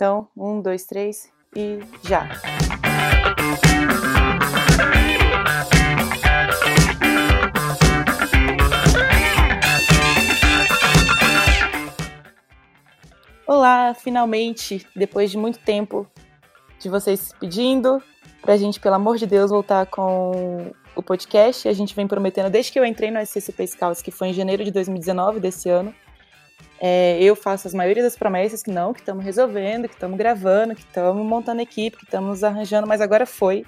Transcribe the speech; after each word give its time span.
Então, 0.00 0.26
um, 0.34 0.62
dois, 0.62 0.86
três 0.86 1.30
e 1.54 1.78
já! 2.02 2.26
Olá, 13.46 13.92
finalmente, 13.92 14.86
depois 14.96 15.30
de 15.30 15.36
muito 15.36 15.58
tempo 15.58 16.06
de 16.78 16.88
vocês 16.88 17.34
pedindo 17.38 18.02
para 18.40 18.54
a 18.54 18.56
gente, 18.56 18.80
pelo 18.80 18.94
amor 18.94 19.18
de 19.18 19.26
Deus, 19.26 19.50
voltar 19.50 19.84
com 19.84 20.72
o 20.96 21.02
podcast. 21.02 21.68
A 21.68 21.74
gente 21.74 21.94
vem 21.94 22.08
prometendo 22.08 22.48
desde 22.48 22.72
que 22.72 22.80
eu 22.80 22.86
entrei 22.86 23.10
no 23.10 23.20
SCCP 23.20 23.66
Scouts, 23.66 24.00
que 24.00 24.10
foi 24.10 24.28
em 24.28 24.32
janeiro 24.32 24.64
de 24.64 24.70
2019 24.70 25.40
desse 25.40 25.68
ano. 25.68 25.94
É, 26.82 27.22
eu 27.22 27.36
faço 27.36 27.68
as 27.68 27.74
maioria 27.74 28.02
das 28.02 28.16
promessas 28.16 28.62
que 28.62 28.70
não, 28.70 28.94
que 28.94 29.00
estamos 29.00 29.22
resolvendo, 29.22 29.86
que 29.86 29.94
estamos 29.94 30.16
gravando, 30.16 30.74
que 30.74 30.80
estamos 30.80 31.22
montando 31.26 31.60
equipe, 31.60 31.98
que 31.98 32.04
estamos 32.04 32.42
arranjando, 32.42 32.86
mas 32.86 33.02
agora 33.02 33.26
foi. 33.26 33.66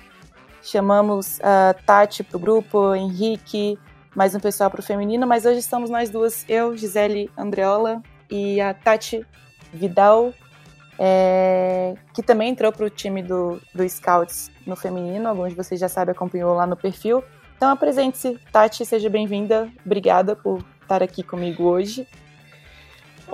Chamamos 0.63 1.39
a 1.43 1.75
Tati 1.85 2.25
para 2.25 2.37
o 2.37 2.41
grupo, 2.41 2.95
Henrique, 2.95 3.79
mais 4.15 4.35
um 4.35 4.41
pessoal 4.41 4.71
para 4.71 4.81
o 4.81 4.83
feminino, 4.83 5.27
mas 5.27 5.45
hoje 5.45 5.59
estamos 5.59 5.91
nós 5.91 6.09
duas, 6.09 6.47
eu, 6.49 6.75
Gisele 6.75 7.31
Andreola 7.37 8.01
e 8.31 8.61
a 8.63 8.73
Tati 8.73 9.27
Vidal, 9.75 10.33
é, 10.99 11.95
que 12.15 12.23
também 12.23 12.49
entrou 12.51 12.73
para 12.73 12.87
o 12.87 12.91
time 12.91 13.23
do, 13.23 13.61
do 13.75 13.87
Scouts 13.87 14.51
no 14.67 14.75
feminino, 14.77 15.29
alguns 15.29 15.51
de 15.51 15.57
vocês 15.57 15.79
já 15.79 15.89
sabem, 15.89 16.13
acompanhou 16.13 16.55
lá 16.55 16.67
no 16.67 16.77
perfil. 16.77 17.23
Então 17.57 17.69
apresente-se, 17.69 18.39
Tati, 18.51 18.87
seja 18.87 19.11
bem-vinda, 19.11 19.69
obrigada 19.85 20.35
por 20.35 20.65
estar 20.81 21.03
aqui 21.03 21.23
comigo 21.23 21.65
hoje. 21.65 22.07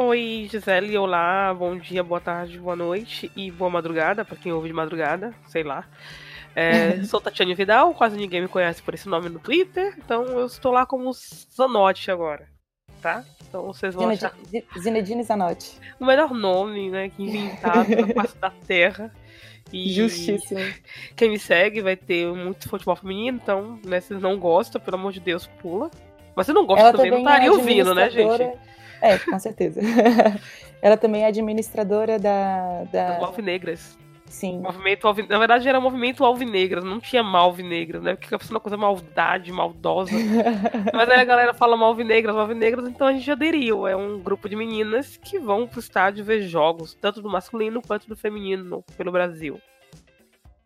Oi, 0.01 0.47
Gisele, 0.49 0.97
olá, 0.97 1.53
bom 1.53 1.77
dia, 1.77 2.05
boa 2.05 2.21
tarde, 2.21 2.57
boa 2.57 2.77
noite 2.77 3.33
e 3.35 3.51
boa 3.51 3.69
madrugada, 3.69 4.25
para 4.25 4.37
quem 4.37 4.53
ouve 4.53 4.69
de 4.69 4.73
madrugada, 4.73 5.35
sei 5.49 5.65
lá. 5.65 5.89
É, 6.55 7.03
sou 7.03 7.21
Tatiane 7.21 7.53
Vidal, 7.53 7.93
quase 7.93 8.17
ninguém 8.17 8.43
me 8.43 8.47
conhece 8.47 8.81
por 8.81 8.95
esse 8.95 9.09
nome 9.09 9.29
no 9.29 9.41
Twitter, 9.41 9.97
então 9.99 10.25
eu 10.39 10.47
estou 10.47 10.71
lá 10.71 10.87
como 10.87 11.11
Zanotti 11.13 12.13
agora, 12.13 12.47
tá? 13.03 13.25
Então 13.49 13.67
vocês 13.67 13.93
vão 13.93 14.09
achar... 14.09 14.33
Zinedine 14.79 15.25
Zanotti. 15.25 15.81
O 15.99 16.07
melhor 16.07 16.33
nome, 16.33 16.91
né, 16.91 17.09
que 17.09 17.25
inventado 17.25 17.89
na 17.89 18.07
face 18.15 18.39
da 18.39 18.51
Terra. 18.69 19.13
E 19.73 19.93
Justíssimo. 19.95 20.61
Quem 21.17 21.29
me 21.29 21.41
segue 21.41 21.83
vai 21.83 21.97
ter 21.97 22.33
muito 22.33 22.69
futebol 22.69 22.95
feminino, 22.95 23.41
então, 23.43 23.81
né, 23.85 24.01
se 24.01 24.15
não 24.15 24.39
gosta, 24.39 24.79
pelo 24.79 24.97
amor 24.97 25.13
de 25.13 25.19
Deus, 25.19 25.49
pula. 25.61 25.91
Mas 26.37 26.47
se 26.47 26.53
não 26.53 26.65
gosta 26.65 26.93
também, 26.93 27.11
também, 27.11 27.25
não 27.25 27.33
estaria 27.33 27.49
é 27.49 27.51
ouvindo, 27.51 27.95
né, 27.97 28.09
gente? 28.09 28.68
É, 29.01 29.19
com 29.19 29.39
certeza. 29.39 29.81
ela 30.83 30.97
também 30.97 31.25
é 31.25 31.27
administradora 31.27 32.19
da. 32.19 32.85
da... 32.85 33.19
Do 33.19 33.27
Alvinegras. 33.27 33.99
Sim. 34.31 34.61
Movimento 34.61 35.07
alvin... 35.07 35.27
Na 35.27 35.39
verdade, 35.39 35.69
era 35.69 35.81
movimento 35.81 36.25
alvinegras, 36.25 36.85
não 36.85 37.01
tinha 37.01 37.23
malvinegras, 37.23 38.03
né? 38.03 38.15
Porque 38.15 38.35
é 38.35 38.39
uma 38.51 38.61
coisa 38.61 38.77
maldade, 38.77 39.51
maldosa. 39.51 40.13
Mas 40.93 41.09
aí 41.09 41.21
a 41.21 41.25
galera 41.25 41.55
fala 41.55 41.77
malvinegras, 41.77 42.35
malvinegras, 42.35 42.89
então 42.89 43.07
a 43.07 43.13
gente 43.13 43.31
aderiu. 43.31 43.87
É 43.87 43.97
um 43.97 44.21
grupo 44.21 44.49
de 44.49 44.55
meninas 44.55 45.17
que 45.17 45.39
vão 45.39 45.67
pro 45.67 45.81
estádio 45.81 46.25
ver 46.25 46.43
jogos, 46.43 46.95
tanto 47.01 47.23
do 47.23 47.31
masculino 47.31 47.81
quanto 47.81 48.07
do 48.07 48.17
feminino, 48.17 48.85
pelo 48.97 49.11
Brasil. 49.11 49.61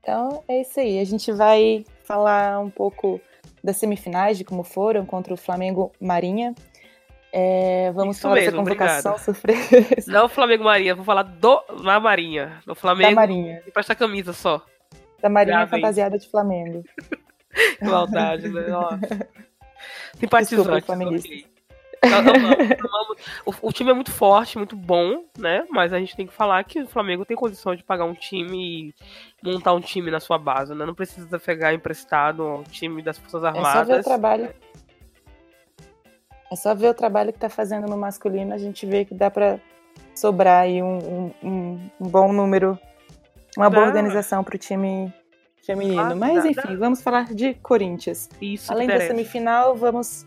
Então 0.00 0.42
é 0.48 0.60
isso 0.60 0.80
aí. 0.80 0.98
A 0.98 1.05
gente 1.05 1.30
vai 1.30 1.84
falar 2.03 2.58
um 2.58 2.70
pouco 2.70 3.20
das 3.62 3.77
semifinais, 3.77 4.36
de 4.36 4.44
como 4.44 4.64
foram 4.64 5.06
contra 5.06 5.33
o 5.33 5.36
Flamengo 5.36 5.92
Marinha. 6.00 6.55
É, 7.34 7.91
vamos 7.92 8.16
Isso 8.16 8.22
falar 8.22 8.34
mesmo, 8.34 8.50
dessa 8.50 8.62
convocação 8.62 9.12
obrigado. 9.12 9.25
surpresa. 9.25 9.86
Não 10.12 10.28
Flamengo 10.28 10.64
Marinha, 10.64 10.94
vou 10.94 11.05
falar 11.05 11.22
do 11.22 11.64
na 11.83 11.98
Marinha. 11.98 12.61
Do 12.66 12.75
Flamengo. 12.75 13.08
Da 13.08 13.16
Marinha. 13.16 13.62
E 13.66 13.70
pra 13.70 13.80
essa 13.80 13.94
camisa 13.94 14.34
só. 14.34 14.62
Da 15.22 15.30
Marinha 15.30 15.66
fantasiada 15.66 16.19
de 16.19 16.28
Flamengo. 16.28 16.84
que 17.78 17.84
maldade, 17.84 18.48
né? 18.50 18.64
Simpatizante. 20.21 20.84
Okay. 20.84 21.47
o, 23.47 23.69
o, 23.69 23.72
time 23.72 23.91
é 23.91 23.94
muito 23.94 24.10
forte, 24.10 24.59
muito 24.59 24.76
bom, 24.76 25.25
né? 25.38 25.65
Mas 25.71 25.92
a 25.92 26.00
gente 26.00 26.16
tem 26.16 26.26
que 26.26 26.32
falar 26.34 26.62
que 26.65 26.82
o 26.82 26.87
Flamengo 26.87 27.25
tem 27.25 27.37
condição 27.37 27.75
de 27.75 27.82
pagar 27.82 28.04
um 28.04 28.15
time 28.15 28.92
e 29.42 29.50
montar 29.50 29.72
um 29.72 29.81
time 29.81 30.10
na 30.10 30.21
sua 30.21 30.37
base, 30.37 30.75
né? 30.75 30.84
Não 30.84 30.94
precisa 30.94 31.38
pegar 31.38 31.72
emprestado 31.72 32.44
o 32.44 32.65
time 32.65 33.00
das 33.03 33.16
Forças 33.19 33.42
Armadas. 33.42 33.71
É 33.71 33.78
só 33.78 33.84
ver 33.84 34.00
o 34.00 34.04
trabalho 34.04 34.54
é 36.53 36.57
só 36.57 36.75
ver 36.75 36.89
o 36.89 36.95
trabalho 36.95 37.33
que 37.33 37.39
está 37.39 37.49
fazendo 37.49 37.89
no 37.89 37.97
masculino, 37.97 38.53
a 38.53 38.59
gente 38.59 38.85
vê 38.85 39.07
que 39.07 39.15
dá 39.15 39.31
para 39.31 39.59
sobrar 40.15 40.65
aí 40.65 40.83
um, 40.83 41.33
um, 41.43 41.81
um, 41.99 42.09
bom 42.09 42.31
número, 42.31 42.79
uma 43.57 43.71
boa 43.71 43.87
organização 43.87 44.45
para 44.45 44.57
o 44.57 44.59
time 44.59 45.13
feminino. 45.65 46.01
Ah, 46.01 46.15
Mas 46.15 46.45
enfim, 46.45 46.77
vamos 46.77 47.01
falar 47.01 47.33
de 47.33 47.55
Corinthians. 47.55 48.29
Isso 48.41 48.71
Além 48.71 48.87
da 48.87 49.01
semifinal, 49.01 49.75
vamos 49.75 50.27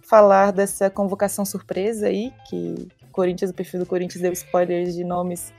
falar 0.00 0.50
dessa 0.50 0.88
convocação 0.88 1.44
surpresa 1.44 2.06
aí, 2.06 2.32
que 2.48 2.88
Corinthians, 3.12 3.50
o 3.50 3.54
perfil 3.54 3.80
do 3.80 3.86
Corinthians 3.86 4.22
deu 4.22 4.32
spoilers 4.32 4.94
de 4.94 5.04
nomes 5.04 5.52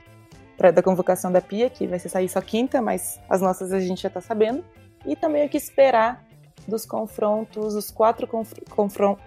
pra, 0.56 0.72
da 0.72 0.82
convocação 0.82 1.30
da 1.30 1.40
Pia, 1.40 1.70
que 1.70 1.86
vai 1.86 2.00
ser 2.00 2.08
sair 2.08 2.28
só 2.28 2.40
quinta, 2.40 2.82
mas 2.82 3.20
as 3.28 3.40
nossas 3.40 3.72
a 3.72 3.78
gente 3.78 4.02
já 4.02 4.08
está 4.08 4.20
sabendo. 4.20 4.64
E 5.06 5.14
também 5.14 5.46
o 5.46 5.48
que 5.48 5.56
esperar 5.56 6.27
dos 6.68 6.84
confrontos, 6.84 7.74
os 7.74 7.90
quatro 7.90 8.28
confrontos, 8.68 9.24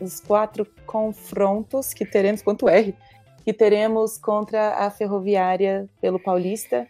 os 0.00 0.20
quatro 0.20 0.66
confrontos 0.84 1.94
que 1.94 2.04
teremos, 2.04 2.42
quanto 2.42 2.68
R, 2.68 2.94
que 3.44 3.52
teremos 3.52 4.18
contra 4.18 4.74
a 4.74 4.90
Ferroviária 4.90 5.88
pelo 6.00 6.18
Paulista 6.18 6.86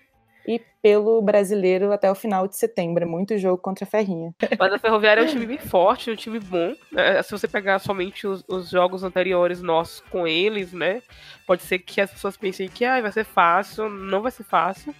e 0.46 0.60
pelo 0.80 1.20
Brasileiro 1.20 1.92
até 1.92 2.10
o 2.10 2.14
final 2.14 2.48
de 2.48 2.56
setembro. 2.56 3.04
É 3.04 3.06
muito 3.06 3.36
jogo 3.36 3.58
contra 3.58 3.84
a 3.84 3.86
Ferrinha. 3.86 4.34
Mas 4.58 4.72
a 4.72 4.78
Ferroviária 4.78 5.20
é 5.20 5.24
um 5.24 5.28
time 5.28 5.44
bem 5.44 5.58
forte, 5.58 6.08
é 6.08 6.12
um 6.14 6.16
time 6.16 6.40
bom. 6.40 6.74
Né? 6.90 7.22
Se 7.22 7.30
você 7.30 7.46
pegar 7.46 7.78
somente 7.80 8.26
os, 8.26 8.42
os, 8.48 8.70
jogos 8.70 9.04
anteriores 9.04 9.60
nossos 9.60 10.00
com 10.00 10.26
eles, 10.26 10.72
né? 10.72 11.02
Pode 11.46 11.62
ser 11.62 11.80
que 11.80 12.00
as 12.00 12.10
pessoas 12.10 12.36
pensem 12.36 12.66
que 12.66 12.84
ah, 12.84 13.00
vai 13.00 13.12
ser 13.12 13.24
fácil. 13.24 13.90
Não 13.90 14.22
vai 14.22 14.32
ser 14.32 14.44
fácil. 14.44 14.94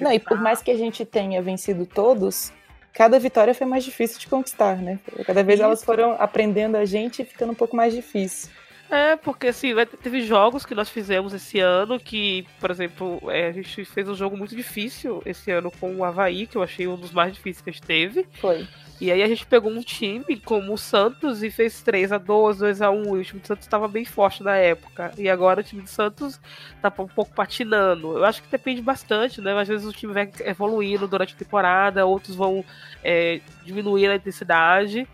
Não, 0.00 0.12
e 0.12 0.18
por 0.18 0.40
mais 0.40 0.60
que 0.62 0.70
a 0.70 0.76
gente 0.76 1.04
tenha 1.04 1.40
vencido 1.40 1.86
todos, 1.86 2.52
cada 2.96 3.18
vitória 3.18 3.54
foi 3.54 3.66
mais 3.66 3.84
difícil 3.84 4.18
de 4.18 4.26
conquistar, 4.26 4.78
né? 4.78 4.98
Cada 5.26 5.44
vez 5.44 5.60
elas 5.60 5.84
foram 5.84 6.16
aprendendo 6.18 6.76
a 6.76 6.84
gente 6.86 7.20
e 7.20 7.24
ficando 7.26 7.52
um 7.52 7.54
pouco 7.54 7.76
mais 7.76 7.94
difícil. 7.94 8.50
É, 8.90 9.16
porque 9.16 9.48
assim, 9.48 9.74
teve 10.02 10.22
jogos 10.22 10.64
que 10.64 10.74
nós 10.74 10.88
fizemos 10.88 11.34
esse 11.34 11.58
ano 11.58 11.98
que, 12.00 12.46
por 12.58 12.70
exemplo, 12.70 13.20
é, 13.30 13.48
a 13.48 13.52
gente 13.52 13.84
fez 13.84 14.08
um 14.08 14.14
jogo 14.14 14.36
muito 14.36 14.56
difícil 14.56 15.22
esse 15.26 15.50
ano 15.50 15.70
com 15.70 15.94
o 15.96 16.04
Havaí, 16.04 16.46
que 16.46 16.56
eu 16.56 16.62
achei 16.62 16.86
um 16.86 16.96
dos 16.96 17.12
mais 17.12 17.34
difíceis 17.34 17.62
que 17.62 17.68
a 17.68 17.72
gente 17.72 17.82
teve. 17.82 18.26
Foi. 18.40 18.66
E 18.98 19.12
aí 19.12 19.22
a 19.22 19.28
gente 19.28 19.46
pegou 19.46 19.70
um 19.70 19.82
time 19.82 20.40
como 20.40 20.72
o 20.72 20.78
Santos 20.78 21.42
e 21.42 21.50
fez 21.50 21.82
3 21.82 22.12
a 22.12 22.18
2 22.18 22.58
2 22.58 22.80
a 22.82 22.90
1 22.90 23.16
e 23.16 23.20
o 23.20 23.24
time 23.24 23.40
do 23.40 23.46
Santos 23.46 23.66
estava 23.66 23.86
bem 23.86 24.06
forte 24.06 24.42
na 24.42 24.56
época. 24.56 25.12
E 25.18 25.28
agora 25.28 25.60
o 25.60 25.64
time 25.64 25.82
do 25.82 25.88
Santos 25.88 26.40
tá 26.80 26.88
um 26.98 27.06
pouco 27.06 27.34
patinando. 27.34 28.16
Eu 28.16 28.24
acho 28.24 28.42
que 28.42 28.50
depende 28.50 28.80
bastante, 28.80 29.40
né? 29.40 29.58
Às 29.58 29.68
vezes 29.68 29.86
o 29.86 29.92
time 29.92 30.14
vai 30.14 30.30
evoluindo 30.40 31.06
durante 31.06 31.34
a 31.34 31.36
temporada, 31.36 32.06
outros 32.06 32.34
vão 32.34 32.64
é, 33.04 33.40
diminuir 33.64 34.08
a 34.08 34.16
intensidade. 34.16 35.06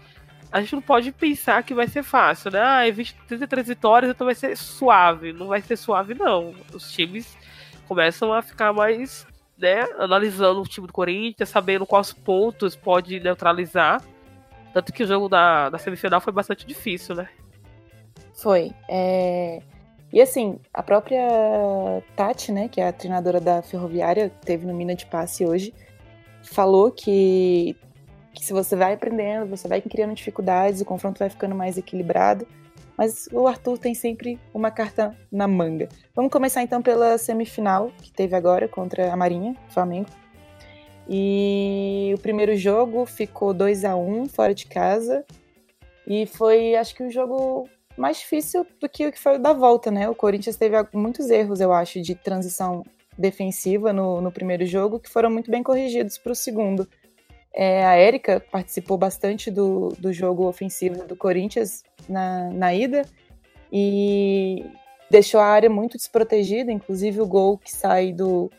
A 0.53 0.61
gente 0.61 0.75
não 0.75 0.83
pode 0.83 1.11
pensar 1.11 1.63
que 1.65 1.75
vai 1.75 1.89
ser 1.89 2.05
fácil, 2.05 2.53
né? 2.53 2.61
Ah, 2.61 2.89
20, 2.89 3.15
33 3.27 3.67
vitórias, 3.67 4.11
então 4.13 4.27
vai 4.27 4.35
ser 4.35 4.57
suave. 4.57 5.33
Não 5.33 5.49
vai 5.49 5.61
ser 5.61 5.77
suave, 5.77 6.15
não. 6.15 6.55
Os 6.73 6.93
times 6.93 7.37
começam 7.89 8.33
a 8.33 8.43
ficar 8.43 8.73
mais 8.73 9.27
né, 9.63 9.87
analisando 9.97 10.61
o 10.61 10.67
time 10.67 10.89
do 10.89 10.93
Corinthians, 10.93 11.49
sabendo 11.49 11.87
quais 11.87 12.13
pontos 12.13 12.75
pode 12.75 13.21
neutralizar. 13.21 14.03
Tanto 14.75 14.93
que 14.93 15.05
o 15.05 15.07
jogo 15.07 15.29
da, 15.29 15.71
da 15.71 15.79
semifinal 15.79 16.21
foi 16.21 16.33
bastante 16.33 16.67
difícil, 16.67 17.15
né? 17.15 17.29
Foi. 18.35 18.73
É... 18.89 19.63
E 20.13 20.21
assim, 20.21 20.59
a 20.75 20.83
própria 20.83 21.23
Tati, 22.17 22.51
né, 22.51 22.69
que 22.69 22.81
é 22.81 22.89
a 22.89 22.93
treinadora 22.93 23.41
da 23.41 23.63
Ferroviária, 23.63 24.31
teve 24.45 24.67
no 24.67 24.75
Mina 24.75 24.95
de 24.95 25.07
Passe 25.07 25.47
hoje, 25.47 25.73
falou 26.43 26.91
que, 26.91 27.77
que 28.35 28.45
se 28.45 28.53
você 28.53 28.75
vai 28.75 28.95
aprendendo, 28.95 29.49
você 29.49 29.69
vai 29.69 29.81
criando 29.81 30.15
dificuldades, 30.15 30.81
o 30.81 30.85
confronto 30.85 31.21
vai 31.21 31.31
ficando 31.31 31.55
mais 31.55 31.79
equilibrado. 31.79 32.47
Mas 33.03 33.29
o 33.33 33.49
Arthur 33.49 33.79
tem 33.79 33.95
sempre 33.95 34.39
uma 34.55 34.71
carta 34.71 35.13
na 35.29 35.49
manga. 35.49 35.89
Vamos 36.15 36.31
começar 36.31 36.63
então 36.63 36.81
pela 36.81 37.19
semifinal 37.19 37.91
que 38.01 38.13
teve 38.13 38.37
agora 38.37 38.69
contra 38.69 39.13
a 39.13 39.17
Marinha, 39.17 39.57
Flamengo. 39.71 40.09
E 41.09 42.13
o 42.15 42.19
primeiro 42.21 42.57
jogo 42.57 43.05
ficou 43.05 43.53
2 43.53 43.85
a 43.85 43.97
1 43.97 44.29
fora 44.29 44.55
de 44.55 44.67
casa. 44.67 45.25
E 46.07 46.27
foi, 46.27 46.77
acho 46.77 46.95
que, 46.95 47.03
o 47.03 47.11
jogo 47.11 47.69
mais 47.99 48.19
difícil 48.21 48.65
do 48.81 48.89
que 48.89 49.09
o 49.09 49.11
que 49.11 49.19
foi 49.19 49.37
da 49.37 49.53
volta, 49.53 49.91
né? 49.91 50.09
O 50.09 50.15
Corinthians 50.15 50.55
teve 50.55 50.77
muitos 50.95 51.29
erros, 51.29 51.61
eu 51.61 51.73
acho, 51.73 52.01
de 52.01 52.15
transição 52.15 52.85
defensiva 53.19 53.93
no, 53.93 54.21
no 54.21 54.31
primeiro 54.31 54.65
jogo, 54.65 55.01
que 55.01 55.11
foram 55.11 55.29
muito 55.29 55.51
bem 55.51 55.65
corrigidos 55.65 56.19
para 56.19 56.31
o 56.31 56.37
segundo. 56.37 56.87
É, 57.55 57.85
a 57.85 57.97
Érica 57.97 58.43
participou 58.51 58.97
bastante 58.97 59.51
do, 59.51 59.89
do 59.99 60.13
jogo 60.13 60.49
ofensivo 60.49 61.05
do 61.05 61.15
Corinthians 61.15 61.85
na, 62.09 62.49
na 62.51 62.75
ida 62.75 63.03
e 63.71 64.65
deixou 65.11 65.41
a 65.41 65.47
área 65.47 65.69
muito 65.69 65.99
desprotegida, 65.99 66.73
inclusive 66.73 67.21
o 67.21 67.27
gol 67.27 67.59
que 67.59 67.71
sai 67.71 68.13
do, 68.13 68.51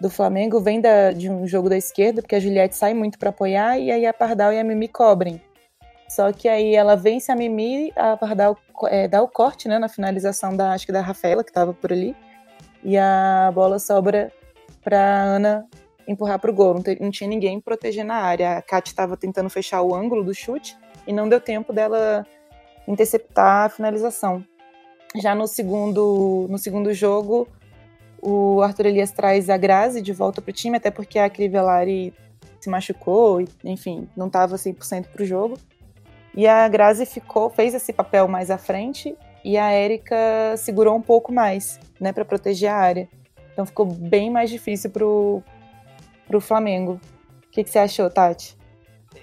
do 0.00 0.08
Flamengo 0.08 0.60
vem 0.60 0.80
da, 0.80 1.10
de 1.10 1.28
um 1.28 1.46
jogo 1.46 1.68
da 1.68 1.76
esquerda, 1.76 2.22
porque 2.22 2.36
a 2.36 2.40
Juliette 2.40 2.76
sai 2.76 2.94
muito 2.94 3.18
para 3.18 3.30
apoiar 3.30 3.78
e 3.78 3.90
aí 3.90 4.06
a 4.06 4.14
Pardal 4.14 4.52
e 4.52 4.58
a 4.58 4.64
Mimi 4.64 4.86
cobrem. 4.86 5.42
Só 6.08 6.32
que 6.32 6.48
aí 6.48 6.74
ela 6.74 6.96
vence 6.96 7.30
a 7.30 7.36
Mimi, 7.36 7.92
a 7.96 8.16
Pardal 8.16 8.56
é, 8.84 9.06
dá 9.06 9.22
o 9.22 9.28
corte 9.28 9.68
né, 9.68 9.78
na 9.78 9.88
finalização 9.88 10.56
da, 10.56 10.72
acho 10.72 10.86
que 10.86 10.92
da 10.92 11.00
Rafaela, 11.00 11.44
que 11.44 11.50
estava 11.50 11.72
por 11.72 11.92
ali, 11.92 12.16
e 12.82 12.96
a 12.96 13.50
bola 13.54 13.78
sobra 13.78 14.32
para 14.82 14.98
Ana 14.98 15.68
empurrar 16.06 16.38
para 16.38 16.50
o 16.50 16.54
gol. 16.54 16.74
Não, 16.74 16.82
não, 17.00 17.10
tinha 17.10 17.28
ninguém 17.28 17.60
protegendo 17.60 18.12
a 18.12 18.16
área. 18.16 18.58
A 18.58 18.62
Kat 18.62 18.88
estava 18.88 19.16
tentando 19.16 19.50
fechar 19.50 19.82
o 19.82 19.94
ângulo 19.94 20.24
do 20.24 20.34
chute 20.34 20.76
e 21.06 21.12
não 21.12 21.28
deu 21.28 21.40
tempo 21.40 21.72
dela 21.72 22.26
interceptar 22.86 23.66
a 23.66 23.68
finalização. 23.68 24.44
Já 25.16 25.34
no 25.34 25.46
segundo, 25.46 26.46
no 26.48 26.58
segundo 26.58 26.92
jogo, 26.94 27.48
o 28.22 28.60
Arthur 28.62 28.86
Elias 28.86 29.10
traz 29.10 29.50
a 29.50 29.56
Grazi 29.56 30.00
de 30.00 30.12
volta 30.12 30.40
para 30.40 30.50
o 30.50 30.54
time, 30.54 30.76
até 30.76 30.90
porque 30.90 31.18
a 31.18 31.28
Crivellari 31.28 32.14
se 32.60 32.68
machucou, 32.68 33.42
enfim, 33.64 34.08
não 34.16 34.26
estava 34.26 34.56
100% 34.56 35.06
para 35.06 35.22
o 35.22 35.26
jogo. 35.26 35.58
E 36.34 36.46
a 36.46 36.68
Grazi 36.68 37.06
ficou, 37.06 37.50
fez 37.50 37.74
esse 37.74 37.92
papel 37.92 38.28
mais 38.28 38.50
à 38.50 38.58
frente 38.58 39.16
e 39.44 39.56
a 39.56 39.70
Érica 39.70 40.16
segurou 40.56 40.94
um 40.94 41.02
pouco 41.02 41.32
mais, 41.32 41.80
né, 41.98 42.12
para 42.12 42.24
proteger 42.24 42.70
a 42.70 42.76
área. 42.76 43.08
Então 43.52 43.66
ficou 43.66 43.86
bem 43.86 44.30
mais 44.30 44.50
difícil 44.50 44.90
pro, 44.90 45.42
pro 46.30 46.40
Flamengo. 46.40 47.00
O 47.46 47.50
que, 47.50 47.64
que 47.64 47.70
você 47.70 47.80
achou, 47.80 48.08
Tati? 48.08 48.56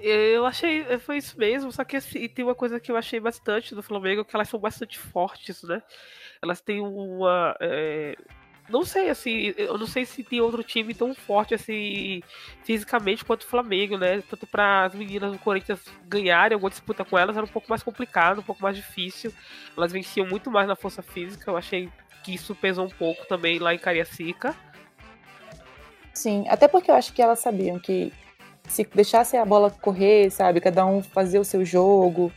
Eu 0.02 0.46
achei, 0.46 0.84
foi 1.00 1.18
isso 1.18 1.40
mesmo, 1.40 1.72
só 1.72 1.86
que 1.86 1.96
assim, 1.96 2.28
tem 2.28 2.44
uma 2.44 2.54
coisa 2.54 2.80
que 2.80 2.92
eu 2.92 2.98
achei 2.98 3.20
bastante 3.22 3.74
do 3.74 3.82
Flamengo, 3.82 4.26
que 4.26 4.36
elas 4.36 4.50
são 4.50 4.60
bastante 4.60 5.00
fortes, 5.00 5.64
né? 5.64 5.82
Elas 6.44 6.60
têm 6.60 6.82
uma. 6.82 7.56
É, 7.62 8.16
não 8.70 8.84
sei, 8.84 9.10
assim, 9.10 9.54
eu 9.58 9.78
não 9.78 9.88
sei 9.88 10.06
se 10.06 10.22
tem 10.24 10.42
outro 10.42 10.62
time 10.62 10.94
tão 10.94 11.16
forte, 11.16 11.56
assim, 11.56 12.22
fisicamente 12.66 13.24
quanto 13.24 13.44
o 13.44 13.48
Flamengo, 13.48 13.98
né? 13.98 14.22
Tanto 14.30 14.46
para 14.46 14.86
as 14.86 14.94
meninas 14.94 15.32
do 15.32 15.40
Corinthians 15.40 15.80
ganharem 16.06 16.56
alguma 16.56 16.70
disputa 16.70 17.06
com 17.06 17.18
elas 17.18 17.38
era 17.38 17.46
um 17.46 17.50
pouco 17.50 17.70
mais 17.70 17.82
complicado, 17.82 18.40
um 18.40 18.44
pouco 18.44 18.62
mais 18.62 18.76
difícil. 18.76 19.34
Elas 19.76 19.94
venciam 19.94 20.28
muito 20.28 20.52
mais 20.52 20.68
na 20.68 20.76
força 20.76 21.02
física, 21.02 21.50
eu 21.50 21.56
achei 21.56 21.90
que 22.24 22.36
isso 22.36 22.54
pesou 22.54 22.86
um 22.86 22.90
pouco 22.90 23.26
também 23.26 23.58
lá 23.58 23.74
em 23.74 23.80
Cariacica. 23.80 24.54
Sim, 26.18 26.46
até 26.50 26.68
porque 26.68 26.90
eu 26.90 26.96
acho 26.96 27.14
que 27.14 27.22
elas 27.22 27.38
sabiam 27.38 27.78
que 27.78 28.12
se 28.68 28.84
deixasse 28.92 29.38
a 29.38 29.46
bola 29.46 29.70
correr, 29.70 30.32
sabe, 30.32 30.60
cada 30.60 30.84
um 30.84 31.04
fazer 31.04 31.38
o 31.38 31.44
seu 31.44 31.64
jogo, 31.64 32.32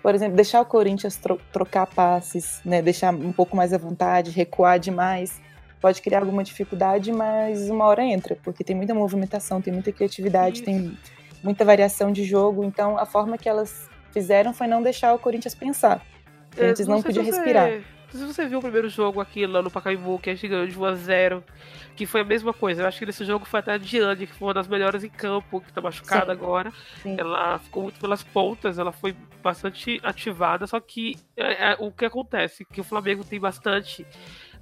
por 0.00 0.14
exemplo, 0.14 0.36
deixar 0.36 0.60
o 0.60 0.64
Corinthians 0.64 1.16
tro 1.16 1.36
trocar 1.52 1.86
passes, 1.88 2.60
né, 2.64 2.80
deixar 2.80 3.12
um 3.12 3.32
pouco 3.32 3.56
mais 3.56 3.72
à 3.72 3.78
vontade, 3.78 4.30
recuar 4.30 4.78
demais, 4.78 5.40
pode 5.80 6.00
criar 6.00 6.20
alguma 6.20 6.44
dificuldade, 6.44 7.10
mas 7.10 7.68
uma 7.68 7.86
hora 7.86 8.04
entra, 8.04 8.38
porque 8.44 8.62
tem 8.62 8.76
muita 8.76 8.94
movimentação, 8.94 9.60
tem 9.60 9.72
muita 9.72 9.90
criatividade, 9.90 10.58
Isso. 10.58 10.64
tem 10.64 10.96
muita 11.42 11.64
variação 11.64 12.12
de 12.12 12.22
jogo, 12.22 12.62
então 12.62 12.96
a 12.96 13.04
forma 13.04 13.36
que 13.36 13.48
elas 13.48 13.90
fizeram 14.12 14.54
foi 14.54 14.68
não 14.68 14.80
deixar 14.80 15.12
o 15.12 15.18
Corinthians 15.18 15.56
pensar. 15.56 16.06
O 16.52 16.56
Corinthians 16.56 16.86
é, 16.86 16.88
não, 16.88 16.96
não 16.98 17.02
podia 17.02 17.22
respirar. 17.24 17.80
Se 18.10 18.24
você 18.24 18.46
viu 18.46 18.58
o 18.58 18.62
primeiro 18.62 18.88
jogo 18.88 19.20
aqui 19.20 19.46
lá 19.46 19.60
no 19.60 19.70
Pacaembu, 19.70 20.18
que 20.18 20.30
a 20.30 20.34
gente 20.34 20.48
ganhou 20.48 20.66
de 20.66 20.78
1 20.78 20.84
a 20.84 20.94
0 20.94 21.44
que 21.94 22.06
foi 22.06 22.20
a 22.20 22.24
mesma 22.24 22.54
coisa. 22.54 22.82
Eu 22.82 22.86
acho 22.86 22.98
que 22.98 23.06
nesse 23.06 23.24
jogo 23.24 23.44
foi 23.44 23.58
até 23.58 23.72
a 23.72 23.76
Diane, 23.76 24.26
que 24.26 24.32
foi 24.32 24.46
uma 24.46 24.54
das 24.54 24.68
melhores 24.68 25.02
em 25.02 25.08
campo, 25.08 25.60
que 25.60 25.72
tá 25.72 25.80
machucada 25.80 26.26
Sim. 26.26 26.30
agora. 26.30 26.72
Sim. 27.02 27.16
Ela 27.18 27.58
ficou 27.58 27.82
muito 27.82 27.98
pelas 27.98 28.22
pontas, 28.22 28.78
ela 28.78 28.92
foi 28.92 29.16
bastante 29.42 30.00
ativada, 30.04 30.66
só 30.66 30.78
que 30.78 31.16
é, 31.36 31.72
é, 31.72 31.76
o 31.80 31.90
que 31.90 32.04
acontece? 32.04 32.64
Que 32.64 32.80
o 32.80 32.84
Flamengo 32.84 33.24
tem 33.24 33.40
bastante 33.40 34.06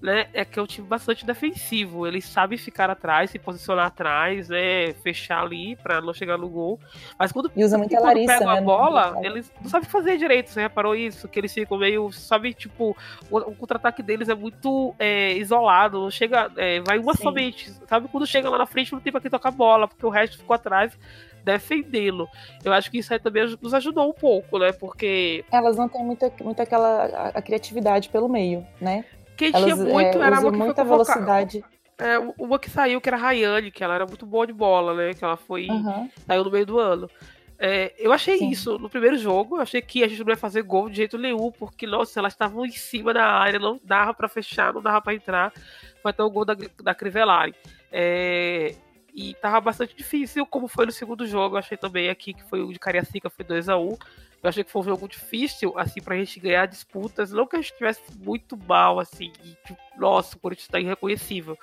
né, 0.01 0.27
é 0.33 0.45
que 0.45 0.59
é 0.59 0.63
um 0.63 0.67
time 0.67 0.87
bastante 0.87 1.25
defensivo. 1.25 2.07
Ele 2.07 2.21
sabe 2.21 2.57
ficar 2.57 2.91
atrás, 2.91 3.31
se 3.31 3.39
posicionar 3.39 3.87
atrás, 3.87 4.49
né, 4.49 4.93
fechar 5.03 5.43
ali 5.43 5.77
para 5.77 6.01
não 6.01 6.13
chegar 6.13 6.39
no 6.39 6.49
gol. 6.49 6.79
Mas 7.19 7.33
quando, 7.33 7.51
e 7.55 7.65
usa 7.65 7.79
muita 7.79 7.99
Larissa, 8.01 8.39
pegam 8.39 8.53
né, 8.53 8.59
a 8.59 8.63
bola, 8.63 9.19
eles 9.23 9.53
não 9.61 9.71
sabem 9.71 9.89
fazer 9.89 10.17
direito. 10.17 10.51
Você 10.51 10.61
reparou 10.61 10.95
isso? 10.95 11.29
Que 11.29 11.41
eles 11.41 11.53
ficam 11.53 11.79
meio, 11.79 12.11
sabe, 12.13 12.53
tipo, 12.55 12.97
o, 13.31 13.39
o 13.39 13.55
contra-ataque 13.55 14.03
deles 14.03 14.29
é 14.29 14.35
muito 14.35 14.95
é, 14.99 15.35
isolado. 15.35 16.11
Chega, 16.11 16.51
é, 16.57 16.81
vai 16.81 16.99
uma 16.99 17.15
Sim. 17.15 17.23
somente. 17.23 17.71
Sabe 17.87 18.09
quando 18.09 18.27
chega 18.27 18.51
lá 18.51 18.59
na 18.59 18.67
frente 18.67 18.93
não 18.93 19.01
tem 19.01 19.13
para 19.13 19.21
quem 19.21 19.31
tocar 19.31 19.49
a 19.49 19.53
bola, 19.53 19.89
porque 19.89 20.05
o 20.05 20.11
resto 20.11 20.39
ficou 20.39 20.55
atrás 20.55 20.97
defendê-lo. 21.47 22.29
Eu 22.65 22.73
acho 22.73 22.91
que 22.91 22.99
isso 22.99 23.13
aí 23.13 23.21
também 23.21 23.57
nos 23.63 23.73
ajudou 23.73 24.11
um 24.11 24.13
pouco, 24.13 24.59
né? 24.59 24.73
Porque. 24.73 25.45
Elas 25.53 25.77
não 25.77 25.89
têm 25.89 26.05
muita, 26.05 26.33
muita 26.43 26.65
aquela 26.65 27.05
a, 27.05 27.29
a 27.29 27.43
criatividade 27.43 28.09
pelo 28.09 28.29
meio, 28.29 28.67
né? 28.81 29.05
Quem 29.37 29.49
Elas, 29.49 29.63
tinha 29.63 29.77
muito 29.77 30.23
é, 30.23 30.27
era 30.27 30.41
uma 30.41 30.51
que 30.51 30.59
muita 30.59 30.85
velocidade. 30.85 31.65
É, 31.99 32.19
uma 32.39 32.59
que 32.59 32.71
saiu, 32.71 33.01
que 33.01 33.09
era 33.09 33.17
a 33.17 33.21
Rayane, 33.21 33.71
que 33.71 33.83
ela 33.83 33.95
era 33.95 34.07
muito 34.07 34.27
boa 34.27 34.47
de 34.47 34.53
bola, 34.53 34.95
né? 34.95 35.15
Que 35.15 35.25
ela 35.25 35.37
foi. 35.37 35.67
Uhum. 35.69 36.11
Saiu 36.27 36.45
no 36.45 36.51
meio 36.51 36.67
do 36.67 36.79
ano. 36.79 37.11
É, 37.59 37.95
eu 37.99 38.13
achei 38.13 38.37
Sim. 38.37 38.51
isso 38.51 38.79
no 38.79 38.89
primeiro 38.89 39.17
jogo. 39.17 39.57
Achei 39.57 39.81
que 39.81 40.05
a 40.05 40.09
gente 40.09 40.23
não 40.23 40.31
ia 40.31 40.37
fazer 40.37 40.63
gol 40.63 40.91
de 40.91 40.97
jeito 40.97 41.17
nenhum, 41.17 41.51
porque, 41.51 41.87
nossa, 41.87 42.19
elas 42.21 42.35
estavam 42.35 42.67
em 42.67 42.71
cima 42.71 43.15
da 43.15 43.25
área, 43.25 43.59
não 43.59 43.81
dava 43.83 44.13
para 44.13 44.29
fechar, 44.29 44.75
não 44.75 44.83
dava 44.83 45.01
para 45.01 45.15
entrar. 45.15 45.53
Foi 46.03 46.11
até 46.11 46.23
o 46.23 46.31
gol 46.31 46.45
da, 46.45 46.55
da 46.83 46.95
Crivellari. 46.95 47.55
É, 47.91 48.75
e 49.15 49.33
tava 49.35 49.59
bastante 49.63 49.97
difícil, 49.97 50.45
como 50.45 50.69
foi 50.69 50.85
no 50.85 50.93
segundo 50.93 51.27
jogo. 51.27 51.55
Eu 51.55 51.61
achei 51.61 51.79
também 51.79 52.11
aqui 52.11 52.35
que 52.35 52.45
foi 52.45 52.61
o 52.61 52.71
de 52.71 52.79
Cariacica, 52.79 53.31
foi 53.31 53.45
2 53.45 53.71
a 53.71 53.79
1 53.79 53.89
um. 53.89 53.97
Eu 54.43 54.49
achei 54.49 54.63
que 54.63 54.71
foi 54.71 54.83
um 54.83 54.85
jogo 54.85 55.09
difícil, 55.09 55.73
assim, 55.77 56.01
pra 56.01 56.17
gente 56.17 56.39
ganhar 56.39 56.67
disputas. 56.67 57.33
Não 57.33 57.47
que 57.47 57.57
a 57.57 57.61
gente 57.61 57.73
estivesse 57.73 58.03
muito 58.19 58.57
mal, 58.57 59.01
assim, 59.01 59.33
e, 59.45 59.57
tipo, 59.67 59.79
nossa, 59.99 60.37
o 60.37 60.39
Corinthians 60.39 60.69
tá 60.69 60.79
irreconhecível. 60.79 61.59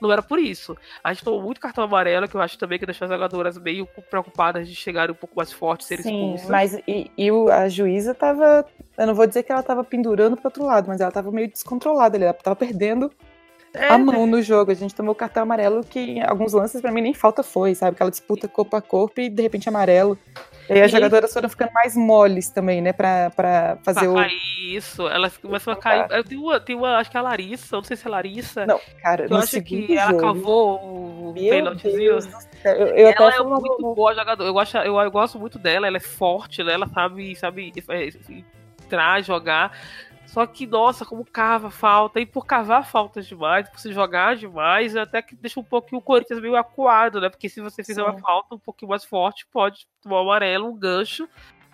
Não 0.00 0.12
era 0.12 0.22
por 0.22 0.38
isso. 0.38 0.76
A 1.02 1.12
gente 1.12 1.24
tomou 1.24 1.42
muito 1.42 1.60
cartão 1.60 1.82
amarelo, 1.84 2.28
que 2.28 2.36
eu 2.36 2.40
acho 2.40 2.56
também 2.58 2.78
que 2.78 2.86
deixou 2.86 3.06
as 3.06 3.10
jogadoras 3.10 3.58
meio 3.58 3.86
preocupadas 4.08 4.68
de 4.68 4.74
chegarem 4.74 5.12
um 5.12 5.18
pouco 5.18 5.34
mais 5.36 5.52
fortes, 5.52 5.86
serem 5.86 6.04
Sim, 6.04 6.34
expulsas. 6.34 6.50
mas 6.50 6.74
e, 6.86 7.10
e 7.16 7.30
a 7.50 7.68
juíza 7.68 8.14
tava. 8.14 8.64
Eu 8.96 9.06
não 9.06 9.14
vou 9.14 9.26
dizer 9.26 9.42
que 9.42 9.50
ela 9.50 9.62
tava 9.62 9.82
pendurando 9.82 10.36
pro 10.36 10.46
outro 10.46 10.64
lado, 10.64 10.86
mas 10.86 11.00
ela 11.00 11.10
tava 11.10 11.32
meio 11.32 11.48
descontrolada 11.48 12.16
ali. 12.16 12.24
Ela 12.24 12.34
tava 12.34 12.56
perdendo 12.56 13.10
é, 13.78 13.88
a 13.88 13.98
mão 13.98 14.26
no 14.26 14.42
jogo. 14.42 14.70
A 14.70 14.74
gente 14.74 14.94
tomou 14.94 15.14
cartão 15.14 15.42
amarelo 15.42 15.84
que 15.84 15.98
em 15.98 16.22
alguns 16.22 16.52
lances 16.52 16.80
para 16.80 16.90
mim 16.90 17.00
nem 17.00 17.14
falta 17.14 17.42
foi, 17.42 17.74
sabe? 17.74 17.92
Aquela 17.92 18.10
disputa 18.10 18.48
corpo 18.48 18.76
a 18.76 18.82
corpo 18.82 19.20
e 19.20 19.28
de 19.28 19.42
repente 19.42 19.68
amarelo. 19.68 20.18
E 20.68 20.74
aí 20.74 20.82
as 20.82 20.90
jogadoras 20.90 21.32
foram 21.32 21.48
ficando 21.48 21.72
mais 21.72 21.96
moles 21.96 22.50
também, 22.50 22.82
né? 22.82 22.92
Pra, 22.92 23.30
pra 23.30 23.78
fazer 23.82 24.10
pra 24.12 24.26
o. 24.26 24.26
Isso, 24.68 25.08
elas 25.08 25.36
começam 25.38 25.72
a 25.72 25.76
cair. 25.76 26.06
Eu 26.10 26.22
tenho 26.22 26.42
uma, 26.42 26.60
tenho 26.60 26.78
uma, 26.80 26.98
acho 26.98 27.10
que 27.10 27.16
é 27.16 27.20
a 27.20 27.22
Larissa, 27.22 27.76
não 27.76 27.82
sei 27.82 27.96
se 27.96 28.04
é 28.04 28.08
a 28.08 28.10
Larissa. 28.10 28.66
Não, 28.66 28.78
cara, 29.02 29.26
eu 29.30 29.36
acho 29.36 29.62
que 29.62 29.96
ela 29.96 30.20
cavou 30.20 31.30
o 31.30 31.34
pênaltizinho. 31.34 32.18
Eu, 32.64 32.72
eu 32.72 33.08
ela 33.08 33.34
é 33.34 33.42
muito 33.42 33.94
boa 33.94 34.14
jogadora. 34.14 34.48
Eu, 34.48 34.52
gosto, 34.52 34.76
eu, 34.76 34.98
eu 34.98 35.10
gosto 35.10 35.38
muito 35.38 35.58
dela, 35.58 35.86
ela 35.86 35.96
é 35.96 36.00
forte, 36.00 36.62
né? 36.62 36.74
Ela 36.74 36.86
sabe, 36.88 37.34
sabe 37.36 37.72
é, 37.88 38.10
entrar, 38.84 39.22
jogar. 39.22 39.72
Só 40.28 40.46
que, 40.46 40.66
nossa, 40.66 41.06
como 41.06 41.24
cava 41.24 41.70
falta. 41.70 42.20
E 42.20 42.26
por 42.26 42.44
cavar 42.44 42.84
faltas 42.86 43.26
demais, 43.26 43.68
por 43.68 43.80
se 43.80 43.92
jogar 43.92 44.36
demais, 44.36 44.94
até 44.94 45.22
que 45.22 45.34
deixa 45.34 45.58
um 45.58 45.64
pouquinho 45.64 46.00
o 46.00 46.02
Corinthians 46.02 46.40
meio 46.40 46.54
acuado, 46.54 47.18
né? 47.18 47.30
Porque 47.30 47.48
se 47.48 47.62
você 47.62 47.82
fizer 47.82 48.02
Sim. 48.02 48.08
uma 48.08 48.18
falta 48.18 48.54
um 48.54 48.58
pouquinho 48.58 48.90
mais 48.90 49.04
forte, 49.04 49.46
pode 49.50 49.88
tomar 50.02 50.16
um 50.16 50.24
amarelo, 50.24 50.68
um 50.68 50.76
gancho 50.76 51.26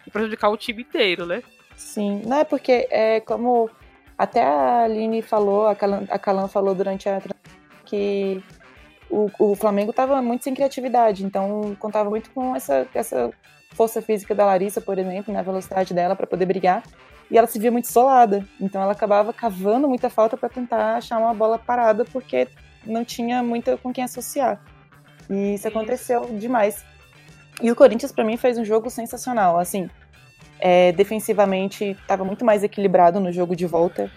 e 0.06 0.10
prejudicar 0.10 0.50
o 0.50 0.56
time 0.56 0.82
inteiro, 0.82 1.26
né? 1.26 1.42
Sim, 1.76 2.22
não 2.24 2.38
é 2.38 2.44
porque 2.44 2.86
é 2.90 3.18
como 3.20 3.68
até 4.16 4.44
a 4.44 4.84
Aline 4.84 5.20
falou, 5.20 5.66
a 5.66 5.74
Calan, 5.74 6.04
a 6.08 6.18
Calan 6.18 6.46
falou 6.46 6.76
durante 6.76 7.08
a 7.08 7.20
que 7.84 8.40
o, 9.10 9.28
o 9.36 9.56
Flamengo 9.56 9.90
estava 9.90 10.22
muito 10.22 10.44
sem 10.44 10.54
criatividade, 10.54 11.24
então 11.24 11.76
contava 11.80 12.08
muito 12.08 12.30
com 12.30 12.54
essa, 12.54 12.86
essa 12.94 13.32
força 13.74 14.00
física 14.00 14.34
da 14.34 14.44
Larissa, 14.46 14.80
por 14.80 14.98
exemplo, 14.98 15.34
na 15.34 15.42
velocidade 15.42 15.92
dela 15.92 16.16
para 16.16 16.26
poder 16.26 16.46
brigar 16.46 16.82
e 17.30 17.38
ela 17.38 17.46
se 17.46 17.58
via 17.58 17.70
muito 17.70 17.86
isolada. 17.86 18.44
Então 18.60 18.80
ela 18.82 18.92
acabava 18.92 19.32
cavando 19.32 19.88
muita 19.88 20.08
falta 20.08 20.36
para 20.36 20.48
tentar 20.48 20.96
achar 20.96 21.18
uma 21.18 21.34
bola 21.34 21.58
parada 21.58 22.04
porque 22.04 22.48
não 22.86 23.04
tinha 23.04 23.42
muito 23.42 23.76
com 23.78 23.92
quem 23.92 24.04
associar. 24.04 24.60
E 25.28 25.54
isso 25.54 25.66
aconteceu 25.66 26.26
demais. 26.38 26.84
E 27.62 27.70
o 27.70 27.76
Corinthians 27.76 28.12
para 28.12 28.24
mim 28.24 28.36
fez 28.36 28.58
um 28.58 28.64
jogo 28.64 28.90
sensacional, 28.90 29.58
assim, 29.58 29.88
é, 30.58 30.92
defensivamente 30.92 31.96
estava 32.00 32.24
muito 32.24 32.44
mais 32.44 32.62
equilibrado 32.62 33.20
no 33.20 33.32
jogo 33.32 33.54
de 33.54 33.66
volta. 33.66 34.10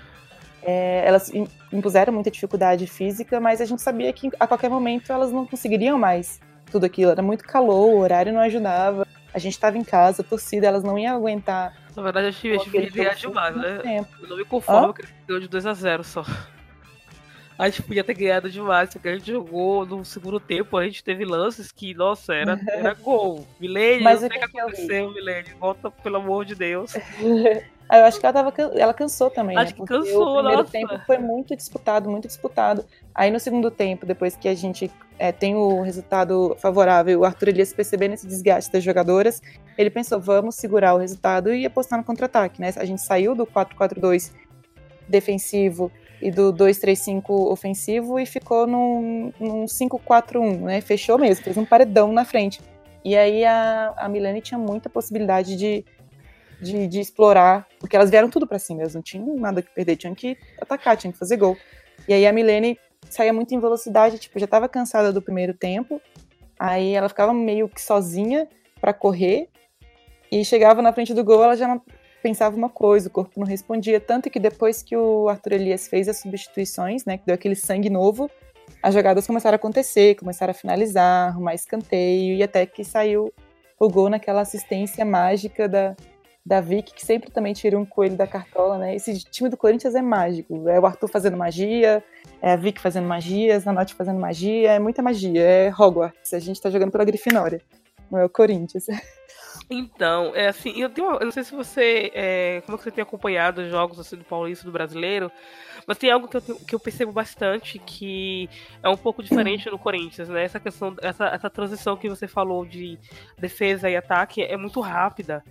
É, 0.64 1.04
elas 1.06 1.32
impuseram 1.72 2.12
muita 2.12 2.30
dificuldade 2.30 2.88
física, 2.88 3.40
mas 3.40 3.62
a 3.62 3.66
gente 3.66 3.82
sabia 3.82 4.12
que 4.12 4.30
a 4.40 4.48
qualquer 4.48 4.70
momento 4.70 5.12
elas 5.12 5.32
não 5.32 5.46
conseguiriam 5.46 5.98
mais 5.98 6.40
tudo 6.72 6.86
aquilo. 6.86 7.12
Era 7.12 7.22
muito 7.22 7.44
calor, 7.44 7.94
o 7.94 8.00
horário 8.00 8.34
não 8.34 8.42
ajudava. 8.42 9.08
A 9.38 9.40
gente 9.40 9.54
estava 9.54 9.78
em 9.78 9.84
casa, 9.84 10.24
a 10.24 10.26
torcida, 10.26 10.66
elas 10.66 10.84
não 10.84 10.98
iam 10.98 11.16
aguentar 11.16 11.76
na 11.96 12.04
verdade, 12.04 12.28
acho 12.28 12.42
que 12.70 12.78
ele 12.78 12.90
ganhar 12.92 13.16
demais, 13.16 13.56
né? 13.56 13.80
Tempo. 13.80 14.10
Eu 14.22 14.30
não 14.30 14.38
me 14.38 14.46
conformo 14.46 14.90
Hã? 14.90 14.94
que 14.94 15.02
ele 15.02 15.12
ganhou 15.28 15.42
de 15.42 15.50
2x0 15.50 16.04
só. 16.04 16.24
a 17.58 17.70
gente 17.70 17.82
podia 17.82 18.04
ter 18.04 18.14
ganhado 18.14 18.52
demais, 18.52 18.92
porque 18.92 19.08
a 19.08 19.18
gente 19.18 19.32
jogou 19.32 19.84
no 19.84 20.06
segundo 20.06 20.40
tempo, 20.40 20.78
a 20.78 20.86
gente 20.86 21.04
teve 21.04 21.26
lances 21.26 21.72
que, 21.72 21.96
nossa, 21.96 22.36
era, 22.36 22.60
era 22.70 22.94
gol. 22.94 23.48
Milene, 23.60 24.04
Mas 24.04 24.22
não 24.22 24.30
sei 24.30 24.38
o 24.38 24.42
que, 24.42 24.48
que 24.48 24.60
aconteceu, 24.60 25.12
Milene. 25.12 25.50
Volta, 25.60 25.90
pelo 25.90 26.18
amor 26.18 26.46
de 26.46 26.54
Deus. 26.54 26.94
eu 27.90 28.06
acho 28.06 28.20
que 28.20 28.26
ela, 28.26 28.34
tava, 28.34 28.54
ela 28.76 28.94
cansou 28.94 29.30
também. 29.30 29.58
Acho 29.58 29.72
né? 29.72 29.78
que 29.80 29.86
cansou, 29.86 30.22
O 30.22 30.34
primeiro 30.36 30.58
nossa. 30.60 30.72
tempo 30.72 31.00
foi 31.06 31.18
muito 31.18 31.56
disputado, 31.56 32.10
muito 32.10 32.28
disputado. 32.28 32.86
Aí 33.16 33.32
no 33.32 33.40
segundo 33.40 33.72
tempo, 33.72 34.06
depois 34.06 34.36
que 34.36 34.48
a 34.50 34.54
gente 34.54 34.92
é, 35.18 35.32
tem 35.32 35.56
o 35.56 35.82
resultado 35.82 36.56
favorável, 36.60 37.22
o 37.22 37.26
Arthur 37.26 37.50
Elias 37.50 37.74
percebendo 37.74 38.14
esse 38.14 38.28
desgaste 38.28 38.72
das 38.72 38.84
jogadoras, 38.84 39.42
ele 39.78 39.90
pensou, 39.90 40.20
vamos 40.20 40.56
segurar 40.56 40.94
o 40.94 40.98
resultado 40.98 41.54
e 41.54 41.66
apostar 41.66 41.98
no 41.98 42.06
contra-ataque, 42.06 42.60
né? 42.60 42.74
A 42.76 42.86
gente 42.86 43.02
saiu 43.02 43.34
do 43.34 43.46
4-4-2 43.46 44.32
defensivo 45.08 45.92
e 46.22 46.30
do 46.30 46.52
2-3-5 46.52 47.30
ofensivo 47.30 48.20
e 48.20 48.26
ficou 48.26 48.68
num, 48.68 49.32
num 49.40 49.66
5-4-1, 49.66 50.60
né? 50.62 50.82
Fechou 50.82 51.18
mesmo, 51.18 51.44
fez 51.44 51.58
um 51.58 51.66
paredão 51.66 52.12
na 52.12 52.26
frente. 52.26 52.60
E 53.04 53.16
aí 53.16 53.46
a, 53.46 53.94
a 53.96 54.10
Milane 54.10 54.42
tinha 54.42 54.58
muita 54.58 54.90
possibilidade 54.90 55.56
de, 55.56 55.86
de, 56.62 56.88
de 56.88 57.00
explorar, 57.00 57.68
porque 57.80 57.96
elas 57.96 58.10
vieram 58.10 58.30
tudo 58.30 58.48
para 58.48 58.60
cima, 58.60 58.82
elas 58.82 58.96
não 58.96 59.02
tinham 59.02 59.36
nada 59.38 59.62
que 59.62 59.74
perder, 59.74 59.96
tinham 59.96 60.16
que 60.16 60.38
atacar, 60.60 60.98
tinham 60.98 61.12
que 61.12 61.20
fazer 61.20 61.38
gol. 61.38 61.56
E 62.08 62.14
aí 62.14 62.26
a 62.26 62.34
Milene 62.34 62.80
saía 63.10 63.34
muito 63.34 63.54
em 63.54 63.60
velocidade, 63.60 64.18
tipo, 64.18 64.40
já 64.40 64.46
estava 64.46 64.68
cansada 64.68 65.14
do 65.14 65.22
primeiro 65.22 65.54
tempo, 65.54 66.02
aí 66.60 66.94
ela 66.94 67.10
ficava 67.10 67.34
meio 67.34 67.70
que 67.70 67.82
sozinha 67.82 68.48
para 68.82 68.94
correr, 68.94 69.50
e 70.32 70.44
chegava 70.44 70.82
na 70.82 70.92
frente 70.92 71.14
do 71.14 71.24
gol, 71.24 71.44
ela 71.44 71.56
já 71.56 71.80
pensava 72.22 72.56
uma 72.56 72.70
coisa, 72.70 73.08
o 73.08 73.12
corpo 73.12 73.40
não 73.40 73.48
respondia, 73.48 74.00
tanto 74.00 74.30
que 74.30 74.40
depois 74.40 74.82
que 74.82 74.98
o 74.98 75.30
Arthur 75.30 75.54
Elias 75.54 75.88
fez 75.88 76.10
as 76.10 76.18
substituições, 76.18 77.06
né, 77.06 77.18
que 77.18 77.26
deu 77.26 77.36
aquele 77.36 77.56
sangue 77.56 77.90
novo, 77.90 78.30
as 78.84 78.94
jogadas 78.94 79.26
começaram 79.26 79.56
a 79.56 79.58
acontecer, 79.58 80.16
começaram 80.16 80.52
a 80.52 80.54
finalizar, 80.54 81.30
arrumar 81.30 81.54
escanteio, 81.54 82.36
e 82.36 82.44
até 82.44 82.66
que 82.66 82.84
saiu 82.84 83.34
o 83.80 83.90
gol 83.90 84.10
naquela 84.10 84.42
assistência 84.42 85.06
mágica 85.06 85.70
da, 85.70 85.96
da 86.48 86.62
Vicky, 86.62 86.94
que 86.94 87.06
sempre 87.06 87.30
também 87.30 87.52
tira 87.54 87.78
um 87.78 87.86
coelho 87.86 88.16
da 88.16 88.26
cartola, 88.26 88.78
né? 88.78 88.96
Esse 88.96 89.20
time 89.20 89.50
do 89.50 89.58
Corinthians 89.58 89.96
é 89.96 90.02
mágico. 90.02 90.70
É 90.70 90.80
o 90.80 90.86
Arthur 90.86 91.10
fazendo 91.10 91.36
magia, 91.36 92.02
é 92.42 92.54
a 92.54 92.56
Vicky 92.56 92.80
fazendo 92.80 93.06
magia, 93.06 93.54
a 93.54 93.60
Zanotti 93.60 93.94
fazendo 93.94 94.18
magia, 94.18 94.72
é 94.72 94.80
muita 94.80 95.02
magia, 95.02 95.42
é 95.42 95.70
Hogwarts. 95.70 96.34
A 96.34 96.40
gente 96.40 96.62
tá 96.62 96.70
jogando 96.70 96.90
pela 96.90 97.04
Grifinória, 97.04 97.62
não 98.10 98.18
é 98.18 98.26
o 98.26 98.30
Corinthians. 98.30 98.88
Então, 99.70 100.34
é 100.34 100.48
assim, 100.48 100.82
eu, 100.82 100.90
tenho, 100.90 101.12
eu 101.16 101.26
não 101.26 101.32
sei 101.32 101.44
se 101.44 101.54
você. 101.54 102.10
É, 102.14 102.62
como 102.66 102.78
é 102.78 102.82
você 102.82 102.90
tem 102.90 103.02
acompanhado 103.02 103.60
os 103.60 103.70
jogos 103.70 104.00
assim, 104.00 104.16
do 104.16 104.24
Paulista 104.24 104.64
do 104.64 104.72
brasileiro, 104.72 105.30
mas 105.86 105.98
tem 105.98 106.10
algo 106.10 106.26
que 106.30 106.38
eu, 106.38 106.42
que 106.42 106.74
eu 106.74 106.80
percebo 106.80 107.12
bastante 107.12 107.78
que 107.78 108.50
é 108.82 108.88
um 108.88 108.96
pouco 108.96 109.22
diferente 109.22 109.70
no 109.70 109.78
Corinthians, 109.78 110.30
né? 110.30 110.46
Essa 110.46 110.58
questão, 110.58 110.96
essa, 111.02 111.26
essa 111.28 111.50
transição 111.50 111.98
que 111.98 112.08
você 112.08 112.30
falou 112.30 112.66
de 112.66 112.98
defesa 113.38 113.90
e 113.90 113.98
ataque 113.98 114.42
é 114.42 114.56
muito 114.56 114.80
rápida. 114.80 115.44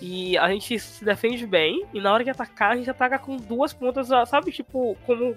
E 0.00 0.38
a 0.38 0.48
gente 0.48 0.78
se 0.78 1.04
defende 1.04 1.44
bem, 1.44 1.84
e 1.92 2.00
na 2.00 2.12
hora 2.12 2.22
de 2.22 2.30
atacar, 2.30 2.72
a 2.72 2.76
gente 2.76 2.88
ataca 2.88 3.18
com 3.18 3.36
duas 3.36 3.72
pontas, 3.72 4.06
sabe? 4.28 4.52
Tipo, 4.52 4.96
como 5.04 5.36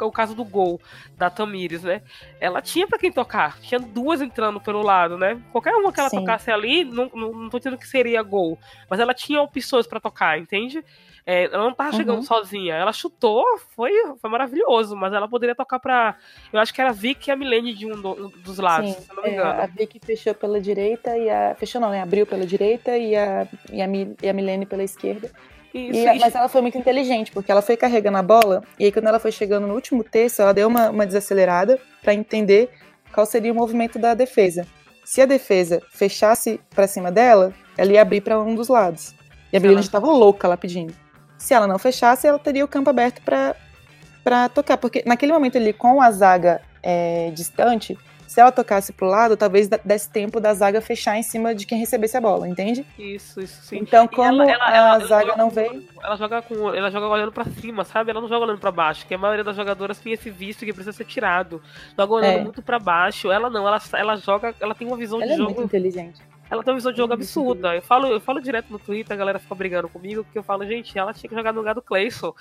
o 0.00 0.12
caso 0.12 0.34
do 0.34 0.44
gol 0.44 0.78
da 1.16 1.30
Tamires, 1.30 1.82
né? 1.82 2.02
Ela 2.38 2.60
tinha 2.60 2.86
para 2.86 2.98
quem 2.98 3.10
tocar, 3.10 3.58
tinha 3.60 3.80
duas 3.80 4.20
entrando 4.20 4.60
pelo 4.60 4.82
lado, 4.82 5.16
né? 5.16 5.40
Qualquer 5.50 5.74
uma 5.74 5.90
que 5.90 5.98
ela 5.98 6.10
Sim. 6.10 6.20
tocasse 6.20 6.50
ali, 6.50 6.84
não, 6.84 7.10
não, 7.14 7.32
não 7.32 7.48
tô 7.48 7.56
dizendo 7.56 7.78
que 7.78 7.88
seria 7.88 8.22
gol, 8.22 8.58
mas 8.88 9.00
ela 9.00 9.14
tinha 9.14 9.40
opções 9.40 9.86
para 9.86 9.98
tocar, 9.98 10.38
entende? 10.38 10.84
É, 11.24 11.44
ela 11.44 11.64
não 11.64 11.74
tava 11.74 11.92
chegando 11.92 12.16
uhum. 12.16 12.22
sozinha. 12.22 12.74
Ela 12.74 12.92
chutou, 12.92 13.44
foi, 13.74 13.92
foi 14.20 14.30
maravilhoso, 14.30 14.96
mas 14.96 15.12
ela 15.12 15.28
poderia 15.28 15.54
tocar 15.54 15.78
pra. 15.78 16.16
Eu 16.52 16.58
acho 16.58 16.74
que 16.74 16.80
era 16.80 16.90
a 16.90 16.92
Vicky 16.92 17.30
e 17.30 17.32
a 17.32 17.36
Milene 17.36 17.74
de 17.74 17.86
um 17.86 18.00
do, 18.00 18.28
dos 18.28 18.58
lados, 18.58 18.92
Sim, 18.92 19.00
se 19.00 19.14
não 19.14 19.22
me 19.22 19.30
é, 19.30 19.32
engano. 19.32 19.60
É, 19.60 19.62
a 19.62 19.66
Vicky 19.66 20.00
fechou 20.04 20.34
pela 20.34 20.60
direita 20.60 21.16
e 21.16 21.30
a. 21.30 21.54
Fechou 21.54 21.80
não, 21.80 21.90
né? 21.90 22.02
Abriu 22.02 22.26
pela 22.26 22.44
direita 22.44 22.96
e 22.96 23.14
a, 23.14 23.46
e 23.70 23.80
a, 23.80 23.86
e 24.22 24.28
a 24.28 24.32
Milene 24.32 24.66
pela 24.66 24.82
esquerda. 24.82 25.30
Isso, 25.72 26.00
e, 26.00 26.18
Mas 26.18 26.34
ela 26.34 26.48
foi 26.48 26.60
muito 26.60 26.76
inteligente, 26.76 27.32
porque 27.32 27.50
ela 27.50 27.62
foi 27.62 27.76
carregando 27.76 28.18
a 28.18 28.22
bola, 28.22 28.62
e 28.78 28.84
aí 28.84 28.92
quando 28.92 29.06
ela 29.06 29.18
foi 29.18 29.32
chegando 29.32 29.66
no 29.66 29.74
último 29.74 30.04
terço, 30.04 30.42
ela 30.42 30.52
deu 30.52 30.68
uma, 30.68 30.90
uma 30.90 31.06
desacelerada 31.06 31.80
para 32.02 32.12
entender 32.12 32.68
qual 33.12 33.24
seria 33.24 33.52
o 33.52 33.54
movimento 33.54 33.98
da 33.98 34.12
defesa. 34.12 34.66
Se 35.04 35.20
a 35.20 35.26
defesa 35.26 35.82
fechasse 35.90 36.60
para 36.74 36.86
cima 36.86 37.10
dela, 37.10 37.54
ela 37.76 37.90
ia 37.90 38.02
abrir 38.02 38.20
para 38.20 38.38
um 38.38 38.54
dos 38.54 38.68
lados. 38.68 39.14
E 39.52 39.56
a 39.56 39.60
Milene 39.60 39.80
estava 39.80 40.06
louca 40.06 40.46
lá 40.46 40.56
pedindo. 40.56 40.94
Se 41.42 41.52
ela 41.52 41.66
não 41.66 41.76
fechasse, 41.76 42.24
ela 42.24 42.38
teria 42.38 42.64
o 42.64 42.68
campo 42.68 42.88
aberto 42.88 43.20
para 43.20 44.48
tocar. 44.48 44.76
Porque 44.76 45.02
naquele 45.04 45.32
momento 45.32 45.58
ali, 45.58 45.72
com 45.72 46.00
a 46.00 46.08
zaga 46.12 46.62
é, 46.80 47.32
distante, 47.34 47.98
se 48.28 48.40
ela 48.40 48.52
tocasse 48.52 48.92
pro 48.92 49.08
lado, 49.08 49.36
talvez 49.36 49.68
desse 49.68 50.08
tempo 50.08 50.38
da 50.38 50.54
zaga 50.54 50.80
fechar 50.80 51.18
em 51.18 51.22
cima 51.24 51.52
de 51.52 51.66
quem 51.66 51.78
recebesse 51.78 52.16
a 52.16 52.20
bola, 52.20 52.48
entende? 52.48 52.86
Isso, 52.96 53.40
isso 53.40 53.60
sim. 53.60 53.78
Então, 53.78 54.06
como 54.06 54.40
ela, 54.40 54.52
ela, 54.52 54.76
ela, 54.76 54.92
a 54.92 54.98
zaga 55.00 55.36
não 55.36 55.50
veio. 55.50 55.82
Ela 56.00 56.14
joga 56.14 56.40
com. 56.42 56.72
Ela 56.72 56.92
joga 56.92 57.08
olhando 57.08 57.32
pra 57.32 57.44
cima, 57.44 57.84
sabe? 57.84 58.12
Ela 58.12 58.20
não 58.20 58.28
joga 58.28 58.44
olhando 58.44 58.60
pra 58.60 58.70
baixo, 58.70 59.04
que 59.04 59.12
a 59.12 59.18
maioria 59.18 59.42
das 59.42 59.56
jogadoras 59.56 59.98
tem 59.98 60.12
esse 60.12 60.30
visto 60.30 60.64
que 60.64 60.72
precisa 60.72 60.96
ser 60.96 61.06
tirado. 61.06 61.60
Joga 61.98 62.14
olhando 62.14 62.38
é. 62.38 62.42
muito 62.44 62.62
pra 62.62 62.78
baixo. 62.78 63.32
Ela 63.32 63.50
não, 63.50 63.66
ela, 63.66 63.82
ela 63.94 64.14
joga, 64.16 64.54
ela 64.60 64.76
tem 64.76 64.86
uma 64.86 64.96
visão 64.96 65.18
ela 65.18 65.26
de 65.26 65.32
é 65.32 65.36
jogo. 65.36 65.54
Muito 65.54 65.64
inteligente. 65.64 66.22
Ela 66.52 66.62
tem 66.62 66.70
uma 66.70 66.78
visão 66.78 66.92
de 66.92 66.98
jogo 66.98 67.14
absurda. 67.14 67.74
Eu 67.74 67.80
falo, 67.80 68.08
eu 68.08 68.20
falo 68.20 68.38
direto 68.38 68.70
no 68.70 68.78
Twitter, 68.78 69.14
a 69.14 69.16
galera 69.16 69.38
fica 69.38 69.54
brigando 69.54 69.88
comigo, 69.88 70.22
porque 70.22 70.38
eu 70.38 70.42
falo, 70.42 70.66
gente, 70.66 70.98
ela 70.98 71.14
tinha 71.14 71.26
que 71.26 71.34
jogar 71.34 71.50
no 71.50 71.60
lugar 71.60 71.74
do 71.74 71.80
Clayson. 71.80 72.34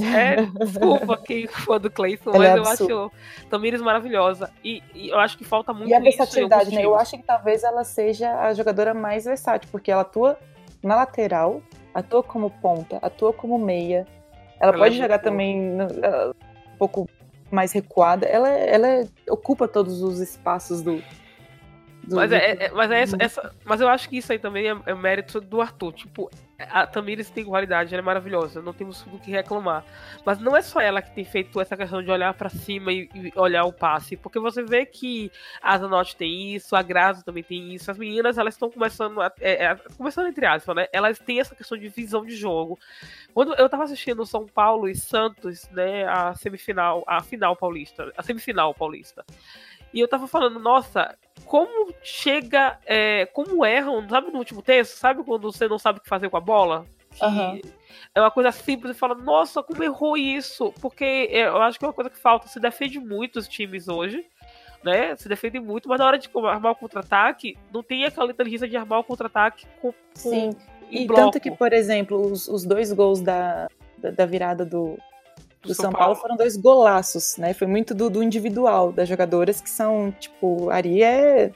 É, 0.00 0.36
desculpa 0.64 1.18
quem 1.18 1.46
for 1.46 1.78
do 1.78 1.90
Clayson, 1.90 2.30
mas 2.30 2.48
é 2.48 2.58
eu 2.58 2.62
acho 2.62 3.12
Tamires 3.50 3.82
maravilhosa. 3.82 4.50
E, 4.64 4.82
e, 4.94 5.10
eu 5.10 5.18
acho 5.18 5.36
que 5.36 5.44
falta 5.44 5.70
muito 5.74 5.90
E 5.90 5.94
a 5.94 6.00
versatilidade, 6.00 6.74
né? 6.74 6.82
Eu 6.82 6.96
acho 6.96 7.18
que 7.18 7.22
talvez 7.22 7.62
ela 7.62 7.84
seja 7.84 8.34
a 8.40 8.54
jogadora 8.54 8.94
mais 8.94 9.26
versátil, 9.26 9.68
porque 9.70 9.90
ela 9.90 10.00
atua 10.00 10.38
na 10.82 10.96
lateral, 10.96 11.60
atua 11.92 12.22
como 12.22 12.48
ponta, 12.48 12.96
atua 13.02 13.34
como 13.34 13.58
meia. 13.58 14.06
Ela, 14.58 14.72
ela 14.72 14.78
pode 14.78 14.96
é 14.96 15.02
jogar 15.02 15.18
também 15.18 15.60
no, 15.60 15.84
uh, 15.84 16.30
um 16.74 16.78
pouco 16.78 17.06
mais 17.50 17.70
recuada. 17.72 18.24
Ela, 18.24 18.48
ela 18.48 19.06
ocupa 19.28 19.68
todos 19.68 20.00
os 20.00 20.20
espaços 20.20 20.80
do, 20.80 21.02
mas, 22.08 22.32
é, 22.32 22.64
é, 22.64 22.70
mas, 22.70 22.90
é 22.90 23.00
essa, 23.00 23.16
essa, 23.18 23.54
mas 23.64 23.80
eu 23.80 23.88
acho 23.88 24.08
que 24.08 24.16
isso 24.16 24.32
aí 24.32 24.38
também 24.38 24.68
é, 24.68 24.76
é 24.86 24.94
mérito 24.94 25.40
do 25.40 25.60
Arthur. 25.60 25.92
Tipo, 25.92 26.30
a 26.58 26.86
Tamires 26.86 27.30
tem 27.30 27.44
qualidade, 27.44 27.94
ela 27.94 28.02
é 28.02 28.04
maravilhosa, 28.04 28.60
não 28.60 28.72
temos 28.72 29.02
do 29.02 29.18
que 29.18 29.30
reclamar. 29.30 29.84
Mas 30.24 30.38
não 30.38 30.56
é 30.56 30.62
só 30.62 30.80
ela 30.80 31.00
que 31.00 31.14
tem 31.14 31.24
feito 31.24 31.60
essa 31.60 31.76
questão 31.76 32.02
de 32.02 32.10
olhar 32.10 32.34
para 32.34 32.48
cima 32.48 32.92
e, 32.92 33.08
e, 33.14 33.32
olhar 33.36 33.64
o 33.64 33.72
passe, 33.72 34.16
porque 34.16 34.38
você 34.38 34.62
vê 34.62 34.84
que 34.84 35.30
a 35.60 35.78
Zanotti 35.78 36.16
tem 36.16 36.54
isso, 36.54 36.74
a 36.74 36.82
Graça 36.82 37.24
também 37.24 37.42
tem 37.42 37.74
isso, 37.74 37.90
as 37.90 37.98
meninas 37.98 38.36
elas 38.36 38.54
estão 38.54 38.70
começando, 38.70 39.20
a, 39.20 39.32
é, 39.40 39.64
é, 39.64 39.74
começando 39.96 40.26
entre 40.26 40.44
aspas, 40.46 40.74
né? 40.74 40.86
Elas 40.92 41.18
têm 41.18 41.40
essa 41.40 41.54
questão 41.54 41.78
de 41.78 41.88
visão 41.88 42.24
de 42.24 42.34
jogo. 42.34 42.78
Quando 43.32 43.54
eu 43.54 43.68
tava 43.68 43.84
assistindo 43.84 44.26
São 44.26 44.46
Paulo 44.46 44.88
e 44.88 44.94
Santos, 44.94 45.68
né, 45.70 46.04
a 46.06 46.34
semifinal, 46.34 47.04
a 47.06 47.22
final 47.22 47.56
paulista, 47.56 48.12
a 48.16 48.22
semifinal 48.22 48.74
paulista. 48.74 49.24
E 49.92 50.00
eu 50.00 50.08
tava 50.08 50.26
falando, 50.26 50.58
nossa, 50.58 51.14
como 51.44 51.92
chega, 52.02 52.78
é, 52.86 53.26
como 53.26 53.64
erram, 53.64 54.08
sabe 54.08 54.30
no 54.30 54.38
último 54.38 54.62
texto? 54.62 54.96
Sabe 54.96 55.22
quando 55.22 55.50
você 55.50 55.68
não 55.68 55.78
sabe 55.78 55.98
o 55.98 56.02
que 56.02 56.08
fazer 56.08 56.28
com 56.28 56.36
a 56.36 56.40
bola? 56.40 56.86
Uhum. 57.20 57.60
É 58.14 58.20
uma 58.20 58.30
coisa 58.30 58.50
simples 58.52 58.96
e 58.96 58.98
fala, 58.98 59.14
nossa, 59.14 59.62
como 59.62 59.82
errou 59.82 60.16
isso? 60.16 60.72
Porque 60.80 61.28
é, 61.30 61.46
eu 61.46 61.60
acho 61.62 61.78
que 61.78 61.84
é 61.84 61.88
uma 61.88 61.94
coisa 61.94 62.10
que 62.10 62.18
falta. 62.18 62.48
Se 62.48 62.60
defende 62.60 62.98
muito 62.98 63.38
os 63.38 63.48
times 63.48 63.88
hoje, 63.88 64.24
né? 64.82 65.16
Se 65.16 65.28
defende 65.28 65.60
muito, 65.60 65.88
mas 65.88 65.98
na 65.98 66.06
hora 66.06 66.18
de 66.18 66.28
armar 66.34 66.72
o 66.72 66.76
contra-ataque, 66.76 67.56
não 67.72 67.82
tem 67.82 68.04
aquela 68.04 68.30
inteligência 68.30 68.68
de 68.68 68.76
armar 68.76 69.00
o 69.00 69.04
contra-ataque 69.04 69.66
com, 69.80 69.92
com. 69.92 69.94
Sim. 70.14 70.50
E 70.90 71.06
bloco. 71.06 71.22
tanto 71.22 71.40
que, 71.40 71.50
por 71.50 71.72
exemplo, 71.72 72.20
os, 72.20 72.48
os 72.48 72.64
dois 72.64 72.92
gols 72.92 73.22
da, 73.22 73.66
da, 73.96 74.10
da 74.10 74.26
virada 74.26 74.64
do, 74.64 74.98
do 75.62 75.74
São, 75.74 75.84
São 75.84 75.92
Paulo. 75.92 76.06
Paulo. 76.06 76.20
foram 76.20 76.36
dois 76.36 76.56
golaços, 76.56 77.36
né? 77.36 77.54
Foi 77.54 77.66
muito 77.66 77.94
do, 77.94 78.10
do, 78.10 78.22
individual 78.22 78.92
das 78.92 79.08
jogadoras 79.08 79.60
que 79.60 79.70
são, 79.70 80.12
tipo, 80.18 80.70
Ari 80.70 81.02
é 81.02 81.50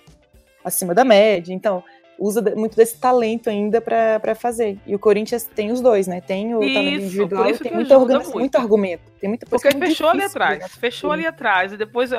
acima 0.65 0.95
da 0.95 1.05
média, 1.05 1.53
então 1.53 1.83
usa 2.19 2.41
muito 2.57 2.77
desse 2.77 2.99
talento 2.99 3.51
ainda 3.51 3.81
para 3.81 4.35
fazer. 4.35 4.79
E 4.87 4.95
o 4.95 4.99
Corinthians 4.99 5.45
tem 5.45 5.71
os 5.71 5.81
dois, 5.81 6.07
né? 6.07 6.21
Tem 6.21 6.55
o 6.55 6.63
isso, 6.63 6.75
talento 6.75 7.03
individual 7.03 7.51
e 7.51 7.59
tem 7.59 7.73
muita 7.73 7.99
muito. 7.99 8.33
muito 8.33 8.57
argumento. 8.57 9.03
Tem 9.21 9.29
muita 9.29 9.47
Porque 9.47 9.71
fechou 9.71 9.81
difícil, 9.81 10.09
ali 10.09 10.23
atrás, 10.23 10.59
né? 10.61 10.69
fechou 10.69 11.13
ali 11.13 11.27
atrás 11.27 11.73
e 11.73 11.77
depois 11.77 12.11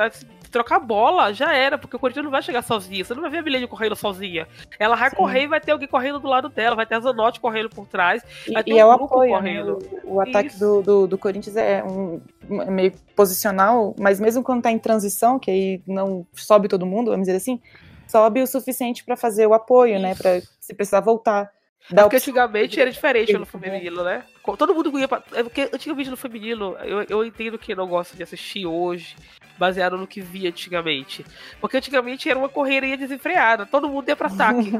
trocar 0.50 0.78
bola, 0.78 1.32
já 1.32 1.54
era, 1.54 1.78
porque 1.78 1.96
o 1.96 1.98
Corinthians 1.98 2.24
não 2.24 2.30
vai 2.30 2.42
chegar 2.42 2.62
sozinho. 2.62 3.04
Você 3.04 3.14
não 3.14 3.22
vai 3.22 3.30
ver 3.30 3.38
a 3.38 3.42
Milene 3.42 3.66
correndo 3.66 3.96
sozinha. 3.96 4.46
Ela 4.78 4.96
vai 4.96 5.10
Sim. 5.10 5.16
correr 5.16 5.42
e 5.42 5.46
vai 5.46 5.60
ter 5.60 5.72
alguém 5.72 5.88
correndo 5.88 6.18
do 6.18 6.28
lado 6.28 6.48
dela, 6.48 6.76
vai 6.76 6.86
ter 6.86 6.96
a 6.96 7.00
Zanotti 7.00 7.40
correndo 7.40 7.68
por 7.68 7.86
trás. 7.86 8.22
Vai 8.52 8.62
e, 8.66 8.70
e 8.70 8.74
um 8.74 8.78
é 8.78 8.86
o 8.86 8.90
apoio, 8.92 9.30
né? 9.30 9.36
correndo. 9.36 9.78
Né? 9.80 10.00
O, 10.04 10.14
o 10.14 10.20
ataque 10.20 10.58
do, 10.58 10.82
do, 10.82 11.06
do, 11.06 11.18
Corinthians 11.18 11.56
é 11.56 11.82
um 11.82 12.20
é 12.62 12.70
meio 12.70 12.92
posicional, 13.14 13.94
mas 13.98 14.18
mesmo 14.18 14.42
quando 14.42 14.62
tá 14.62 14.70
em 14.70 14.78
transição, 14.78 15.38
que 15.38 15.50
aí 15.50 15.82
não 15.86 16.26
sobe 16.32 16.68
todo 16.68 16.86
mundo, 16.86 17.10
vamos 17.10 17.26
dizer 17.26 17.36
assim, 17.36 17.60
sobe 18.06 18.40
o 18.42 18.46
suficiente 18.46 19.04
para 19.04 19.16
fazer 19.16 19.46
o 19.46 19.54
apoio, 19.54 19.94
Isso. 19.94 20.02
né? 20.02 20.14
Para 20.14 20.40
se 20.60 20.74
precisar 20.74 21.00
voltar. 21.00 21.50
Porque 21.88 22.16
antigamente 22.16 22.78
era 22.78 22.90
diferente 22.90 23.32
no 23.32 23.46
feminino, 23.46 24.02
né? 24.02 24.24
Todo 24.58 24.74
mundo 24.74 24.98
ia 24.98 25.08
pra. 25.08 25.22
É 25.32 25.42
porque 25.42 25.70
antigamente 25.72 26.10
no 26.10 26.16
feminino, 26.16 26.76
eu, 26.82 27.02
eu 27.08 27.24
entendo 27.24 27.58
que 27.58 27.74
não 27.74 27.86
gosta 27.86 28.16
de 28.16 28.22
assistir 28.22 28.66
hoje, 28.66 29.16
baseado 29.58 29.96
no 29.96 30.06
que 30.06 30.20
via 30.20 30.48
antigamente. 30.48 31.24
Porque 31.60 31.76
antigamente 31.76 32.28
era 32.28 32.38
uma 32.38 32.48
correria 32.48 32.96
desenfreada, 32.96 33.66
todo 33.66 33.88
mundo 33.88 34.08
ia 34.08 34.16
pra 34.16 34.28
ataque. 34.28 34.70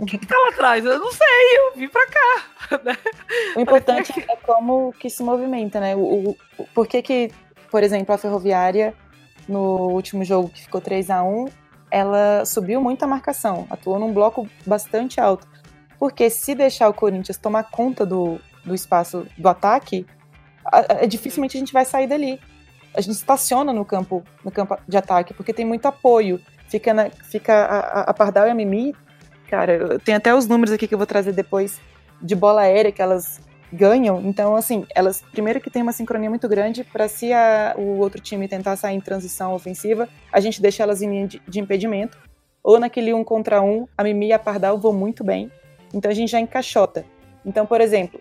O 0.00 0.04
que, 0.06 0.18
que 0.18 0.26
tá 0.26 0.36
lá 0.36 0.48
atrás? 0.48 0.84
Eu 0.84 0.98
não 0.98 1.12
sei, 1.12 1.58
eu 1.58 1.76
vim 1.76 1.88
pra 1.88 2.06
cá. 2.06 2.44
Né? 2.82 2.96
O 3.54 3.60
importante 3.60 4.12
é 4.26 4.36
como 4.36 4.92
que 4.98 5.10
se 5.10 5.22
movimenta, 5.22 5.78
né? 5.78 5.94
O, 5.94 6.34
o, 6.58 6.66
por 6.74 6.86
que 6.86 7.02
que, 7.02 7.30
por 7.70 7.82
exemplo, 7.82 8.14
a 8.14 8.18
Ferroviária, 8.18 8.94
no 9.46 9.90
último 9.90 10.24
jogo 10.24 10.48
que 10.48 10.62
ficou 10.62 10.80
3 10.80 11.10
a 11.10 11.22
1 11.22 11.46
ela 11.94 12.44
subiu 12.44 12.80
muito 12.80 13.04
a 13.04 13.06
marcação, 13.06 13.68
atuou 13.70 14.00
num 14.00 14.12
bloco 14.12 14.48
bastante 14.66 15.20
alto. 15.20 15.46
Porque 15.96 16.28
se 16.28 16.52
deixar 16.52 16.88
o 16.88 16.92
Corinthians 16.92 17.38
tomar 17.38 17.70
conta 17.70 18.04
do, 18.04 18.40
do 18.64 18.74
espaço 18.74 19.24
do 19.38 19.48
ataque, 19.48 20.04
a, 20.66 21.02
a, 21.02 21.06
dificilmente 21.06 21.56
a 21.56 21.60
gente 21.60 21.72
vai 21.72 21.84
sair 21.84 22.08
dali. 22.08 22.40
A 22.94 23.00
gente 23.00 23.14
estaciona 23.14 23.72
no 23.72 23.84
campo, 23.84 24.22
no 24.44 24.50
campo 24.50 24.76
de 24.86 24.96
ataque, 24.96 25.34
porque 25.34 25.52
tem 25.52 25.64
muito 25.64 25.86
apoio. 25.86 26.40
Fica, 26.68 26.94
na, 26.94 27.10
fica 27.10 27.52
a, 27.52 28.00
a 28.02 28.14
Pardal 28.14 28.46
e 28.46 28.50
a 28.50 28.54
Mimi, 28.54 28.94
cara, 29.48 29.98
tem 29.98 30.14
até 30.14 30.34
os 30.34 30.46
números 30.46 30.72
aqui 30.72 30.86
que 30.86 30.94
eu 30.94 30.98
vou 30.98 31.06
trazer 31.06 31.32
depois 31.32 31.80
de 32.22 32.34
bola 32.34 32.62
aérea 32.62 32.92
que 32.92 33.02
elas 33.02 33.40
ganham. 33.72 34.20
Então, 34.24 34.54
assim, 34.54 34.86
elas 34.94 35.22
primeiro 35.32 35.60
que 35.60 35.70
tem 35.70 35.82
uma 35.82 35.92
sincronia 35.92 36.30
muito 36.30 36.48
grande 36.48 36.84
para 36.84 37.08
se 37.08 37.32
a, 37.32 37.74
o 37.76 37.98
outro 37.98 38.20
time 38.20 38.46
tentar 38.46 38.76
sair 38.76 38.96
em 38.96 39.00
transição 39.00 39.52
ofensiva, 39.54 40.08
a 40.32 40.40
gente 40.40 40.62
deixa 40.62 40.82
elas 40.82 41.02
em 41.02 41.10
linha 41.10 41.26
de, 41.26 41.42
de 41.46 41.60
impedimento. 41.60 42.16
Ou 42.62 42.80
naquele 42.80 43.12
um 43.12 43.22
contra 43.22 43.60
um, 43.60 43.86
a 43.98 44.02
Mimi 44.02 44.28
e 44.28 44.32
a 44.32 44.38
Pardal 44.38 44.78
vão 44.78 44.92
muito 44.92 45.22
bem. 45.22 45.50
Então 45.92 46.10
a 46.10 46.14
gente 46.14 46.30
já 46.30 46.40
encaixota. 46.40 47.04
Então, 47.44 47.66
por 47.66 47.80
exemplo, 47.80 48.20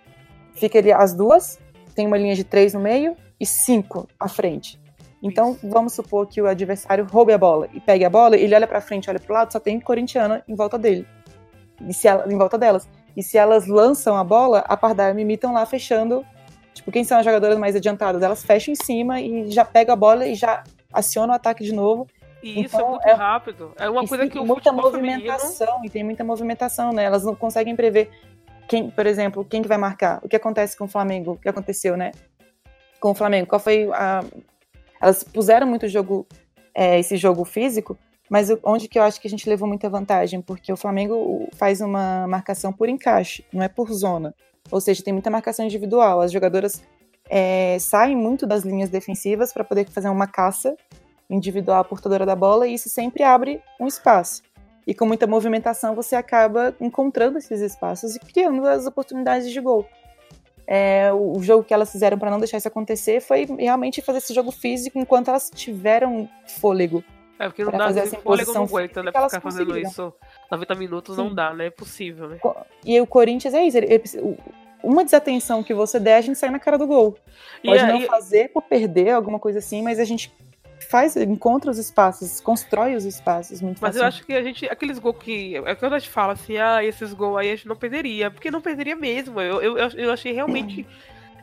fica 0.54 0.80
ali 0.80 0.92
as 0.92 1.14
duas, 1.14 1.60
tem 1.96 2.06
uma 2.06 2.18
linha 2.18 2.36
de 2.36 2.44
três 2.44 2.74
no 2.74 2.80
meio 2.80 3.16
e 3.44 3.46
cinco 3.46 4.08
à 4.20 4.28
frente. 4.28 4.82
Então, 5.22 5.58
vamos 5.64 5.94
supor 5.94 6.28
que 6.28 6.42
o 6.42 6.48
adversário 6.48 7.06
roube 7.06 7.32
a 7.32 7.38
bola 7.38 7.70
e 7.74 7.80
pegue 7.80 8.04
a 8.04 8.10
bola, 8.10 8.36
ele 8.36 8.54
olha 8.56 8.68
para 8.68 8.82
frente, 8.82 9.10
olha 9.10 9.20
para 9.20 9.32
o 9.32 9.34
lado, 9.34 9.54
só 9.54 9.60
tem 9.60 9.80
corintiana 9.80 10.44
em 10.48 10.56
volta 10.56 10.78
dele. 10.78 11.08
E 11.88 11.94
se 11.94 12.08
ela, 12.08 12.32
em 12.32 12.38
volta 12.38 12.58
delas. 12.58 12.88
E 13.16 13.22
se 13.22 13.38
elas 13.38 13.68
lançam 13.68 14.18
a 14.18 14.24
bola, 14.24 14.60
a 14.60 14.76
Pardal 14.76 15.12
e 15.12 15.14
Mimi 15.14 15.36
estão 15.36 15.54
lá 15.54 15.66
fechando. 15.66 16.26
Tipo, 16.74 16.92
quem 16.92 17.04
são 17.04 17.20
as 17.20 17.26
jogadoras 17.26 17.58
mais 17.58 17.76
adiantadas? 17.76 18.22
Elas 18.22 18.44
fecham 18.44 18.72
em 18.72 18.76
cima 18.76 19.22
e 19.22 19.52
já 19.52 19.64
pega 19.64 19.94
a 19.94 19.96
bola 19.96 20.26
e 20.26 20.36
já 20.36 20.64
aciona 20.92 21.34
o 21.34 21.36
ataque 21.36 21.64
de 21.64 21.74
novo. 21.74 22.08
E 22.42 22.64
isso 22.64 22.76
é 22.76 22.80
então, 22.80 22.88
é 22.88 22.90
muito 22.90 23.08
é, 23.08 23.14
rápido. 23.14 23.72
É 23.78 23.90
uma 23.90 24.08
coisa 24.08 24.28
que 24.28 24.40
o 24.40 24.46
muita 24.46 24.72
movimentação 24.72 25.68
feminino... 25.68 25.86
e 25.86 25.90
tem 25.90 26.04
muita 26.04 26.24
movimentação, 26.24 26.92
né? 26.92 27.04
Elas 27.04 27.24
não 27.24 27.36
conseguem 27.36 27.76
prever 27.76 28.10
quem, 28.68 28.90
por 28.90 29.06
exemplo, 29.06 29.46
quem 29.46 29.62
que 29.62 29.68
vai 29.68 29.78
marcar. 29.78 30.20
O 30.24 30.28
que 30.28 30.36
acontece 30.36 30.78
com 30.78 30.86
o 30.86 30.88
Flamengo? 30.88 31.34
O 31.34 31.38
que 31.38 31.48
aconteceu, 31.48 31.96
né? 31.96 32.12
Com 33.04 33.12
o 33.12 33.14
Flamengo? 33.14 33.48
Qual 33.48 33.60
foi 33.60 33.90
a 33.92 34.24
elas 35.02 35.22
puseram 35.22 35.68
muito 35.68 35.86
jogo 35.90 36.26
é, 36.74 36.98
esse 36.98 37.18
jogo 37.18 37.44
físico, 37.44 37.98
mas 38.30 38.48
onde 38.64 38.88
que 38.88 38.98
eu 38.98 39.04
acho 39.04 39.20
que 39.20 39.28
a 39.28 39.30
gente 39.30 39.50
levou 39.50 39.68
muita 39.68 39.90
vantagem, 39.90 40.42
porque 40.42 40.72
o 40.72 40.78
Flamengo 40.78 41.50
faz 41.52 41.82
uma 41.82 42.26
marcação 42.30 42.72
por 42.72 42.88
encaixe, 42.88 43.44
não 43.52 43.62
é 43.62 43.68
por 43.68 43.92
zona. 43.92 44.34
Ou 44.72 44.80
seja, 44.80 45.04
tem 45.04 45.12
muita 45.12 45.30
marcação 45.30 45.66
individual. 45.66 46.22
As 46.22 46.32
jogadoras 46.32 46.82
é, 47.30 47.76
saem 47.78 48.16
muito 48.16 48.48
das 48.48 48.64
linhas 48.64 48.90
defensivas 48.90 49.52
para 49.52 49.66
poder 49.66 49.86
fazer 49.90 50.08
uma 50.08 50.26
caça 50.26 50.74
individual 51.30 51.84
portadora 51.84 52.26
da 52.26 52.38
bola 52.38 52.66
e 52.66 52.76
isso 52.76 52.88
sempre 52.88 53.22
abre 53.22 53.62
um 53.82 53.86
espaço. 53.86 54.44
E 54.88 54.96
com 54.96 55.06
muita 55.06 55.28
movimentação 55.28 55.94
você 55.94 56.16
acaba 56.16 56.74
encontrando 56.80 57.38
esses 57.38 57.60
espaços 57.60 58.16
e 58.16 58.20
criando 58.20 58.66
as 58.66 58.86
oportunidades 58.86 59.52
de 59.52 59.60
gol. 59.60 59.86
É, 60.66 61.12
o 61.14 61.42
jogo 61.42 61.64
que 61.64 61.74
elas 61.74 61.92
fizeram 61.92 62.18
para 62.18 62.32
não 62.32 62.40
deixar 62.40 62.58
isso 62.58 62.68
acontecer 62.68 63.22
foi 63.22 63.46
realmente 63.60 64.02
fazer 64.02 64.20
esse 64.20 64.34
jogo 64.34 64.52
físico 64.52 64.98
enquanto 64.98 65.30
elas 65.30 65.52
tiveram 65.54 66.30
fôlego. 66.48 67.04
É, 67.38 67.48
porque 67.48 67.64
não 67.64 67.72
dá 67.72 67.86
fazer 67.86 68.00
essa 68.02 68.18
fôlego 68.18 68.54
não 68.54 68.64
aguenta, 68.64 69.04
né? 69.04 69.12
Ficar 69.12 69.42
fazendo 69.42 69.78
isso 69.78 70.14
90 70.52 70.76
minutos 70.76 71.16
Sim. 71.16 71.24
não 71.24 71.34
dá, 71.34 71.54
né? 71.54 71.68
É 71.68 71.70
possível, 71.70 72.30
né? 72.30 72.40
E 72.86 73.00
o 73.02 73.08
Corinthians 73.08 73.54
é 73.54 73.66
isso. 73.66 73.78
Ele, 73.78 73.88
ele, 73.94 74.38
uma 74.84 75.04
desatenção 75.04 75.64
que 75.64 75.74
você 75.74 76.00
der, 76.00 76.18
a 76.18 76.22
gente 76.22 76.38
sai 76.38 76.50
na 76.50 76.60
cara 76.60 76.78
do 76.78 76.86
gol. 76.86 77.18
Pode 77.64 77.84
e, 77.84 77.88
não 77.88 78.02
e... 78.02 78.06
fazer 78.06 78.50
por 78.50 78.62
perder, 78.64 79.12
alguma 79.12 79.40
coisa 79.40 79.60
assim, 79.60 79.82
mas 79.82 80.00
a 80.00 80.06
gente 80.06 80.32
faz, 80.94 81.16
encontra 81.18 81.72
os 81.72 81.80
espaços, 81.80 82.40
constrói 82.40 82.96
os 82.96 83.04
espaços 83.04 83.64
muito 83.64 83.80
Mas 83.82 83.96
eu 83.96 84.06
acho 84.06 84.24
que 84.24 84.32
a 84.32 84.44
gente, 84.44 84.70
aqueles 84.70 85.00
gols 85.00 85.18
que, 85.20 85.58
é 85.58 85.74
que 85.74 85.84
a 85.84 85.98
gente 85.98 86.08
fala 86.12 86.34
assim, 86.34 86.58
ah, 86.58 86.84
esses 86.84 87.12
gols 87.14 87.40
aí 87.40 87.50
a 87.50 87.56
gente 87.56 87.68
não 87.68 87.76
perderia, 87.76 88.30
porque 88.30 88.52
não 88.52 88.62
perderia 88.62 88.96
mesmo. 88.96 89.42
Eu, 89.42 89.60
eu, 89.60 89.76
eu 89.76 90.12
achei 90.12 90.32
realmente. 90.34 90.86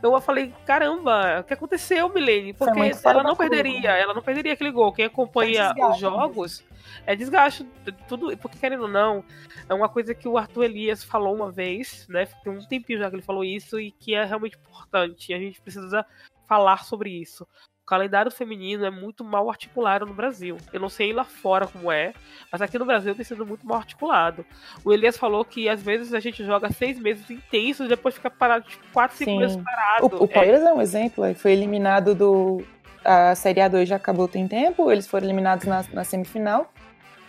Eu 0.01 0.19
falei, 0.21 0.55
caramba, 0.65 1.41
o 1.41 1.45
que 1.45 1.53
aconteceu, 1.53 2.09
Milene? 2.09 2.53
Porque 2.53 2.93
ela 3.05 3.25
não 3.25 3.35
perderia, 3.35 3.81
curva. 3.81 3.97
ela 3.97 4.15
não 4.15 4.23
perderia 4.23 4.53
aquele 4.53 4.71
gol. 4.71 4.93
Quem 4.93 5.07
acompanha 5.07 5.75
é 5.77 5.85
os 5.85 5.99
jogos 5.99 6.65
é 7.05 7.17
desgaste, 7.17 7.67
tudo, 8.07 8.35
porque 8.39 8.57
querendo 8.57 8.83
ou 8.83 8.89
não, 8.89 9.25
é 9.69 9.75
uma 9.75 9.89
coisa 9.89 10.15
que 10.15 10.29
o 10.29 10.39
Arthur 10.39 10.65
Elias 10.65 11.03
falou 11.03 11.35
uma 11.35 11.51
vez, 11.51 12.07
né? 12.09 12.25
Tem 12.45 12.53
um 12.53 12.65
tempinho 12.65 13.01
já 13.01 13.11
que 13.11 13.17
ele 13.17 13.23
falou 13.23 13.43
isso 13.43 13.81
e 13.81 13.91
que 13.91 14.15
é 14.15 14.25
realmente 14.25 14.57
importante. 14.57 15.35
A 15.35 15.39
gente 15.39 15.61
precisa 15.61 16.07
falar 16.47 16.85
sobre 16.85 17.11
isso 17.11 17.47
calendário 17.91 18.31
feminino 18.31 18.85
é 18.85 18.91
muito 18.91 19.25
mal 19.25 19.51
articulado 19.51 20.07
no 20.07 20.15
Brasil. 20.15 20.57
Eu 20.73 20.79
não 20.79 20.89
sei 20.89 21.13
lá 21.13 21.25
fora 21.25 21.67
como 21.67 21.91
é, 21.91 22.15
mas 22.51 22.63
aqui 22.63 22.79
no 22.79 22.85
Brasil 22.85 23.17
tem 23.17 23.25
sido 23.25 23.45
muito 23.45 23.67
mal 23.67 23.79
articulado. 23.79 24.47
O 24.85 24.93
Elias 24.93 25.17
falou 25.17 25.45
que 25.45 25.69
às 25.69 25.83
vezes 25.83 26.15
a 26.15 26.21
gente 26.21 26.45
joga 26.45 26.71
seis 26.71 27.01
meses 27.01 27.29
intensos 27.29 27.87
e 27.87 27.89
depois 27.89 28.15
fica 28.15 28.31
parado, 28.31 28.65
tipo, 28.65 28.85
quatro, 28.93 29.17
cinco 29.17 29.33
Sim. 29.33 29.39
meses 29.39 29.57
parado. 29.57 30.05
O, 30.05 30.23
o 30.23 30.29
Palmeiras 30.29 30.63
é. 30.63 30.67
é 30.67 30.73
um 30.73 30.81
exemplo, 30.81 31.35
foi 31.35 31.51
eliminado 31.51 32.15
do. 32.15 32.65
A 33.05 33.35
Série 33.35 33.61
A2 33.61 33.87
já 33.87 33.97
acabou 33.97 34.29
tem 34.29 34.47
tempo, 34.47 34.93
eles 34.93 35.09
foram 35.09 35.27
eliminados 35.27 35.67
na, 35.67 35.85
na 35.93 36.05
semifinal. 36.05 36.73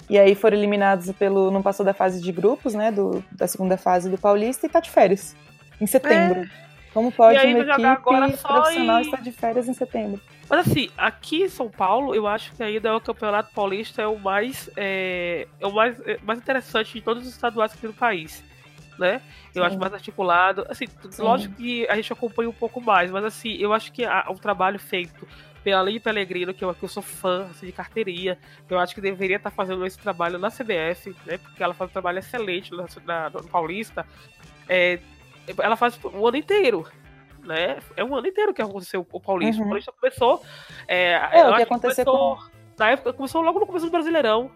E 0.08 0.20
aí 0.20 0.36
foram 0.36 0.58
eliminados 0.58 1.12
pelo. 1.14 1.50
Não 1.50 1.64
passou 1.64 1.84
da 1.84 1.94
fase 1.94 2.22
de 2.22 2.32
grupos, 2.32 2.76
né? 2.76 2.92
Do, 2.92 3.24
da 3.32 3.48
segunda 3.48 3.78
fase 3.78 4.10
do 4.12 4.18
Paulista 4.18 4.68
e 4.68 4.70
tá 4.70 4.80
de 4.80 4.92
férias. 4.92 5.36
Em 5.80 5.88
setembro. 5.88 6.42
É. 6.42 6.62
Como 6.94 7.12
pode 7.12 7.40
uma 7.40 7.62
equipe 7.62 8.02
profissional 8.44 9.00
em... 9.00 9.02
estar 9.02 9.22
de 9.22 9.32
férias 9.32 9.68
em 9.68 9.74
setembro? 9.74 10.22
Mas 10.52 10.68
assim, 10.68 10.90
aqui 10.98 11.44
em 11.44 11.48
São 11.48 11.70
Paulo, 11.70 12.14
eu 12.14 12.28
acho 12.28 12.52
que 12.52 12.62
ainda 12.62 12.94
o 12.94 13.00
Campeonato 13.00 13.54
Paulista 13.54 14.02
é 14.02 14.06
o 14.06 14.20
mais, 14.20 14.70
é, 14.76 15.48
é 15.58 15.66
o 15.66 15.72
mais, 15.72 15.98
é, 16.02 16.20
mais 16.22 16.40
interessante 16.40 16.92
de 16.92 17.00
todos 17.00 17.26
os 17.26 17.30
estaduais 17.30 17.72
aqui 17.72 17.88
no 17.88 17.94
país. 17.94 18.44
Né? 19.00 19.22
Eu 19.56 19.62
Sim. 19.64 19.68
acho 19.70 19.80
mais 19.80 19.94
articulado. 19.94 20.66
Assim, 20.68 20.88
Sim. 21.10 21.22
lógico 21.22 21.56
que 21.56 21.88
a 21.88 21.96
gente 21.96 22.12
acompanha 22.12 22.50
um 22.50 22.54
pouco 22.54 22.82
mais, 22.82 23.10
mas 23.10 23.24
assim, 23.24 23.54
eu 23.54 23.72
acho 23.72 23.94
que 23.94 24.04
o 24.06 24.36
trabalho 24.36 24.78
feito 24.78 25.26
pela 25.64 25.84
Lili 25.84 26.02
Pellegrino, 26.02 26.54
que 26.54 26.66
eu, 26.66 26.74
que 26.76 26.84
eu 26.84 26.90
sou 26.90 27.02
fã 27.02 27.48
assim, 27.50 27.68
de 27.68 27.72
carteiria, 27.72 28.38
eu 28.70 28.78
acho 28.78 28.94
que 28.94 29.00
deveria 29.00 29.38
estar 29.38 29.52
fazendo 29.52 29.86
esse 29.86 29.98
trabalho 29.98 30.38
na 30.38 30.50
CBF, 30.52 31.16
né? 31.26 31.38
Porque 31.38 31.64
ela 31.64 31.74
faz 31.74 31.90
um 31.90 31.94
trabalho 31.94 32.20
excelente 32.20 32.72
na, 32.76 32.88
na, 33.06 33.30
no 33.30 33.48
Paulista. 33.48 34.06
É, 34.68 35.00
ela 35.58 35.78
faz 35.78 35.98
o 36.04 36.28
ano 36.28 36.36
inteiro 36.36 36.86
né? 37.44 37.80
É 37.96 38.04
um 38.04 38.16
ano 38.16 38.28
inteiro 38.28 38.54
que 38.54 38.62
aconteceu 38.62 39.06
o 39.12 39.20
Paulista. 39.20 39.62
Uhum. 39.62 39.68
O 39.68 39.70
Paulista 39.70 39.92
começou. 39.92 40.42
É, 40.88 41.14
é 41.32 41.50
o 41.50 41.56
que 41.56 41.62
aconteceu 41.64 42.06
começou, 42.06 42.36
com... 42.38 42.44
Na 42.78 42.92
época, 42.92 43.14
começou 43.14 43.42
logo 43.42 43.60
no 43.60 43.66
começo 43.66 43.86
do 43.86 43.92
Brasileirão. 43.92 44.50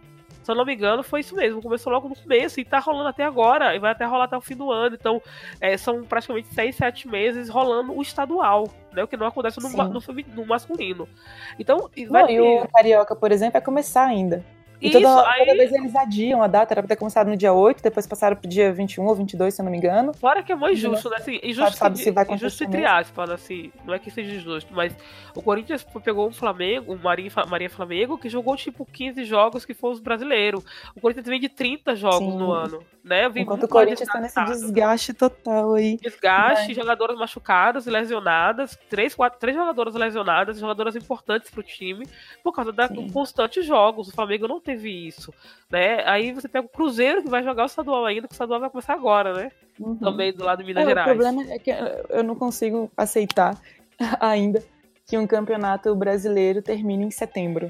Se 0.44 0.52
eu 0.52 0.56
não 0.56 0.64
me 0.64 0.76
engano, 0.76 1.02
foi 1.02 1.22
isso 1.22 1.36
mesmo. 1.36 1.60
Começou 1.60 1.92
logo 1.92 2.08
no 2.08 2.16
começo 2.16 2.60
e 2.60 2.66
tá 2.66 2.78
rolando 2.78 3.10
até 3.10 3.24
agora. 3.24 3.76
E 3.76 3.80
vai 3.80 3.92
até 3.92 4.06
rolar 4.06 4.26
até 4.26 4.38
o 4.38 4.42
fim 4.42 4.56
do 4.56 4.72
ano. 4.72 4.96
Então, 4.96 5.20
é, 5.60 5.76
são 5.76 6.04
praticamente 6.04 6.48
seis, 6.50 6.76
sete 6.76 7.08
meses 7.08 7.50
rolando 7.50 7.98
o 7.98 8.02
estadual, 8.02 8.68
né? 8.94 9.04
O 9.04 9.08
que 9.08 9.18
não 9.18 9.26
acontece 9.26 9.60
no, 9.60 9.70
no, 9.70 10.00
no 10.00 10.46
masculino. 10.46 11.10
Então, 11.58 11.90
não, 12.10 12.28
ter... 12.28 12.34
E 12.34 12.40
o 12.40 12.68
Carioca, 12.68 13.16
por 13.16 13.32
exemplo, 13.32 13.54
vai 13.54 13.62
começar 13.64 14.06
ainda. 14.06 14.46
E 14.82 14.90
Isso, 14.90 15.02
toda, 15.02 15.30
aí... 15.30 15.40
toda 15.40 15.58
vez 15.58 15.72
eles 15.72 15.96
adiam 15.96 16.42
a 16.42 16.48
data, 16.48 16.74
era 16.74 16.82
pra 16.82 16.90
ter 16.90 16.96
começado 16.96 17.28
no 17.28 17.38
dia 17.38 17.54
8, 17.54 17.82
depois 17.82 18.06
passaram 18.06 18.36
pro 18.36 18.50
dia 18.50 18.72
21 18.72 19.06
ou 19.06 19.16
22, 19.16 19.54
se 19.54 19.62
eu 19.62 19.64
não 19.64 19.72
me 19.72 19.78
engano. 19.78 20.14
Fora 20.14 20.44
que 20.44 20.52
é 20.52 20.56
muito 20.56 20.74
injusto, 20.74 21.10
né? 21.10 21.18
Assim, 21.20 21.40
injusto, 21.44 21.78
sabe, 21.78 21.98
se 21.98 22.12
vai 22.12 22.26
injusto 22.30 22.64
entre 22.64 22.86
aspas, 22.86 23.30
assim, 23.30 23.72
não 23.86 23.94
é 23.94 24.00
que 24.00 24.12
seja 24.12 24.36
injusto, 24.36 24.74
mas 24.74 24.96
o 25.34 25.42
Corinthians 25.42 25.86
pegou 26.04 26.28
um 26.28 26.34
Flamengo, 26.34 26.94
um 26.94 26.98
Marinha, 26.98 27.32
Maria 27.48 27.70
Flamengo, 27.70 28.18
que 28.18 28.30
jogou 28.30 28.56
tipo 28.56 28.86
15 28.86 29.24
jogos 29.24 29.66
que 29.66 29.74
foram 29.74 29.94
os 29.94 30.00
brasileiros. 30.00 30.64
O 30.96 31.02
Corinthians 31.02 31.28
vem 31.28 31.40
de 31.40 31.50
30 31.50 31.96
jogos 31.96 32.34
Sim. 32.34 32.38
no 32.38 32.52
ano, 32.52 32.84
né? 33.04 33.30
Enquanto 33.36 33.64
o 33.64 33.68
Corinthians 33.68 34.10
tá 34.10 34.20
nesse 34.20 34.44
desgaste 34.46 35.14
total 35.14 35.76
aí. 35.76 35.98
Desgaste, 35.98 36.74
jogadoras 36.74 37.18
machucadas 37.18 37.88
e 37.88 37.90
lesionadas, 37.90 38.78
três, 38.90 39.14
quatro, 39.14 39.40
três 39.40 39.56
jogadoras 39.56 39.96
lesionadas, 39.96 40.60
jogadoras 40.60 40.96
importantes 40.96 41.50
pro 41.50 41.64
time, 41.64 42.08
por 42.44 42.54
causa 42.54 42.72
da 42.72 42.90
constantes 43.12 43.66
jogos. 43.66 44.08
O 44.08 44.12
Flamengo 44.12 44.48
não 44.48 44.60
teve 44.66 44.90
isso, 45.08 45.34
né? 45.70 46.04
Aí 46.06 46.34
você 46.34 46.48
pega 46.50 46.66
o 46.66 46.70
Cruzeiro 46.70 47.22
que 47.24 47.30
vai 47.30 47.44
jogar 47.44 47.64
o 47.64 47.68
estadual 47.68 48.06
ainda, 48.06 48.28
que 48.28 48.34
o 48.34 48.36
estadual 48.36 48.60
vai 48.60 48.70
começar 48.70 48.94
agora, 48.94 49.34
né? 49.34 49.52
Uhum. 49.80 49.96
Também 49.98 50.34
do 50.34 50.44
lado 50.44 50.60
de 50.60 50.66
Minas 50.66 50.84
é, 50.84 50.88
Gerais. 50.88 51.08
O 51.12 51.16
problema 51.22 51.54
é 51.54 51.60
que 51.60 51.72
eu 52.10 52.24
não 52.24 52.36
consigo 52.36 52.92
aceitar 52.98 53.58
ainda 54.20 54.64
que 55.06 55.18
um 55.18 55.28
campeonato 55.28 55.96
brasileiro 55.96 56.62
termine 56.62 57.06
em 57.06 57.12
setembro, 57.12 57.68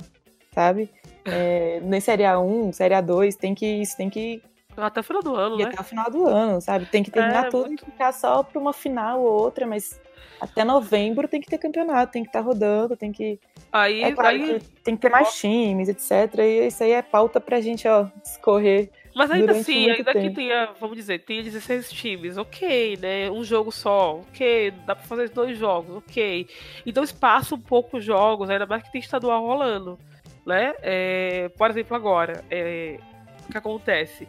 sabe? 0.54 0.90
É, 1.26 1.82
na 1.84 2.00
Série 2.00 2.24
A1, 2.24 2.72
Série 2.72 2.94
A2, 2.96 3.36
tem 3.36 3.54
que, 3.54 3.66
isso 3.66 3.98
tem 3.98 4.10
que 4.10 4.42
Até 4.78 5.00
o 5.02 5.04
final 5.04 5.22
do 5.22 5.36
ano, 5.36 5.56
e 5.60 5.64
né? 5.64 5.70
até 5.72 5.82
o 5.82 5.84
final 5.84 6.10
do 6.10 6.26
ano, 6.28 6.62
sabe? 6.62 6.86
Tem 6.86 7.04
que 7.04 7.12
terminar 7.12 7.48
É, 7.48 7.50
tudo 7.50 7.68
muito- 7.68 7.84
e 7.84 7.92
ficar 7.92 8.14
só 8.14 8.42
pra 8.44 8.60
uma 8.60 8.72
final 8.74 9.20
ou 9.22 9.42
outra, 9.42 9.66
mas 9.68 10.00
até 10.40 10.64
novembro 10.64 11.28
tem 11.28 11.42
que 11.42 11.48
ter 11.48 11.58
campeonato, 11.58 12.12
tem 12.12 12.24
que 12.24 12.30
estar 12.30 12.42
rodando, 12.42 12.96
tem 12.96 13.12
que. 13.12 13.40
Aí, 13.72 14.04
É 14.04 14.12
claro 14.12 14.30
aí 14.30 14.60
que 14.60 14.66
tem 14.84 14.96
que 14.96 15.02
ter 15.02 15.10
mais 15.10 15.34
times, 15.36 15.90
etc. 15.90 16.40
E 16.40 16.68
isso 16.68 16.84
aí 16.84 16.92
é 16.92 17.02
pauta 17.02 17.40
pra 17.40 17.62
gente, 17.62 17.88
ó, 17.88 18.08
escorrer. 18.24 18.90
Mas 19.16 19.32
ainda 19.32 19.54
assim, 19.54 19.90
ainda 19.90 20.12
que 20.12 20.20
tempo. 20.20 20.36
tenha, 20.36 20.70
vamos 20.78 20.98
dizer, 20.98 21.20
tenha 21.20 21.42
16 21.42 21.90
times, 21.90 22.38
ok, 22.38 22.98
né? 22.98 23.32
Um 23.32 23.46
jogo 23.46 23.72
só, 23.72 24.20
ok, 24.20 24.72
dá 24.86 24.94
pra 24.94 25.06
fazer 25.06 25.30
dois 25.30 25.58
jogos, 25.58 25.96
ok. 25.98 26.48
Então 26.86 27.02
espaça 27.02 27.56
um 27.56 27.60
pouco 27.60 27.98
os 27.98 28.04
jogos, 28.04 28.50
ainda 28.50 28.66
mais 28.66 28.84
que 28.84 28.92
tem 28.92 29.00
estadual 29.00 29.42
rolando, 29.46 29.98
né? 30.46 30.74
É, 30.82 31.50
por 31.58 31.70
exemplo, 31.70 31.96
agora, 31.96 32.44
é, 32.52 33.00
o 33.48 33.52
que 33.54 33.58
acontece? 33.58 34.28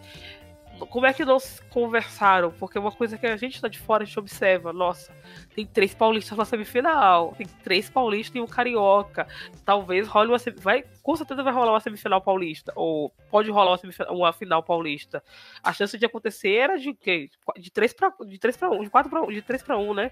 Como 0.78 1.06
é 1.06 1.12
que 1.12 1.22
se 1.40 1.62
conversaram? 1.70 2.50
Porque 2.52 2.76
é 2.76 2.80
uma 2.80 2.92
coisa 2.92 3.16
que 3.16 3.26
a 3.26 3.36
gente 3.36 3.60
tá 3.60 3.68
de 3.68 3.78
fora, 3.78 4.02
a 4.02 4.06
gente 4.06 4.18
observa, 4.18 4.72
nossa, 4.72 5.12
tem 5.54 5.64
três 5.64 5.94
paulistas 5.94 6.36
na 6.36 6.44
semifinal, 6.44 7.34
tem 7.36 7.46
três 7.62 7.88
paulistas 7.88 8.36
e 8.36 8.40
um 8.40 8.46
carioca. 8.46 9.26
Talvez 9.64 10.06
role 10.06 10.30
uma 10.30 10.38
vai, 10.60 10.84
com 11.06 11.14
certeza 11.14 11.40
vai 11.40 11.52
rolar 11.52 11.70
uma 11.72 11.78
semifinal 11.80 12.20
paulista, 12.20 12.72
ou 12.74 13.12
pode 13.30 13.48
rolar 13.48 13.78
uma, 13.80 14.10
uma 14.10 14.32
final 14.32 14.60
paulista. 14.60 15.22
A 15.62 15.72
chance 15.72 15.96
de 15.96 16.04
acontecer 16.04 16.52
era 16.56 16.76
de 16.76 16.92
quê? 16.92 17.30
De 17.56 17.70
3 17.70 17.92
para 17.92 18.12
de 18.26 18.38
3 18.38 18.56
para 18.56 18.70
1, 18.70 18.82
de 18.82 18.90
4 18.90 19.08
para 19.08 19.22
1, 19.22 19.26
de 19.30 19.40
3 19.42 19.62
para 19.62 19.78
1, 19.78 19.94
né? 19.94 20.10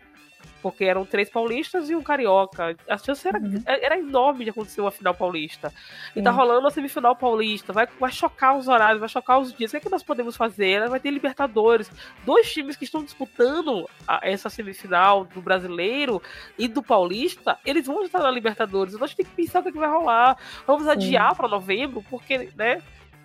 Porque 0.63 0.85
eram 0.85 1.07
três 1.07 1.31
paulistas 1.31 1.89
e 1.89 1.95
um 1.97 2.03
carioca. 2.03 2.77
A 2.89 2.99
chance 2.99 3.27
era, 3.27 3.39
Uhum. 3.39 3.63
era 3.67 3.99
enorme 3.99 4.45
de 4.45 4.51
acontecer 4.51 4.81
uma 4.83 4.91
final 4.91 5.15
paulista. 5.15 5.73
E 6.15 6.23
tá 6.23 6.31
Sim. 6.31 6.37
rolando 6.37 6.61
uma 6.61 6.71
semifinal 6.71 7.17
paulista, 7.17 7.73
vai, 7.73 7.87
vai 7.99 8.13
chocar 8.13 8.57
os 8.57 8.69
horários, 8.69 9.01
vai 9.01 9.09
chocar 9.09 9.41
os 9.41 9.53
dias. 9.55 9.71
O 9.71 9.73
que, 9.73 9.77
é 9.79 9.81
que 9.81 9.89
nós 9.91 10.03
podemos 10.03 10.37
fazer? 10.37 10.87
Vai 10.89 11.01
ter 11.01 11.11
Libertadores. 11.11 11.91
Dois 12.27 12.53
times 12.53 12.77
que 12.77 12.85
estão 12.85 13.03
disputando 13.03 13.89
a- 14.07 14.21
essa 14.23 14.51
semifinal 14.51 15.25
do 15.25 15.41
brasileiro 15.41 16.21
e 16.59 16.69
do 16.69 16.83
paulista, 16.83 17.59
eles 17.65 17.87
vão 17.87 18.03
estar 18.05 18.19
na 18.21 18.31
Libertadores. 18.31 18.93
Então 18.95 19.05
a 19.05 19.09
gente 19.09 19.17
tem 19.17 19.27
que 19.27 19.33
pensar 19.33 19.61
o 19.61 19.63
que, 19.63 19.71
é 19.71 19.73
que 19.73 19.79
vai 19.79 19.89
rolar. 19.91 20.37
Vamos 20.67 20.84
adiar 20.89 21.35
para 21.35 21.49
novembro, 21.49 22.03
porque, 22.11 22.51
né? 22.57 22.81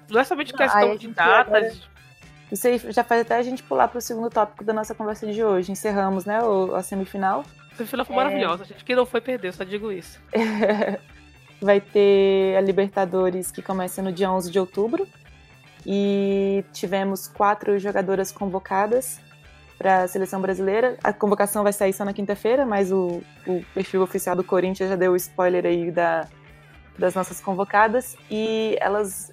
Não 0.09 0.19
é 0.19 0.23
somente 0.23 0.53
questão 0.53 0.95
de 0.95 1.07
datas. 1.09 1.87
Isso 2.51 2.67
aí 2.67 2.79
já 2.89 3.03
faz 3.03 3.21
até 3.21 3.35
a 3.37 3.43
gente 3.43 3.61
pular 3.61 3.87
pro 3.87 4.01
segundo 4.01 4.29
tópico 4.29 4.63
da 4.63 4.73
nossa 4.73 4.95
conversa 4.95 5.27
de 5.27 5.43
hoje. 5.43 5.71
Encerramos, 5.71 6.25
né, 6.25 6.41
o- 6.41 6.73
a 6.75 6.81
semifinal. 6.81 7.43
A 7.71 7.75
semifinal 7.75 8.05
foi 8.05 8.15
É. 8.15 8.17
maravilhosa, 8.17 8.65
gente. 8.65 8.83
Quem 8.83 8.95
não 8.95 9.05
foi, 9.05 9.21
perdeu, 9.21 9.53
só 9.53 9.63
digo 9.63 9.91
isso. 9.91 10.19
Vai 11.61 11.79
ter 11.81 12.55
a 12.57 12.61
Libertadores 12.61 13.51
que 13.51 13.61
começa 13.61 14.01
no 14.01 14.11
dia 14.11 14.31
11 14.31 14.49
de 14.49 14.59
outubro. 14.59 15.07
E 15.85 16.63
tivemos 16.73 17.27
quatro 17.27 17.77
jogadoras 17.79 18.31
convocadas 18.31 19.19
para 19.77 20.03
a 20.03 20.07
seleção 20.07 20.41
brasileira. 20.41 20.97
A 21.03 21.13
convocação 21.13 21.63
vai 21.63 21.71
sair 21.71 21.93
só 21.93 22.03
na 22.03 22.13
quinta-feira, 22.13 22.65
mas 22.65 22.91
o, 22.91 23.21
o 23.47 23.63
perfil 23.73 24.01
oficial 24.01 24.35
do 24.35 24.43
Corinthians 24.43 24.89
já 24.89 24.95
deu 24.95 25.13
o 25.13 25.15
spoiler 25.15 25.65
aí 25.65 25.89
da, 25.89 26.27
das 26.99 27.15
nossas 27.15 27.41
convocadas. 27.41 28.15
E 28.29 28.77
elas. 28.79 29.31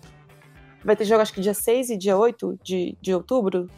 Vai 0.85 0.95
ter 0.95 1.05
jogo, 1.05 1.21
acho 1.21 1.33
que 1.33 1.41
dia 1.41 1.55
6 1.55 1.91
e 1.91 1.97
dia 1.97 2.17
8 2.17 2.59
de, 2.63 2.97
de 3.01 3.13
outubro. 3.13 3.69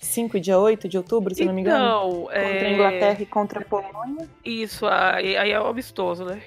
5 0.00 0.36
e 0.36 0.40
dia 0.40 0.58
8 0.58 0.88
de 0.88 0.96
outubro, 0.96 1.34
se 1.34 1.42
eu 1.42 1.46
não 1.46 1.54
me 1.54 1.62
engano. 1.62 1.84
Então, 1.84 2.20
Contra 2.22 2.38
a 2.38 2.42
é... 2.42 2.72
Inglaterra 2.72 3.22
e 3.22 3.26
contra 3.26 3.60
a 3.60 3.64
Polônia. 3.64 4.28
Isso, 4.44 4.86
aí, 4.86 5.36
aí 5.36 5.50
é 5.50 5.60
um 5.60 5.66
amistoso, 5.66 6.24
né? 6.24 6.40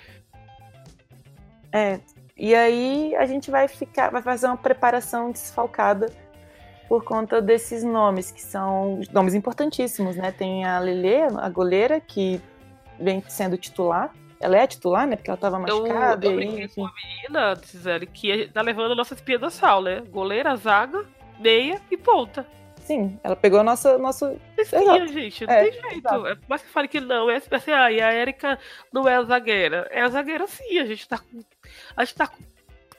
É. 1.73 1.99
E 2.37 2.55
aí 2.55 3.15
a 3.15 3.25
gente 3.25 3.51
vai 3.51 3.67
ficar, 3.67 4.09
vai 4.09 4.21
fazer 4.21 4.47
uma 4.47 4.57
preparação 4.57 5.31
desfalcada 5.31 6.11
por 6.87 7.03
conta 7.03 7.41
desses 7.41 7.83
nomes, 7.83 8.31
que 8.31 8.41
são 8.41 8.99
nomes 9.13 9.33
importantíssimos, 9.33 10.15
né? 10.15 10.31
Tem 10.31 10.65
a 10.65 10.79
Lele, 10.79 11.21
a 11.39 11.49
goleira, 11.49 12.01
que 12.01 12.41
vem 12.99 13.23
sendo 13.27 13.57
titular. 13.57 14.13
Ela 14.41 14.57
é 14.57 14.63
a 14.63 14.67
titular, 14.67 15.07
né? 15.07 15.15
Porque 15.15 15.29
ela 15.29 15.37
tava 15.37 15.57
Eu, 15.67 15.81
machucada. 15.83 16.25
eu 16.25 16.31
e, 16.31 16.35
brinquei 16.35 16.67
com 16.67 16.85
a 16.85 16.91
menina, 16.93 17.55
Gisele, 17.63 18.05
que 18.07 18.47
tá 18.47 18.61
levando 18.61 18.91
a 18.93 18.95
nossa 18.95 19.13
espinha 19.13 19.39
dorsal, 19.39 19.81
né? 19.81 20.01
Goleira, 20.09 20.55
zaga, 20.55 21.05
meia 21.39 21.81
e 21.91 21.97
ponta. 21.97 22.45
Sim, 22.83 23.19
ela 23.23 23.35
pegou 23.35 23.59
a 23.59 23.63
nossa, 23.63 23.97
nosso. 23.97 24.37
Espinha, 24.57 25.07
gente, 25.07 25.45
não 25.45 25.53
É, 25.53 25.63
tem 25.63 25.71
jeito. 25.73 25.97
exato. 25.99 26.27
É, 26.27 26.37
mas 26.47 26.61
que 26.61 26.67
fale 26.69 26.87
que 26.87 26.99
não, 26.99 27.29
é 27.29 27.37
assim, 27.37 27.71
ah, 27.71 27.91
e 27.91 28.01
a 28.01 28.13
Erika 28.13 28.57
não 28.91 29.07
é 29.07 29.15
a 29.15 29.23
zagueira. 29.23 29.87
É 29.91 30.01
a 30.01 30.09
zagueira 30.09 30.47
sim, 30.47 30.79
a 30.79 30.85
gente 30.85 31.07
tá 31.07 31.19
com. 31.19 31.39
A 31.95 32.03
gente 32.03 32.15
tá 32.15 32.27
com 32.27 32.43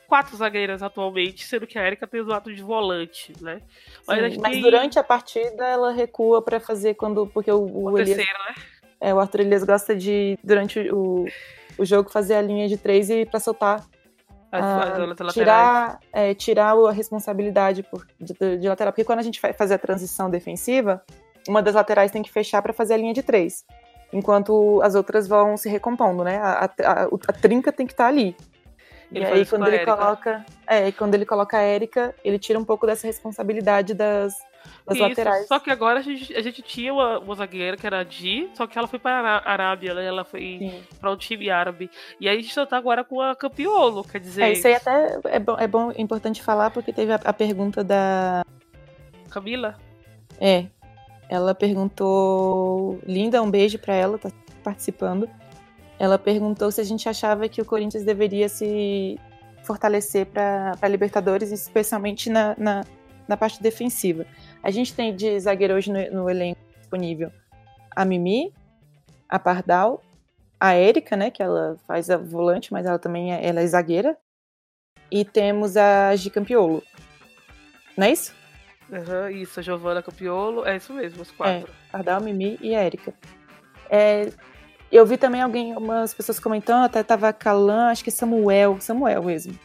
quatro 0.06 0.36
zagueiras 0.36 0.82
atualmente, 0.82 1.44
sendo 1.44 1.66
que 1.66 1.78
a 1.78 1.86
Erika 1.86 2.06
tem 2.06 2.20
o 2.20 2.32
ato 2.32 2.54
de 2.54 2.62
volante, 2.62 3.32
né? 3.40 3.60
Mas 4.06 4.18
a 4.18 4.22
Sim, 4.22 4.30
gente 4.30 4.40
mas 4.40 4.52
tem 4.52 4.62
durante 4.62 4.98
a 4.98 5.02
partida 5.02 5.66
ela 5.66 5.90
recua 5.92 6.40
pra 6.40 6.60
fazer 6.60 6.94
quando. 6.94 7.26
Porque 7.26 7.50
o, 7.50 7.60
o 7.60 7.84
o, 7.90 7.98
Elias, 7.98 8.16
terceiro, 8.16 8.38
né? 8.44 8.54
É, 9.02 9.12
o 9.12 9.18
Arthur 9.20 9.40
Elias 9.40 9.64
gosta 9.64 9.94
de, 9.96 10.38
durante 10.42 10.78
o, 10.90 11.26
o 11.78 11.84
jogo, 11.84 12.08
fazer 12.10 12.34
a 12.36 12.42
linha 12.42 12.68
de 12.68 12.76
três 12.76 13.10
e 13.10 13.26
pra 13.26 13.40
soltar 13.40 13.84
As, 14.50 14.62
Ah, 14.64 14.82
as 14.82 14.98
laterais. 14.98 15.32
tirar, 15.34 16.00
é, 16.12 16.34
tirar 16.34 16.72
a 16.76 16.92
responsabilidade 16.92 17.82
por- 17.82 18.06
de, 18.20 18.56
de 18.58 18.68
lateral. 18.68 18.92
Porque 18.92 19.04
quando 19.04 19.18
a 19.18 19.22
gente 19.22 19.40
vai 19.40 19.52
fazer 19.52 19.74
a 19.74 19.78
transição 19.78 20.28
defensiva, 20.30 21.02
uma 21.48 21.62
das 21.62 21.74
laterais 21.74 22.10
tem 22.10 22.22
que 22.22 22.30
fechar 22.30 22.60
para 22.62 22.72
fazer 22.72 22.94
a 22.94 22.96
linha 22.98 23.14
de 23.14 23.22
três. 23.22 23.64
Enquanto 24.12 24.80
as 24.82 24.94
outras 24.94 25.26
vão 25.26 25.56
se 25.56 25.68
recompondo, 25.70 26.22
né? 26.22 26.36
A, 26.36 26.64
a, 26.64 26.64
a- 27.04 27.08
a 27.28 27.32
trinca 27.32 27.72
tem 27.72 27.86
que 27.86 27.94
estar 27.94 28.06
ali. 28.08 28.36
Ele 29.10 29.24
e 29.24 29.26
aí, 29.26 29.46
quando 29.46 29.64
a 29.64 29.68
ele 29.68 29.84
coloca. 29.84 30.44
É, 30.66 30.92
quando 30.92 31.14
ele 31.14 31.24
coloca 31.26 31.56
a 31.58 31.62
Érica, 31.62 32.14
ele 32.22 32.38
tira 32.38 32.58
um 32.58 32.64
pouco 32.64 32.86
dessa 32.86 33.06
responsabilidade 33.06 33.94
das, 33.94 34.34
das 34.86 34.96
Isso, 34.96 35.08
laterais. 35.08 35.46
Só 35.46 35.58
que 35.58 35.70
agora 35.70 36.00
a 36.00 36.02
gente, 36.02 36.34
a 36.34 36.42
gente 36.42 36.62
tinha 36.62 36.92
uma, 36.92 37.18
uma 37.18 37.34
zagueira 37.34 37.76
que 37.76 37.86
era 37.86 38.00
a 38.00 38.04
Di, 38.04 38.48
só 38.54 38.66
que 38.66 38.76
ela 38.76 38.88
foi 38.88 38.98
para 38.98 39.38
a 39.38 39.50
Arábia, 39.50 39.94
né? 39.94 40.04
Ela 40.04 40.24
foi 40.24 40.82
para 41.00 41.10
um 41.10 41.16
time 41.16 41.50
árabe. 41.50 41.90
E 42.20 42.28
aí 42.28 42.38
a 42.38 42.40
gente 42.40 42.52
só 42.52 42.66
tá 42.66 42.76
agora 42.76 43.04
com 43.04 43.20
a 43.20 43.34
Campiolo, 43.36 44.04
quer 44.04 44.20
dizer, 44.20 44.42
É, 44.42 44.52
isso 44.52 44.66
aí 44.66 44.74
até 44.74 45.20
é 45.24 45.38
bom, 45.38 45.56
é 45.58 45.66
bom, 45.66 45.92
importante 45.96 46.42
falar, 46.42 46.70
porque 46.70 46.92
teve 46.92 47.12
a, 47.12 47.20
a 47.24 47.32
pergunta 47.32 47.84
da. 47.84 48.44
Camila. 49.30 49.76
É. 50.40 50.66
Ela 51.28 51.54
perguntou. 51.54 52.98
Linda, 53.06 53.42
um 53.42 53.50
beijo 53.50 53.78
pra 53.78 53.94
ela, 53.94 54.18
tá 54.18 54.30
participando. 54.62 55.28
Ela 55.98 56.18
perguntou 56.18 56.70
se 56.70 56.80
a 56.80 56.84
gente 56.84 57.08
achava 57.08 57.48
que 57.48 57.62
o 57.62 57.64
Corinthians 57.64 58.04
deveria 58.04 58.48
se 58.48 59.18
fortalecer 59.62 60.26
para 60.26 60.88
Libertadores, 60.88 61.52
especialmente 61.52 62.28
na, 62.28 62.54
na, 62.58 62.84
na 63.28 63.36
parte 63.36 63.62
defensiva. 63.62 64.26
A 64.62 64.70
gente 64.70 64.94
tem 64.94 65.14
de 65.14 65.38
zagueiro 65.40 65.74
hoje 65.74 65.90
no, 65.90 66.22
no 66.22 66.30
elenco 66.30 66.60
disponível 66.78 67.32
a 67.94 68.04
Mimi, 68.04 68.52
a 69.28 69.38
Pardal, 69.38 70.02
a 70.58 70.72
Érica, 70.72 71.16
né, 71.16 71.30
que 71.30 71.42
ela 71.42 71.76
faz 71.86 72.10
a 72.10 72.16
volante, 72.16 72.72
mas 72.72 72.86
ela 72.86 72.98
também 72.98 73.32
é, 73.32 73.46
ela 73.46 73.60
é 73.60 73.66
zagueira. 73.66 74.16
E 75.10 75.24
temos 75.24 75.76
a 75.76 76.14
Gicampiolo. 76.16 76.82
Não 77.96 78.06
é 78.06 78.12
isso? 78.12 78.34
Aham, 78.90 79.30
isso, 79.30 79.60
a 79.60 79.62
Giovana 79.62 80.02
Campiolo. 80.02 80.66
É 80.66 80.76
isso 80.76 80.92
mesmo, 80.92 81.22
os 81.22 81.30
quatro. 81.30 81.70
Pardal, 81.90 82.20
Mimi 82.20 82.58
e 82.62 82.74
Érica. 82.74 83.12
É, 83.90 84.32
eu 84.90 85.04
vi 85.04 85.16
também 85.16 85.42
alguém, 85.42 85.76
umas 85.76 86.14
pessoas 86.14 86.40
comentando, 86.40 86.84
até 86.84 87.02
tava 87.02 87.32
Calan, 87.32 87.90
acho 87.90 88.04
que 88.04 88.10
Samuel, 88.10 88.80
Samuel 88.80 89.22
mesmo. 89.22 89.58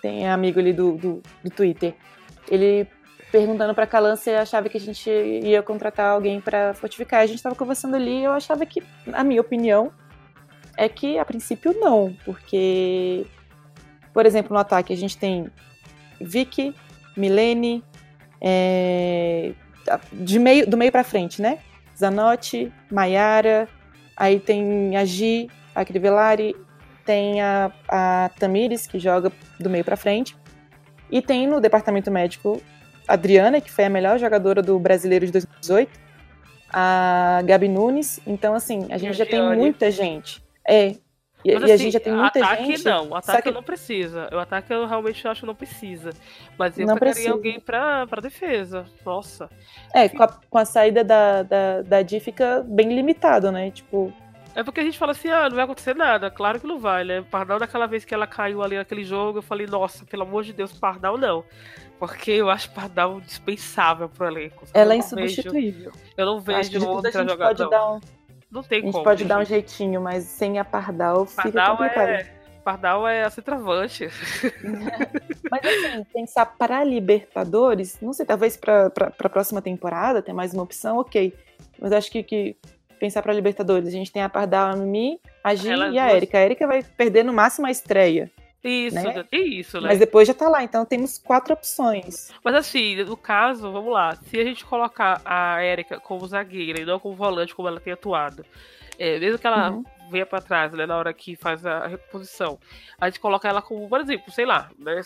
Tem 0.00 0.28
amigo 0.28 0.60
ali 0.60 0.72
do, 0.72 0.96
do, 0.96 1.22
do 1.42 1.50
Twitter. 1.50 1.94
Ele 2.48 2.86
perguntando 3.30 3.74
pra 3.74 3.86
Calan 3.86 4.16
se 4.16 4.30
achava 4.30 4.68
que 4.68 4.76
a 4.76 4.80
gente 4.80 5.10
ia 5.10 5.62
contratar 5.62 6.12
alguém 6.12 6.40
pra 6.40 6.74
fortificar. 6.74 7.20
A 7.20 7.26
gente 7.26 7.42
tava 7.42 7.54
conversando 7.54 7.96
ali 7.96 8.20
e 8.20 8.24
eu 8.24 8.32
achava 8.32 8.64
que, 8.64 8.82
a 9.12 9.22
minha 9.22 9.40
opinião, 9.40 9.92
é 10.76 10.88
que 10.88 11.18
a 11.18 11.24
princípio 11.24 11.74
não, 11.78 12.16
porque, 12.24 13.26
por 14.12 14.24
exemplo, 14.24 14.54
no 14.54 14.60
ataque 14.60 14.92
a 14.92 14.96
gente 14.96 15.18
tem 15.18 15.50
Vicky, 16.20 16.74
Milene, 17.16 17.84
é, 18.40 19.52
de 20.12 20.38
meio, 20.38 20.68
do 20.68 20.76
meio 20.76 20.92
pra 20.92 21.02
frente, 21.02 21.42
né? 21.42 21.58
Zanotti, 21.96 22.72
Maiara, 22.90 23.68
aí 24.16 24.38
tem 24.38 24.96
a 24.96 25.04
Gi, 25.04 25.50
a 25.74 25.84
Crivellari, 25.84 26.54
tem 27.04 27.42
a, 27.42 27.72
a 27.88 28.30
Tamires, 28.38 28.86
que 28.86 28.98
joga 28.98 29.32
do 29.58 29.68
meio 29.68 29.84
pra 29.84 29.96
frente, 29.96 30.36
e 31.10 31.20
tem 31.20 31.46
no 31.46 31.60
departamento 31.60 32.10
médico 32.10 32.62
Adriana, 33.08 33.60
que 33.60 33.70
foi 33.70 33.84
a 33.84 33.90
melhor 33.90 34.18
jogadora 34.18 34.60
do 34.62 34.78
brasileiro 34.78 35.24
de 35.26 35.32
2018, 35.32 35.90
a 36.72 37.40
Gabi 37.44 37.68
Nunes, 37.68 38.20
então 38.26 38.54
assim, 38.54 38.86
a 38.90 38.98
gente 38.98 39.14
já 39.14 39.24
tem 39.26 39.42
muita 39.56 39.90
gente. 39.90 40.42
É, 40.66 40.88
e, 41.44 41.54
Mas, 41.54 41.62
e 41.68 41.72
a 41.72 41.74
assim, 41.74 41.84
gente 41.84 41.92
já 41.92 42.00
tem 42.00 42.12
muita 42.12 42.38
ataque 42.40 42.66
gente. 42.66 42.84
não, 42.84 43.14
ataque 43.14 43.42
que- 43.42 43.50
não 43.52 43.62
precisa. 43.62 44.28
O 44.32 44.38
ataque 44.38 44.72
eu 44.72 44.86
realmente 44.86 45.26
acho 45.26 45.40
que 45.42 45.46
não 45.46 45.54
precisa. 45.54 46.10
Mas 46.58 46.76
eu 46.78 46.84
Não 46.86 46.94
pegaria 46.94 47.12
precisa. 47.14 47.32
alguém 47.32 47.60
pra, 47.60 48.06
pra 48.08 48.20
defesa. 48.20 48.84
Nossa. 49.06 49.48
É, 49.94 50.08
com 50.08 50.22
a, 50.24 50.28
com 50.50 50.58
a 50.58 50.64
saída 50.64 51.02
da, 51.04 51.42
da, 51.44 51.82
da 51.82 52.02
Di 52.02 52.18
fica 52.20 52.62
bem 52.68 52.92
limitado, 52.92 53.50
né? 53.52 53.70
Tipo, 53.70 54.12
É 54.58 54.64
porque 54.64 54.80
a 54.80 54.82
gente 54.82 54.98
fala 54.98 55.12
assim, 55.12 55.28
ah, 55.28 55.48
não 55.48 55.54
vai 55.54 55.64
acontecer 55.64 55.94
nada. 55.94 56.32
Claro 56.32 56.58
que 56.58 56.66
não 56.66 56.80
vai, 56.80 57.04
né? 57.04 57.22
Pardal, 57.22 57.60
daquela 57.60 57.86
vez 57.86 58.04
que 58.04 58.12
ela 58.12 58.26
caiu 58.26 58.60
ali 58.60 58.76
naquele 58.76 59.04
jogo, 59.04 59.38
eu 59.38 59.42
falei, 59.42 59.68
nossa, 59.68 60.04
pelo 60.04 60.24
amor 60.24 60.42
de 60.42 60.52
Deus, 60.52 60.72
Pardal 60.72 61.16
não. 61.16 61.44
Porque 61.96 62.32
eu 62.32 62.50
acho 62.50 62.68
Pardal 62.72 63.20
dispensável 63.20 64.08
pro 64.08 64.26
elenco. 64.26 64.64
Ela 64.74 64.94
é 64.94 64.96
insubstituível. 64.96 65.92
Vejo, 65.92 66.04
eu 66.16 66.26
não 66.26 66.40
vejo 66.40 66.88
outra 66.88 67.24
jogadora. 67.24 68.00
Não 68.50 68.64
tem 68.64 68.80
como. 68.80 68.88
A 68.88 68.96
gente 68.96 69.04
pode 69.04 69.24
dar 69.26 69.38
um 69.38 69.44
jeitinho, 69.44 70.00
mas 70.00 70.24
sem 70.24 70.58
a 70.58 70.64
Pardal, 70.64 71.26
Pardal 71.26 71.46
fica 71.46 71.70
complicado. 71.70 72.08
É... 72.08 72.38
Pardal 72.64 73.06
é 73.06 73.22
a 73.22 73.30
centroavante. 73.30 74.08
mas 75.48 75.64
assim, 75.64 76.04
pensar 76.12 76.46
para 76.46 76.82
Libertadores, 76.82 77.96
não 78.02 78.12
sei, 78.12 78.26
talvez 78.26 78.56
para 78.56 78.90
a 79.06 79.28
próxima 79.28 79.62
temporada 79.62 80.20
ter 80.20 80.32
mais 80.32 80.52
uma 80.52 80.64
opção, 80.64 80.98
ok. 80.98 81.32
Mas 81.80 81.92
acho 81.92 82.10
que, 82.10 82.24
que 82.24 82.56
pensar 82.98 83.22
para 83.22 83.32
Libertadores, 83.32 83.88
a 83.88 83.90
gente 83.90 84.12
tem 84.12 84.22
a 84.22 84.28
Pardal, 84.28 84.72
a 84.72 84.76
Mimi, 84.76 85.20
a 85.42 85.54
Gi 85.54 85.68
e 85.68 85.98
a 85.98 86.14
Erika. 86.14 86.38
A 86.38 86.42
Erika 86.42 86.66
vai 86.66 86.82
perder 86.82 87.24
no 87.24 87.32
máximo 87.32 87.66
a 87.66 87.70
estreia. 87.70 88.30
Isso, 88.62 88.96
né? 88.96 89.24
isso, 89.32 89.80
né? 89.80 89.88
Mas 89.88 89.98
depois 89.98 90.26
já 90.26 90.34
tá 90.34 90.48
lá, 90.48 90.64
então 90.64 90.84
temos 90.84 91.16
quatro 91.16 91.54
opções. 91.54 92.32
Mas 92.42 92.54
assim, 92.54 92.96
no 93.04 93.16
caso, 93.16 93.70
vamos 93.70 93.92
lá, 93.92 94.16
se 94.16 94.38
a 94.38 94.44
gente 94.44 94.64
colocar 94.64 95.22
a 95.24 95.64
Erika 95.64 96.00
como 96.00 96.26
zagueira 96.26 96.80
e 96.80 96.84
não 96.84 96.98
como 96.98 97.14
volante, 97.14 97.54
como 97.54 97.68
ela 97.68 97.80
tem 97.80 97.92
atuado, 97.92 98.44
é, 98.98 99.18
mesmo 99.18 99.38
que 99.38 99.46
ela 99.46 99.70
uhum. 99.70 99.84
venha 100.10 100.26
para 100.26 100.42
trás, 100.42 100.72
né, 100.72 100.86
na 100.86 100.96
hora 100.96 101.14
que 101.14 101.36
faz 101.36 101.64
a 101.64 101.86
reposição, 101.86 102.58
a 103.00 103.08
gente 103.08 103.20
coloca 103.20 103.48
ela 103.48 103.62
como, 103.62 103.88
por 103.88 104.00
exemplo, 104.00 104.32
sei 104.32 104.44
lá, 104.44 104.70
né, 104.76 105.02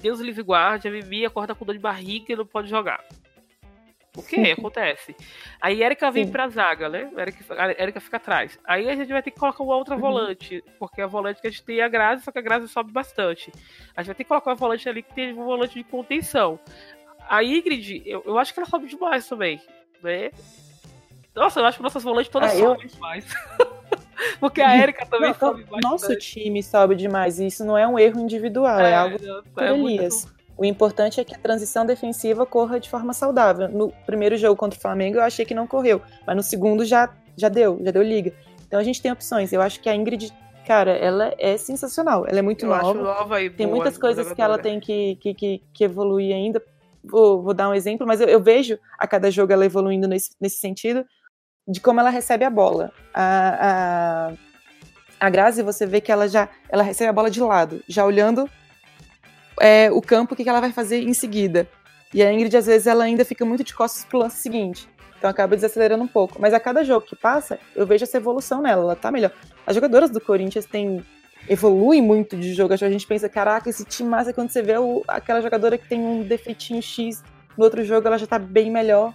Deus 0.00 0.18
livre 0.18 0.42
guarde, 0.42 0.88
a 0.88 0.90
Mimi 0.90 1.26
acorda 1.26 1.54
com 1.54 1.64
dor 1.64 1.74
de 1.74 1.78
barriga 1.78 2.32
e 2.32 2.36
não 2.36 2.46
pode 2.46 2.68
jogar. 2.68 3.04
O 4.16 4.22
que 4.22 4.52
acontece? 4.52 5.14
Aí 5.60 5.82
Erika 5.82 6.10
vem 6.10 6.24
Sim. 6.24 6.32
pra 6.32 6.48
zaga, 6.48 6.88
né? 6.88 7.10
Erika, 7.78 8.00
fica 8.00 8.16
atrás. 8.16 8.58
Aí 8.64 8.88
a 8.88 8.96
gente 8.96 9.12
vai 9.12 9.22
ter 9.22 9.30
que 9.30 9.38
colocar 9.38 9.62
uma 9.62 9.76
outra 9.76 9.94
uhum. 9.94 10.00
volante, 10.00 10.64
porque 10.78 11.02
a 11.02 11.06
volante 11.06 11.40
que 11.40 11.46
a 11.46 11.50
gente 11.50 11.62
tem 11.62 11.80
é 11.80 11.84
a 11.84 11.88
Grazi, 11.88 12.24
só 12.24 12.32
que 12.32 12.38
a 12.38 12.42
Grazi 12.42 12.68
sobe 12.68 12.90
bastante. 12.90 13.52
A 13.94 14.02
gente 14.02 14.08
vai 14.08 14.14
ter 14.14 14.24
que 14.24 14.28
colocar 14.28 14.50
uma 14.50 14.56
volante 14.56 14.88
ali 14.88 15.02
que 15.02 15.14
tem 15.14 15.32
um 15.34 15.44
volante 15.44 15.74
de 15.74 15.84
contenção. 15.84 16.58
A 17.28 17.44
Ingrid, 17.44 18.02
eu, 18.06 18.22
eu 18.24 18.38
acho 18.38 18.54
que 18.54 18.60
ela 18.60 18.68
sobe 18.68 18.86
demais 18.86 19.28
também, 19.28 19.60
né? 20.02 20.30
Nossa, 21.34 21.60
eu 21.60 21.66
acho 21.66 21.76
que 21.76 21.82
nossas 21.82 22.02
volantes 22.02 22.30
todas 22.30 22.52
ah, 22.52 22.54
sobem 22.58 22.84
eu... 22.84 22.90
demais. 22.90 23.26
Porque 24.40 24.62
a 24.62 24.78
Erika 24.78 25.04
também 25.04 25.28
não, 25.28 25.38
sobe 25.38 25.62
bastante. 25.64 25.82
Nosso 25.82 26.16
time 26.16 26.62
sobe 26.62 26.94
demais. 26.94 27.38
E 27.38 27.46
isso 27.46 27.64
não 27.64 27.76
é 27.76 27.86
um 27.86 27.98
erro 27.98 28.18
individual, 28.18 28.80
é, 28.80 28.90
é 28.90 28.94
algo 28.94 29.16
é, 29.58 29.64
é 29.64 29.72
Elias. 29.72 30.24
Muito... 30.24 30.35
O 30.56 30.64
importante 30.64 31.20
é 31.20 31.24
que 31.24 31.34
a 31.34 31.38
transição 31.38 31.84
defensiva 31.84 32.46
corra 32.46 32.80
de 32.80 32.88
forma 32.88 33.12
saudável. 33.12 33.68
No 33.68 33.92
primeiro 34.06 34.36
jogo 34.36 34.56
contra 34.56 34.78
o 34.78 34.82
Flamengo 34.82 35.18
eu 35.18 35.22
achei 35.22 35.44
que 35.44 35.54
não 35.54 35.66
correu, 35.66 36.00
mas 36.26 36.34
no 36.34 36.42
segundo 36.42 36.84
já, 36.84 37.14
já 37.36 37.48
deu, 37.48 37.78
já 37.82 37.90
deu 37.90 38.02
liga. 38.02 38.32
Então 38.66 38.80
a 38.80 38.82
gente 38.82 39.02
tem 39.02 39.12
opções. 39.12 39.52
Eu 39.52 39.60
acho 39.60 39.80
que 39.80 39.88
a 39.88 39.94
Ingrid, 39.94 40.32
cara, 40.66 40.92
ela 40.92 41.34
é 41.38 41.58
sensacional. 41.58 42.26
Ela 42.26 42.38
é 42.38 42.42
muito 42.42 42.64
eu 42.64 42.70
nova. 42.70 42.94
nova 42.94 43.42
e 43.42 43.50
tem 43.50 43.66
muitas 43.66 43.98
coisas 43.98 44.32
que 44.32 44.40
ela 44.40 44.58
tem 44.58 44.80
que, 44.80 45.16
que, 45.16 45.34
que, 45.34 45.62
que 45.74 45.84
evoluir 45.84 46.34
ainda. 46.34 46.62
Vou, 47.04 47.42
vou, 47.42 47.54
dar 47.54 47.68
um 47.68 47.74
exemplo, 47.74 48.04
mas 48.06 48.20
eu, 48.20 48.26
eu, 48.26 48.42
vejo 48.42 48.78
a 48.98 49.06
cada 49.06 49.30
jogo 49.30 49.52
ela 49.52 49.64
evoluindo 49.64 50.08
nesse, 50.08 50.30
nesse 50.40 50.58
sentido 50.58 51.04
de 51.68 51.80
como 51.80 52.00
ela 52.00 52.10
recebe 52.10 52.44
a 52.44 52.50
bola. 52.50 52.90
A, 53.14 54.30
a, 55.20 55.26
a 55.26 55.30
Grazi, 55.30 55.62
você 55.62 55.86
vê 55.86 56.00
que 56.00 56.10
ela 56.10 56.26
já 56.26 56.48
ela 56.68 56.82
recebe 56.82 57.08
a 57.08 57.12
bola 57.12 57.30
de 57.30 57.40
lado, 57.40 57.80
já 57.86 58.04
olhando 58.04 58.50
é, 59.60 59.90
o 59.90 60.00
campo, 60.00 60.34
o 60.34 60.36
que, 60.36 60.48
ela 60.48 60.60
vai 60.60 60.72
fazer 60.72 61.02
em 61.02 61.14
seguida. 61.14 61.68
E 62.12 62.22
a 62.22 62.32
Ingrid, 62.32 62.56
às 62.56 62.66
vezes, 62.66 62.86
ela 62.86 63.04
ainda 63.04 63.24
fica 63.24 63.44
muito 63.44 63.64
de 63.64 63.74
costas 63.74 64.04
pro 64.04 64.18
lance 64.18 64.38
seguinte. 64.38 64.88
Então 65.18 65.30
acaba 65.30 65.56
desacelerando 65.56 66.04
um 66.04 66.08
pouco. 66.08 66.40
Mas 66.40 66.54
a 66.54 66.60
cada 66.60 66.84
jogo 66.84 67.06
que 67.06 67.16
passa, 67.16 67.58
eu 67.74 67.86
vejo 67.86 68.04
essa 68.04 68.16
evolução 68.16 68.60
nela. 68.62 68.82
Ela 68.82 68.96
tá 68.96 69.10
melhor. 69.10 69.32
As 69.66 69.74
jogadoras 69.74 70.10
do 70.10 70.20
Corinthians 70.20 70.66
têm 70.66 71.02
evoluem 71.48 72.02
muito 72.02 72.36
de 72.36 72.52
jogo. 72.52 72.74
A 72.74 72.76
gente 72.76 73.06
pensa, 73.06 73.28
caraca, 73.28 73.68
esse 73.68 73.84
time 73.84 74.08
massa 74.08 74.32
quando 74.32 74.50
você 74.50 74.62
vê 74.62 74.76
o, 74.78 75.02
aquela 75.06 75.40
jogadora 75.40 75.78
que 75.78 75.88
tem 75.88 76.00
um 76.00 76.22
defeitinho 76.22 76.82
X 76.82 77.22
no 77.56 77.64
outro 77.64 77.82
jogo, 77.84 78.06
ela 78.06 78.18
já 78.18 78.26
tá 78.26 78.38
bem 78.38 78.70
melhor, 78.70 79.14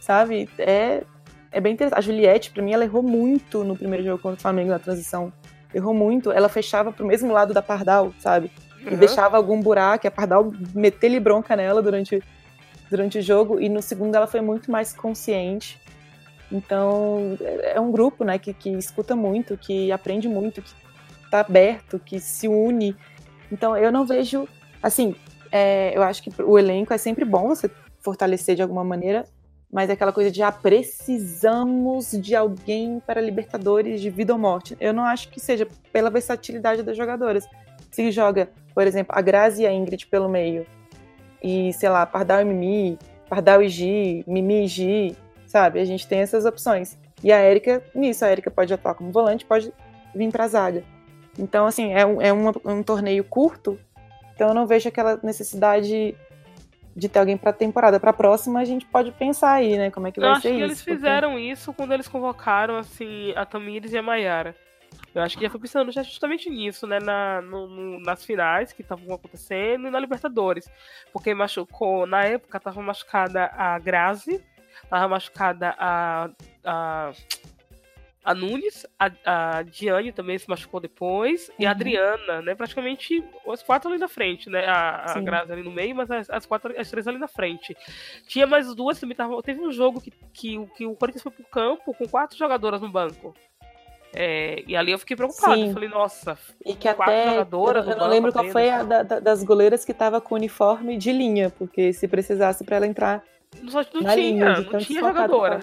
sabe? 0.00 0.48
É, 0.58 1.02
é 1.50 1.60
bem 1.60 1.74
interessante. 1.74 1.98
A 1.98 2.00
Juliette, 2.00 2.50
pra 2.50 2.62
mim, 2.62 2.72
ela 2.72 2.84
errou 2.84 3.02
muito 3.02 3.64
no 3.64 3.76
primeiro 3.76 4.04
jogo 4.04 4.22
contra 4.22 4.38
o 4.38 4.42
Flamengo 4.42 4.70
na 4.70 4.78
transição. 4.78 5.32
Errou 5.74 5.94
muito. 5.94 6.30
Ela 6.32 6.48
fechava 6.48 6.92
pro 6.92 7.06
mesmo 7.06 7.32
lado 7.32 7.52
da 7.52 7.62
Pardal, 7.62 8.12
sabe? 8.18 8.50
E 8.90 8.96
deixava 8.96 9.36
algum 9.36 9.60
buraco, 9.60 10.06
a 10.06 10.10
Pardal 10.10 10.52
meter-lhe 10.74 11.20
bronca 11.20 11.54
nela 11.56 11.82
durante, 11.82 12.22
durante 12.90 13.18
o 13.18 13.22
jogo, 13.22 13.60
e 13.60 13.68
no 13.68 13.82
segundo 13.82 14.14
ela 14.14 14.26
foi 14.26 14.40
muito 14.40 14.70
mais 14.70 14.92
consciente. 14.92 15.80
Então, 16.50 17.36
é 17.62 17.80
um 17.80 17.90
grupo, 17.90 18.24
né, 18.24 18.38
que, 18.38 18.52
que 18.52 18.70
escuta 18.70 19.16
muito, 19.16 19.56
que 19.56 19.90
aprende 19.90 20.28
muito, 20.28 20.60
que 20.60 20.72
tá 21.30 21.40
aberto, 21.40 21.98
que 21.98 22.20
se 22.20 22.46
une. 22.46 22.94
Então, 23.50 23.76
eu 23.76 23.90
não 23.90 24.04
vejo, 24.04 24.46
assim, 24.82 25.14
é, 25.50 25.96
eu 25.96 26.02
acho 26.02 26.22
que 26.22 26.42
o 26.42 26.58
elenco 26.58 26.92
é 26.92 26.98
sempre 26.98 27.24
bom 27.24 27.48
você 27.48 27.70
fortalecer 28.00 28.54
de 28.54 28.62
alguma 28.62 28.84
maneira, 28.84 29.24
mas 29.72 29.88
é 29.88 29.94
aquela 29.94 30.12
coisa 30.12 30.30
de 30.30 30.42
ah, 30.42 30.52
precisamos 30.52 32.10
de 32.12 32.36
alguém 32.36 33.00
para 33.06 33.22
Libertadores 33.22 34.02
de 34.02 34.10
vida 34.10 34.34
ou 34.34 34.38
morte. 34.38 34.76
Eu 34.78 34.92
não 34.92 35.04
acho 35.04 35.30
que 35.30 35.40
seja 35.40 35.66
pela 35.90 36.10
versatilidade 36.10 36.82
das 36.82 36.94
jogadoras. 36.94 37.46
Se 37.92 38.10
joga 38.10 38.48
por 38.74 38.86
exemplo, 38.86 39.14
a 39.16 39.20
Grazi 39.20 39.62
e 39.62 39.66
a 39.66 39.72
Ingrid 39.72 40.06
pelo 40.06 40.28
meio, 40.28 40.66
e 41.42 41.72
sei 41.72 41.88
lá, 41.88 42.06
Pardal 42.06 42.40
e 42.40 42.44
Mimi, 42.44 42.98
Pardal 43.28 43.62
e 43.62 43.68
Gi, 43.68 44.24
Mimi 44.26 44.64
e 44.64 44.68
Gi, 44.68 45.16
sabe? 45.46 45.80
A 45.80 45.84
gente 45.84 46.06
tem 46.06 46.20
essas 46.20 46.44
opções. 46.44 46.98
E 47.22 47.32
a 47.32 47.42
Erika, 47.42 47.82
nisso, 47.94 48.24
a 48.24 48.30
Erika 48.30 48.50
pode 48.50 48.72
atuar 48.72 48.94
como 48.94 49.12
volante, 49.12 49.44
pode 49.44 49.72
vir 50.14 50.30
pra 50.30 50.48
zaga. 50.48 50.82
Então, 51.38 51.66
assim, 51.66 51.92
é 51.92 52.04
um, 52.04 52.20
é 52.20 52.32
um, 52.32 52.52
um 52.64 52.82
torneio 52.82 53.24
curto, 53.24 53.78
então 54.34 54.48
eu 54.48 54.54
não 54.54 54.66
vejo 54.66 54.88
aquela 54.88 55.18
necessidade 55.22 56.14
de 56.94 57.08
ter 57.08 57.18
alguém 57.18 57.36
para 57.36 57.52
temporada. 57.52 57.98
Para 57.98 58.10
a 58.10 58.14
próxima 58.14 58.60
a 58.60 58.64
gente 58.64 58.84
pode 58.86 59.12
pensar 59.12 59.52
aí, 59.52 59.78
né, 59.78 59.90
como 59.90 60.06
é 60.06 60.12
que 60.12 60.20
vai 60.20 60.28
ser 60.34 60.36
isso. 60.38 60.48
Eu 60.48 60.52
acho 60.52 60.58
que 60.58 60.64
eles 60.64 60.82
fizeram 60.82 61.38
isso 61.38 61.72
quando 61.72 61.92
eles 61.92 62.08
convocaram 62.08 62.76
assim 62.76 63.32
a 63.34 63.46
Tamires 63.46 63.92
e 63.92 63.98
a 63.98 64.02
Mayara. 64.02 64.54
Eu 65.14 65.22
acho 65.22 65.36
que 65.36 65.44
já 65.44 65.50
foi 65.50 65.60
pensando 65.60 65.92
justamente 65.92 66.48
nisso, 66.48 66.86
né? 66.86 66.98
Na, 66.98 67.42
no, 67.42 67.66
no, 67.66 68.00
nas 68.00 68.24
finais 68.24 68.72
que 68.72 68.82
estavam 68.82 69.14
acontecendo 69.14 69.86
e 69.86 69.90
na 69.90 70.00
Libertadores. 70.00 70.70
Porque 71.12 71.34
machucou, 71.34 72.06
na 72.06 72.24
época, 72.24 72.58
tava 72.58 72.80
machucada 72.80 73.50
a 73.54 73.78
Grazi, 73.78 74.42
tava 74.88 75.08
machucada 75.08 75.74
a. 75.78 76.30
a 76.64 77.12
a 78.24 78.34
Nunes, 78.34 78.86
a, 78.98 79.10
a 79.26 79.62
Diane 79.62 80.12
também 80.12 80.38
se 80.38 80.48
machucou 80.48 80.78
depois, 80.78 81.48
uhum. 81.48 81.54
e 81.58 81.66
a 81.66 81.68
uhum. 81.68 81.74
Adriana, 81.74 82.42
né? 82.42 82.54
Praticamente 82.54 83.24
as 83.48 83.62
quatro 83.62 83.90
ali 83.90 83.98
na 83.98 84.08
frente, 84.08 84.48
né? 84.48 84.64
A, 84.64 85.16
a 85.16 85.20
Grazi 85.20 85.52
ali 85.52 85.62
no 85.62 85.72
meio, 85.72 85.94
mas 85.94 86.10
as, 86.10 86.30
as, 86.30 86.46
quatro, 86.46 86.72
as 86.78 86.88
três 86.88 87.08
ali 87.08 87.18
na 87.18 87.26
frente. 87.26 87.76
Tinha 88.28 88.46
mais 88.46 88.72
duas 88.74 89.00
também. 89.00 89.16
Tava, 89.16 89.42
teve 89.42 89.60
um 89.60 89.72
jogo 89.72 90.00
que, 90.00 90.12
que, 90.32 90.66
que 90.76 90.86
o 90.86 90.94
Corinthians 90.94 91.22
foi 91.22 91.32
pro 91.32 91.44
campo 91.46 91.92
com 91.94 92.06
quatro 92.06 92.38
jogadoras 92.38 92.80
no 92.80 92.88
banco. 92.88 93.34
É, 94.14 94.62
e 94.66 94.76
ali 94.76 94.92
eu 94.92 94.98
fiquei 94.98 95.16
preocupada. 95.16 95.54
Sim. 95.54 95.72
Falei, 95.72 95.88
nossa, 95.88 96.38
e 96.64 96.74
que 96.74 96.86
até 96.86 97.30
jogadoras. 97.30 97.86
Eu, 97.86 97.92
eu 97.92 97.98
não 97.98 98.08
lembro 98.08 98.32
qual 98.32 98.44
foi 98.48 98.68
a 98.68 98.82
da, 98.82 99.02
das 99.02 99.42
goleiras 99.42 99.84
que 99.84 99.94
tava 99.94 100.20
com 100.20 100.34
uniforme 100.34 100.98
de 100.98 101.12
linha, 101.12 101.50
porque 101.50 101.92
se 101.92 102.06
precisasse 102.06 102.62
para 102.64 102.76
ela 102.76 102.86
entrar. 102.86 103.22
Não, 103.60 103.72
não 103.72 104.02
na 104.02 104.14
tinha, 104.14 104.14
linha, 104.14 104.60
não 104.60 104.78
tinha 104.78 105.00
jogadora. 105.00 105.60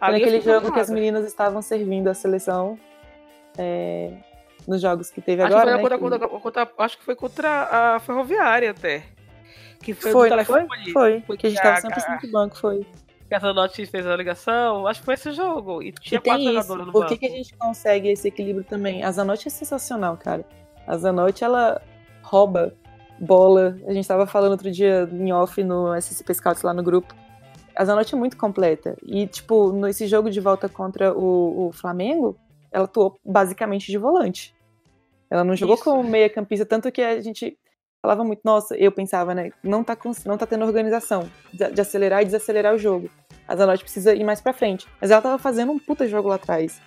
Naquele 0.00 0.40
jogo 0.40 0.72
que 0.72 0.80
as 0.80 0.90
meninas 0.90 1.24
estavam 1.26 1.62
servindo 1.62 2.08
a 2.08 2.14
seleção. 2.14 2.78
É, 3.56 4.12
nos 4.66 4.82
jogos 4.82 5.10
que 5.10 5.20
teve 5.20 5.42
acho 5.42 5.56
agora. 5.56 5.70
Que 5.70 5.76
né, 5.76 5.82
contra, 5.82 5.98
que... 5.98 6.28
Contra, 6.28 6.66
contra, 6.66 6.84
acho 6.84 6.98
que 6.98 7.04
foi 7.04 7.16
contra 7.16 7.94
a 7.94 8.00
Ferroviária 8.00 8.70
até. 8.70 9.02
Que 9.82 9.94
foi, 9.94 10.12
foi, 10.12 10.44
foi, 10.44 10.92
foi, 10.92 11.20
porque 11.26 11.46
a 11.46 11.50
gente 11.50 11.62
tava 11.62 11.80
100% 11.80 12.20
do 12.20 12.30
banco, 12.30 12.56
foi 12.56 12.86
que 13.28 13.34
a 13.34 13.38
Zanotti 13.38 13.84
fez 13.86 14.06
a 14.06 14.16
ligação, 14.16 14.86
acho 14.86 15.00
que 15.00 15.04
foi 15.04 15.14
esse 15.14 15.32
jogo. 15.32 15.82
E 15.82 15.92
tinha 15.92 16.18
e 16.18 16.22
quatro 16.22 16.44
jogadores 16.44 16.86
no 16.86 16.92
Por 16.92 17.06
que, 17.06 17.18
que 17.18 17.26
a 17.26 17.30
gente 17.30 17.54
consegue 17.56 18.08
esse 18.08 18.26
equilíbrio 18.26 18.64
também? 18.64 19.04
A 19.04 19.12
Zanotti 19.12 19.48
é 19.48 19.50
sensacional, 19.50 20.16
cara. 20.16 20.44
A 20.86 20.96
Zanotti, 20.96 21.44
ela 21.44 21.80
rouba 22.22 22.74
bola. 23.20 23.78
A 23.86 23.92
gente 23.92 24.08
tava 24.08 24.26
falando 24.26 24.52
outro 24.52 24.70
dia 24.70 25.08
em 25.12 25.32
off 25.32 25.62
no 25.62 25.94
SCP 26.00 26.34
Scouts 26.34 26.62
lá 26.62 26.72
no 26.72 26.82
grupo. 26.82 27.14
A 27.76 27.84
Zanotti 27.84 28.14
é 28.14 28.18
muito 28.18 28.36
completa. 28.36 28.96
E, 29.04 29.26
tipo, 29.26 29.72
nesse 29.72 30.06
jogo 30.06 30.30
de 30.30 30.40
volta 30.40 30.68
contra 30.68 31.12
o, 31.12 31.68
o 31.68 31.72
Flamengo, 31.72 32.36
ela 32.72 32.86
atuou 32.86 33.18
basicamente 33.24 33.90
de 33.90 33.98
volante. 33.98 34.54
Ela 35.30 35.44
não 35.44 35.54
jogou 35.54 35.74
Isso. 35.74 35.84
como 35.84 36.02
meia 36.02 36.30
campista, 36.30 36.64
tanto 36.64 36.90
que 36.90 37.02
a 37.02 37.20
gente 37.20 37.58
falava 38.00 38.24
muito, 38.24 38.40
nossa, 38.44 38.76
eu 38.76 38.92
pensava, 38.92 39.34
né, 39.34 39.50
não 39.62 39.82
tá, 39.82 39.96
não 40.24 40.38
tá 40.38 40.46
tendo 40.46 40.64
organização 40.64 41.28
de, 41.52 41.80
acelerar 41.80 42.22
e 42.22 42.24
desacelerar 42.24 42.74
o 42.74 42.78
jogo. 42.78 43.10
A 43.46 43.56
Zanotti 43.56 43.82
precisa 43.82 44.14
ir 44.14 44.24
mais 44.24 44.40
pra 44.40 44.52
frente. 44.52 44.86
Mas 45.00 45.10
ela 45.10 45.22
tava 45.22 45.38
fazendo 45.38 45.72
um 45.72 45.78
puta 45.78 46.06
jogo 46.06 46.28
lá 46.28 46.34
atrás. 46.34 46.80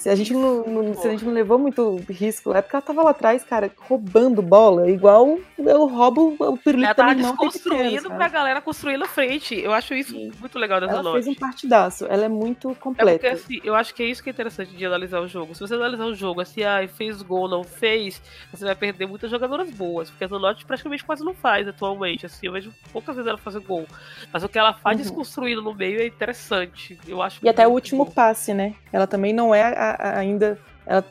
Se 0.00 0.08
a 0.08 0.14
gente 0.14 0.32
não, 0.32 0.64
não, 0.64 0.94
se 0.94 1.06
a 1.06 1.10
gente 1.10 1.26
não 1.26 1.32
levou 1.34 1.58
muito 1.58 2.02
risco, 2.08 2.54
é 2.54 2.62
porque 2.62 2.74
ela 2.74 2.80
tava 2.80 3.02
lá 3.02 3.10
atrás, 3.10 3.44
cara, 3.44 3.70
roubando 3.76 4.40
bola, 4.40 4.88
igual 4.88 5.38
eu 5.58 5.86
roubo 5.86 6.36
o 6.38 6.56
pirulito 6.56 6.86
ela 6.86 6.94
tava 6.94 7.14
desconstruindo 7.14 8.08
pra 8.08 8.26
galera 8.28 8.62
construir 8.62 8.96
na 8.96 9.04
frente. 9.04 9.60
Eu 9.60 9.74
acho 9.74 9.92
isso 9.92 10.12
Sim. 10.12 10.32
muito 10.40 10.58
legal 10.58 10.80
da 10.80 10.86
Ela 10.86 11.12
fez 11.12 11.26
um 11.26 11.34
partidaço, 11.34 12.06
ela 12.06 12.24
é 12.24 12.28
muito 12.30 12.74
completa. 12.76 13.10
É 13.10 13.12
porque, 13.12 13.26
assim, 13.26 13.60
eu 13.62 13.74
acho 13.74 13.94
que 13.94 14.02
é 14.02 14.06
isso 14.06 14.22
que 14.22 14.30
é 14.30 14.32
interessante 14.32 14.74
de 14.74 14.86
analisar 14.86 15.20
o 15.20 15.28
jogo. 15.28 15.54
Se 15.54 15.60
você 15.60 15.74
analisar 15.74 16.06
o 16.06 16.14
jogo, 16.14 16.40
assim, 16.40 16.62
ah, 16.62 16.80
fez 16.88 17.20
gol, 17.20 17.46
não 17.46 17.62
fez, 17.62 18.22
você 18.50 18.64
vai 18.64 18.74
perder 18.74 19.04
muitas 19.04 19.30
jogadoras 19.30 19.70
boas, 19.70 20.08
porque 20.08 20.24
a 20.24 20.28
Zanotti 20.28 20.64
praticamente 20.64 21.04
quase 21.04 21.22
não 21.22 21.34
faz 21.34 21.68
atualmente, 21.68 22.24
assim, 22.24 22.46
eu 22.46 22.52
vejo 22.52 22.72
poucas 22.90 23.16
vezes 23.16 23.28
ela 23.28 23.36
fazer 23.36 23.60
gol. 23.60 23.86
Mas 24.32 24.42
o 24.42 24.48
que 24.48 24.58
ela 24.58 24.72
faz 24.72 24.96
uhum. 24.96 25.02
desconstruindo 25.02 25.60
no 25.60 25.74
meio 25.74 26.00
é 26.00 26.06
interessante, 26.06 26.98
eu 27.06 27.20
acho. 27.20 27.44
E 27.44 27.48
até 27.50 27.68
o 27.68 27.70
último 27.70 28.06
bom. 28.06 28.10
passe, 28.10 28.54
né? 28.54 28.72
Ela 28.90 29.06
também 29.06 29.34
não 29.34 29.54
é 29.54 29.62
a, 29.62 29.89
ainda. 29.98 30.58
Ela, 30.86 31.04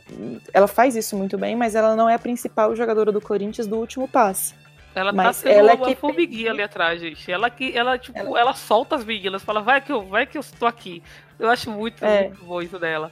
ela 0.53 0.67
faz 0.67 0.95
isso 0.95 1.15
muito 1.15 1.37
bem, 1.37 1.55
mas 1.55 1.75
ela 1.75 1.95
não 1.95 2.09
é 2.09 2.15
a 2.15 2.19
principal 2.19 2.75
jogadora 2.75 3.11
do 3.11 3.21
Corinthians 3.21 3.67
do 3.67 3.77
último 3.77 4.07
passe. 4.07 4.53
Ela 4.93 5.11
tá 5.11 5.15
mas 5.15 5.25
tá 5.27 5.33
sendo 5.33 5.53
ela 5.53 5.75
uma 5.75 5.87
que... 5.87 5.95
formiguinha 5.95 6.51
ali 6.51 6.61
atrás, 6.61 6.99
gente. 6.99 7.31
Ela 7.31 7.49
que 7.49 7.77
ela 7.77 7.97
tipo, 7.97 8.17
ela... 8.17 8.39
ela, 8.39 8.53
solta 8.53 8.95
as 8.95 9.05
meninas, 9.05 9.43
fala: 9.43 9.61
"Vai 9.61 9.79
que 9.79 9.91
eu, 9.91 10.03
vai 10.03 10.25
que 10.25 10.37
eu 10.37 10.41
estou 10.41 10.67
aqui". 10.67 11.01
Eu 11.39 11.49
acho 11.49 11.71
muito, 11.71 12.03
é. 12.03 12.27
muito 12.27 12.43
bom 12.43 12.61
isso 12.61 12.77
dela. 12.77 13.11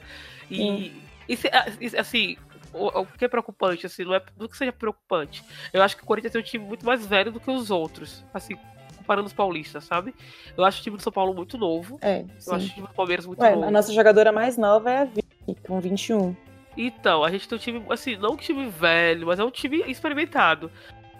E, 0.50 0.92
e 1.28 1.38
assim, 1.96 2.36
o, 2.72 3.00
o, 3.00 3.06
que 3.06 3.24
é 3.24 3.28
preocupante 3.28 3.86
assim, 3.86 4.04
não 4.04 4.14
é 4.14 4.22
do 4.36 4.48
que 4.48 4.56
seja 4.56 4.72
preocupante. 4.72 5.42
Eu 5.72 5.82
acho 5.82 5.96
que 5.96 6.02
o 6.02 6.06
Corinthians 6.06 6.32
tem 6.32 6.40
um 6.40 6.44
time 6.44 6.64
muito 6.64 6.84
mais 6.84 7.06
velho 7.06 7.32
do 7.32 7.40
que 7.40 7.50
os 7.50 7.70
outros, 7.70 8.24
assim, 8.32 8.56
comparando 8.96 9.26
os 9.26 9.32
paulistas, 9.32 9.84
sabe? 9.84 10.14
Eu 10.56 10.64
acho 10.64 10.80
o 10.80 10.82
time 10.82 10.96
do 10.96 11.02
São 11.02 11.12
Paulo 11.12 11.34
muito 11.34 11.56
novo. 11.56 11.98
É, 12.02 12.24
eu 12.46 12.54
acho 12.54 12.66
o 12.66 12.70
time 12.70 12.86
do 12.86 12.94
Palmeiras 12.94 13.24
muito 13.24 13.40
Ué, 13.40 13.54
novo. 13.54 13.66
A 13.66 13.70
nossa 13.70 13.92
jogadora 13.92 14.30
mais 14.30 14.58
nova 14.58 14.90
é 14.90 14.98
a 15.02 15.04
Vicky, 15.48 15.62
com 15.62 15.80
21. 15.80 16.36
Então, 16.76 17.24
a 17.24 17.30
gente 17.30 17.48
tem 17.48 17.56
um 17.56 17.60
time, 17.60 17.82
assim, 17.90 18.16
não 18.16 18.32
um 18.32 18.36
time 18.36 18.68
velho, 18.68 19.26
mas 19.26 19.38
é 19.38 19.44
um 19.44 19.50
time 19.50 19.82
experimentado. 19.88 20.70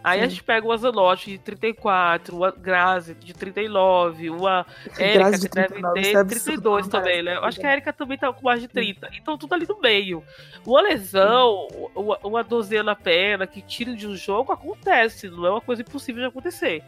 Aí 0.05 0.21
Sim. 0.21 0.25
a 0.25 0.29
gente 0.29 0.45
pega 0.45 0.65
uma 0.65 0.77
Zanotti 0.77 1.33
de 1.33 1.39
34, 1.39 2.37
uma 2.37 2.53
Grazi 2.53 3.15
de 3.15 3.35
39, 3.35 4.31
uma 4.31 4.65
Érica 4.97 5.33
que 5.33 5.49
deve 5.49 5.83
ter 5.95 6.17
é 6.17 6.25
32 6.25 6.87
também, 6.87 7.21
né? 7.21 7.37
Eu 7.37 7.45
acho 7.45 7.59
que 7.59 7.67
a 7.67 7.73
Érica 7.73 7.93
também 7.93 8.17
tá 8.17 8.33
com 8.33 8.45
mais 8.45 8.61
de 8.61 8.69
30. 8.69 9.11
Então 9.21 9.37
tudo 9.37 9.55
ali 9.55 9.67
no 9.69 9.81
meio. 9.81 10.23
Uma 10.65 10.83
lesão, 10.83 11.67
uma, 11.97 12.17
uma 12.23 12.45
dozena 12.45 12.85
na 12.85 12.95
perna 12.95 13.45
que 13.45 13.61
tira 13.61 13.95
de 13.95 14.07
um 14.07 14.15
jogo 14.15 14.53
acontece, 14.53 15.29
não 15.29 15.45
é 15.45 15.51
uma 15.51 15.61
coisa 15.61 15.83
impossível 15.83 16.23
de 16.23 16.29
acontecer. 16.29 16.85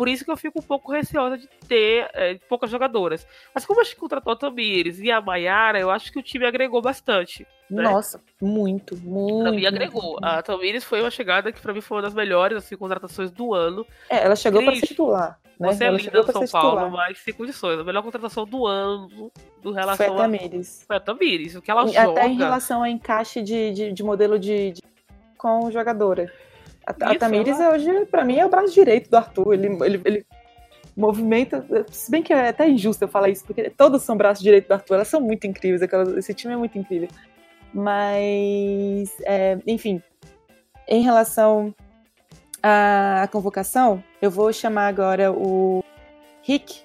Por 0.00 0.08
isso 0.08 0.24
que 0.24 0.30
eu 0.30 0.36
fico 0.38 0.60
um 0.60 0.62
pouco 0.62 0.90
receosa 0.90 1.36
de 1.36 1.46
ter 1.68 2.08
é, 2.14 2.38
poucas 2.48 2.70
jogadoras. 2.70 3.26
Mas 3.54 3.66
como 3.66 3.82
a 3.82 3.84
gente 3.84 3.96
contratou 3.96 4.32
a 4.32 4.36
Tamires 4.36 4.98
e 4.98 5.10
a 5.10 5.20
Maiara, 5.20 5.78
eu 5.78 5.90
acho 5.90 6.10
que 6.10 6.18
o 6.18 6.22
time 6.22 6.46
agregou 6.46 6.80
bastante. 6.80 7.46
Né? 7.70 7.82
Nossa, 7.82 8.18
muito, 8.40 8.96
muito. 8.96 9.52
Mim 9.52 9.66
agregou. 9.66 10.12
Muito. 10.12 10.24
A 10.24 10.40
Tamires 10.40 10.84
foi 10.84 11.02
uma 11.02 11.10
chegada 11.10 11.52
que 11.52 11.60
pra 11.60 11.74
mim 11.74 11.82
foi 11.82 11.98
uma 11.98 12.02
das 12.02 12.14
melhores 12.14 12.56
assim, 12.56 12.78
contratações 12.78 13.30
do 13.30 13.52
ano. 13.52 13.86
É, 14.08 14.24
ela 14.24 14.34
chegou 14.34 14.62
ser 14.72 14.86
titular. 14.86 15.38
Né? 15.58 15.70
Você 15.70 15.84
é 15.84 15.90
linda 15.90 16.22
no 16.22 16.32
São 16.32 16.46
Paulo, 16.46 16.90
mas 16.90 17.18
sem 17.18 17.34
condições. 17.34 17.78
A 17.78 17.84
melhor 17.84 18.02
contratação 18.02 18.46
do 18.46 18.66
ano 18.66 19.30
do 19.62 19.70
relação 19.70 20.06
foi 20.06 20.16
a 20.16 20.18
Tamires. 20.18 20.84
Foi 20.86 20.96
a 20.96 21.00
Tamires. 21.00 21.56
O 21.56 21.60
que 21.60 21.70
ela 21.70 21.84
e, 21.84 21.92
joga. 21.92 22.12
Até 22.12 22.26
em 22.26 22.38
relação 22.38 22.80
ao 22.80 22.86
encaixe 22.86 23.42
de, 23.42 23.70
de, 23.70 23.92
de 23.92 24.02
modelo 24.02 24.38
de, 24.38 24.72
de, 24.72 24.82
com 25.36 25.70
jogadora. 25.70 26.32
A, 26.86 26.92
a 27.12 27.18
Tamires 27.18 27.58
ela... 27.58 27.74
hoje, 27.74 28.06
pra 28.06 28.24
mim, 28.24 28.38
é 28.38 28.46
o 28.46 28.48
braço 28.48 28.72
direito 28.72 29.10
do 29.10 29.16
Arthur. 29.16 29.54
Ele, 29.54 29.66
ele, 29.84 30.00
ele 30.04 30.26
movimenta. 30.96 31.64
Se 31.90 32.10
bem 32.10 32.22
que 32.22 32.32
é 32.32 32.48
até 32.48 32.68
injusto 32.68 33.04
eu 33.04 33.08
falar 33.08 33.28
isso, 33.28 33.44
porque 33.44 33.70
todos 33.70 34.02
são 34.02 34.16
braço 34.16 34.42
direito 34.42 34.68
do 34.68 34.74
Arthur. 34.74 34.94
Elas 34.94 35.08
são 35.08 35.20
muito 35.20 35.46
incríveis. 35.46 35.82
Aquelas, 35.82 36.08
esse 36.16 36.34
time 36.34 36.54
é 36.54 36.56
muito 36.56 36.76
incrível. 36.78 37.08
Mas, 37.72 39.14
é, 39.24 39.58
enfim, 39.66 40.02
em 40.88 41.02
relação 41.02 41.74
à, 42.62 43.22
à 43.22 43.28
convocação, 43.28 44.02
eu 44.20 44.30
vou 44.30 44.52
chamar 44.52 44.88
agora 44.88 45.32
o 45.32 45.84
Rick, 46.42 46.80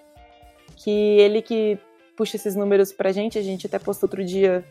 que 0.76 0.92
ele 0.92 1.42
que 1.42 1.80
puxa 2.16 2.36
esses 2.36 2.56
números 2.56 2.94
pra 2.94 3.12
gente. 3.12 3.40
A 3.40 3.42
gente 3.42 3.66
até 3.66 3.80
postou 3.80 4.08
outro 4.08 4.24
dia 4.24 4.64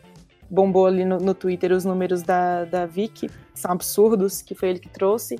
bombou 0.49 0.85
ali 0.85 1.05
no, 1.05 1.17
no 1.17 1.33
Twitter 1.33 1.71
os 1.71 1.85
números 1.85 2.21
da, 2.21 2.65
da 2.65 2.85
Vicky, 2.85 3.29
são 3.53 3.71
absurdos, 3.71 4.41
que 4.41 4.55
foi 4.55 4.69
ele 4.69 4.79
que 4.79 4.89
trouxe. 4.89 5.39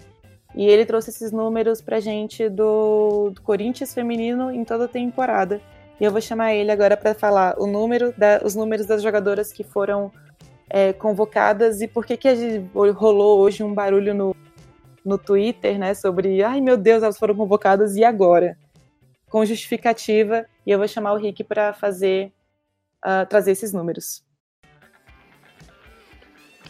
E 0.55 0.65
ele 0.65 0.85
trouxe 0.85 1.09
esses 1.09 1.31
números 1.31 1.81
pra 1.81 1.99
gente 1.99 2.47
do, 2.47 3.31
do 3.31 3.41
Corinthians 3.41 3.93
feminino 3.93 4.49
em 4.51 4.63
toda 4.63 4.85
a 4.85 4.87
temporada. 4.87 5.61
E 5.99 6.03
eu 6.03 6.11
vou 6.11 6.21
chamar 6.21 6.53
ele 6.53 6.71
agora 6.71 6.95
para 6.95 7.13
falar 7.13 7.55
o 7.57 7.67
número 7.67 8.13
da, 8.17 8.41
os 8.43 8.55
números 8.55 8.85
das 8.85 9.01
jogadoras 9.01 9.51
que 9.51 9.63
foram 9.63 10.11
é, 10.69 10.93
convocadas 10.93 11.81
e 11.81 11.87
por 11.87 12.05
que, 12.05 12.17
que 12.17 12.29
rolou 12.93 13.39
hoje 13.39 13.63
um 13.63 13.73
barulho 13.73 14.13
no, 14.13 14.35
no 15.05 15.17
Twitter, 15.17 15.77
né? 15.77 15.93
Sobre 15.93 16.41
ai 16.43 16.59
meu 16.59 16.77
Deus, 16.77 17.03
elas 17.03 17.17
foram 17.17 17.35
convocadas 17.35 17.95
e 17.95 18.03
agora? 18.03 18.57
Com 19.29 19.45
justificativa. 19.45 20.45
E 20.65 20.71
eu 20.71 20.77
vou 20.77 20.87
chamar 20.87 21.13
o 21.13 21.17
Rick 21.17 21.43
para 21.43 21.73
fazer 21.73 22.31
uh, 23.05 23.25
trazer 23.27 23.51
esses 23.51 23.71
números. 23.71 24.24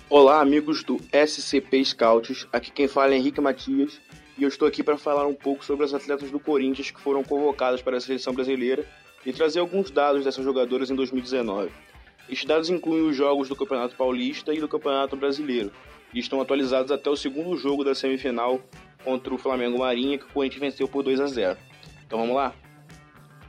Olá, 0.08 0.40
amigos 0.40 0.84
do 0.84 1.00
SCP 1.12 1.84
Scouts. 1.84 2.48
Aqui 2.54 2.70
quem 2.70 2.88
fala 2.88 3.16
é 3.16 3.18
Henrique 3.18 3.42
Matias 3.42 4.00
e 4.38 4.44
eu 4.44 4.48
estou 4.48 4.68
aqui 4.68 4.84
para 4.84 5.00
falar 5.00 5.26
um 5.26 5.34
pouco 5.34 5.66
sobre 5.66 5.84
as 5.84 5.96
atletas 5.96 6.30
do 6.30 6.40
Corinthians 6.40 6.92
que 6.92 7.02
foram 7.02 7.24
convocadas 7.24 7.82
para 7.82 7.98
a 7.98 8.00
seleção 8.00 8.32
brasileira 8.32 8.88
e 9.26 9.34
trazer 9.34 9.60
alguns 9.62 9.90
dados 9.90 10.24
dessas 10.24 10.46
jogadoras 10.46 10.92
em 10.92 10.96
2019. 10.96 11.72
Estes 12.30 12.48
dados 12.48 12.70
incluem 12.70 13.08
os 13.08 13.16
jogos 13.16 13.50
do 13.50 13.56
Campeonato 13.56 13.96
Paulista 13.96 14.54
e 14.54 14.60
do 14.60 14.68
Campeonato 14.68 15.16
Brasileiro 15.16 15.72
e 16.14 16.20
estão 16.20 16.40
atualizados 16.40 16.92
até 16.92 17.10
o 17.10 17.16
segundo 17.16 17.58
jogo 17.58 17.84
da 17.84 17.96
semifinal 17.96 18.62
contra 19.04 19.34
o 19.34 19.40
Flamengo 19.40 19.80
Marinha, 19.80 20.20
que 20.20 20.26
o 20.26 20.30
Corinthians 20.30 20.62
venceu 20.62 20.88
por 20.88 21.02
2 21.02 21.20
a 21.20 21.26
0. 21.26 21.58
Então 22.06 22.20
vamos 22.20 22.36
lá? 22.36 22.54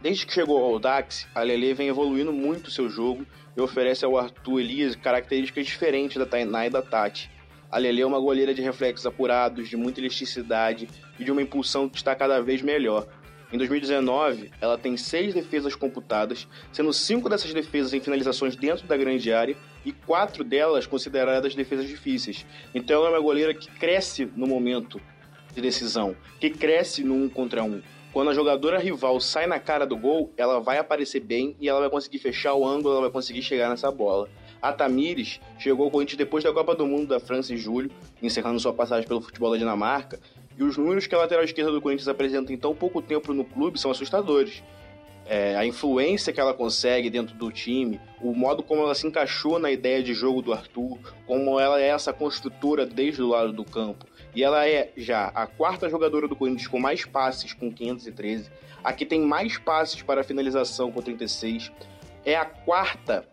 Desde 0.01 0.25
que 0.25 0.33
chegou 0.33 0.65
ao 0.65 0.79
Dax, 0.79 1.29
a 1.35 1.43
Lele 1.43 1.75
vem 1.75 1.89
evoluindo 1.89 2.33
muito 2.33 2.71
seu 2.71 2.89
jogo 2.89 3.27
e 3.57 3.61
oferece 3.61 4.05
ao 4.05 4.19
Arthur 4.19 4.61
Elias 4.61 4.95
características 4.95 5.67
diferentes 5.67 6.17
da 6.17 6.27
Tainá 6.27 6.67
e 6.67 6.71
da 6.71 6.83
Tati. 6.83 7.31
A 7.71 7.79
Lele 7.79 8.03
é 8.03 8.07
uma 8.07 8.21
goleira 8.21 8.55
de 8.55 8.63
reflexos 8.63 9.07
apurados, 9.07 9.69
de 9.69 9.77
muita 9.77 10.01
elasticidade 10.01 10.89
e 11.19 11.25
de 11.25 11.33
uma 11.33 11.43
impulsão 11.43 11.89
que 11.89 11.97
está 11.97 12.15
cada 12.15 12.41
vez 12.41 12.63
melhor. 12.63 13.07
Em 13.53 13.59
2019, 13.59 14.51
ela 14.61 14.77
tem 14.77 14.97
seis 14.97 15.33
defesas 15.33 15.75
computadas, 15.75 16.49
sendo 16.73 16.93
cinco 16.93 17.29
dessas 17.29 17.55
defesas 17.55 17.95
em 17.95 18.01
finalizações 18.01 18.57
dentro 18.57 18.87
da 18.87 18.97
grande 18.97 19.33
área 19.33 19.57
e 19.85 19.93
quatro 19.93 20.43
delas 20.43 20.87
consideradas 20.87 21.55
defesas 21.55 21.89
difíceis. 21.89 22.45
Então 22.75 23.07
ela 23.07 23.15
é 23.15 23.19
uma 23.19 23.25
goleira 23.25 23.55
que 23.55 23.71
cresce 23.71 24.29
no 24.37 24.47
momento 24.47 25.01
de 25.55 25.61
decisão, 25.63 26.17
que 26.41 26.51
cresce 26.51 27.05
no 27.05 27.15
um 27.15 27.29
contra 27.29 27.63
um. 27.63 27.81
Quando 28.17 28.31
a 28.31 28.33
jogadora 28.33 28.79
rival 28.79 29.21
sai 29.21 29.47
na 29.47 29.61
cara 29.61 29.85
do 29.85 29.95
gol, 29.95 30.33
ela 30.39 30.59
vai 30.59 30.79
aparecer 30.79 31.21
bem 31.21 31.55
e 31.61 31.69
ela 31.69 31.81
vai 31.81 31.91
conseguir 31.91 32.19
fechar 32.19 32.55
o 32.55 32.67
ângulo, 32.67 32.93
ela 32.93 33.03
vai 33.03 33.11
conseguir 33.11 33.43
chegar 33.43 33.69
nessa 33.69 33.91
bola. 33.93 34.27
A 34.63 34.73
Tamires 34.73 35.39
chegou 35.59 35.85
ao 35.85 35.91
Corinthians 35.91 36.17
depois 36.17 36.43
da 36.43 36.51
Copa 36.51 36.75
do 36.75 36.87
Mundo 36.87 37.09
da 37.09 37.21
França 37.21 37.53
em 37.53 37.59
julho, 37.59 37.91
encerrando 38.23 38.59
sua 38.59 38.73
passagem 38.73 39.07
pelo 39.07 39.21
futebol 39.21 39.51
da 39.51 39.59
Dinamarca, 39.59 40.19
e 40.57 40.63
os 40.65 40.79
números 40.79 41.07
que 41.07 41.15
a 41.15 41.19
lateral 41.19 41.45
esquerda 41.45 41.71
do 41.71 41.79
Corinthians 41.79 42.09
apresenta 42.09 42.51
em 42.55 42.57
tão 42.57 42.75
pouco 42.75 43.03
tempo 43.03 43.35
no 43.35 43.45
clube 43.45 43.79
são 43.79 43.91
assustadores. 43.91 44.63
É, 45.27 45.55
a 45.55 45.67
influência 45.67 46.33
que 46.33 46.41
ela 46.41 46.55
consegue 46.55 47.11
dentro 47.11 47.37
do 47.37 47.53
time, 47.53 48.01
o 48.23 48.33
modo 48.33 48.63
como 48.63 48.81
ela 48.81 48.95
se 48.95 49.07
encaixou 49.07 49.59
na 49.59 49.71
ideia 49.71 50.03
de 50.03 50.15
jogo 50.15 50.41
do 50.41 50.55
Arthur, 50.55 50.99
como 51.27 51.61
ela 51.61 51.79
é 51.79 51.89
essa 51.89 52.15
construtora 52.15 52.87
desde 52.87 53.21
o 53.21 53.29
lado 53.29 53.53
do 53.53 53.63
campo. 53.63 54.07
E 54.37 54.45
ela 54.45 54.69
é 54.69 54.91
já 54.99 55.29
a 55.35 55.47
quarta 55.47 55.89
jogadora 55.89 56.29
do 56.29 56.37
Corinthians 56.37 56.69
com 56.69 56.79
mais 56.79 57.07
passes, 57.07 57.55
com 57.55 57.73
513. 57.73 58.51
A 58.85 58.93
que 58.93 59.07
tem 59.07 59.23
mais 59.23 59.57
passes 59.57 60.03
para 60.03 60.23
finalização, 60.23 60.93
com 60.93 61.01
36. 61.01 61.73
É 62.23 62.37
a 62.37 62.45
quarta 62.45 63.27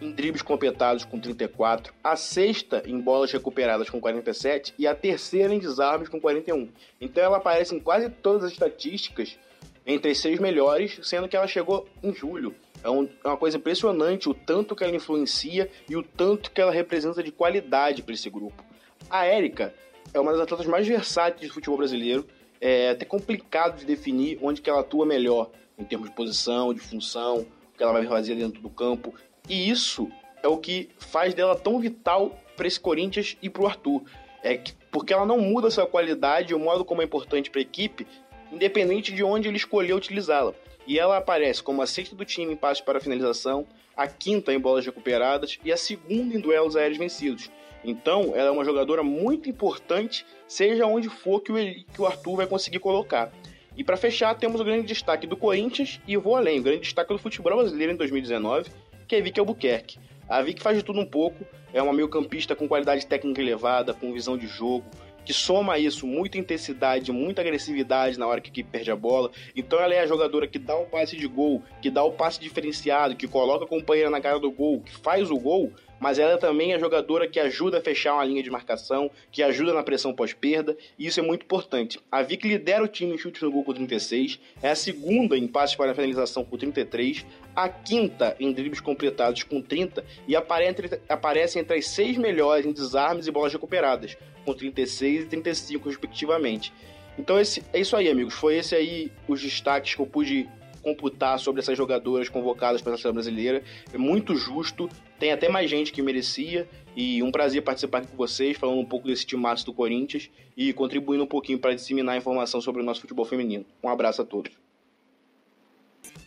em 0.00 0.10
dribles 0.10 0.40
completados, 0.40 1.04
com 1.04 1.20
34. 1.20 1.92
A 2.02 2.16
sexta 2.16 2.82
em 2.86 2.98
bolas 2.98 3.30
recuperadas, 3.30 3.90
com 3.90 4.00
47. 4.00 4.72
E 4.78 4.86
a 4.86 4.94
terceira 4.94 5.52
em 5.52 5.58
desarmes, 5.58 6.08
com 6.08 6.18
41. 6.18 6.70
Então 6.98 7.22
ela 7.22 7.36
aparece 7.36 7.74
em 7.74 7.78
quase 7.78 8.08
todas 8.08 8.44
as 8.44 8.52
estatísticas 8.52 9.38
entre 9.86 10.12
as 10.12 10.18
seis 10.18 10.40
melhores, 10.40 10.98
sendo 11.02 11.28
que 11.28 11.36
ela 11.36 11.46
chegou 11.46 11.86
em 12.02 12.14
julho. 12.14 12.54
É, 12.82 12.88
é 12.88 13.28
uma 13.28 13.36
coisa 13.36 13.58
impressionante 13.58 14.30
o 14.30 14.34
tanto 14.34 14.74
que 14.74 14.82
ela 14.82 14.96
influencia 14.96 15.70
e 15.90 15.94
o 15.94 16.02
tanto 16.02 16.50
que 16.50 16.60
ela 16.62 16.72
representa 16.72 17.22
de 17.22 17.30
qualidade 17.30 18.02
para 18.02 18.14
esse 18.14 18.30
grupo. 18.30 18.64
A 19.10 19.26
Érica 19.26 19.74
é 20.12 20.20
uma 20.20 20.32
das 20.32 20.40
atletas 20.42 20.66
mais 20.66 20.86
versáteis 20.86 21.48
do 21.48 21.54
futebol 21.54 21.78
brasileiro. 21.78 22.26
É 22.60 22.90
até 22.90 23.04
complicado 23.04 23.78
de 23.78 23.84
definir 23.84 24.38
onde 24.42 24.60
que 24.60 24.68
ela 24.68 24.80
atua 24.80 25.06
melhor, 25.06 25.50
em 25.78 25.84
termos 25.84 26.08
de 26.08 26.16
posição, 26.16 26.74
de 26.74 26.80
função, 26.80 27.46
o 27.72 27.76
que 27.76 27.82
ela 27.82 27.92
vai 27.92 28.06
fazer 28.06 28.34
dentro 28.34 28.60
do 28.60 28.68
campo. 28.68 29.14
E 29.48 29.70
isso 29.70 30.10
é 30.42 30.48
o 30.48 30.56
que 30.56 30.88
faz 30.98 31.34
dela 31.34 31.54
tão 31.54 31.78
vital 31.78 32.36
para 32.56 32.66
esse 32.66 32.80
Corinthians 32.80 33.36
e 33.40 33.48
para 33.48 33.62
o 33.62 33.66
Arthur. 33.66 34.02
É 34.42 34.56
que, 34.56 34.72
porque 34.90 35.12
ela 35.12 35.26
não 35.26 35.38
muda 35.40 35.70
sua 35.70 35.86
qualidade, 35.86 36.54
o 36.54 36.58
modo 36.58 36.84
como 36.84 37.02
é 37.02 37.04
importante 37.04 37.50
para 37.50 37.60
a 37.60 37.62
equipe, 37.62 38.06
independente 38.52 39.12
de 39.12 39.22
onde 39.22 39.48
ele 39.48 39.56
escolher 39.56 39.94
utilizá-la. 39.94 40.52
E 40.86 40.98
ela 40.98 41.18
aparece 41.18 41.62
como 41.62 41.82
a 41.82 41.86
sexta 41.86 42.16
do 42.16 42.24
time 42.24 42.52
em 42.52 42.56
passes 42.56 42.82
para 42.82 43.00
finalização, 43.00 43.66
a 43.96 44.06
quinta 44.06 44.52
em 44.52 44.58
bolas 44.58 44.86
recuperadas 44.86 45.58
e 45.64 45.70
a 45.70 45.76
segunda 45.76 46.34
em 46.34 46.40
duelos 46.40 46.76
aéreos 46.76 46.98
vencidos. 46.98 47.50
Então, 47.84 48.32
ela 48.34 48.48
é 48.48 48.50
uma 48.50 48.64
jogadora 48.64 49.02
muito 49.02 49.48
importante, 49.48 50.26
seja 50.46 50.86
onde 50.86 51.08
for 51.08 51.40
que 51.40 51.52
o, 51.52 51.54
que 51.56 52.00
o 52.00 52.06
Arthur 52.06 52.36
vai 52.36 52.46
conseguir 52.46 52.78
colocar. 52.78 53.32
E 53.76 53.84
para 53.84 53.96
fechar, 53.96 54.34
temos 54.34 54.60
o 54.60 54.64
grande 54.64 54.86
destaque 54.86 55.26
do 55.26 55.36
Corinthians 55.36 56.00
e 56.06 56.16
vou 56.16 56.34
além, 56.34 56.58
o 56.58 56.62
grande 56.62 56.80
destaque 56.80 57.12
do 57.12 57.18
futebol 57.18 57.54
brasileiro 57.56 57.92
em 57.92 57.96
2019, 57.96 58.70
que 59.06 59.14
é 59.14 59.20
Vicky 59.20 59.38
Albuquerque. 59.38 59.98
A 60.28 60.42
Vicky 60.42 60.60
faz 60.60 60.76
de 60.76 60.82
tudo 60.82 61.00
um 61.00 61.06
pouco, 61.06 61.44
é 61.72 61.80
uma 61.80 61.92
meio-campista 61.92 62.56
com 62.56 62.66
qualidade 62.66 63.06
técnica 63.06 63.40
elevada, 63.40 63.94
com 63.94 64.12
visão 64.12 64.36
de 64.36 64.46
jogo, 64.46 64.84
que 65.24 65.32
soma 65.32 65.78
isso 65.78 66.06
muita 66.06 66.38
intensidade, 66.38 67.12
muita 67.12 67.42
agressividade 67.42 68.18
na 68.18 68.26
hora 68.26 68.40
que 68.40 68.48
a 68.48 68.52
equipe 68.52 68.70
perde 68.70 68.90
a 68.90 68.96
bola. 68.96 69.30
Então 69.54 69.78
ela 69.78 69.94
é 69.94 70.00
a 70.00 70.06
jogadora 70.06 70.46
que 70.46 70.58
dá 70.58 70.74
o 70.74 70.86
passe 70.86 71.16
de 71.16 71.26
gol, 71.26 71.62
que 71.80 71.90
dá 71.90 72.02
o 72.02 72.12
passe 72.12 72.40
diferenciado, 72.40 73.14
que 73.14 73.28
coloca 73.28 73.64
a 73.64 73.68
companheira 73.68 74.08
na 74.08 74.20
cara 74.20 74.38
do 74.38 74.50
gol, 74.50 74.80
que 74.80 74.90
faz 74.96 75.30
o 75.30 75.38
gol, 75.38 75.70
mas 76.00 76.18
ela 76.18 76.38
também 76.38 76.72
é 76.72 76.78
jogadora 76.78 77.28
que 77.28 77.40
ajuda 77.40 77.78
a 77.78 77.80
fechar 77.80 78.14
uma 78.14 78.24
linha 78.24 78.42
de 78.42 78.50
marcação, 78.50 79.10
que 79.30 79.42
ajuda 79.42 79.72
na 79.72 79.82
pressão 79.82 80.14
pós-perda, 80.14 80.76
e 80.98 81.06
isso 81.06 81.20
é 81.20 81.22
muito 81.22 81.44
importante. 81.44 82.00
A 82.10 82.22
Vic 82.22 82.46
lidera 82.46 82.82
o 82.82 82.88
time 82.88 83.14
em 83.14 83.18
chutes 83.18 83.42
no 83.42 83.50
gol 83.50 83.64
com 83.64 83.72
36, 83.72 84.38
é 84.62 84.70
a 84.70 84.74
segunda 84.74 85.36
em 85.36 85.46
passes 85.46 85.76
para 85.76 85.92
a 85.92 85.94
finalização 85.94 86.44
com 86.44 86.56
33, 86.56 87.24
a 87.54 87.68
quinta 87.68 88.36
em 88.38 88.52
dribles 88.52 88.80
completados 88.80 89.42
com 89.42 89.60
30 89.60 90.04
e 90.26 90.36
aparece 90.36 90.68
entre, 90.70 91.00
aparece 91.08 91.58
entre 91.58 91.78
as 91.78 91.86
seis 91.88 92.16
melhores 92.16 92.64
em 92.64 92.72
desarmes 92.72 93.26
e 93.26 93.30
bolas 93.30 93.52
recuperadas, 93.52 94.16
com 94.44 94.54
36 94.54 95.24
e 95.24 95.26
35 95.26 95.88
respectivamente. 95.88 96.72
Então 97.18 97.38
esse, 97.40 97.64
é 97.72 97.80
isso 97.80 97.96
aí, 97.96 98.08
amigos. 98.08 98.34
Foi 98.34 98.56
esse 98.56 98.76
aí 98.76 99.10
os 99.26 99.42
destaques 99.42 99.94
que 99.94 100.00
eu 100.00 100.06
pude 100.06 100.48
computar 100.82 101.38
sobre 101.38 101.60
essas 101.60 101.76
jogadoras 101.76 102.28
convocadas 102.28 102.80
para 102.80 102.94
a 102.94 102.96
seleção 102.96 103.12
brasileira. 103.12 103.62
É 103.92 103.98
muito 103.98 104.34
justo, 104.34 104.88
tem 105.18 105.32
até 105.32 105.48
mais 105.48 105.70
gente 105.70 105.92
que 105.92 106.02
merecia. 106.02 106.68
E 106.96 107.22
um 107.22 107.30
prazer 107.30 107.62
participar 107.62 107.98
aqui 107.98 108.08
com 108.08 108.16
vocês, 108.16 108.56
falando 108.56 108.80
um 108.80 108.84
pouco 108.84 109.06
desse 109.06 109.24
timaço 109.24 109.64
do 109.64 109.72
Corinthians 109.72 110.30
e 110.56 110.72
contribuindo 110.72 111.22
um 111.22 111.28
pouquinho 111.28 111.58
para 111.58 111.74
disseminar 111.74 112.16
informação 112.16 112.60
sobre 112.60 112.82
o 112.82 112.84
nosso 112.84 113.00
futebol 113.00 113.24
feminino. 113.24 113.64
Um 113.82 113.88
abraço 113.88 114.22
a 114.22 114.24
todos. 114.24 114.52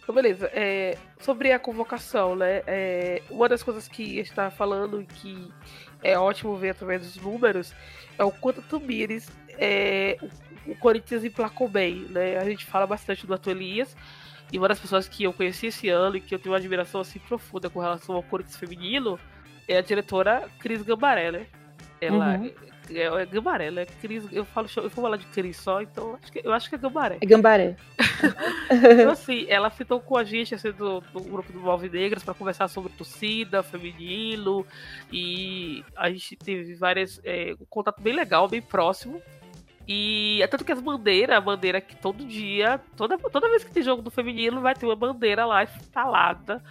Então, 0.02 0.16
beleza. 0.16 0.50
É, 0.54 0.98
sobre 1.20 1.52
a 1.52 1.60
convocação, 1.60 2.36
né? 2.36 2.64
É, 2.66 3.22
uma 3.30 3.50
das 3.50 3.64
coisas 3.64 3.88
que 3.88 4.20
está 4.20 4.50
falando 4.50 5.06
que 5.06 5.48
é 6.02 6.18
ótimo 6.18 6.56
ver 6.56 6.70
através 6.70 7.02
dos 7.02 7.18
números 7.18 7.74
é 8.18 8.24
o 8.24 8.32
quanto 8.32 8.62
Tamires 8.62 9.30
é, 9.58 10.18
o 10.66 10.76
Corinthians 10.76 11.24
emplacou 11.24 11.68
bem, 11.68 12.06
né? 12.10 12.38
A 12.38 12.46
gente 12.46 12.66
fala 12.66 12.88
bastante 12.88 13.26
do 13.26 13.34
Atuelias, 13.34 13.96
e 14.52 14.58
uma 14.58 14.68
das 14.68 14.80
pessoas 14.80 15.08
que 15.08 15.24
eu 15.24 15.34
conheci 15.34 15.68
esse 15.68 15.88
ano 15.90 16.18
e 16.18 16.22
que 16.22 16.36
eu 16.36 16.40
tenho 16.40 16.52
uma 16.52 16.58
admiração 16.58 17.02
assim 17.02 17.20
profunda 17.20 17.70
com 17.70 17.80
relação 17.80 18.16
ao 18.16 18.24
Corinthians 18.24 18.58
feminino 18.58 19.20
é 19.68 19.78
a 19.78 19.82
diretora 19.82 20.50
Cris 20.60 20.82
Gambaré, 20.82 21.32
né? 21.32 21.46
Ela 22.02 22.38
uhum. 22.38 22.52
é, 22.90 22.98
é, 22.98 23.22
é 23.22 23.26
Gambaré, 23.26 23.72
né? 23.72 23.86
Cris, 24.02 24.26
eu 24.32 24.44
falo, 24.44 24.68
eu 24.76 24.90
vou 24.90 25.04
falar 25.04 25.18
de 25.18 25.26
Cris 25.28 25.56
só, 25.56 25.82
então 25.82 26.18
acho 26.22 26.32
que, 26.32 26.42
eu 26.44 26.52
acho 26.52 26.70
que 26.70 26.76
é 26.76 26.78
Gambaré. 26.78 27.18
É 27.22 27.26
Gambaré. 27.26 27.78
então 28.70 29.12
assim, 29.12 29.46
ela 29.48 29.70
citou 29.70 30.02
com 30.02 30.18
a 30.18 30.24
gente 30.24 30.54
assim, 30.54 30.72
do, 30.72 31.00
do 31.00 31.22
grupo 31.22 31.54
do 31.54 31.60
Malve 31.60 31.90
Negras 31.90 32.24
para 32.24 32.34
conversar 32.34 32.68
sobre 32.68 32.92
torcida, 32.92 33.64
feminino 33.64 34.66
e 35.12 35.86
a 35.96 36.10
gente 36.10 36.36
teve 36.36 36.74
várias 36.76 37.22
é, 37.24 37.56
um 37.60 37.66
contato 37.70 38.02
bem 38.02 38.14
legal, 38.14 38.50
bem 38.50 38.62
próximo. 38.62 39.22
E 39.94 40.42
é 40.42 40.48
tanto 40.48 40.64
que 40.64 40.72
as 40.72 40.80
bandeiras, 40.80 41.36
a 41.36 41.42
bandeira 41.42 41.82
que 41.82 41.98
todo 41.98 42.24
dia, 42.24 42.80
toda, 42.96 43.18
toda 43.18 43.50
vez 43.50 43.62
que 43.62 43.72
tem 43.72 43.84
jogo 43.84 44.02
do 44.02 44.10
feminino, 44.10 44.62
vai 44.62 44.74
ter 44.74 44.86
uma 44.86 44.96
bandeira 44.96 45.46
lá 45.46 45.64
instalada 45.64 46.64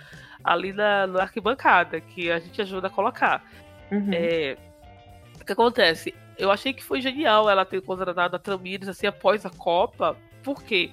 ali 0.43 0.73
na, 0.73 1.07
na 1.07 1.23
arquibancada, 1.25 2.01
que 2.01 2.31
a 2.31 2.39
gente 2.39 2.63
ajuda 2.63 2.87
a 2.87 2.91
colocar. 2.91 3.45
Uhum. 3.93 4.09
É, 4.11 4.57
o 5.39 5.45
que 5.45 5.53
acontece? 5.53 6.15
Eu 6.39 6.51
achei 6.51 6.73
que 6.73 6.83
foi 6.83 7.03
genial 7.03 7.51
ela 7.51 7.67
ter 7.67 7.83
contratado 7.83 8.37
a 8.37 8.39
Tamires 8.39 8.89
assim 8.89 9.07
após 9.07 9.45
a 9.45 9.51
Copa. 9.51 10.17
Por 10.43 10.63
quê? 10.63 10.91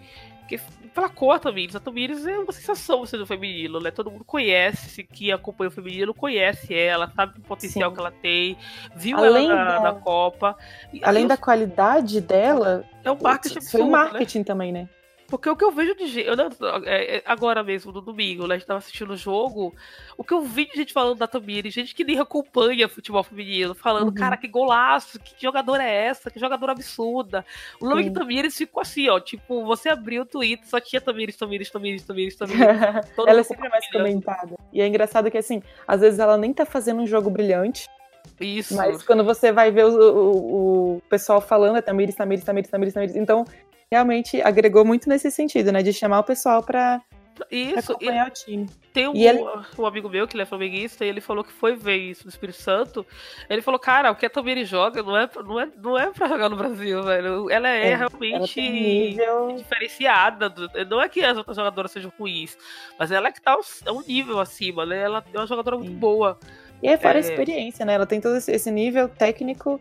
Porque 0.47 0.61
placou 0.93 1.33
a 1.33 1.39
Tamires. 1.39 1.75
A 1.75 1.79
Tamires 1.79 2.25
é 2.25 2.39
uma 2.39 2.53
sensação 2.53 3.05
sendo 3.05 3.27
feminino, 3.27 3.81
né? 3.81 3.91
Todo 3.91 4.09
mundo 4.09 4.23
conhece, 4.23 5.03
que 5.03 5.29
acompanha 5.29 5.67
o 5.67 5.71
feminino, 5.71 6.13
conhece 6.13 6.73
ela, 6.73 7.11
sabe 7.13 7.37
o 7.37 7.41
potencial 7.41 7.89
Sim. 7.89 7.95
que 7.95 7.99
ela 7.99 8.11
tem, 8.11 8.57
viu 8.95 9.17
além 9.17 9.49
ela 9.49 9.65
na, 9.65 9.79
da, 9.79 9.91
na 9.91 9.99
Copa. 9.99 10.55
Além 11.03 11.23
eu, 11.23 11.29
da 11.29 11.35
qualidade 11.35 12.21
dela, 12.21 12.85
é 13.03 13.11
um 13.11 13.17
marketing 13.21 13.61
foi 13.61 13.81
um 13.81 13.89
marketing 13.89 14.39
né? 14.39 14.43
também, 14.45 14.71
né? 14.71 14.89
Porque 15.27 15.49
o 15.49 15.55
que 15.55 15.63
eu 15.63 15.71
vejo 15.71 15.93
de 15.93 16.07
gente. 16.07 16.29
É, 16.85 17.17
é, 17.17 17.23
agora 17.25 17.61
mesmo, 17.61 17.91
no 17.91 18.01
domingo, 18.01 18.47
né? 18.47 18.55
A 18.55 18.57
gente 18.57 18.67
tava 18.67 18.77
assistindo 18.77 19.11
o 19.11 19.17
jogo. 19.17 19.75
O 20.17 20.23
que 20.23 20.33
eu 20.33 20.41
vi 20.41 20.65
de 20.65 20.75
gente 20.75 20.93
falando 20.93 21.17
da 21.17 21.27
Tamiri, 21.27 21.69
gente 21.69 21.93
que 21.93 22.03
nem 22.03 22.17
acompanha 22.17 22.87
futebol 22.87 23.21
feminino, 23.23 23.75
falando, 23.75 24.07
uhum. 24.07 24.13
cara, 24.13 24.37
que 24.37 24.47
golaço, 24.47 25.19
que 25.19 25.35
jogadora 25.37 25.83
é 25.83 26.07
essa, 26.07 26.31
que 26.31 26.39
jogadora 26.39 26.71
absurda. 26.71 27.45
O 27.81 27.89
nome 27.89 28.03
Sim. 28.03 28.09
de 28.09 28.15
Tamires 28.15 28.57
ficou 28.57 28.81
assim, 28.81 29.09
ó. 29.09 29.19
Tipo, 29.19 29.65
você 29.65 29.89
abriu 29.89 30.21
o 30.21 30.25
Twitter, 30.25 30.65
só 30.67 30.79
tinha 30.79 31.01
Tamires, 31.01 31.35
Tamires, 31.35 31.69
Tamires, 31.69 32.05
Tamires, 32.05 32.35
Tamires. 32.35 32.61
ela 33.27 33.39
é 33.39 33.43
sempre 33.43 33.67
mais 33.67 33.89
comentada. 33.91 34.55
E 34.71 34.81
é 34.81 34.87
engraçado 34.87 35.29
que, 35.29 35.37
assim, 35.37 35.61
às 35.85 35.99
vezes 35.99 36.19
ela 36.19 36.37
nem 36.37 36.53
tá 36.53 36.65
fazendo 36.65 37.01
um 37.01 37.07
jogo 37.07 37.29
brilhante. 37.29 37.87
Isso. 38.39 38.75
Mas 38.75 39.03
quando 39.03 39.23
você 39.23 39.51
vai 39.51 39.71
ver 39.71 39.85
o, 39.85 39.89
o, 39.89 40.95
o 40.97 41.01
pessoal 41.09 41.41
falando, 41.41 41.77
é 41.77 41.81
Tamires, 41.81 42.15
Tamires, 42.15 42.45
Tamires, 42.45 42.69
Tamires, 42.69 42.93
Tamires. 42.93 43.15
Então, 43.15 43.45
realmente 43.91 44.41
agregou 44.41 44.83
muito 44.83 45.07
nesse 45.07 45.31
sentido, 45.31 45.71
né? 45.71 45.81
De 45.81 45.93
chamar 45.93 46.19
o 46.19 46.23
pessoal 46.23 46.63
pra, 46.63 47.01
isso, 47.51 47.91
acompanhar 47.91 48.27
o 48.27 48.31
time. 48.31 48.67
Tem 48.93 49.07
um, 49.07 49.15
ele... 49.15 49.39
um, 49.77 49.85
amigo 49.85 50.09
meu 50.09 50.27
que 50.27 50.35
ele 50.35 50.43
é 50.43 50.45
flamenguista 50.45 51.05
e 51.05 51.09
ele 51.09 51.21
falou 51.21 51.43
que 51.43 51.51
foi 51.51 51.75
ver 51.75 51.97
isso 51.97 52.23
no 52.23 52.29
Espírito 52.29 52.59
Santo. 52.59 53.05
Ele 53.49 53.61
falou, 53.61 53.79
cara, 53.79 54.11
o 54.11 54.15
que 54.15 54.25
a 54.25 54.29
Tamiri 54.29 54.65
joga 54.65 55.03
não 55.03 55.15
é, 55.15 55.29
não, 55.45 55.59
é, 55.59 55.69
não 55.81 55.97
é 55.97 56.11
pra 56.11 56.27
jogar 56.27 56.49
no 56.49 56.55
Brasil, 56.55 57.03
velho. 57.03 57.49
Ela 57.49 57.69
é, 57.69 57.89
é 57.91 57.95
realmente 57.95 58.59
ela 58.59 58.71
nível... 58.71 59.55
diferenciada. 59.57 60.53
Não 60.89 61.01
é 61.01 61.07
que 61.07 61.23
as 61.23 61.37
outras 61.37 61.55
jogadoras 61.55 61.91
sejam 61.91 62.11
ruins, 62.17 62.57
mas 62.97 63.11
ela 63.11 63.27
é 63.27 63.31
que 63.31 63.41
tá 63.41 63.57
um 63.87 64.01
nível 64.01 64.39
acima, 64.39 64.85
né? 64.85 65.01
Ela 65.01 65.23
é 65.33 65.37
uma 65.37 65.47
jogadora 65.47 65.77
muito 65.77 65.93
boa. 65.93 66.39
E 66.81 66.87
é 66.87 66.97
fora 66.97 67.15
é... 67.15 67.17
a 67.17 67.21
experiência, 67.21 67.85
né? 67.85 67.93
Ela 67.93 68.05
tem 68.05 68.19
todo 68.19 68.35
esse 68.35 68.71
nível 68.71 69.07
técnico 69.09 69.79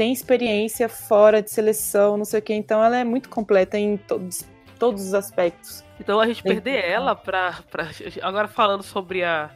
tem 0.00 0.14
experiência 0.14 0.88
fora 0.88 1.42
de 1.42 1.50
seleção, 1.50 2.16
não 2.16 2.24
sei 2.24 2.38
o 2.38 2.42
que, 2.42 2.54
então 2.54 2.82
ela 2.82 2.96
é 2.96 3.04
muito 3.04 3.28
completa 3.28 3.78
em 3.78 3.98
todos, 3.98 4.48
todos 4.78 5.04
os 5.04 5.12
aspectos. 5.12 5.84
Então 6.00 6.18
a 6.18 6.26
gente 6.26 6.42
perder 6.42 6.82
ela 6.82 7.14
pra, 7.14 7.58
pra. 7.70 7.90
Agora 8.22 8.48
falando 8.48 8.82
sobre 8.82 9.22
a 9.22 9.50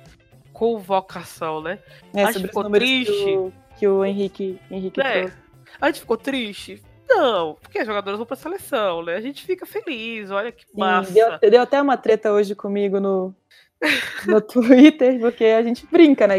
convocação, 0.52 1.62
né? 1.62 1.78
É, 2.14 2.24
a 2.24 2.30
gente 2.30 2.48
ficou 2.48 2.68
triste. 2.68 3.10
Que 3.10 3.36
o, 3.38 3.52
que 3.78 3.88
o 3.88 4.04
Henrique, 4.04 4.60
Henrique 4.70 5.00
é, 5.00 5.32
A 5.80 5.86
gente 5.86 6.00
ficou 6.00 6.18
triste. 6.18 6.82
Não, 7.08 7.54
porque 7.54 7.78
as 7.78 7.86
jogadoras 7.86 8.18
vão 8.18 8.26
pra 8.26 8.36
seleção, 8.36 9.02
né? 9.02 9.14
A 9.14 9.22
gente 9.22 9.46
fica 9.46 9.64
feliz, 9.64 10.30
olha 10.30 10.52
que 10.52 10.66
massa. 10.76 11.10
Sim, 11.10 11.14
deu, 11.14 11.50
deu 11.52 11.62
até 11.62 11.80
uma 11.80 11.96
treta 11.96 12.30
hoje 12.30 12.54
comigo 12.54 13.00
no, 13.00 13.34
no 14.28 14.42
Twitter, 14.42 15.18
porque 15.20 15.46
a 15.46 15.62
gente 15.62 15.86
brinca, 15.86 16.26
né? 16.26 16.36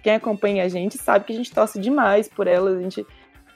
Quem 0.00 0.14
acompanha 0.14 0.62
a 0.62 0.68
gente 0.68 0.96
sabe 0.96 1.24
que 1.24 1.32
a 1.32 1.36
gente 1.36 1.52
torce 1.52 1.80
demais 1.80 2.28
por 2.28 2.46
elas, 2.46 2.78
a 2.78 2.82
gente 2.82 3.04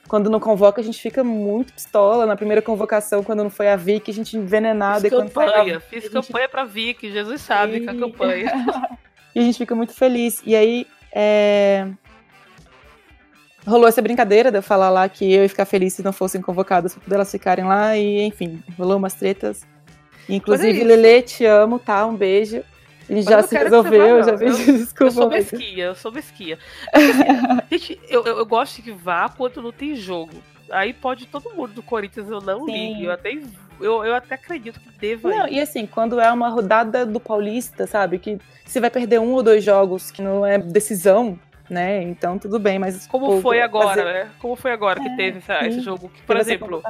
quando 0.07 0.29
não 0.29 0.39
convoca, 0.39 0.81
a 0.81 0.83
gente 0.83 1.01
fica 1.01 1.23
muito 1.23 1.73
pistola. 1.73 2.25
Na 2.25 2.35
primeira 2.35 2.61
convocação, 2.61 3.23
quando 3.23 3.43
não 3.43 3.49
foi 3.49 3.69
a 3.69 3.75
Vicky, 3.75 4.11
a 4.11 4.13
gente 4.13 4.37
envenenada. 4.37 5.01
Fiz 5.01 5.09
campanha, 5.09 5.77
a... 5.77 5.79
fiz 5.79 6.03
gente... 6.03 6.11
campanha 6.11 6.49
pra 6.49 6.65
Vicky, 6.65 7.11
Jesus 7.11 7.41
sabe 7.41 7.77
e... 7.77 7.79
que 7.81 7.89
a 7.89 7.95
campanha. 7.95 8.51
e 9.33 9.39
a 9.39 9.43
gente 9.43 9.57
fica 9.57 9.73
muito 9.73 9.93
feliz. 9.93 10.41
E 10.45 10.55
aí, 10.55 10.85
é... 11.13 11.87
rolou 13.65 13.87
essa 13.87 14.01
brincadeira 14.01 14.51
de 14.51 14.57
eu 14.57 14.63
falar 14.63 14.89
lá 14.89 15.07
que 15.07 15.33
eu 15.33 15.43
ia 15.43 15.49
ficar 15.49 15.65
feliz 15.65 15.93
se 15.93 16.03
não 16.03 16.13
fossem 16.13 16.41
convocadas, 16.41 16.95
pra 16.95 17.15
elas 17.15 17.31
ficarem 17.31 17.65
lá. 17.65 17.97
E, 17.97 18.23
enfim, 18.23 18.61
rolou 18.77 18.97
umas 18.97 19.13
tretas. 19.13 19.65
Inclusive, 20.27 20.81
é 20.81 20.83
Lele, 20.83 21.21
te 21.21 21.45
amo, 21.45 21.79
tá? 21.79 22.05
Um 22.05 22.15
beijo. 22.15 22.63
Ele 23.09 23.21
já 23.21 23.43
se 23.43 23.57
resolveu, 23.57 24.23
já 24.23 24.37
fez 24.37 24.57
desculpa. 24.65 25.03
Eu 25.05 25.11
sou 25.11 25.29
mesquinha, 25.29 25.85
eu 25.85 25.95
sou 25.95 26.11
mesquinha. 26.11 26.57
Gente, 27.69 27.99
eu, 28.07 28.23
eu, 28.23 28.37
eu, 28.37 28.45
gosto 28.45 28.81
que 28.81 28.91
vá 28.91 29.29
quando 29.29 29.61
não 29.61 29.71
tem 29.71 29.95
jogo. 29.95 30.33
Aí 30.71 30.93
pode 30.93 31.27
todo 31.27 31.53
mundo 31.53 31.73
do 31.73 31.83
Corinthians, 31.83 32.29
eu 32.29 32.41
não 32.41 32.65
ligo. 32.65 33.03
Eu 33.03 33.11
até, 33.11 33.37
eu, 33.79 34.03
eu 34.03 34.15
até 34.15 34.35
acredito 34.35 34.79
que 34.79 34.89
deva 34.97 35.29
Não, 35.29 35.47
ir. 35.47 35.55
e 35.55 35.59
assim, 35.59 35.85
quando 35.85 36.19
é 36.19 36.31
uma 36.31 36.49
rodada 36.49 37.05
do 37.05 37.19
Paulista, 37.19 37.85
sabe? 37.85 38.17
Que 38.17 38.39
você 38.65 38.79
vai 38.79 38.89
perder 38.89 39.19
um 39.19 39.33
ou 39.33 39.43
dois 39.43 39.63
jogos 39.63 40.09
que 40.09 40.21
não 40.21 40.45
é 40.45 40.57
decisão, 40.57 41.37
né? 41.69 42.01
Então 42.01 42.39
tudo 42.39 42.57
bem, 42.59 42.79
mas. 42.79 43.05
Como 43.07 43.41
foi 43.41 43.61
agora, 43.61 43.89
fazer... 43.89 44.03
né? 44.05 44.29
Como 44.39 44.55
foi 44.55 44.71
agora 44.71 44.99
que 44.99 45.07
é, 45.07 45.15
teve 45.15 45.37
essa, 45.39 45.67
esse 45.67 45.81
jogo? 45.81 46.09
Que, 46.09 46.21
por 46.23 46.37
exemplo, 46.37 46.81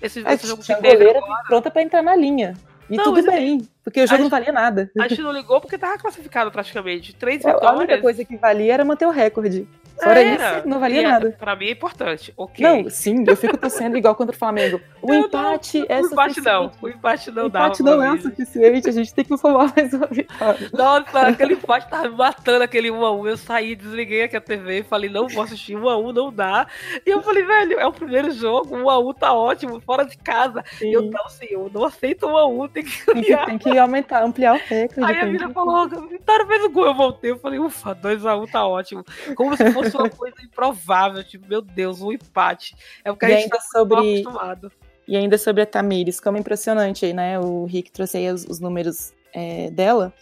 esse, 0.00 0.20
esse 0.20 0.46
jogo 0.46 0.62
que 0.62 0.74
teve. 0.74 1.10
Agora... 1.10 1.42
pronta 1.46 1.70
pra 1.70 1.82
entrar 1.82 2.02
na 2.02 2.16
linha. 2.16 2.54
E 2.88 2.96
não, 2.96 3.04
tudo 3.04 3.22
bem, 3.26 3.66
porque 3.84 4.02
o 4.02 4.06
jogo 4.06 4.22
não 4.22 4.30
valia 4.30 4.50
nada. 4.50 4.90
A 4.98 5.06
gente 5.06 5.20
não 5.20 5.30
ligou 5.30 5.60
porque 5.60 5.76
tava 5.76 5.98
classificado 5.98 6.50
praticamente. 6.50 7.14
Três 7.14 7.44
é, 7.44 7.52
vitórias. 7.52 7.70
A 7.70 7.76
única 7.76 8.00
coisa 8.00 8.24
que 8.24 8.36
valia 8.36 8.72
era 8.72 8.84
manter 8.84 9.06
o 9.06 9.10
recorde. 9.10 9.68
Fora 10.02 10.20
Era. 10.20 10.58
isso, 10.58 10.68
não 10.68 10.80
valia 10.80 11.02
e 11.02 11.04
é, 11.04 11.08
nada. 11.08 11.36
Pra 11.38 11.54
mim 11.54 11.66
é 11.66 11.70
importante. 11.70 12.32
ok 12.36 12.66
Não, 12.66 12.90
sim, 12.90 13.24
eu 13.26 13.36
fico 13.36 13.56
torcendo 13.56 13.96
igual 13.96 14.14
contra 14.14 14.34
o 14.34 14.38
Flamengo. 14.38 14.80
O 15.00 15.06
não, 15.06 15.26
empate 15.26 15.78
não, 15.78 15.86
é 15.88 16.00
o 16.00 16.06
empate 16.06 16.40
não. 16.40 16.72
O 16.82 16.88
empate 16.88 17.30
não 17.30 17.48
dá. 17.48 17.62
O 17.62 17.66
empate 17.66 17.82
não 17.82 18.02
é 18.02 18.18
suficiente, 18.18 18.88
a 18.88 18.92
gente 18.92 19.14
tem 19.14 19.24
que 19.24 19.36
formar 19.38 19.72
mais 19.74 19.92
uma 19.92 20.06
vitória. 20.06 20.68
Nossa, 20.72 21.28
aquele 21.28 21.54
empate 21.54 21.88
tava 21.88 22.08
me 22.08 22.16
matando 22.16 22.64
aquele 22.64 22.88
1x1. 22.88 23.28
Eu 23.28 23.36
saí, 23.36 23.76
desliguei 23.76 24.22
aqui 24.24 24.36
a 24.36 24.40
TV 24.40 24.80
e 24.80 24.82
falei, 24.82 25.08
não 25.08 25.28
vou 25.28 25.44
assistir 25.44 25.76
1x1, 25.76 26.12
não 26.12 26.32
dá. 26.32 26.66
E 27.06 27.10
eu 27.10 27.22
falei, 27.22 27.44
velho, 27.44 27.78
é 27.78 27.86
o 27.86 27.92
primeiro 27.92 28.32
jogo, 28.32 28.76
1x1 28.76 29.14
tá 29.16 29.32
ótimo, 29.32 29.80
fora 29.80 30.04
de 30.04 30.16
casa. 30.18 30.64
Sim. 30.72 30.88
E 30.88 30.92
eu, 30.92 31.02
não, 31.02 31.28
senhor, 31.28 31.66
eu 31.66 31.70
não 31.72 31.84
aceito 31.84 32.26
1x1, 32.26 32.70
tem 32.72 32.84
que 32.84 33.04
tem 33.04 33.58
que, 33.58 33.73
que 33.74 33.78
aumentar, 33.78 34.22
ampliar 34.22 34.54
o 34.54 34.58
recorde. 34.58 35.12
Aí 35.12 35.20
a 35.20 35.26
menina 35.26 35.50
falou, 35.50 35.88
Vitória 36.08 36.46
fez 36.46 36.64
o 36.64 36.70
gol, 36.70 36.86
eu 36.86 36.94
voltei, 36.94 37.30
eu 37.32 37.38
falei, 37.38 37.58
ufa, 37.58 37.94
2x1 37.94 38.50
tá 38.50 38.66
ótimo. 38.66 39.04
Como 39.34 39.56
se 39.56 39.70
fosse 39.72 39.96
uma 39.96 40.08
coisa 40.08 40.36
improvável, 40.42 41.24
tipo, 41.24 41.48
meu 41.48 41.60
Deus, 41.60 42.00
um 42.00 42.12
empate. 42.12 42.76
É 43.04 43.10
o 43.10 43.16
que 43.16 43.26
e 43.26 43.34
a 43.34 43.40
gente 43.40 43.50
tá 43.50 43.60
sobre... 43.60 44.20
acostumado. 44.22 44.72
E 45.06 45.16
ainda 45.16 45.36
sobre 45.36 45.62
a 45.62 45.66
Tamires, 45.66 46.18
como 46.18 46.38
impressionante, 46.38 47.12
né? 47.12 47.38
O 47.38 47.66
Rick 47.66 47.90
trouxe 47.90 48.16
aí 48.16 48.30
os, 48.30 48.44
os 48.44 48.58
números 48.58 49.12
é, 49.34 49.70
dela. 49.70 50.14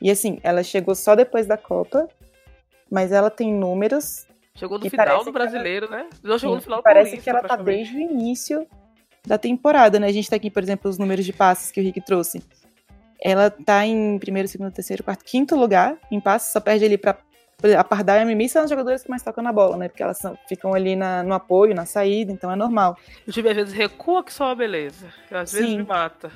E 0.00 0.10
assim, 0.10 0.40
ela 0.42 0.62
chegou 0.62 0.94
só 0.94 1.14
depois 1.14 1.46
da 1.46 1.56
Copa, 1.56 2.08
mas 2.90 3.12
ela 3.12 3.30
tem 3.30 3.52
números. 3.52 4.26
Chegou 4.56 4.78
no 4.78 4.90
final 4.90 5.24
do 5.24 5.30
brasileiro, 5.30 5.86
ela... 5.86 5.98
né? 5.98 6.10
Já 6.24 6.38
chegou 6.38 6.56
no 6.56 6.62
final 6.62 6.80
do 6.80 6.82
Parece 6.82 7.18
que 7.18 7.30
ela 7.30 7.42
tá 7.42 7.56
desde 7.56 7.96
o 7.96 8.00
início 8.00 8.66
da 9.26 9.38
temporada, 9.38 9.98
né? 9.98 10.08
A 10.08 10.12
gente 10.12 10.28
tá 10.28 10.36
aqui, 10.36 10.50
por 10.50 10.62
exemplo, 10.62 10.90
os 10.90 10.98
números 10.98 11.24
de 11.24 11.32
passes 11.32 11.70
que 11.70 11.80
o 11.80 11.82
Rick 11.82 12.00
trouxe. 12.02 12.42
Ela 13.24 13.50
tá 13.50 13.86
em 13.86 14.18
primeiro, 14.18 14.46
segundo, 14.46 14.70
terceiro, 14.70 15.02
quarto, 15.02 15.24
quinto 15.24 15.56
lugar 15.56 15.96
em 16.10 16.20
passes, 16.20 16.52
só 16.52 16.60
perde 16.60 16.84
ali 16.84 16.98
pra 16.98 17.16
a 17.78 17.84
Pardal 17.84 18.16
e 18.16 18.20
a 18.20 18.24
Mimi 18.26 18.46
são 18.46 18.64
os 18.64 18.68
jogadores 18.68 19.02
que 19.02 19.08
mais 19.08 19.22
tocam 19.22 19.42
na 19.42 19.50
bola, 19.50 19.78
né? 19.78 19.88
Porque 19.88 20.02
elas 20.02 20.18
são, 20.18 20.36
ficam 20.46 20.74
ali 20.74 20.94
na, 20.94 21.22
no 21.22 21.32
apoio, 21.32 21.74
na 21.74 21.86
saída, 21.86 22.30
então 22.30 22.50
é 22.50 22.56
normal. 22.56 22.98
O 23.26 23.32
time 23.32 23.48
às 23.48 23.56
vezes 23.56 23.72
recua 23.72 24.22
que 24.22 24.30
só 24.30 24.46
uma 24.46 24.54
beleza. 24.54 25.06
Às 25.30 25.50
Sim. 25.50 25.58
vezes 25.58 25.76
me 25.76 25.84
mata. 25.84 26.30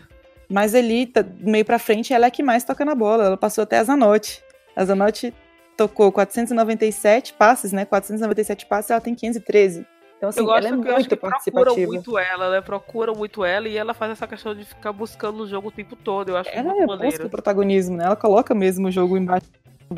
Mas 0.48 0.74
ali, 0.74 1.06
tá, 1.06 1.22
meio 1.40 1.64
pra 1.64 1.78
frente, 1.78 2.14
ela 2.14 2.24
é 2.24 2.30
que 2.30 2.42
mais 2.42 2.64
toca 2.64 2.82
na 2.84 2.94
bola. 2.94 3.24
Ela 3.24 3.36
passou 3.36 3.62
até 3.62 3.78
a 3.78 3.84
Zanotti. 3.84 4.42
A 4.74 4.84
Zanotti 4.84 5.34
tocou 5.76 6.10
497 6.10 7.34
passes, 7.34 7.72
né? 7.72 7.84
497 7.84 8.64
passes, 8.64 8.90
ela 8.90 9.00
tem 9.00 9.14
513. 9.14 9.86
Então, 10.18 10.30
assim, 10.30 10.40
eu 10.40 10.46
gosto 10.46 10.66
ela 10.66 10.66
é 10.66 10.70
que 10.70 10.84
muito 10.84 11.16
procuram 11.16 11.76
muito 11.76 12.18
ela, 12.18 12.50
né? 12.50 12.60
Procuram 12.60 13.14
muito 13.14 13.44
ela 13.44 13.68
e 13.68 13.76
ela 13.76 13.94
faz 13.94 14.10
essa 14.10 14.26
questão 14.26 14.52
de 14.52 14.64
ficar 14.64 14.92
buscando 14.92 15.44
o 15.44 15.46
jogo 15.46 15.68
o 15.68 15.70
tempo 15.70 15.94
todo. 15.94 16.30
Eu 16.30 16.36
acho 16.36 16.50
ela 16.50 16.64
muito 16.64 16.82
é 16.82 16.86
maneiro. 16.86 17.10
busca 17.12 17.26
o 17.26 17.30
protagonismo, 17.30 17.96
né? 17.96 18.04
Ela 18.04 18.16
coloca 18.16 18.52
mesmo 18.52 18.88
o 18.88 18.90
jogo 18.90 19.16
embaixo 19.16 19.46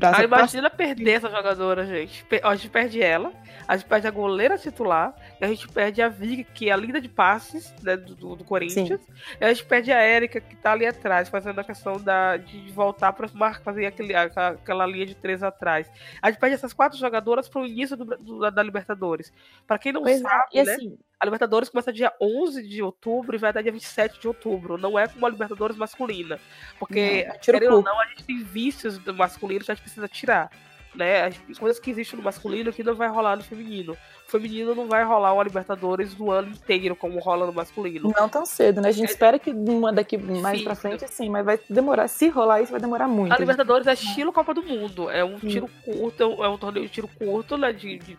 ah, 0.02 0.22
imagina 0.22 0.70
perder 0.70 1.12
essa 1.12 1.28
jogadora, 1.28 1.84
gente. 1.84 2.24
A 2.42 2.54
gente 2.54 2.70
perde 2.70 3.02
ela, 3.02 3.32
a 3.66 3.76
gente 3.76 3.88
perde 3.88 4.06
a 4.06 4.10
goleira 4.10 4.56
titular, 4.56 5.14
a 5.40 5.46
gente 5.46 5.68
perde 5.68 6.00
a 6.00 6.08
Vig, 6.08 6.44
que 6.44 6.68
é 6.68 6.72
a 6.72 6.76
linda 6.76 7.00
de 7.00 7.08
passes 7.08 7.74
né, 7.82 7.96
do, 7.96 8.36
do, 8.36 8.44
Corinthians, 8.44 9.00
Sim. 9.00 9.12
e 9.40 9.44
a 9.44 9.52
gente 9.52 9.64
perde 9.64 9.92
a 9.92 10.00
Érica, 10.00 10.40
que 10.40 10.54
tá 10.56 10.72
ali 10.72 10.86
atrás, 10.86 11.28
fazendo 11.28 11.58
a 11.60 11.64
questão 11.64 12.00
da, 12.00 12.36
de 12.36 12.70
voltar 12.70 13.12
para 13.12 13.28
fazer 13.54 13.86
aquele, 13.86 14.14
aquela 14.14 14.86
linha 14.86 15.06
de 15.06 15.14
três 15.14 15.42
atrás. 15.42 15.90
A 16.22 16.30
gente 16.30 16.40
perde 16.40 16.54
essas 16.54 16.72
quatro 16.72 16.96
jogadoras 16.96 17.48
pro 17.48 17.66
início 17.66 17.96
do, 17.96 18.04
do, 18.04 18.50
da 18.50 18.62
Libertadores. 18.62 19.32
Para 19.66 19.78
quem 19.78 19.92
não 19.92 20.02
pois 20.02 20.20
é, 20.20 20.22
sabe, 20.22 20.58
é. 20.58 20.64
né? 20.64 20.72
Assim, 20.74 20.98
a 21.20 21.26
Libertadores 21.26 21.68
começa 21.68 21.92
dia 21.92 22.10
11 22.18 22.66
de 22.66 22.82
outubro 22.82 23.36
e 23.36 23.38
vai 23.38 23.50
até 23.50 23.62
dia 23.62 23.70
27 23.70 24.18
de 24.18 24.26
outubro. 24.26 24.78
Não 24.78 24.98
é 24.98 25.06
como 25.06 25.26
a 25.26 25.28
Libertadores 25.28 25.76
masculina. 25.76 26.40
Porque, 26.78 27.28
querendo 27.42 27.76
ou 27.76 27.82
não, 27.82 28.00
a 28.00 28.06
gente 28.06 28.24
tem 28.24 28.42
vícios 28.42 28.96
do 28.96 29.12
masculino 29.12 29.62
que 29.62 29.70
a 29.70 29.74
gente 29.74 29.82
precisa 29.82 30.08
tirar 30.08 30.50
né? 30.94 31.26
As 31.26 31.58
coisas 31.58 31.78
que 31.78 31.90
existem 31.90 32.18
no 32.18 32.24
masculino 32.24 32.72
que 32.72 32.82
não 32.82 32.94
vai 32.94 33.08
rolar 33.08 33.36
no 33.36 33.44
feminino. 33.44 33.96
O 34.26 34.30
feminino 34.30 34.74
não 34.74 34.86
vai 34.86 35.04
rolar 35.04 35.32
uma 35.32 35.42
Libertadores 35.42 36.14
do 36.14 36.30
ano 36.30 36.50
inteiro, 36.50 36.94
como 36.94 37.18
rola 37.18 37.46
no 37.46 37.52
masculino. 37.52 38.12
Não 38.16 38.28
tão 38.28 38.44
cedo, 38.44 38.80
né? 38.80 38.88
A 38.88 38.92
gente 38.92 39.08
é, 39.08 39.12
espera 39.12 39.38
que 39.38 39.50
uma 39.50 39.92
daqui 39.92 40.16
mais 40.16 40.58
sim. 40.58 40.64
pra 40.64 40.74
frente, 40.74 41.06
sim, 41.08 41.28
mas 41.28 41.44
vai 41.44 41.58
demorar. 41.68 42.08
Se 42.08 42.28
rolar 42.28 42.60
isso, 42.62 42.72
vai 42.72 42.80
demorar 42.80 43.08
muito. 43.08 43.32
A 43.32 43.38
Libertadores 43.38 43.86
é 43.86 43.92
estilo 43.92 44.32
Copa 44.32 44.54
do 44.54 44.62
Mundo. 44.62 45.10
É 45.10 45.24
um 45.24 45.38
tiro 45.38 45.68
curto, 45.84 46.22
é 46.44 46.48
um 46.48 46.58
torneio 46.58 46.86
de 46.86 46.92
tiro 46.92 47.08
curto, 47.08 47.56
né? 47.56 47.72
De, 47.72 47.98
de, 47.98 48.18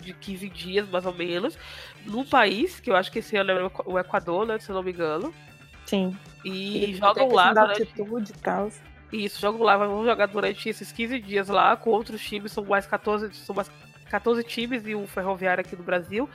de 0.00 0.14
15 0.14 0.48
dias, 0.48 0.88
mais 0.88 1.06
ou 1.06 1.14
menos. 1.14 1.56
Num 2.04 2.24
país, 2.24 2.80
que 2.80 2.90
eu 2.90 2.96
acho 2.96 3.10
que 3.10 3.18
esse 3.18 3.36
ano 3.36 3.50
é 3.50 3.70
o 3.86 3.98
Equador, 3.98 4.46
né? 4.46 4.58
Se 4.58 4.70
eu 4.70 4.74
não 4.74 4.82
me 4.82 4.92
engano. 4.92 5.32
Sim. 5.86 6.16
E, 6.44 6.92
e 6.92 6.94
joga 6.94 7.22
o 7.22 7.32
lado, 7.32 7.54
né? 7.54 7.62
Altitude 7.62 8.32
e 8.32 8.40
tal. 8.40 8.70
Isso, 9.14 9.40
jogo 9.40 9.62
lá, 9.62 9.76
vamos 9.76 10.04
jogar 10.04 10.26
durante 10.26 10.68
esses 10.68 10.90
15 10.90 11.20
dias 11.20 11.48
lá 11.48 11.76
com 11.76 11.90
outros 11.90 12.20
times, 12.20 12.50
são 12.50 12.64
mais 12.64 12.84
14, 12.84 13.32
são 13.32 13.54
mais 13.54 13.70
14 14.10 14.42
times 14.42 14.84
e 14.86 14.96
o 14.96 15.06
Ferroviário 15.06 15.60
aqui 15.60 15.76
do 15.76 15.84
Brasil, 15.84 16.28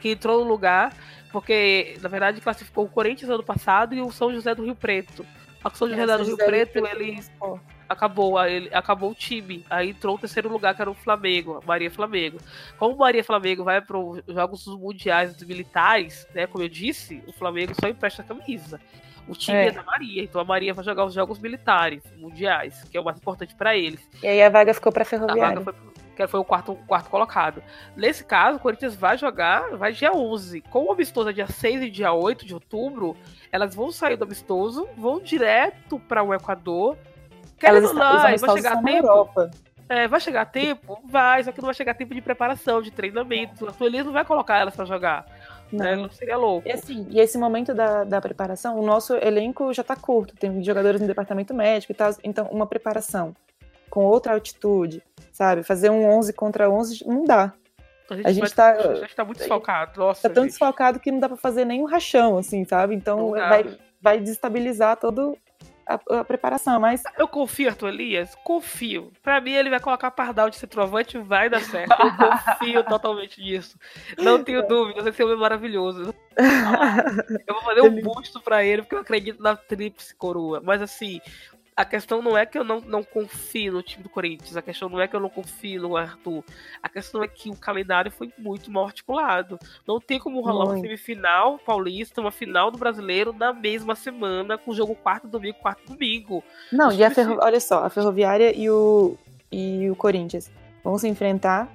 que 0.00 0.12
entrou 0.12 0.42
no 0.42 0.50
lugar, 0.50 0.94
porque 1.30 1.98
na 2.00 2.08
verdade 2.08 2.40
classificou 2.40 2.86
o 2.86 2.88
Corinthians 2.88 3.30
ano 3.30 3.42
passado 3.42 3.94
e 3.94 4.00
o 4.00 4.10
São 4.10 4.32
José 4.32 4.54
do 4.54 4.64
Rio 4.64 4.74
Preto. 4.74 5.26
O 5.62 5.76
São 5.76 5.86
José 5.88 6.02
é, 6.02 6.18
do 6.18 6.24
Rio 6.24 6.36
Preto, 6.38 6.78
ele 6.78 7.22
acabou, 7.86 8.42
ele 8.42 8.70
acabou 8.72 9.10
o 9.10 9.14
time. 9.14 9.66
Aí 9.68 9.90
entrou 9.90 10.16
o 10.16 10.18
terceiro 10.18 10.50
lugar, 10.50 10.74
que 10.74 10.80
era 10.80 10.90
o 10.90 10.94
Flamengo, 10.94 11.62
Maria 11.66 11.90
Flamengo. 11.90 12.38
Como 12.78 12.96
Maria 12.96 13.22
Flamengo 13.22 13.62
vai 13.62 13.82
para 13.82 13.98
os 13.98 14.22
Jogos 14.26 14.66
Mundiais 14.66 15.34
dos 15.34 15.46
Militares, 15.46 16.26
né? 16.34 16.46
Como 16.46 16.64
eu 16.64 16.68
disse, 16.68 17.22
o 17.26 17.32
Flamengo 17.32 17.74
só 17.78 17.88
empresta 17.88 18.22
camisa. 18.22 18.80
O 19.28 19.34
time 19.34 19.56
é. 19.56 19.66
é. 19.68 19.70
da 19.70 19.82
Maria, 19.82 20.22
então 20.22 20.40
a 20.40 20.44
Maria 20.44 20.74
vai 20.74 20.84
jogar 20.84 21.04
os 21.04 21.14
jogos 21.14 21.38
militares, 21.38 22.02
mundiais, 22.16 22.82
que 22.84 22.96
é 22.96 23.00
o 23.00 23.04
mais 23.04 23.16
importante 23.16 23.54
para 23.54 23.76
eles. 23.76 24.00
E 24.22 24.26
aí 24.26 24.42
a 24.42 24.48
vaga 24.48 24.74
ficou 24.74 24.92
para 24.92 25.04
Ferroviária. 25.04 25.58
A 25.58 25.60
vaga 25.60 25.62
foi, 25.62 25.92
que 26.16 26.26
foi 26.26 26.40
o 26.40 26.44
quarto, 26.44 26.74
quarto 26.86 27.08
colocado. 27.08 27.62
Nesse 27.96 28.24
caso, 28.24 28.56
o 28.56 28.60
Corinthians 28.60 28.94
vai 28.94 29.16
jogar, 29.16 29.76
vai 29.76 29.92
dia 29.92 30.12
11. 30.12 30.60
Com 30.62 30.86
o 30.86 30.92
amistoso 30.92 31.30
é 31.30 31.32
dia 31.32 31.46
6 31.46 31.82
e 31.82 31.90
dia 31.90 32.12
8 32.12 32.44
de 32.44 32.54
outubro, 32.54 33.16
elas 33.50 33.74
vão 33.74 33.90
sair 33.92 34.16
do 34.16 34.24
amistoso, 34.24 34.88
vão 34.96 35.20
direto 35.20 35.98
para 36.00 36.22
o 36.22 36.34
Equador. 36.34 36.96
Elas 37.60 37.84
estão, 37.84 37.98
não, 37.98 38.20
vai 38.20 38.38
chegar 38.38 38.72
a 38.72 38.82
tempo. 38.82 39.06
Europa. 39.06 39.50
É, 39.88 40.08
vai 40.08 40.20
chegar 40.20 40.46
tempo? 40.46 41.02
Vai, 41.04 41.44
só 41.44 41.52
que 41.52 41.60
não 41.60 41.66
vai 41.66 41.74
chegar 41.74 41.92
tempo 41.92 42.14
de 42.14 42.22
preparação, 42.22 42.80
de 42.80 42.90
treinamento. 42.90 43.68
A 43.68 43.72
Sueli 43.74 44.02
não 44.02 44.10
vai 44.10 44.24
colocar 44.24 44.58
elas 44.58 44.74
para 44.74 44.86
jogar. 44.86 45.26
Né? 45.72 45.96
Não. 45.96 46.10
Seria 46.10 46.36
louco. 46.36 46.68
E, 46.68 46.72
assim, 46.72 47.06
e 47.10 47.20
esse 47.20 47.38
momento 47.38 47.74
da, 47.74 48.04
da 48.04 48.20
preparação, 48.20 48.78
o 48.78 48.84
nosso 48.84 49.14
elenco 49.14 49.72
já 49.72 49.82
está 49.82 49.96
curto, 49.96 50.34
tem 50.34 50.62
jogadores 50.62 51.00
no 51.00 51.06
departamento 51.06 51.54
médico 51.54 51.92
e 51.92 51.94
tal, 51.94 52.14
então 52.22 52.46
uma 52.46 52.66
preparação 52.66 53.34
com 53.88 54.04
outra 54.04 54.34
altitude, 54.34 55.02
sabe? 55.32 55.62
Fazer 55.62 55.90
um 55.90 56.08
11 56.10 56.32
contra 56.32 56.70
11 56.70 57.06
não 57.06 57.24
dá. 57.24 57.52
A 58.24 58.32
gente, 58.32 58.44
está 58.44 58.72
a 58.72 58.94
gente 58.94 59.14
tá 59.14 59.24
muito 59.24 59.38
desfalcado. 59.38 59.98
Nossa, 59.98 60.28
tá 60.28 60.34
tão 60.34 60.44
gente. 60.44 60.52
desfalcado 60.52 61.00
que 61.00 61.10
não 61.10 61.18
dá 61.18 61.28
para 61.28 61.36
fazer 61.36 61.64
nenhum 61.64 61.84
rachão, 61.84 62.36
assim, 62.36 62.64
sabe? 62.64 62.94
Então 62.94 63.30
vai, 63.30 63.78
vai 64.00 64.20
desestabilizar 64.20 64.96
todo 64.98 65.36
a, 65.94 66.20
a, 66.20 66.24
preparação, 66.24 66.80
mas. 66.80 67.02
Eu 67.18 67.28
confio, 67.28 67.68
Arthur 67.68 67.88
Elias? 67.88 68.34
Confio. 68.44 69.12
Pra 69.22 69.40
mim, 69.40 69.52
ele 69.52 69.70
vai 69.70 69.80
colocar 69.80 70.10
pardal 70.10 70.50
de 70.50 70.56
centroavante 70.56 71.16
e 71.16 71.20
vai 71.20 71.48
dar 71.48 71.60
certo. 71.60 71.92
Eu 71.92 72.16
confio 72.16 72.84
totalmente 72.88 73.40
nisso. 73.40 73.78
Não 74.18 74.42
tenho 74.42 74.66
dúvidas, 74.66 75.06
esse 75.06 75.22
homem 75.22 75.36
é 75.36 75.38
maravilhoso. 75.38 76.14
Eu 77.46 77.54
vou 77.54 77.62
fazer 77.64 77.82
um 77.82 78.00
busto 78.00 78.40
pra 78.40 78.64
ele, 78.64 78.82
porque 78.82 78.94
eu 78.94 79.00
acredito 79.00 79.42
na 79.42 79.54
tríplice 79.54 80.14
coroa. 80.14 80.62
Mas 80.64 80.80
assim, 80.80 81.20
a 81.76 81.84
questão 81.84 82.20
não 82.20 82.36
é 82.36 82.44
que 82.44 82.58
eu 82.58 82.64
não, 82.64 82.80
não 82.80 83.02
confio 83.02 83.72
no 83.72 83.82
time 83.82 84.02
do 84.02 84.08
Corinthians, 84.08 84.56
a 84.56 84.62
questão 84.62 84.88
não 84.88 85.00
é 85.00 85.08
que 85.08 85.16
eu 85.16 85.20
não 85.20 85.30
confio 85.30 85.82
no 85.82 85.96
Arthur, 85.96 86.44
a 86.82 86.88
questão 86.88 87.22
é 87.22 87.28
que 87.28 87.48
o 87.48 87.56
calendário 87.56 88.10
foi 88.10 88.30
muito 88.38 88.70
mal 88.70 88.84
articulado. 88.84 89.58
Não 89.86 89.98
tem 89.98 90.18
como 90.18 90.40
rolar 90.40 90.66
uma 90.66 90.80
semifinal 90.80 91.58
paulista, 91.58 92.20
uma 92.20 92.30
final 92.30 92.70
do 92.70 92.78
brasileiro 92.78 93.32
na 93.32 93.52
mesma 93.52 93.94
semana, 93.94 94.58
com 94.58 94.70
o 94.70 94.74
jogo 94.74 94.94
quarto 94.94 95.26
domingo, 95.26 95.56
quarto 95.58 95.92
domingo. 95.92 96.44
Não, 96.70 96.92
e 96.92 97.02
a 97.02 97.10
ferro... 97.10 97.38
olha 97.40 97.60
só, 97.60 97.84
a 97.84 97.90
Ferroviária 97.90 98.56
e 98.56 98.68
o, 98.68 99.16
e 99.50 99.90
o 99.90 99.96
Corinthians 99.96 100.50
vão 100.84 100.98
se 100.98 101.08
enfrentar 101.08 101.68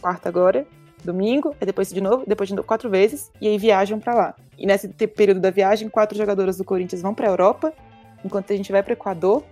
quarta 0.00 0.28
agora, 0.28 0.66
domingo, 1.04 1.54
e 1.60 1.66
depois 1.66 1.90
de 1.90 2.00
novo, 2.00 2.24
depois 2.26 2.48
de 2.48 2.54
novo, 2.54 2.66
quatro 2.66 2.90
vezes, 2.90 3.30
e 3.40 3.46
aí 3.46 3.56
viajam 3.56 4.00
para 4.00 4.14
lá. 4.14 4.34
E 4.58 4.66
nesse 4.66 4.88
período 4.88 5.40
da 5.40 5.50
viagem, 5.50 5.88
quatro 5.88 6.16
jogadoras 6.16 6.56
do 6.56 6.64
Corinthians 6.64 7.02
vão 7.02 7.14
para 7.14 7.26
a 7.26 7.30
Europa 7.30 7.72
enquanto 8.24 8.52
a 8.52 8.56
gente 8.56 8.72
vai 8.72 8.82
para 8.82 8.90
o 8.90 8.94
Equador. 8.94 9.44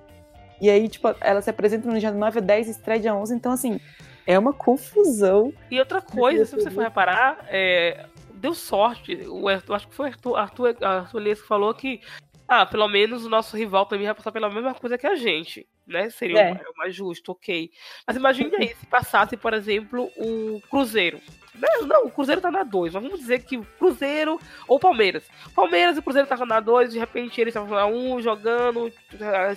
E 0.61 0.71
aí, 0.71 0.89
tipo, 0.89 1.15
ela 1.21 1.43
se 1.43 1.51
apresenta 1.51 1.91
no 1.91 1.99
dia 1.99 2.11
9 2.11 2.39
a 2.39 2.43
10 2.43 2.69
e 2.69 2.71
estreia 2.71 3.01
dia 3.01 3.15
11. 3.15 3.35
Então, 3.35 3.53
assim, 3.53 3.81
é 4.27 4.39
uma 4.39 4.53
confusão. 4.53 5.53
E 5.71 5.79
outra 5.79 6.01
coisa, 6.01 6.45
se 6.45 6.55
você 6.55 6.71
for 6.71 6.83
reparar, 6.83 7.45
é, 7.49 8.07
deu 8.35 8.55
sorte. 8.55 9.15
O 9.29 9.49
Arthur, 9.49 9.75
acho 9.75 9.89
que 9.89 9.95
foi 9.95 10.09
Arthur, 10.09 10.37
Arthur, 10.37 10.77
Arthur 10.81 11.21
Elias 11.21 11.41
que 11.41 11.49
falou 11.49 11.75
que, 11.75 12.01
ah, 12.47 12.65
pelo 12.65 12.87
menos 12.89 13.25
o 13.25 13.29
nosso 13.29 13.57
rival 13.57 13.87
também 13.87 14.07
vai 14.07 14.15
passar 14.15 14.33
pela 14.33 14.49
mesma 14.49 14.75
coisa 14.75 14.97
que 14.97 15.07
a 15.07 15.17
gente. 15.17 15.67
Né? 15.87 16.11
Seria 16.11 16.41
é. 16.41 16.53
o 16.53 16.79
mais 16.79 16.95
justo, 16.95 17.33
ok. 17.33 17.71
Mas 18.07 18.17
imagine 18.17 18.55
aí 18.57 18.69
se 18.69 18.87
passasse, 18.87 19.37
por 19.37 19.53
exemplo, 19.53 20.11
o 20.17 20.61
Cruzeiro 20.71 21.21
Não, 21.55 22.07
o 22.07 22.11
Cruzeiro 22.11 22.41
tá 22.41 22.51
na 22.51 22.63
2, 22.63 22.95
mas 22.95 23.03
vamos 23.03 23.21
dizer 23.21 23.41
que 23.41 23.59
o 23.59 23.65
Cruzeiro 23.79 24.41
ou 24.67 24.81
Palmeiras. 24.81 25.25
Palmeiras 25.55 25.97
e 25.97 25.99
o 26.01 26.03
Cruzeiro 26.03 26.25
estavam 26.25 26.47
na 26.47 26.61
2, 26.61 26.93
de 26.93 26.99
repente 26.99 27.41
eles 27.41 27.55
estavam 27.55 27.77
na 27.77 27.87
1, 27.87 28.15
um, 28.15 28.23
jogando, 28.23 28.91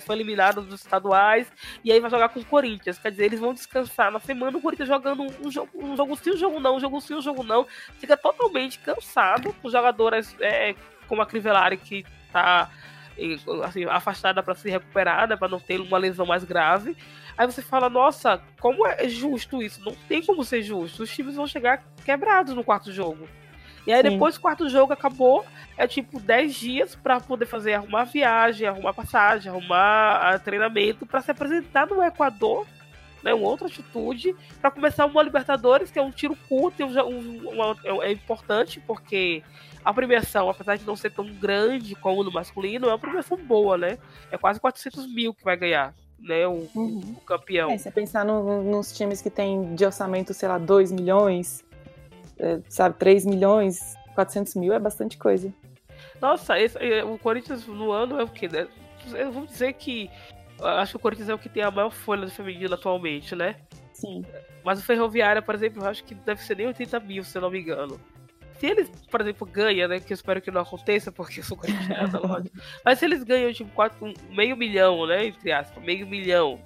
foi 0.04 0.16
eliminado 0.16 0.60
dos 0.60 0.80
estaduais, 0.80 1.50
e 1.82 1.90
aí 1.90 1.98
vai 1.98 2.10
jogar 2.10 2.28
com 2.28 2.40
o 2.40 2.44
Corinthians. 2.44 2.98
Quer 2.98 3.10
dizer, 3.10 3.24
eles 3.24 3.40
vão 3.40 3.54
descansar 3.54 4.10
na 4.12 4.20
semana, 4.20 4.58
o 4.58 4.60
Corinthians 4.60 4.88
jogando 4.88 5.22
um 5.42 5.50
jogo, 5.50 5.70
um 5.74 5.96
jogo 5.96 6.16
sim, 6.16 6.32
um 6.32 6.36
jogo 6.36 6.60
não, 6.60 6.76
um 6.76 6.80
jogo 6.80 7.00
sim, 7.00 7.14
um 7.14 7.22
jogo 7.22 7.42
não. 7.42 7.66
Fica 7.98 8.16
totalmente 8.16 8.78
cansado, 8.80 9.54
os 9.62 9.72
jogadores 9.72 10.36
é, 10.40 10.74
como 11.08 11.22
a 11.22 11.26
Crivellari 11.26 11.78
que 11.78 12.04
tá 12.30 12.70
assim, 13.64 13.84
afastada 13.84 14.42
para 14.42 14.54
se 14.54 14.68
recuperar, 14.68 15.28
né, 15.28 15.36
para 15.36 15.48
não 15.48 15.58
ter 15.58 15.80
uma 15.80 15.98
lesão 15.98 16.26
mais 16.26 16.44
grave. 16.44 16.96
Aí 17.36 17.46
você 17.46 17.60
fala, 17.60 17.90
nossa, 17.90 18.40
como 18.60 18.86
é 18.86 19.08
justo 19.08 19.62
isso? 19.62 19.82
Não 19.84 19.94
tem 20.08 20.24
como 20.24 20.44
ser 20.44 20.62
justo. 20.62 21.02
Os 21.02 21.14
times 21.14 21.34
vão 21.34 21.46
chegar 21.46 21.84
quebrados 22.04 22.54
no 22.54 22.64
quarto 22.64 22.90
jogo. 22.90 23.28
E 23.86 23.92
aí, 23.92 24.02
Sim. 24.02 24.10
depois 24.10 24.36
o 24.36 24.40
quarto 24.40 24.68
jogo 24.68 24.92
acabou, 24.92 25.44
é 25.76 25.86
tipo 25.86 26.18
10 26.18 26.54
dias 26.54 26.94
para 26.96 27.20
poder 27.20 27.46
fazer, 27.46 27.74
arrumar 27.74 28.04
viagem, 28.04 28.66
arrumar 28.66 28.92
passagem, 28.92 29.50
arrumar 29.50 30.34
ah, 30.34 30.38
treinamento, 30.38 31.06
para 31.06 31.20
se 31.20 31.30
apresentar 31.30 31.86
no 31.86 32.02
Equador, 32.02 32.66
né, 33.22 33.32
uma 33.32 33.48
outra 33.48 33.68
atitude, 33.68 34.34
para 34.60 34.72
começar 34.72 35.06
uma 35.06 35.22
Libertadores, 35.22 35.90
que 35.90 35.98
é 36.00 36.02
um 36.02 36.10
tiro 36.10 36.36
curto, 36.48 36.84
um, 36.84 36.88
um, 36.88 37.48
uma, 37.48 37.76
é, 37.84 38.08
é 38.08 38.12
importante, 38.12 38.80
porque 38.80 39.42
a 39.84 39.94
premiação, 39.94 40.50
apesar 40.50 40.76
de 40.76 40.84
não 40.84 40.96
ser 40.96 41.10
tão 41.10 41.26
grande 41.26 41.94
como 41.94 42.24
no 42.24 42.32
masculino, 42.32 42.88
é 42.88 42.90
uma 42.90 42.98
premiação 42.98 43.36
boa, 43.36 43.78
né? 43.78 43.98
É 44.32 44.36
quase 44.36 44.58
400 44.58 45.06
mil 45.06 45.32
que 45.32 45.44
vai 45.44 45.56
ganhar 45.56 45.94
né, 46.18 46.46
o, 46.46 46.68
uhum. 46.74 47.16
o 47.16 47.20
campeão. 47.20 47.70
É, 47.70 47.78
você 47.78 47.90
pensar 47.90 48.24
no, 48.24 48.62
nos 48.62 48.92
times 48.96 49.20
que 49.20 49.30
tem 49.30 49.74
de 49.74 49.84
orçamento, 49.84 50.32
sei 50.34 50.48
lá, 50.48 50.58
2 50.58 50.92
milhões, 50.92 51.64
é, 52.38 52.60
sabe, 52.68 52.96
3 52.98 53.26
milhões, 53.26 53.94
400 54.14 54.54
mil 54.56 54.72
é 54.72 54.78
bastante 54.78 55.16
coisa. 55.16 55.52
Nossa, 56.20 56.58
esse, 56.58 56.78
é, 56.78 57.04
o 57.04 57.18
Corinthians 57.18 57.66
no 57.66 57.92
ano 57.92 58.18
é 58.18 58.24
o 58.24 58.28
quê? 58.28 58.48
Né? 58.48 58.66
Vamos 59.32 59.50
dizer 59.50 59.74
que 59.74 60.10
acho 60.60 60.92
que 60.92 60.96
o 60.96 61.00
Corinthians 61.00 61.28
é 61.28 61.34
o 61.34 61.38
que 61.38 61.48
tem 61.48 61.62
a 61.62 61.70
maior 61.70 61.90
folha 61.90 62.24
do 62.24 62.30
feminino 62.30 62.74
atualmente, 62.74 63.36
né? 63.36 63.56
Sim. 63.92 64.24
Mas 64.64 64.80
o 64.80 64.82
Ferroviária, 64.82 65.40
por 65.40 65.54
exemplo, 65.54 65.82
eu 65.82 65.88
acho 65.88 66.02
que 66.04 66.14
deve 66.14 66.42
ser 66.42 66.56
nem 66.56 66.66
80 66.66 67.00
mil, 67.00 67.22
se 67.22 67.36
eu 67.36 67.42
não 67.42 67.50
me 67.50 67.60
engano 67.60 68.00
se 68.58 68.66
eles, 68.66 68.90
por 69.10 69.20
exemplo, 69.20 69.46
ganham, 69.46 69.88
né? 69.88 70.00
Que 70.00 70.12
eu 70.12 70.14
espero 70.14 70.40
que 70.40 70.50
não 70.50 70.62
aconteça, 70.62 71.12
porque 71.12 71.40
eu 71.40 71.44
sou 71.44 71.56
corintiana, 71.56 72.18
lógico. 72.20 72.56
Mas 72.84 72.98
se 72.98 73.04
eles 73.04 73.22
ganham, 73.22 73.52
tipo, 73.52 73.70
quatro, 73.72 74.04
um, 74.04 74.14
meio 74.34 74.56
milhão, 74.56 75.06
né? 75.06 75.26
Entre 75.26 75.52
aspas, 75.52 75.82
meio 75.82 76.06
milhão 76.06 76.60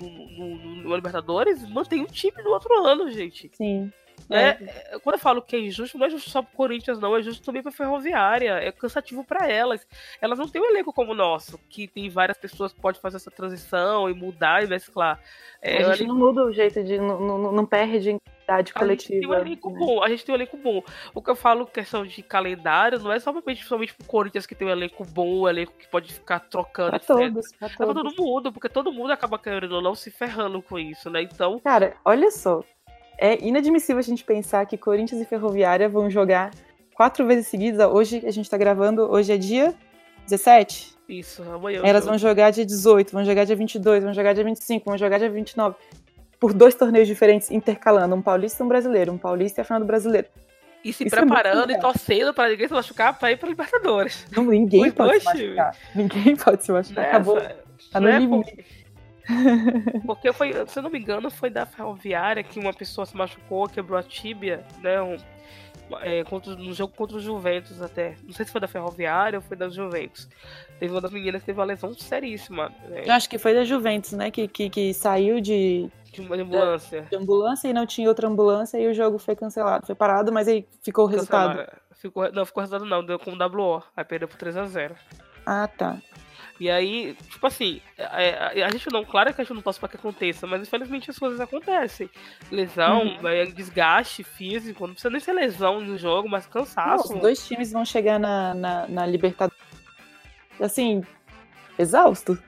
no, 0.00 0.08
no, 0.08 0.56
no 0.82 0.96
Libertadores, 0.96 1.68
mantém 1.68 2.02
o 2.02 2.06
time 2.06 2.42
no 2.42 2.50
outro 2.50 2.74
ano, 2.84 3.10
gente. 3.10 3.50
Sim. 3.54 3.92
É, 4.30 4.48
é. 4.48 4.98
Quando 5.02 5.14
eu 5.14 5.20
falo 5.20 5.40
que 5.40 5.56
é 5.56 5.60
injusto, 5.60 5.96
não 5.96 6.06
é 6.06 6.10
justo 6.10 6.28
só 6.28 6.42
pro 6.42 6.56
Corinthians, 6.56 6.98
não, 6.98 7.16
é 7.16 7.22
justo 7.22 7.44
também 7.44 7.62
pra 7.62 7.72
Ferroviária. 7.72 8.52
É 8.52 8.72
cansativo 8.72 9.24
para 9.24 9.48
elas. 9.48 9.86
Elas 10.20 10.38
não 10.38 10.48
têm 10.48 10.60
um 10.60 10.66
elenco 10.66 10.92
como 10.92 11.12
o 11.12 11.14
nosso, 11.14 11.58
que 11.70 11.86
tem 11.86 12.08
várias 12.08 12.36
pessoas 12.36 12.72
que 12.72 12.80
podem 12.80 13.00
fazer 13.00 13.16
essa 13.16 13.30
transição 13.30 14.08
e 14.10 14.14
mudar 14.14 14.64
e 14.64 14.66
mesclar. 14.66 15.20
É, 15.62 15.82
a 15.84 15.94
gente 15.94 16.08
não 16.08 16.16
muda 16.16 16.44
o 16.44 16.52
jeito 16.52 16.82
de. 16.82 16.98
Não, 16.98 17.20
não, 17.20 17.52
não 17.52 17.66
perde 17.66 18.18
identidade 18.48 18.72
coletiva. 18.72 19.14
A 19.14 19.14
gente 19.14 19.20
tem 19.20 19.28
um 19.28 19.34
elenco 19.34 19.70
né? 19.70 19.78
bom, 19.78 20.02
a 20.02 20.08
gente 20.08 20.24
tem 20.24 20.32
um 20.32 20.36
elenco 20.36 20.56
bom. 20.56 20.82
O 21.14 21.22
que 21.22 21.30
eu 21.30 21.36
falo, 21.36 21.66
questão 21.66 22.06
de 22.06 22.22
calendário, 22.22 22.98
não 22.98 23.12
é 23.12 23.20
somente 23.20 23.44
principalmente 23.44 23.94
pro 23.94 24.06
Corinthians 24.06 24.46
que 24.46 24.54
tem 24.54 24.66
um 24.66 24.70
elenco 24.70 25.04
bom, 25.04 25.42
um 25.42 25.48
elenco 25.48 25.72
que 25.78 25.86
pode 25.88 26.12
ficar 26.12 26.40
trocando. 26.40 26.90
Pra 26.90 26.98
todos, 26.98 27.52
pra 27.52 27.68
todos. 27.68 27.80
É 27.80 27.84
pra 27.84 27.94
todo 27.94 28.16
mundo, 28.16 28.52
porque 28.52 28.68
todo 28.68 28.92
mundo 28.92 29.12
acaba 29.12 29.38
querendo 29.38 29.72
ou 29.72 29.82
não 29.82 29.94
se 29.94 30.10
ferrando 30.10 30.62
com 30.62 30.78
isso, 30.78 31.10
né? 31.10 31.22
Então. 31.22 31.58
Cara, 31.60 31.96
olha 32.04 32.30
só. 32.30 32.62
É 33.18 33.44
inadmissível 33.44 33.98
a 33.98 34.02
gente 34.02 34.24
pensar 34.24 34.64
que 34.64 34.78
Corinthians 34.78 35.20
e 35.20 35.24
Ferroviária 35.24 35.88
vão 35.88 36.08
jogar 36.08 36.52
quatro 36.94 37.26
vezes 37.26 37.48
seguidas. 37.48 37.90
Hoje 37.90 38.22
a 38.24 38.30
gente 38.30 38.48
tá 38.48 38.56
gravando, 38.56 39.10
hoje 39.10 39.32
é 39.32 39.36
dia 39.36 39.74
17. 40.24 40.96
Isso, 41.08 41.42
amanhã. 41.42 41.80
Elas 41.82 42.04
vão 42.04 42.18
jogar 42.18 42.50
dia 42.50 42.64
18, 42.64 43.10
vão 43.10 43.24
jogar 43.24 43.44
dia 43.44 43.56
22, 43.56 44.04
vão 44.04 44.12
jogar 44.12 44.34
dia 44.34 44.44
25, 44.44 44.84
vão 44.84 44.98
jogar 44.98 45.18
dia 45.18 45.30
29 45.30 45.74
por 46.38 46.52
dois 46.52 46.74
torneios 46.74 47.08
diferentes 47.08 47.50
intercalando, 47.50 48.14
um 48.14 48.22
paulista 48.22 48.62
e 48.62 48.66
um 48.66 48.68
brasileiro, 48.68 49.12
um 49.12 49.18
paulista 49.18 49.60
e 49.60 49.62
a 49.62 49.64
final 49.64 49.80
do 49.80 49.86
brasileiro. 49.86 50.28
E 50.84 50.92
se 50.92 51.04
Isso 51.04 51.16
é 51.16 51.18
preparando 51.20 51.72
é 51.72 51.74
e 51.74 51.80
torcendo 51.80 52.32
para 52.32 52.50
ninguém 52.50 52.68
se 52.68 52.74
machucar 52.74 53.18
para 53.18 53.32
ir 53.32 53.36
para 53.36 53.48
Libertadores. 53.48 54.26
Não, 54.30 54.44
ninguém 54.44 54.86
Os 54.86 54.94
pode 54.94 55.20
se 55.20 55.24
machucar. 55.24 55.76
Ninguém 55.94 56.36
pode 56.36 56.64
se 56.64 56.72
machucar. 56.72 57.04
Nessa, 57.04 57.16
Acabou. 57.16 57.40
Tá 57.90 58.00
no 58.00 58.08
limite. 58.10 58.64
Porque 60.06 60.32
foi, 60.32 60.52
se 60.66 60.78
eu 60.78 60.82
não 60.82 60.90
me 60.90 60.98
engano, 60.98 61.30
foi 61.30 61.50
da 61.50 61.66
ferroviária 61.66 62.42
que 62.42 62.58
uma 62.58 62.72
pessoa 62.72 63.04
se 63.04 63.16
machucou, 63.16 63.68
quebrou 63.68 63.98
a 63.98 64.02
tíbia, 64.02 64.64
né? 64.80 65.02
Um, 65.02 65.16
é, 66.00 66.24
contra, 66.24 66.54
no 66.54 66.72
jogo 66.72 66.94
contra 66.94 67.16
os 67.16 67.22
Juventus 67.22 67.80
até. 67.82 68.14
Não 68.22 68.32
sei 68.32 68.46
se 68.46 68.52
foi 68.52 68.60
da 68.60 68.68
Ferroviária 68.68 69.38
ou 69.38 69.42
foi 69.42 69.56
da 69.56 69.68
Juventus. 69.68 70.28
Teve 70.78 70.92
uma 70.92 71.00
das 71.00 71.10
meninas 71.10 71.42
que 71.42 71.46
teve 71.46 71.58
uma 71.58 71.64
lesão 71.64 71.92
seríssima. 71.94 72.72
Né? 72.88 73.02
Eu 73.06 73.12
acho 73.12 73.28
que 73.28 73.38
foi 73.38 73.52
da 73.52 73.64
Juventus, 73.64 74.12
né? 74.12 74.30
Que, 74.30 74.46
que, 74.46 74.70
que 74.70 74.94
saiu 74.94 75.40
de. 75.40 75.90
De 76.12 76.20
uma 76.20 76.36
ambulância. 76.36 77.02
De 77.10 77.16
ambulância 77.16 77.68
e 77.68 77.72
não 77.72 77.86
tinha 77.86 78.08
outra 78.08 78.28
ambulância 78.28 78.78
e 78.78 78.86
o 78.86 78.94
jogo 78.94 79.18
foi 79.18 79.36
cancelado. 79.36 79.86
Foi 79.86 79.94
parado, 79.94 80.32
mas 80.32 80.48
aí 80.48 80.66
ficou 80.82 81.04
o 81.04 81.08
resultado. 81.08 81.66
Ficou, 81.92 82.30
não, 82.32 82.46
ficou 82.46 82.62
o 82.62 82.64
resultado 82.64 82.88
não, 82.88 83.04
deu 83.04 83.18
como 83.18 83.36
WO. 83.36 83.82
Aí 83.96 84.04
perdeu 84.04 84.28
por 84.28 84.38
3x0. 84.38 84.92
Ah, 85.44 85.68
tá. 85.68 85.98
E 86.60 86.68
aí, 86.68 87.14
tipo 87.30 87.46
assim, 87.46 87.80
a, 87.96 88.20
é, 88.20 88.42
a, 88.42 88.58
é, 88.58 88.62
a, 88.64 88.70
gente 88.70 88.90
não, 88.92 89.04
claro 89.04 89.32
que 89.32 89.40
a 89.40 89.44
gente 89.44 89.54
não 89.54 89.62
torce 89.62 89.78
pra 89.78 89.88
que 89.88 89.96
aconteça, 89.96 90.44
mas 90.46 90.62
infelizmente 90.62 91.08
as 91.08 91.18
coisas 91.18 91.38
acontecem. 91.40 92.10
Lesão, 92.50 93.02
uhum. 93.02 93.28
é, 93.28 93.46
desgaste 93.46 94.24
físico, 94.24 94.86
não 94.86 94.94
precisa 94.94 95.10
nem 95.10 95.20
ser 95.20 95.32
lesão 95.32 95.80
no 95.80 95.96
jogo, 95.96 96.28
mas 96.28 96.46
cansaço. 96.46 97.10
Não, 97.10 97.16
os 97.16 97.22
dois 97.22 97.46
times 97.46 97.70
vão 97.70 97.84
chegar 97.84 98.18
na, 98.18 98.54
na, 98.54 98.88
na 98.88 99.06
Libertadores, 99.06 99.57
assim, 100.60 101.04
exausto. 101.78 102.38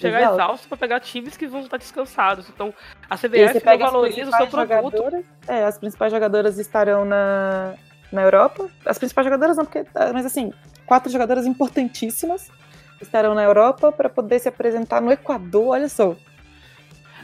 Chegar 0.00 0.20
exausto. 0.20 0.40
exausto 0.40 0.68
pra 0.68 0.78
pegar 0.78 1.00
times 1.00 1.36
que 1.36 1.46
vão 1.46 1.60
estar 1.60 1.76
descansados. 1.76 2.48
Então, 2.48 2.72
a 3.08 3.16
CBF 3.16 3.64
não 3.64 3.78
valoriza 3.78 4.30
o 4.30 4.36
seu 4.36 4.46
produto. 4.46 5.24
É, 5.46 5.64
as 5.64 5.78
principais 5.78 6.10
jogadoras 6.10 6.58
estarão 6.58 7.04
na, 7.04 7.74
na 8.10 8.22
Europa. 8.22 8.70
As 8.86 8.98
principais 8.98 9.26
jogadoras 9.26 9.56
não, 9.56 9.64
porque. 9.64 9.84
Mas 10.14 10.24
assim, 10.24 10.52
quatro 10.86 11.10
jogadoras 11.12 11.46
importantíssimas 11.46 12.50
estarão 13.00 13.34
na 13.34 13.42
Europa 13.42 13.92
para 13.92 14.08
poder 14.08 14.38
se 14.38 14.48
apresentar 14.48 15.00
no 15.00 15.12
Equador, 15.12 15.68
olha 15.68 15.88
só. 15.88 16.16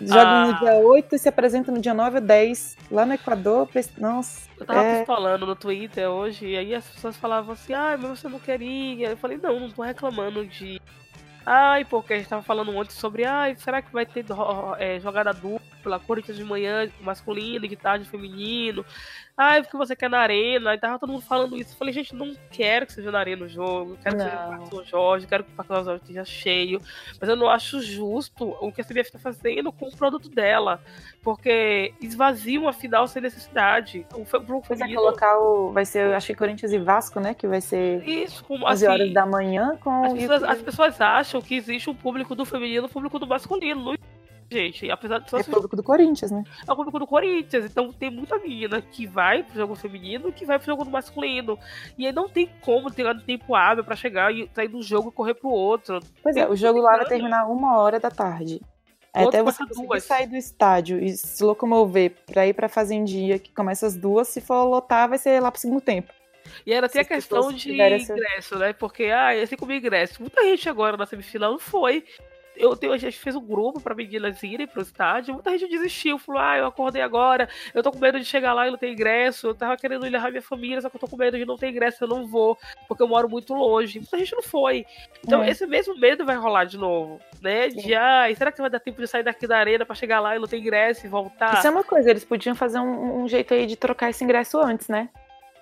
Jogam 0.01 0.27
ah. 0.27 0.47
no 0.47 0.59
dia 0.59 0.75
8 0.75 1.15
e 1.15 1.19
se 1.19 1.29
apresentam 1.29 1.75
no 1.75 1.81
dia 1.81 1.95
9 1.95 2.17
ou 2.17 2.25
10 2.25 2.77
lá 2.91 3.07
no 3.07 3.15
Equador. 3.15 3.69
Nossa. 3.99 4.49
Eu 4.59 4.67
tava 4.67 4.83
é... 4.83 5.05
falando 5.05 5.47
no 5.47 5.57
Twitter 5.57 6.09
hoje, 6.09 6.47
e 6.47 6.57
aí 6.57 6.75
as 6.75 6.87
pessoas 6.87 7.17
falavam 7.17 7.53
assim, 7.53 7.75
ah, 7.75 7.97
mas 7.99 8.21
você 8.21 8.29
não 8.29 8.39
queria. 8.39 9.11
Eu 9.11 9.17
falei, 9.17 9.39
não, 9.43 9.61
não 9.61 9.71
tô 9.71 9.83
reclamando 9.83 10.47
de. 10.47 10.81
Ai, 11.45 11.85
porque 11.85 12.15
a 12.15 12.17
gente 12.17 12.29
tava 12.29 12.43
falando 12.43 12.75
ontem 12.77 12.91
sobre, 12.91 13.25
ai, 13.25 13.55
será 13.57 13.81
que 13.81 13.93
vai 13.93 14.05
ter 14.05 14.25
é, 14.79 14.99
jogada 14.99 15.33
dupla, 15.33 15.61
Corinthians 16.01 16.37
de 16.37 16.45
manhã 16.45 16.91
masculino, 17.01 17.67
de 17.67 17.77
tarde 17.77 18.05
feminino? 18.05 18.85
Ah, 19.37 19.61
porque 19.61 19.77
você 19.77 19.95
quer 19.95 20.09
na 20.09 20.19
arena. 20.19 20.71
Aí 20.71 20.79
tava 20.79 20.99
todo 20.99 21.13
mundo 21.13 21.23
falando 21.23 21.59
isso. 21.59 21.75
Eu 21.75 21.77
falei, 21.77 21.93
gente, 21.93 22.15
não 22.15 22.35
quero 22.51 22.87
que 22.87 22.93
seja 22.95 23.13
na 23.13 23.19
arena 23.19 23.45
o 23.45 23.49
jogo. 23.49 23.99
Quero 24.03 24.17
não. 24.17 24.25
que 24.25 24.31
seja 24.31 24.43
no 24.43 24.51
Parque 24.51 24.71
São 24.71 24.85
Jorge, 24.85 25.27
quero 25.27 25.45
que 25.45 25.53
o 25.53 25.55
Parque 25.55 25.75
São 25.75 25.85
Jorge 25.85 26.01
esteja 26.03 26.25
cheio. 26.25 26.81
Mas 27.21 27.29
eu 27.29 27.37
não 27.37 27.51
acho 27.51 27.83
justo 27.83 28.57
o 28.61 28.73
que 28.73 28.81
a 28.81 28.85
CBF 28.85 29.13
tá 29.13 29.19
fazendo 29.19 29.71
com 29.71 29.89
o 29.89 29.97
produto 29.97 30.31
dela. 30.31 30.81
Porque 31.23 31.93
esvazia 32.01 32.59
uma 32.59 32.73
final 32.73 33.07
sem 33.07 33.21
necessidade. 33.21 34.07
O 34.15 34.25
jogo 34.25 34.63
pois 34.67 34.81
é, 34.81 34.95
colocar 34.95 35.39
o. 35.39 35.71
Vai 35.71 35.85
ser, 35.85 36.15
acho 36.15 36.29
que 36.29 36.35
Corinthians 36.35 36.73
e 36.73 36.79
Vasco, 36.79 37.21
né? 37.21 37.35
Que 37.35 37.47
vai 37.47 37.61
ser. 37.61 38.09
Isso, 38.09 38.43
como 38.43 38.65
11 38.65 38.73
assim, 38.73 38.87
horas 38.87 39.13
da 39.13 39.27
manhã 39.27 39.77
com. 39.77 40.05
As 40.05 40.15
pessoas, 40.15 40.43
as 40.45 40.63
pessoas 40.63 41.01
acham 41.01 41.43
que 41.43 41.55
existe 41.55 41.91
um 41.91 41.95
público 41.95 42.35
do 42.35 42.47
feminino 42.47 42.85
e 42.85 42.87
um 42.87 42.89
público 42.89 43.19
do 43.19 43.27
masculino. 43.27 43.97
Gente. 44.51 44.91
Apesar 44.91 45.19
de 45.19 45.31
só 45.31 45.39
é 45.39 45.43
público 45.43 45.77
do 45.77 45.83
Corinthians, 45.83 46.31
né? 46.31 46.45
É 46.67 46.73
o 46.73 46.77
público 46.77 46.99
do 46.99 47.07
Corinthians. 47.07 47.65
Então 47.65 47.93
tem 47.93 48.11
muita 48.11 48.39
menina 48.39 48.81
que 48.81 49.07
vai 49.07 49.43
pro 49.43 49.55
jogo 49.55 49.75
feminino 49.75 50.29
e 50.29 50.33
que 50.33 50.45
vai 50.45 50.59
pro 50.59 50.67
jogo 50.67 50.85
masculino. 50.85 51.59
E 51.99 52.07
aí 52.07 52.13
não 52.13 52.29
tem 52.29 52.49
como 52.61 52.91
ter 52.91 53.07
um 53.07 53.19
tempo 53.19 53.55
hábil 53.55 53.85
para 53.85 53.97
chegar 53.97 54.33
e 54.33 54.49
sair 54.55 54.69
do 54.69 54.83
jogo 54.83 55.09
e 55.09 55.13
correr 55.13 55.35
pro 55.35 55.49
outro. 55.49 56.01
Pois 56.23 56.35
tem 56.35 56.45
é, 56.45 56.49
o 56.49 56.57
jogo 56.57 56.81
lá 56.81 56.97
vai 56.97 57.07
terminar 57.07 57.47
uma 57.47 57.79
hora 57.79 57.99
da 57.99 58.11
tarde. 58.11 58.61
Até 59.13 59.43
você 59.43 59.65
sair 60.01 60.27
do 60.27 60.37
estádio 60.37 61.03
e 61.03 61.17
se 61.17 61.43
locomover 61.43 62.15
pra 62.27 62.47
ir 62.47 62.53
pra 62.53 62.69
fazendinha, 62.69 63.39
que 63.39 63.51
começa 63.53 63.87
às 63.87 63.97
duas, 63.97 64.29
se 64.29 64.43
for 64.43 64.63
lotar, 64.65 65.09
vai 65.09 65.17
ser 65.17 65.41
lá 65.41 65.51
pro 65.51 65.59
segundo 65.59 65.81
tempo. 65.81 66.13
E 66.67 66.73
era 66.73 66.87
até 66.87 67.01
a 67.01 67.05
questão 67.05 67.53
de 67.53 67.73
ingresso, 67.73 68.13
essa... 68.37 68.59
né? 68.59 68.73
Porque, 68.73 69.05
ah, 69.05 69.31
assim 69.43 69.57
como 69.57 69.73
ingresso. 69.73 70.21
Muita 70.21 70.43
gente 70.45 70.69
agora 70.69 70.97
na 70.97 71.07
semifinal 71.07 71.53
não 71.53 71.59
foi 71.59 72.05
eu 72.57 72.77
tenho, 72.77 72.93
a 72.93 72.99
gente 72.99 73.19
fez 73.19 73.37
um 73.37 73.45
grupo 73.45 73.81
pra 73.81 73.95
meninas 73.95 74.43
irem 74.43 74.67
pro 74.67 74.83
estádio, 74.83 75.35
muita 75.35 75.57
gente 75.57 75.71
desistiu, 75.71 76.19
falou, 76.19 76.41
ah, 76.41 76.59
eu 76.59 76.67
acordei 76.67 77.03
agora, 77.03 77.49
eu 77.75 77.83
tô 77.83 77.91
com 77.91 77.99
medo 77.99 78.19
de 78.19 78.25
chegar 78.25 78.53
lá 78.53 78.67
e 78.67 78.71
não 78.71 78.79
ter 78.79 78.91
ingresso, 78.91 79.49
eu 79.49 79.55
tava 79.55 79.77
querendo 79.77 80.07
ir 80.07 80.11
levar 80.11 80.31
minha 80.31 80.43
família, 80.43 80.81
só 80.81 80.89
que 80.89 80.97
eu 80.97 81.01
tô 81.01 81.09
com 81.09 81.17
medo 81.17 81.37
de 81.37 81.45
não 81.45 81.57
ter 81.57 81.69
ingresso, 81.69 82.05
eu 82.05 82.09
não 82.09 82.27
vou, 82.27 82.59
porque 82.89 83.03
eu 83.03 83.09
moro 83.09 83.29
muito 83.29 83.55
longe. 83.55 83.99
Muita 83.99 84.19
gente 84.19 84.35
não 84.35 84.43
foi. 84.43 84.87
Então, 85.25 85.43
é. 85.43 85.51
esse 85.51 85.67
mesmo 85.67 85.99
medo 85.99 86.25
vai 86.25 86.37
rolar 86.37 86.65
de 86.65 86.79
novo, 86.79 87.21
né? 87.41 87.69
De, 87.69 87.95
ah, 87.95 88.27
será 88.37 88.53
que 88.53 88.61
vai 88.61 88.71
dar 88.71 88.81
tempo 88.81 89.01
de 89.01 89.07
sair 89.07 89.23
daqui 89.23 89.47
da 89.47 89.59
arena 89.59 89.85
pra 89.85 89.95
chegar 89.95 90.21
lá 90.21 90.37
e 90.37 90.39
não 90.39 90.47
ter 90.47 90.59
ingresso 90.59 91.07
e 91.07 91.09
voltar? 91.09 91.59
Isso 91.59 91.67
é 91.67 91.71
uma 91.71 91.85
coisa, 91.85 92.11
eles 92.11 92.25
podiam 92.25 92.55
fazer 92.55 92.79
um, 92.79 93.23
um 93.23 93.29
jeito 93.29 93.53
aí 93.55 93.67
de 93.67 93.77
trocar 93.77 94.11
esse 94.11 94.25
ingresso 94.25 94.59
antes, 94.59 94.89
né? 94.89 95.09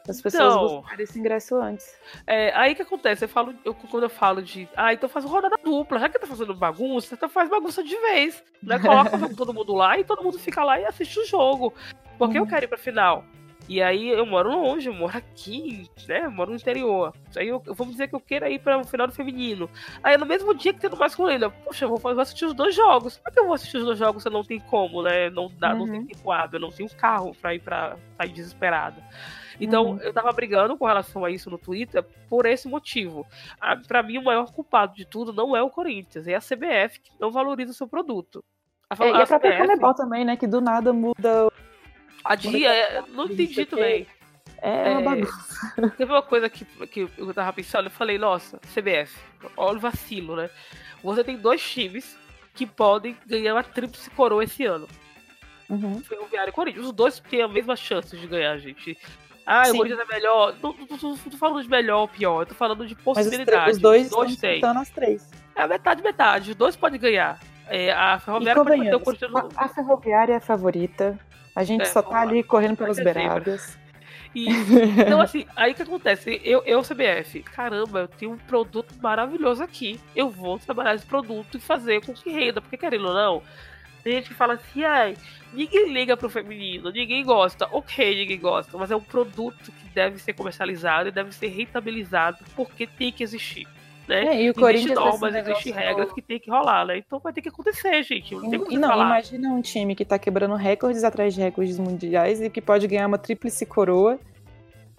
As 0.06 0.20
pessoas 0.20 0.54
então, 0.54 0.80
buscarem 0.80 1.04
esse 1.04 1.18
ingresso 1.18 1.56
antes. 1.56 1.96
É, 2.26 2.52
aí 2.54 2.74
que 2.74 2.82
acontece? 2.82 3.24
Eu 3.24 3.28
falo, 3.28 3.54
eu, 3.64 3.74
quando 3.74 4.02
eu 4.02 4.10
falo 4.10 4.42
de. 4.42 4.68
Ah, 4.76 4.92
então 4.92 5.08
faz 5.08 5.24
rodada 5.24 5.56
dupla. 5.62 5.98
Já 5.98 6.08
que 6.10 6.18
tá 6.18 6.26
fazendo 6.26 6.54
bagunça, 6.54 7.14
então 7.14 7.28
faz 7.28 7.48
bagunça 7.48 7.82
de 7.82 7.96
vez. 7.96 8.42
Né? 8.62 8.78
Coloca 8.78 9.10
todo 9.34 9.54
mundo 9.54 9.74
lá 9.74 9.98
e 9.98 10.04
todo 10.04 10.22
mundo 10.22 10.38
fica 10.38 10.62
lá 10.62 10.78
e 10.78 10.84
assiste 10.84 11.18
o 11.18 11.26
jogo. 11.26 11.72
Porque 12.18 12.38
uhum. 12.38 12.44
eu 12.44 12.48
quero 12.48 12.66
ir 12.66 12.68
pra 12.68 12.76
final. 12.76 13.24
E 13.66 13.80
aí 13.80 14.08
eu 14.10 14.26
moro 14.26 14.50
longe, 14.50 14.88
eu 14.88 14.92
moro 14.92 15.16
aqui, 15.16 15.88
né? 16.06 16.26
Eu 16.26 16.30
moro 16.30 16.50
no 16.50 16.56
interior. 16.56 17.14
Aí 17.34 17.48
eu, 17.48 17.62
eu 17.66 17.74
vamos 17.74 17.94
dizer 17.94 18.08
que 18.08 18.14
eu 18.14 18.20
queira 18.20 18.50
ir 18.50 18.58
para 18.58 18.78
o 18.78 18.84
final 18.84 19.06
do 19.06 19.14
feminino. 19.14 19.70
Aí 20.02 20.18
no 20.18 20.26
mesmo 20.26 20.54
dia 20.54 20.74
que 20.74 20.80
tem 20.80 20.90
no 20.90 20.98
masculino, 20.98 21.50
poxa, 21.64 21.86
eu 21.86 21.88
vou, 21.88 21.98
vou 21.98 22.20
assistir 22.20 22.44
os 22.44 22.52
dois 22.52 22.74
jogos. 22.74 23.16
Como 23.16 23.28
é 23.28 23.32
que 23.32 23.40
eu 23.40 23.46
vou 23.46 23.54
assistir 23.54 23.78
os 23.78 23.84
dois 23.84 23.98
jogos 23.98 24.22
se 24.22 24.28
não 24.28 24.44
tem 24.44 24.60
como, 24.60 25.02
né? 25.02 25.30
Não 25.30 25.50
dá, 25.58 25.72
uhum. 25.72 25.78
não 25.78 25.86
tem 25.86 26.04
tempo 26.04 26.30
hábil, 26.30 26.60
não 26.60 26.70
tenho 26.70 26.90
carro 26.90 27.34
para 27.40 27.54
ir 27.54 27.60
para 27.60 27.96
ir 28.24 28.32
desesperado. 28.32 29.02
Então, 29.60 29.92
uhum. 29.92 30.00
eu 30.00 30.12
tava 30.12 30.32
brigando 30.32 30.76
com 30.76 30.86
relação 30.86 31.24
a 31.24 31.30
isso 31.30 31.50
no 31.50 31.58
Twitter 31.58 32.02
por 32.28 32.46
esse 32.46 32.68
motivo. 32.68 33.26
Para 33.86 34.02
mim, 34.02 34.18
o 34.18 34.24
maior 34.24 34.52
culpado 34.52 34.94
de 34.94 35.04
tudo 35.04 35.32
não 35.32 35.56
é 35.56 35.62
o 35.62 35.70
Corinthians, 35.70 36.26
é 36.26 36.34
a 36.34 36.40
CBF 36.40 37.00
que 37.00 37.10
não 37.20 37.30
valoriza 37.30 37.72
o 37.72 37.74
seu 37.74 37.86
produto. 37.86 38.44
A, 38.90 39.04
é, 39.04 39.10
a, 39.12 39.18
e 39.18 39.22
a 39.22 39.26
própria 39.26 39.52
CBF, 39.52 39.62
Comebol 39.62 39.94
também, 39.94 40.24
né? 40.24 40.36
Que 40.36 40.46
do 40.46 40.60
nada 40.60 40.92
muda. 40.92 41.48
A 42.24 42.34
dia, 42.34 42.72
é, 42.72 43.02
não 43.08 43.26
entendi 43.26 43.66
também. 43.66 44.06
É, 44.60 44.92
é 44.92 44.98
uma 44.98 45.02
bagunça. 45.02 45.92
Teve 45.96 46.12
uma 46.12 46.22
coisa 46.22 46.48
que, 46.48 46.64
que 46.86 47.08
eu 47.18 47.34
tava 47.34 47.52
pensando, 47.52 47.86
eu 47.86 47.90
falei, 47.90 48.16
nossa, 48.16 48.58
CBF, 48.58 49.14
olha 49.56 49.76
o 49.76 49.80
vacilo, 49.80 50.36
né? 50.36 50.48
Você 51.02 51.22
tem 51.22 51.36
dois 51.36 51.62
times 51.62 52.18
que 52.54 52.66
podem 52.66 53.16
ganhar 53.26 53.54
uma 53.54 53.62
tríplice 53.62 54.08
coroa 54.10 54.42
esse 54.42 54.64
ano. 54.64 54.88
Uhum. 55.68 56.00
Ferroviário 56.00 56.50
e 56.50 56.52
Corinthians. 56.52 56.86
Os 56.86 56.92
dois 56.92 57.20
têm 57.20 57.42
a 57.42 57.48
mesma 57.48 57.76
chance 57.76 58.16
de 58.16 58.26
ganhar, 58.26 58.56
gente. 58.58 58.96
Ah, 59.46 59.66
Sim. 59.66 59.72
o 59.72 59.76
Corinthians 59.76 60.00
é 60.00 60.14
melhor. 60.14 60.54
Não, 60.62 60.72
não, 60.72 60.98
não, 61.02 61.16
tô 61.16 61.36
falando 61.36 61.62
de 61.62 61.68
melhor 61.68 62.00
ou 62.00 62.08
pior, 62.08 62.42
eu 62.42 62.46
tô 62.46 62.54
falando 62.54 62.86
de 62.86 62.94
possibilidade. 62.94 63.70
Os, 63.70 63.76
os 63.76 63.82
dois, 63.82 64.06
os 64.06 64.10
dois 64.10 64.36
têm. 64.36 64.64
as 64.64 64.90
três. 64.90 65.30
É 65.54 65.66
metade, 65.66 66.02
metade. 66.02 66.50
Os 66.50 66.56
dois 66.56 66.76
podem 66.76 66.98
ganhar. 66.98 67.38
É, 67.68 67.92
a 67.92 68.18
Ferroviária 68.18 68.64
pode 68.64 68.94
o 68.94 69.00
Corinthians 69.00 69.30
no... 69.30 69.48
A 69.56 69.68
Ferroviária 69.68 70.32
é 70.34 70.36
a 70.36 70.40
favorita. 70.40 71.18
A 71.54 71.62
gente 71.62 71.82
é, 71.82 71.86
só 71.86 72.02
tá 72.02 72.20
ali 72.20 72.42
correndo 72.42 72.76
pelas 72.76 72.96
beiradas. 72.96 73.78
então, 74.34 75.20
assim, 75.20 75.46
aí 75.54 75.72
que 75.72 75.82
acontece? 75.82 76.40
Eu, 76.44 76.62
eu, 76.64 76.82
CBF, 76.82 77.42
caramba, 77.42 78.00
eu 78.00 78.08
tenho 78.08 78.32
um 78.32 78.36
produto 78.36 78.94
maravilhoso 79.00 79.62
aqui. 79.62 80.00
Eu 80.16 80.28
vou 80.28 80.58
trabalhar 80.58 80.94
esse 80.94 81.06
produto 81.06 81.56
e 81.56 81.60
fazer 81.60 82.04
com 82.04 82.12
que 82.12 82.30
renda, 82.30 82.60
porque 82.60 82.76
querendo 82.76 83.06
ou 83.06 83.14
não, 83.14 83.42
tem 84.04 84.12
gente 84.12 84.28
que 84.28 84.34
fala 84.34 84.54
assim, 84.54 84.84
ai, 84.84 85.16
ninguém 85.54 85.90
liga 85.90 86.14
pro 86.14 86.28
feminino, 86.28 86.90
ninguém 86.90 87.24
gosta. 87.24 87.66
Ok, 87.72 88.14
ninguém 88.14 88.38
gosta, 88.38 88.76
mas 88.76 88.90
é 88.90 88.96
um 88.96 89.00
produto 89.00 89.72
que 89.72 89.88
deve 89.94 90.18
ser 90.18 90.34
comercializado 90.34 91.08
e 91.08 91.12
deve 91.12 91.34
ser 91.34 91.48
rentabilizado 91.48 92.36
porque 92.54 92.86
tem 92.86 93.10
que 93.10 93.24
existir. 93.24 93.66
Né? 94.06 94.26
É, 94.26 94.42
e 94.42 94.50
o 94.50 94.54
Corinthians 94.54 94.94
normas, 94.94 95.34
existem 95.34 95.72
regras 95.72 96.12
que 96.12 96.20
tem 96.20 96.38
que 96.38 96.50
rolar, 96.50 96.84
né? 96.84 96.98
Então 96.98 97.18
vai 97.18 97.32
ter 97.32 97.40
que 97.40 97.48
acontecer, 97.48 98.02
gente. 98.02 98.34
Não, 98.34 98.50
tem 98.50 98.78
não 98.78 98.94
imagina 98.94 99.48
um 99.48 99.62
time 99.62 99.94
que 99.94 100.04
tá 100.04 100.18
quebrando 100.18 100.54
recordes 100.54 101.02
atrás 101.02 101.34
de 101.34 101.40
recordes 101.40 101.78
mundiais 101.78 102.42
e 102.42 102.50
que 102.50 102.60
pode 102.60 102.86
ganhar 102.86 103.06
uma 103.06 103.16
tríplice 103.16 103.64
coroa. 103.64 104.20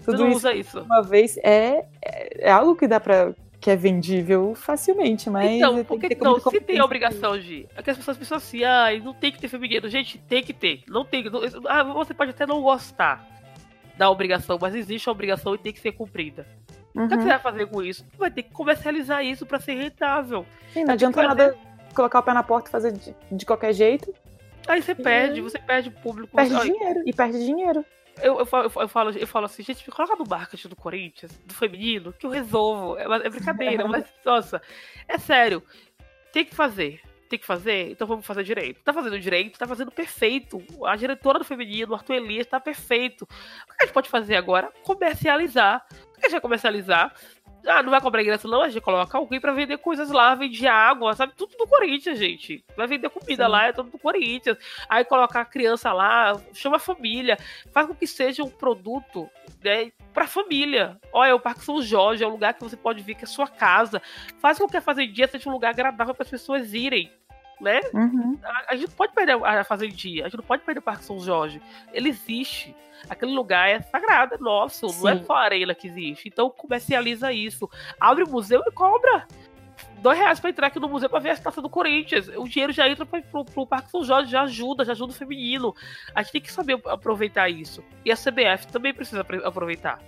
Tudo 0.04 0.24
não 0.24 0.30
isso 0.30 0.38
usa 0.38 0.54
isso. 0.54 0.82
Uma 0.82 1.04
vez 1.04 1.38
é, 1.38 1.86
é, 2.04 2.48
é 2.48 2.52
algo 2.52 2.76
que 2.76 2.88
dá 2.88 3.00
pra 3.00 3.36
que 3.60 3.70
é 3.70 3.76
vendível 3.76 4.54
facilmente, 4.56 5.30
mas. 5.30 5.52
Então, 5.52 5.84
porque 5.84 6.08
então, 6.12 6.40
se 6.40 6.62
tem 6.62 6.80
a 6.80 6.86
obrigação 6.86 7.38
de. 7.38 7.68
É 7.76 7.82
que 7.82 7.90
as 7.90 7.98
pessoas 7.98 8.18
pensam 8.18 8.38
assim, 8.38 8.64
ah, 8.64 8.88
não 9.04 9.14
tem 9.14 9.32
que 9.32 9.40
ter 9.40 9.48
feminino. 9.48 9.90
Gente, 9.90 10.18
tem 10.18 10.44
que 10.44 10.54
ter. 10.54 10.84
Não 10.88 11.04
tem. 11.04 11.24
Não, 11.24 11.42
ah, 11.68 11.84
você 11.84 12.14
pode 12.14 12.32
até 12.32 12.46
não 12.46 12.62
gostar 12.62 13.26
da 13.98 14.10
obrigação, 14.10 14.58
mas 14.60 14.76
existe 14.76 15.08
a 15.08 15.12
obrigação 15.12 15.56
e 15.56 15.58
tem 15.58 15.74
que 15.74 15.80
ser 15.80 15.94
cumprida. 15.94 16.46
Uhum. 16.94 17.06
O 17.06 17.08
que 17.08 17.14
é 17.16 17.18
você 17.18 17.28
vai 17.28 17.40
fazer 17.40 17.66
com 17.68 17.84
isso? 17.84 18.06
Vai 18.18 18.32
ter 18.32 18.44
que 18.44 18.52
comercializar 18.52 19.24
isso 19.24 19.46
para 19.46 19.60
ser 19.60 19.74
rentável. 19.74 20.46
Sim, 20.74 20.86
não 20.86 20.94
adianta 20.94 21.22
nada 21.22 21.56
colocar 21.94 22.20
o 22.20 22.24
pé 22.24 22.34
na 22.34 22.44
porta 22.44 22.70
e 22.70 22.72
fazer 22.72 22.92
de, 22.92 23.16
de 23.32 23.46
qualquer 23.46 23.74
jeito. 23.74 24.14
Aí 24.68 24.82
você 24.82 24.96
perde, 24.96 25.42
você 25.42 25.60
perde 25.60 25.90
público. 25.90 26.36
Perde 26.36 26.60
dinheiro. 26.62 27.04
E 27.06 27.14
perde 27.14 27.40
dinheiro. 27.40 27.86
Eu, 28.22 28.40
eu, 28.40 28.46
falo, 28.46 28.64
eu, 28.66 28.88
falo, 28.88 29.12
eu 29.12 29.28
falo 29.28 29.46
assim, 29.46 29.64
gente, 29.64 29.86
me 29.88 29.94
coloca 29.94 30.16
no 30.16 30.26
marketing 30.28 30.70
do 30.70 30.76
Corinthians, 30.76 31.32
do 31.46 31.54
feminino, 31.54 32.14
que 32.14 32.26
eu 32.26 32.30
resolvo. 32.30 32.98
É, 32.98 33.04
é 33.04 33.30
brincadeira, 33.30 33.88
mas, 33.88 34.06
nossa, 34.24 34.62
é 35.08 35.18
sério. 35.18 35.62
Tem 36.32 36.46
que 36.46 36.56
fazer. 36.56 37.02
Tem 37.28 37.40
que 37.40 37.46
fazer, 37.46 37.92
então 37.92 38.06
vamos 38.06 38.26
fazer 38.26 38.44
direito. 38.44 38.84
Tá 38.84 38.94
fazendo 38.94 39.20
direito, 39.20 39.58
tá 39.58 39.68
fazendo 39.68 39.90
perfeito. 39.90 40.64
A 40.86 40.96
diretora 40.96 41.40
do 41.40 41.46
feminino, 41.46 41.92
o 41.92 41.96
Arthur 41.96 42.14
Elias, 42.16 42.46
tá 42.46 42.60
perfeito. 42.60 43.24
O 43.24 43.28
que 43.28 43.82
a 43.82 43.86
gente 43.86 43.94
pode 43.94 44.10
fazer 44.10 44.36
agora? 44.36 44.72
Comercializar. 44.84 45.86
O 45.92 46.20
que 46.20 46.20
a 46.20 46.30
gente 46.30 46.34
vai 46.34 46.42
comercializar? 46.42 47.14
Ah, 47.68 47.82
não 47.82 47.90
vai 47.90 48.02
comprar 48.02 48.22
ingresso, 48.22 48.48
não. 48.48 48.62
A 48.62 48.70
gente 48.70 48.82
coloca 48.82 49.18
alguém 49.18 49.40
pra 49.40 49.54
vender 49.54 49.78
coisas 49.78 50.10
lá, 50.12 50.36
vende 50.36 50.68
água, 50.68 51.14
sabe? 51.14 51.34
Tudo 51.36 51.56
do 51.58 51.68
Corinthians, 51.68 52.20
gente. 52.20 52.64
Vai 52.76 52.88
vender 52.88 53.10
comida 53.10 53.46
Sim. 53.46 53.52
lá, 53.52 53.68
é 53.68 53.74
tudo 53.74 53.90
do 53.90 54.00
Corinthians. 54.00 54.58
Aí 54.90 55.04
colocar 55.04 55.42
a 55.42 55.46
criança 55.46 55.92
lá, 55.92 56.40
chama 56.54 56.78
a 56.78 56.80
família, 56.80 57.38
faz 57.72 57.88
com 57.88 57.96
que 57.96 58.08
seja 58.08 58.44
um 58.44 58.50
produto 58.50 59.30
né, 59.64 59.92
pra 60.14 60.28
família. 60.28 61.00
Olha, 61.12 61.36
o 61.36 61.40
Parque 61.40 61.64
São 61.64 61.82
Jorge 61.82 62.24
é 62.24 62.28
um 62.28 62.32
lugar 62.32 62.54
que 62.54 62.64
você 62.64 62.78
pode 62.78 63.02
vir, 63.02 63.16
que 63.16 63.26
é 63.26 63.28
sua 63.28 63.48
casa. 63.48 64.02
Faz 64.40 64.58
com 64.58 64.68
que 64.68 64.78
a 64.78 64.82
Fazendinha 64.82 65.28
seja 65.28 65.50
um 65.50 65.54
lugar 65.54 65.72
agradável 65.72 66.14
para 66.14 66.24
as 66.24 66.30
pessoas 66.30 66.74
irem 66.74 67.12
né? 67.60 67.82
Uhum. 67.94 68.38
A, 68.44 68.74
a, 68.74 68.76
gente 68.76 68.92
pode 68.92 69.14
perder 69.14 69.34
a 69.44 69.64
Fazendinha, 69.64 70.24
a 70.24 70.28
gente 70.28 70.38
não 70.38 70.44
pode 70.44 70.64
perder 70.64 70.80
o 70.80 70.84
Parque 70.84 71.04
São 71.04 71.20
Jorge. 71.20 71.62
Ele 71.94 72.10
existe. 72.10 72.76
Aquele 73.10 73.34
lugar 73.34 73.70
é 73.70 73.82
sagrado, 73.82 74.36
é 74.36 74.38
nosso, 74.38 74.90
Sim. 74.90 75.04
não 75.04 75.10
é 75.10 75.24
só 75.24 75.34
a 75.34 75.44
arena 75.44 75.76
que 75.76 75.88
existe. 75.88 76.28
Então 76.28 76.50
comercializa 76.50 77.32
isso. 77.32 77.70
Abre 78.00 78.24
o 78.24 78.30
museu 78.30 78.62
e 78.66 78.72
cobra. 78.72 79.28
Dois 80.00 80.18
reais 80.18 80.40
pra 80.40 80.50
entrar 80.50 80.68
aqui 80.68 80.80
no 80.80 80.88
museu 80.88 81.10
pra 81.10 81.20
ver 81.20 81.32
a 81.32 81.34
estátua 81.34 81.62
do 81.62 81.70
Corinthians. 81.70 82.28
O 82.30 82.48
dinheiro 82.48 82.72
já 82.72 82.88
entra 82.88 83.06
pra, 83.06 83.22
pro, 83.22 83.46
pro 83.46 83.68
Parque 83.68 83.92
São 83.92 84.04
Jorge, 84.04 84.32
já 84.32 84.44
ajuda, 84.44 84.86
já 84.86 84.94
ajuda 84.94 85.12
o 85.12 85.16
feminino. 85.16 85.74
A 86.14 86.22
gente 86.22 86.32
tem 86.32 86.42
que 86.42 86.52
saber 86.52 86.80
aproveitar 86.86 87.50
isso. 87.50 87.84
E 88.04 88.12
a 88.12 88.16
CBF 88.16 88.68
também 88.72 88.94
precisa 88.94 89.26
aproveitar 89.44 90.00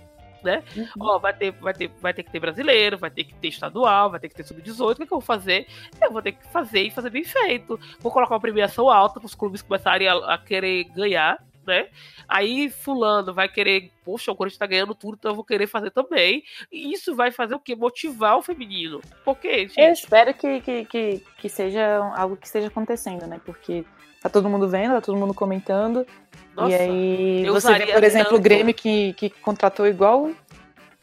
né? 0.42 0.62
Uhum. 0.76 0.86
Ó, 1.00 1.18
vai 1.18 1.32
ter, 1.32 1.52
vai, 1.52 1.74
ter, 1.74 1.90
vai 2.00 2.14
ter 2.14 2.22
que 2.22 2.30
ter 2.30 2.40
brasileiro, 2.40 2.98
vai 2.98 3.10
ter 3.10 3.24
que 3.24 3.34
ter 3.34 3.48
estadual, 3.48 4.10
vai 4.10 4.20
ter 4.20 4.28
que 4.28 4.34
ter 4.34 4.44
sub-18. 4.44 4.92
O 4.92 4.96
que, 4.96 5.02
é 5.02 5.06
que, 5.06 5.12
eu 5.12 5.18
vou 5.18 5.20
fazer? 5.20 5.66
Eu 6.00 6.10
vou 6.10 6.22
ter 6.22 6.32
que 6.32 6.46
fazer 6.48 6.82
e 6.82 6.90
fazer 6.90 7.10
bem 7.10 7.24
feito. 7.24 7.78
Vou 8.00 8.12
colocar 8.12 8.34
uma 8.34 8.40
premiação 8.40 8.88
alta 8.88 9.20
para 9.20 9.26
os 9.26 9.34
clubes 9.34 9.62
começarem 9.62 10.08
a, 10.08 10.14
a, 10.34 10.38
querer 10.38 10.84
ganhar, 10.84 11.42
né? 11.66 11.88
Aí 12.26 12.70
fulano 12.70 13.32
vai 13.32 13.48
querer, 13.48 13.90
poxa, 14.04 14.32
o 14.32 14.36
Corinthians 14.36 14.58
tá 14.58 14.66
ganhando 14.66 14.94
tudo, 14.94 15.16
então 15.18 15.32
eu 15.32 15.36
vou 15.36 15.44
querer 15.44 15.66
fazer 15.66 15.90
também. 15.90 16.42
E 16.70 16.92
isso 16.92 17.14
vai 17.14 17.30
fazer 17.30 17.54
o 17.54 17.60
quê? 17.60 17.74
Motivar 17.74 18.36
o 18.36 18.42
feminino. 18.42 19.00
Por 19.24 19.36
quê, 19.36 19.68
gente? 19.68 19.80
Eu 19.80 19.92
espero 19.92 20.34
que, 20.34 20.60
que, 20.60 20.84
que, 20.84 21.24
que 21.38 21.48
seja 21.48 21.98
algo 22.16 22.36
que 22.36 22.46
esteja 22.46 22.68
acontecendo, 22.68 23.26
né? 23.26 23.40
Porque 23.44 23.84
tá 24.20 24.28
todo 24.28 24.48
mundo 24.48 24.68
vendo, 24.68 24.94
tá 24.94 25.00
todo 25.00 25.16
mundo 25.16 25.34
comentando. 25.34 26.06
Nossa, 26.54 26.70
e 26.70 26.74
aí 26.74 27.50
você 27.50 27.72
vê, 27.74 27.92
por 27.92 28.04
exemplo, 28.04 28.30
tanto. 28.30 28.40
o 28.40 28.42
Grêmio 28.42 28.74
que, 28.74 29.12
que 29.14 29.30
contratou 29.30 29.86
igual. 29.86 30.30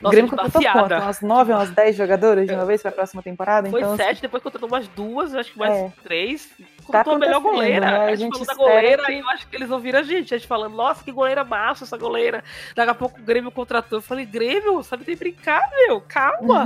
Nossa, 0.02 0.08
o 0.08 0.10
Grêmio 0.10 0.30
contratou 0.30 0.62
quanto? 0.62 0.94
Umas 0.94 1.22
nove, 1.22 1.54
umas 1.54 1.70
dez 1.72 1.96
jogadoras 1.96 2.46
de 2.46 2.54
uma 2.54 2.66
vez 2.66 2.82
para 2.82 2.92
a 2.92 2.94
próxima 2.94 3.24
temporada? 3.24 3.70
Foi 3.70 3.80
então, 3.80 3.96
sete, 3.96 4.12
assim, 4.12 4.22
depois 4.22 4.44
contratou 4.44 4.68
umas 4.68 4.88
duas, 4.90 5.34
acho 5.34 5.54
que 5.54 5.58
mais 5.58 5.74
é. 5.74 5.94
três. 6.04 6.48
Tá 6.48 6.66
contratou 6.86 7.14
tá 7.14 7.18
a 7.18 7.20
melhor 7.20 7.42
goleira. 7.42 7.80
Né? 7.80 8.06
A, 8.12 8.16
gente 8.16 8.34
falou 8.34 8.46
da 8.46 8.54
goleira 8.54 9.06
que... 9.06 9.12
e 9.14 9.20
eu 9.20 9.30
acho 9.30 9.48
que 9.48 9.56
eles 9.56 9.72
ouviram 9.72 10.00
a 10.00 10.04
gente. 10.04 10.34
A 10.34 10.38
gente 10.38 10.48
falando, 10.48 10.76
nossa, 10.76 11.02
que 11.02 11.12
goleira 11.14 11.46
massa 11.46 11.86
essa 11.86 11.98
goleira. 11.98 12.44
Daqui 12.76 12.92
a 12.92 12.96
pouco 12.96 13.22
o 13.22 13.24
Grêmio 13.24 13.50
contratou. 13.52 14.00
Eu 14.00 14.04
falei, 14.04 14.26
Grêmio, 14.26 14.84
sabe 14.84 15.06
tem 15.06 15.16
brincar, 15.16 15.62
meu? 15.88 16.02
Calma. 16.02 16.66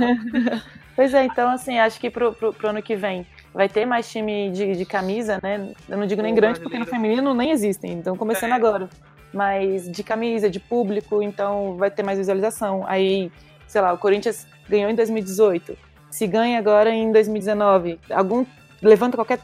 pois 0.96 1.14
é, 1.14 1.22
então 1.24 1.48
assim, 1.50 1.78
acho 1.78 2.00
que 2.00 2.10
pro, 2.10 2.32
pro, 2.32 2.52
pro 2.52 2.68
ano 2.68 2.82
que 2.82 2.96
vem 2.96 3.24
vai 3.52 3.68
ter 3.68 3.84
mais 3.84 4.10
time 4.10 4.50
de, 4.50 4.76
de 4.76 4.84
camisa, 4.84 5.38
né? 5.42 5.72
Eu 5.88 5.98
não 5.98 6.06
digo 6.06 6.22
nem 6.22 6.34
grande, 6.34 6.60
porque 6.60 6.78
no 6.78 6.86
feminino 6.86 7.34
nem 7.34 7.50
existem, 7.50 7.92
então 7.92 8.16
começando 8.16 8.52
é. 8.52 8.54
agora. 8.54 8.88
Mas 9.32 9.90
de 9.90 10.02
camisa, 10.02 10.50
de 10.50 10.58
público, 10.58 11.22
então 11.22 11.76
vai 11.76 11.90
ter 11.90 12.02
mais 12.02 12.18
visualização. 12.18 12.84
Aí, 12.86 13.30
sei 13.66 13.80
lá, 13.80 13.92
o 13.92 13.98
Corinthians 13.98 14.46
ganhou 14.68 14.90
em 14.90 14.94
2018. 14.94 15.76
Se 16.10 16.26
ganha 16.26 16.58
agora 16.58 16.90
em 16.90 17.12
2019, 17.12 18.00
algum 18.10 18.44
levanta 18.82 19.16
qualquer 19.16 19.38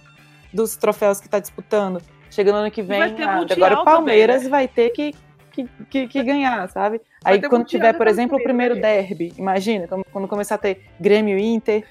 dos 0.53 0.77
troféus 0.77 1.21
que 1.21 1.27
está 1.27 1.39
disputando. 1.39 2.01
Chegando 2.31 2.57
ano 2.57 2.71
que 2.71 2.83
vem, 2.83 3.03
ah, 3.03 3.47
agora 3.49 3.81
o 3.81 3.85
Palmeiras 3.85 4.43
também, 4.43 4.51
né? 4.51 4.51
vai 4.51 4.69
ter 4.69 4.91
que, 4.91 5.15
que, 5.53 5.69
que, 5.89 6.09
que 6.09 6.23
ganhar, 6.23 6.69
sabe? 6.69 7.01
Vai 7.23 7.35
Aí 7.35 7.49
quando 7.49 7.65
tiver, 7.65 7.93
por 7.93 8.09
exemplo, 8.09 8.37
o 8.37 8.43
primeiro 8.43 8.75
derby, 8.81 9.33
imagina, 9.39 9.87
quando 10.11 10.27
começar 10.27 10.57
a 10.57 10.59
ter 10.59 10.83
Grêmio 11.01 11.39
Inter, 11.39 11.85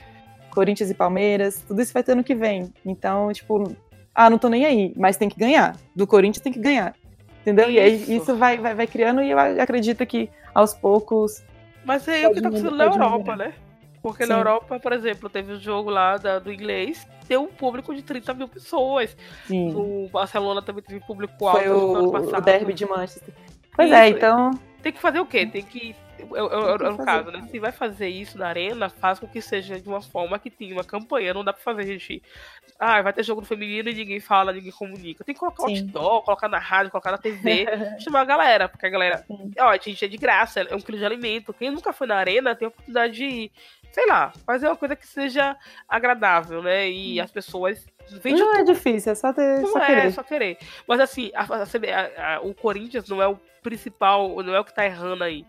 Corinthians 0.55 0.89
e 0.89 0.93
Palmeiras, 0.95 1.63
tudo 1.67 1.81
isso 1.81 1.93
vai 1.93 2.01
ter 2.01 2.13
ano 2.13 2.23
que 2.23 2.33
vem. 2.33 2.73
Então, 2.85 3.31
tipo, 3.33 3.75
ah, 4.15 4.29
não 4.29 4.37
tô 4.37 4.47
nem 4.47 4.65
aí, 4.65 4.93
mas 4.95 5.17
tem 5.17 5.27
que 5.27 5.37
ganhar. 5.37 5.75
Do 5.93 6.07
Corinthians 6.07 6.41
tem 6.41 6.53
que 6.53 6.59
ganhar. 6.59 6.95
Entendeu? 7.41 7.69
Isso. 7.69 7.73
E 7.73 7.79
aí 7.79 8.15
isso 8.15 8.35
vai, 8.35 8.57
vai, 8.57 8.73
vai 8.73 8.87
criando 8.87 9.21
e 9.21 9.29
eu 9.29 9.37
acredito 9.37 10.03
que 10.05 10.29
aos 10.53 10.73
poucos. 10.73 11.43
Mas 11.83 12.07
é 12.07 12.27
o 12.27 12.33
que 12.33 12.41
tá 12.41 12.47
acontecendo 12.47 12.77
na 12.77 12.85
Europa, 12.85 13.35
né? 13.35 13.53
Porque 14.01 14.23
Sim. 14.23 14.29
na 14.29 14.37
Europa, 14.39 14.79
por 14.79 14.93
exemplo, 14.93 15.29
teve 15.29 15.51
o 15.51 15.55
um 15.55 15.59
jogo 15.59 15.89
lá 15.89 16.17
da, 16.17 16.39
do 16.39 16.51
inglês, 16.51 17.05
deu 17.27 17.41
um 17.41 17.47
público 17.47 17.93
de 17.93 18.01
30 18.01 18.33
mil 18.33 18.47
pessoas. 18.47 19.15
Sim. 19.45 19.73
O 19.75 20.07
Barcelona 20.11 20.61
também 20.61 20.81
teve 20.81 20.99
público 21.05 21.47
alto 21.47 21.59
Foi 21.59 21.69
o, 21.69 21.87
no 21.87 21.95
ano 21.95 22.11
passado. 22.11 22.41
o 22.41 22.45
derby 22.45 22.73
de 22.73 22.85
Manchester. 22.85 23.33
Pois 23.75 23.91
é, 23.91 24.07
isso. 24.07 24.15
é, 24.15 24.17
então. 24.17 24.51
Tem 24.81 24.93
que 24.93 25.01
fazer 25.01 25.19
o 25.19 25.25
quê? 25.25 25.45
Tem 25.45 25.63
que 25.63 25.95
eu, 26.31 26.47
eu, 26.49 26.77
eu, 26.77 26.91
no 26.91 27.05
caso, 27.05 27.31
né? 27.31 27.47
Se 27.49 27.59
vai 27.59 27.71
fazer 27.71 28.07
isso 28.07 28.37
na 28.37 28.47
arena, 28.47 28.89
faz 28.89 29.19
com 29.19 29.27
que 29.27 29.41
seja 29.41 29.79
de 29.79 29.87
uma 29.87 30.01
forma 30.01 30.39
que 30.39 30.49
tenha 30.49 30.73
uma 30.73 30.83
campanha. 30.83 31.33
Não 31.33 31.43
dá 31.43 31.51
pra 31.51 31.61
fazer, 31.61 31.85
gente. 31.85 32.21
Ah, 32.79 33.01
vai 33.01 33.13
ter 33.13 33.23
jogo 33.23 33.41
no 33.41 33.47
feminino 33.47 33.89
e 33.89 33.93
ninguém 33.93 34.19
fala, 34.19 34.51
ninguém 34.51 34.71
comunica. 34.71 35.23
Tem 35.23 35.33
que 35.33 35.39
colocar 35.39 35.67
Sim. 35.67 35.79
outdoor, 35.79 36.23
colocar 36.23 36.47
na 36.47 36.59
rádio, 36.59 36.91
colocar 36.91 37.11
na 37.11 37.17
TV, 37.17 37.65
chamar 37.99 38.21
a 38.21 38.25
galera, 38.25 38.69
porque 38.69 38.85
a 38.85 38.89
galera. 38.89 39.25
Ó, 39.59 39.69
a 39.69 39.77
gente 39.77 40.03
é 40.03 40.07
de 40.07 40.17
graça, 40.17 40.61
é 40.61 40.75
um 40.75 40.79
quilo 40.79 40.97
de 40.97 41.05
alimento. 41.05 41.53
Quem 41.53 41.71
nunca 41.71 41.93
foi 41.93 42.07
na 42.07 42.15
arena 42.15 42.55
tem 42.55 42.65
a 42.65 42.69
oportunidade 42.69 43.13
de, 43.13 43.51
sei 43.91 44.05
lá, 44.07 44.31
fazer 44.45 44.67
uma 44.67 44.75
coisa 44.75 44.95
que 44.95 45.07
seja 45.07 45.55
agradável, 45.87 46.61
né? 46.61 46.89
E 46.89 47.19
as 47.19 47.31
pessoas 47.31 47.85
não 48.23 48.55
é 48.55 48.63
difícil, 48.63 49.11
é 49.11 49.15
só, 49.15 49.33
ter, 49.33 49.61
não 49.61 49.71
só 49.71 49.79
é, 49.79 49.85
querer. 49.85 50.05
É 50.05 50.11
só 50.11 50.23
querer. 50.23 50.57
Mas 50.87 50.99
assim, 50.99 51.31
a, 51.33 51.43
a, 51.43 52.35
a, 52.35 52.41
o 52.41 52.53
Corinthians 52.53 53.09
não 53.09 53.21
é 53.21 53.27
o 53.27 53.39
principal, 53.63 54.43
não 54.43 54.53
é 54.53 54.59
o 54.59 54.63
que 54.63 54.75
tá 54.75 54.85
errando 54.85 55.23
aí 55.23 55.45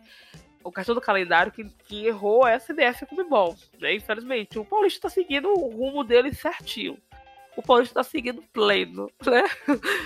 o 0.66 0.72
questão 0.72 0.94
do 0.94 1.00
calendário 1.00 1.52
que, 1.52 1.64
que 1.64 2.06
errou 2.06 2.46
é 2.46 2.54
a 2.54 2.60
CBF 2.60 3.02
e 3.02 3.04
o 3.04 3.06
Comebol, 3.06 3.56
né? 3.80 3.94
Infelizmente. 3.94 4.58
O 4.58 4.64
Paulista 4.64 5.02
tá 5.02 5.08
seguindo 5.08 5.48
o 5.48 5.68
rumo 5.68 6.02
dele 6.02 6.34
certinho. 6.34 6.98
O 7.56 7.62
Paulista 7.62 7.94
tá 7.94 8.02
seguindo 8.02 8.42
pleno, 8.52 9.10
né? 9.24 9.44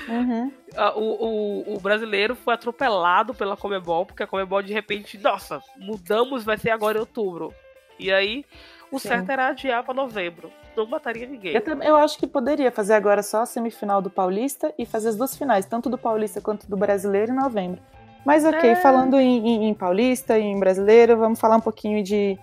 Uhum. 0.08 0.52
o, 0.94 1.26
o, 1.26 1.74
o, 1.76 1.80
brasileiro 1.80 2.36
foi 2.36 2.54
atropelado 2.54 3.34
pela 3.34 3.56
Comebol, 3.56 4.06
porque 4.06 4.22
a 4.22 4.26
Comebol 4.26 4.62
de 4.62 4.72
repente, 4.72 5.18
nossa, 5.18 5.61
mudamos, 5.76 6.44
vai 6.44 6.58
ser 6.58 6.70
agora 6.70 6.98
em 6.98 7.00
outubro. 7.00 7.52
E 7.98 8.12
aí, 8.12 8.44
o 8.90 8.98
Sim. 8.98 9.08
certo 9.08 9.30
era 9.30 9.48
adiar 9.48 9.82
pra 9.82 9.92
novembro. 9.92 10.52
Não 10.76 10.86
mataria 10.86 11.26
ninguém. 11.26 11.54
Eu, 11.54 11.82
eu, 11.82 11.96
acho 11.96 12.18
que 12.18 12.26
poderia 12.26 12.70
fazer 12.70 12.94
agora 12.94 13.22
só 13.22 13.42
a 13.42 13.46
semifinal 13.46 14.00
do 14.00 14.11
Paulista 14.11 14.72
e 14.78 14.86
fazer 14.86 15.08
as 15.08 15.16
duas 15.16 15.36
finais, 15.36 15.66
tanto 15.66 15.90
do 15.90 15.98
Paulista 15.98 16.40
quanto 16.40 16.68
do 16.68 16.76
brasileiro 16.76 17.32
em 17.32 17.36
novembro. 17.36 17.80
Mas 18.24 18.44
ok, 18.44 18.70
é. 18.70 18.76
falando 18.76 19.18
em, 19.18 19.46
em, 19.46 19.68
em, 19.68 19.74
paulista 19.74 20.38
e 20.38 20.42
em 20.42 20.58
brasileiro, 20.58 21.16
vamos 21.16 21.40
falar 21.40 21.56
um 21.56 21.60
pouquinho 21.60 22.02
de, 22.02 22.38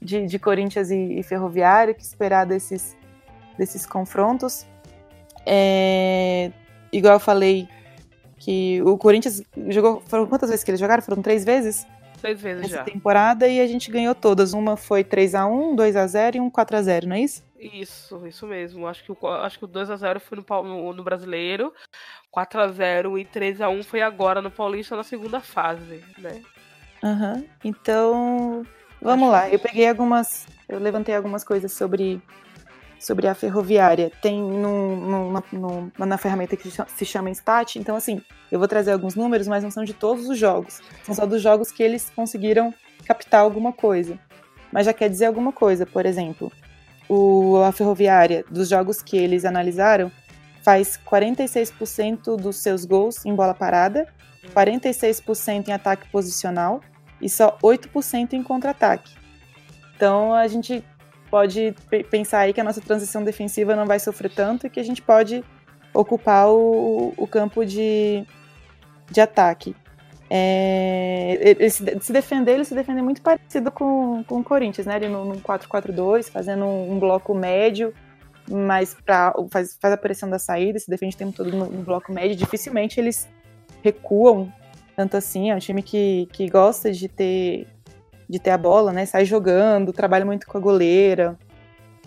de, 0.00 0.26
de 0.26 0.38
Corinthians 0.38 0.90
e, 0.90 1.18
e 1.18 1.22
Ferroviário, 1.22 1.94
que 1.94 2.02
esperar 2.02 2.46
desses, 2.46 2.96
desses 3.58 3.84
confrontos. 3.84 4.66
É, 5.44 6.50
igual 6.92 7.14
eu 7.14 7.20
falei, 7.20 7.68
que 8.40 8.82
o 8.82 8.96
Corinthians 8.96 9.42
jogou. 9.68 10.02
Foram 10.06 10.26
quantas 10.26 10.48
vezes 10.48 10.64
que 10.64 10.70
eles 10.70 10.80
jogaram? 10.80 11.02
Foram 11.02 11.22
três 11.22 11.44
vezes? 11.44 11.86
Três 12.20 12.40
vezes 12.40 12.64
Essa 12.64 12.76
já. 12.76 12.84
temporada 12.84 13.46
e 13.46 13.60
a 13.60 13.66
gente 13.66 13.90
ganhou 13.90 14.14
todas. 14.14 14.52
Uma 14.52 14.76
foi 14.76 15.04
3x1, 15.04 15.76
2x0 15.76 16.34
e 16.36 16.40
um 16.40 16.50
4x0, 16.50 17.04
não 17.04 17.16
é 17.16 17.20
isso? 17.20 17.42
Isso, 17.60 18.26
isso 18.26 18.46
mesmo. 18.46 18.86
Acho 18.86 19.04
que 19.04 19.12
o, 19.12 19.28
acho 19.28 19.58
que 19.58 19.64
o 19.66 19.68
2x0 19.68 20.18
foi 20.18 20.38
no, 20.38 20.62
no, 20.62 20.92
no 20.94 21.04
brasileiro. 21.04 21.72
4x0 22.34 23.20
e 23.20 23.24
3x1 23.24 23.84
foi 23.84 24.00
agora 24.00 24.40
no 24.40 24.50
Paulista 24.50 24.96
na 24.96 25.04
segunda 25.04 25.40
fase, 25.40 26.02
né? 26.16 26.42
Uhum. 27.02 27.46
Então, 27.62 28.66
vamos 29.00 29.28
Acho 29.28 29.32
lá. 29.32 29.48
Que... 29.48 29.54
Eu 29.54 29.58
peguei 29.58 29.88
algumas. 29.88 30.46
Eu 30.68 30.78
levantei 30.78 31.14
algumas 31.14 31.44
coisas 31.44 31.72
sobre, 31.72 32.22
sobre 32.98 33.26
a 33.26 33.34
ferroviária. 33.34 34.10
Tem 34.22 34.40
no, 34.40 35.42
na 35.98 36.16
ferramenta 36.16 36.56
que 36.56 36.70
se 36.70 37.04
chama 37.04 37.30
Stat. 37.30 37.76
Então, 37.76 37.94
assim, 37.96 38.22
eu 38.50 38.58
vou 38.58 38.68
trazer 38.68 38.92
alguns 38.92 39.14
números, 39.14 39.46
mas 39.46 39.62
não 39.62 39.70
são 39.70 39.84
de 39.84 39.92
todos 39.92 40.28
os 40.28 40.38
jogos. 40.38 40.80
São 41.02 41.14
só 41.14 41.26
dos 41.26 41.42
jogos 41.42 41.70
que 41.70 41.82
eles 41.82 42.10
conseguiram 42.10 42.72
captar 43.04 43.40
alguma 43.40 43.72
coisa. 43.72 44.18
Mas 44.72 44.86
já 44.86 44.94
quer 44.94 45.10
dizer 45.10 45.26
alguma 45.26 45.52
coisa. 45.52 45.84
Por 45.84 46.06
exemplo, 46.06 46.50
o, 47.10 47.56
a 47.64 47.72
ferroviária, 47.72 48.44
dos 48.48 48.68
jogos 48.68 49.02
que 49.02 49.16
eles 49.16 49.44
analisaram, 49.44 50.12
faz 50.62 50.98
46% 51.04 52.36
dos 52.36 52.56
seus 52.56 52.84
gols 52.84 53.26
em 53.26 53.34
bola 53.34 53.52
parada, 53.52 54.06
46% 54.54 55.68
em 55.68 55.72
ataque 55.72 56.08
posicional 56.10 56.80
e 57.20 57.28
só 57.28 57.58
8% 57.62 58.34
em 58.34 58.42
contra-ataque. 58.44 59.12
Então 59.96 60.32
a 60.32 60.46
gente 60.46 60.84
pode 61.28 61.74
pensar 62.10 62.40
aí 62.40 62.52
que 62.52 62.60
a 62.60 62.64
nossa 62.64 62.80
transição 62.80 63.24
defensiva 63.24 63.74
não 63.74 63.86
vai 63.86 63.98
sofrer 63.98 64.30
tanto 64.32 64.66
e 64.66 64.70
que 64.70 64.78
a 64.78 64.84
gente 64.84 65.02
pode 65.02 65.44
ocupar 65.92 66.48
o, 66.48 67.12
o 67.16 67.26
campo 67.26 67.66
de, 67.66 68.24
de 69.10 69.20
ataque. 69.20 69.74
É, 70.32 71.36
ele 71.40 71.68
se, 71.68 71.84
se, 72.00 72.12
defender, 72.12 72.52
ele 72.52 72.64
se 72.64 72.72
defende 72.72 73.02
muito 73.02 73.20
parecido 73.20 73.72
com, 73.72 74.22
com 74.22 74.38
o 74.38 74.44
Corinthians, 74.44 74.86
né? 74.86 74.94
Ele 74.94 75.08
no, 75.08 75.24
no 75.24 75.40
4-4-2, 75.40 76.30
fazendo 76.30 76.64
um, 76.64 76.92
um 76.92 76.98
bloco 77.00 77.34
médio, 77.34 77.92
mas 78.48 78.94
pra, 79.04 79.34
faz, 79.50 79.76
faz 79.80 79.92
a 79.92 79.96
pressão 79.96 80.30
da 80.30 80.38
saída, 80.38 80.78
se 80.78 80.88
defende 80.88 81.16
o 81.16 81.18
tempo 81.18 81.32
todo 81.32 81.50
no, 81.50 81.66
no, 81.66 81.82
bloco 81.82 82.12
médio, 82.12 82.36
dificilmente 82.36 83.00
eles 83.00 83.28
recuam 83.82 84.52
tanto 84.94 85.16
assim. 85.16 85.50
É 85.50 85.56
um 85.56 85.58
time 85.58 85.82
que, 85.82 86.28
que 86.32 86.48
gosta 86.48 86.92
de 86.92 87.08
ter, 87.08 87.66
de 88.28 88.38
ter 88.38 88.50
a 88.50 88.58
bola, 88.58 88.92
né? 88.92 89.06
Sai 89.06 89.24
jogando, 89.24 89.92
trabalha 89.92 90.24
muito 90.24 90.46
com 90.46 90.56
a 90.56 90.60
goleira, 90.60 91.36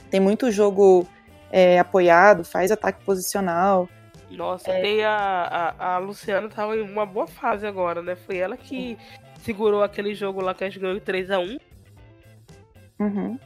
tem 0.10 0.22
muito 0.22 0.50
jogo 0.50 1.06
é, 1.52 1.78
apoiado, 1.78 2.46
faz 2.46 2.72
ataque 2.72 3.04
posicional. 3.04 3.90
Nossa, 4.38 4.72
é... 4.72 4.82
tem 4.82 5.04
a, 5.04 5.74
a, 5.78 5.96
a 5.96 5.98
Luciana 5.98 6.50
tava 6.50 6.76
em 6.76 6.82
uma 6.82 7.06
boa 7.06 7.28
fase 7.28 7.66
agora, 7.66 8.02
né? 8.02 8.16
Foi 8.16 8.38
ela 8.38 8.58
que 8.58 8.98
segurou 9.42 9.84
aquele 9.84 10.14
jogo 10.16 10.42
lá 10.42 10.54
que 10.54 10.64
a 10.64 10.70
gente 10.70 10.80
ganhou 10.80 11.00
3x1. 11.00 11.60
Uhum. 13.00 13.40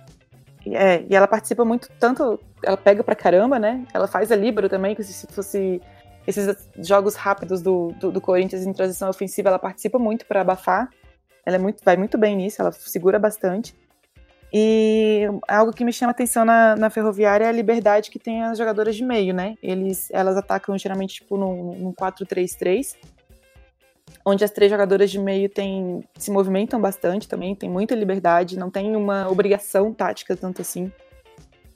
É, 0.68 1.04
e 1.10 1.16
ela 1.16 1.28
participa 1.28 1.64
muito, 1.64 1.90
tanto. 2.00 2.40
Ela 2.64 2.78
pega 2.78 3.04
pra 3.04 3.16
caramba, 3.16 3.60
né? 3.60 3.86
Ela 3.94 4.08
faz 4.08 4.32
a 4.32 4.36
Libero 4.36 4.68
também, 4.68 4.96
que 4.96 5.04
se 5.04 5.28
fosse 5.28 5.82
esses 6.26 6.70
jogos 6.80 7.16
rápidos 7.16 7.62
do, 7.62 7.94
do, 8.00 8.12
do 8.12 8.20
Corinthians 8.20 8.66
em 8.66 8.74
transição 8.74 9.10
ofensiva, 9.10 9.50
ela 9.50 9.60
participa 9.60 9.98
muito 9.98 10.26
para 10.26 10.42
abafar. 10.42 10.90
Ela 11.46 11.56
é 11.56 11.60
muito, 11.60 11.82
vai 11.84 11.96
muito 11.96 12.18
bem 12.18 12.36
nisso, 12.36 12.62
ela 12.62 12.72
segura 12.74 13.18
bastante. 13.18 13.74
E 14.54 15.24
algo 15.48 15.74
que 15.74 15.84
me 15.84 15.92
chama 15.92 16.12
atenção 16.12 16.46
na, 16.46 16.76
na 16.76 16.90
Ferroviária 16.90 17.46
é 17.46 17.50
a 17.50 17.52
liberdade 17.52 18.10
que 18.10 18.18
tem 18.18 18.44
as 18.44 18.58
jogadoras 18.58 18.96
de 18.96 19.04
meio, 19.04 19.34
né? 19.34 19.56
Eles, 19.62 20.10
elas 20.12 20.38
atacam 20.38 20.78
geralmente 20.78 21.16
tipo 21.16 21.38
num, 21.38 21.74
num 21.76 21.94
4-3-3 21.94 22.96
onde 24.26 24.44
as 24.44 24.52
três 24.52 24.70
jogadoras 24.70 25.10
de 25.10 25.18
meio 25.18 25.48
tem, 25.48 26.04
se 26.18 26.30
movimentam 26.32 26.82
bastante 26.82 27.30
também, 27.30 27.56
tem 27.56 27.70
muita 27.70 27.96
liberdade, 27.96 28.60
não 28.60 28.70
tem 28.70 28.94
uma 28.94 29.30
obrigação 29.30 29.94
tática 29.94 30.36
tanto 30.36 30.62
assim. 30.62 30.92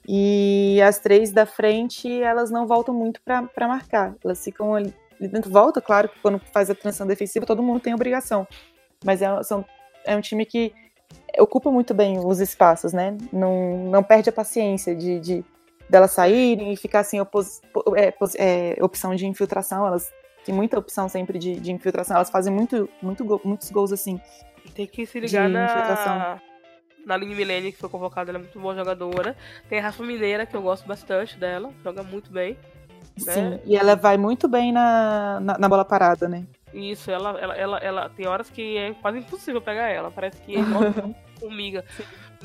E 0.06 0.78
as 0.82 0.98
três 0.98 1.32
da 1.32 1.46
frente, 1.46 2.22
elas 2.22 2.50
não 2.50 2.66
voltam 2.66 2.94
muito 2.94 3.22
para 3.22 3.68
marcar. 3.68 4.14
Elas 4.22 4.44
ficam 4.44 4.74
ali 4.74 4.92
dentro. 5.18 5.50
Volta, 5.50 5.80
claro, 5.80 6.10
quando 6.20 6.38
faz 6.52 6.68
a 6.68 6.74
transição 6.74 7.06
defensiva, 7.06 7.46
todo 7.46 7.62
mundo 7.62 7.80
tem 7.80 7.94
obrigação. 7.94 8.46
Mas 9.02 9.22
é, 9.22 9.42
são, 9.42 9.64
é 10.04 10.14
um 10.14 10.20
time 10.20 10.44
que 10.44 10.74
ocupa 11.38 11.70
muito 11.70 11.94
bem 11.94 12.18
os 12.18 12.40
espaços, 12.40 12.92
né? 12.92 13.16
Não, 13.32 13.90
não 13.90 14.02
perde 14.02 14.28
a 14.28 14.32
paciência 14.32 14.94
de, 14.94 15.20
de 15.20 15.44
delas 15.88 16.12
saírem 16.12 16.72
e 16.72 16.76
ficar 16.76 17.04
sem 17.04 17.20
opos, 17.20 17.60
é, 17.96 18.14
é, 18.36 18.84
opção 18.84 19.14
de 19.14 19.26
infiltração. 19.26 19.86
Elas 19.86 20.10
tem 20.44 20.54
muita 20.54 20.78
opção 20.78 21.08
sempre 21.08 21.38
de, 21.38 21.54
de 21.54 21.72
infiltração. 21.72 22.16
Elas 22.16 22.30
fazem 22.30 22.52
muito, 22.52 22.88
muito 23.00 23.24
gol, 23.24 23.40
muitos 23.44 23.70
gols 23.70 23.92
assim. 23.92 24.20
Tem 24.74 24.86
que 24.86 25.06
se 25.06 25.20
ligar 25.20 25.48
na 25.48 25.64
infiltração. 25.64 26.40
na 27.04 27.14
Aline 27.14 27.34
Milene, 27.34 27.72
que 27.72 27.78
foi 27.78 27.88
convocada, 27.88 28.30
ela 28.30 28.38
é 28.38 28.42
muito 28.42 28.58
boa 28.58 28.74
jogadora. 28.74 29.36
Tem 29.68 29.78
a 29.78 29.82
Rafa 29.82 30.02
Mineira, 30.02 30.46
que 30.46 30.56
eu 30.56 30.62
gosto 30.62 30.86
bastante 30.86 31.36
dela, 31.38 31.70
joga 31.82 32.02
muito 32.02 32.32
bem. 32.32 32.56
Né? 33.26 33.32
Sim, 33.34 33.60
e 33.64 33.76
ela 33.76 33.94
vai 33.94 34.16
muito 34.16 34.48
bem 34.48 34.72
na, 34.72 35.38
na, 35.40 35.58
na, 35.58 35.68
bola 35.68 35.84
parada, 35.84 36.28
né? 36.28 36.46
Isso, 36.72 37.10
ela, 37.10 37.38
ela, 37.38 37.54
ela, 37.54 37.78
ela 37.78 38.08
tem 38.08 38.26
horas 38.26 38.48
que 38.48 38.76
é 38.76 38.94
quase 38.94 39.18
impossível 39.18 39.60
pegar 39.60 39.88
ela. 39.88 40.10
Parece 40.10 40.40
que 40.42 40.56
é 40.56 40.60
formiga. 41.38 41.84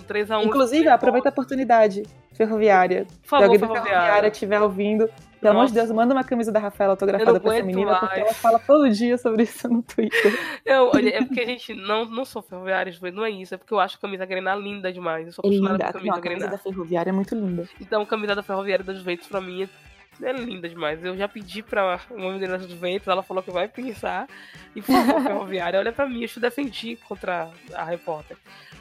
3x1. 0.04 0.46
Inclusive, 0.46 0.88
aproveita 0.88 1.30
a 1.30 1.32
oportunidade, 1.32 2.04
Ferroviária. 2.34 3.06
Por 3.24 3.30
favor, 3.30 3.46
Se 3.46 3.46
alguém 3.46 3.60
da 3.60 3.68
Ferroviária 3.68 4.28
estiver 4.28 4.62
ouvindo, 4.62 5.10
pelo 5.40 5.54
amor 5.54 5.68
de 5.68 5.74
Deus, 5.74 5.92
manda 5.92 6.14
uma 6.14 6.24
camisa 6.24 6.52
da 6.52 6.60
Rafaela 6.60 6.94
autografada 6.94 7.40
pra 7.40 7.56
essa 7.56 7.66
menina, 7.66 7.92
mais. 7.92 8.00
porque 8.00 8.20
ela 8.20 8.34
fala 8.34 8.60
todo 8.60 8.90
dia 8.90 9.18
sobre 9.18 9.44
isso 9.44 9.68
no 9.68 9.82
Twitter. 9.82 10.34
Eu, 10.66 10.92
é 10.92 11.24
porque 11.24 11.40
a 11.40 11.46
gente 11.46 11.74
não, 11.74 12.06
não 12.06 12.26
sou 12.26 12.42
ferroviária, 12.42 12.94
não 13.14 13.24
é 13.24 13.30
isso, 13.30 13.56
é 13.56 13.58
porque 13.58 13.74
eu 13.74 13.80
acho 13.80 13.98
a 13.98 14.00
camisa 14.00 14.26
Grená 14.26 14.56
linda 14.56 14.92
demais. 14.92 15.28
Eu 15.28 15.34
sou 15.34 15.46
apaixonada 15.46 15.78
linda. 15.78 15.94
camisa, 15.94 16.12
não, 16.12 16.18
a 16.18 16.22
camisa 16.22 16.48
da 16.48 16.58
Ferroviária 16.58 17.10
é 17.10 17.14
muito 17.14 17.36
linda. 17.36 17.70
Então, 17.80 18.02
a 18.02 18.06
camisa 18.06 18.36
da 18.36 18.44
Ferroviária 18.44 18.84
da 18.84 18.94
Juventus, 18.94 19.28
pra 19.28 19.40
mim, 19.40 19.64
é 19.64 19.70
linda 20.20 20.68
demais. 20.68 21.04
Eu 21.04 21.16
já 21.16 21.28
pedi 21.28 21.62
pra 21.62 22.00
uma 22.10 22.32
menina 22.32 22.58
da 22.58 22.68
Juventus, 22.68 23.08
ela 23.08 23.24
falou 23.24 23.44
que 23.44 23.52
vai 23.52 23.68
pensar. 23.68 24.28
E 24.76 24.82
por 24.82 24.94
favor, 24.94 25.22
Ferroviária, 25.22 25.80
olha 25.80 25.92
pra 25.92 26.08
mim, 26.08 26.22
eu 26.22 26.28
te 26.28 26.40
defendi 26.40 26.96
contra 27.08 27.52
a 27.74 27.84
repórter. 27.84 28.38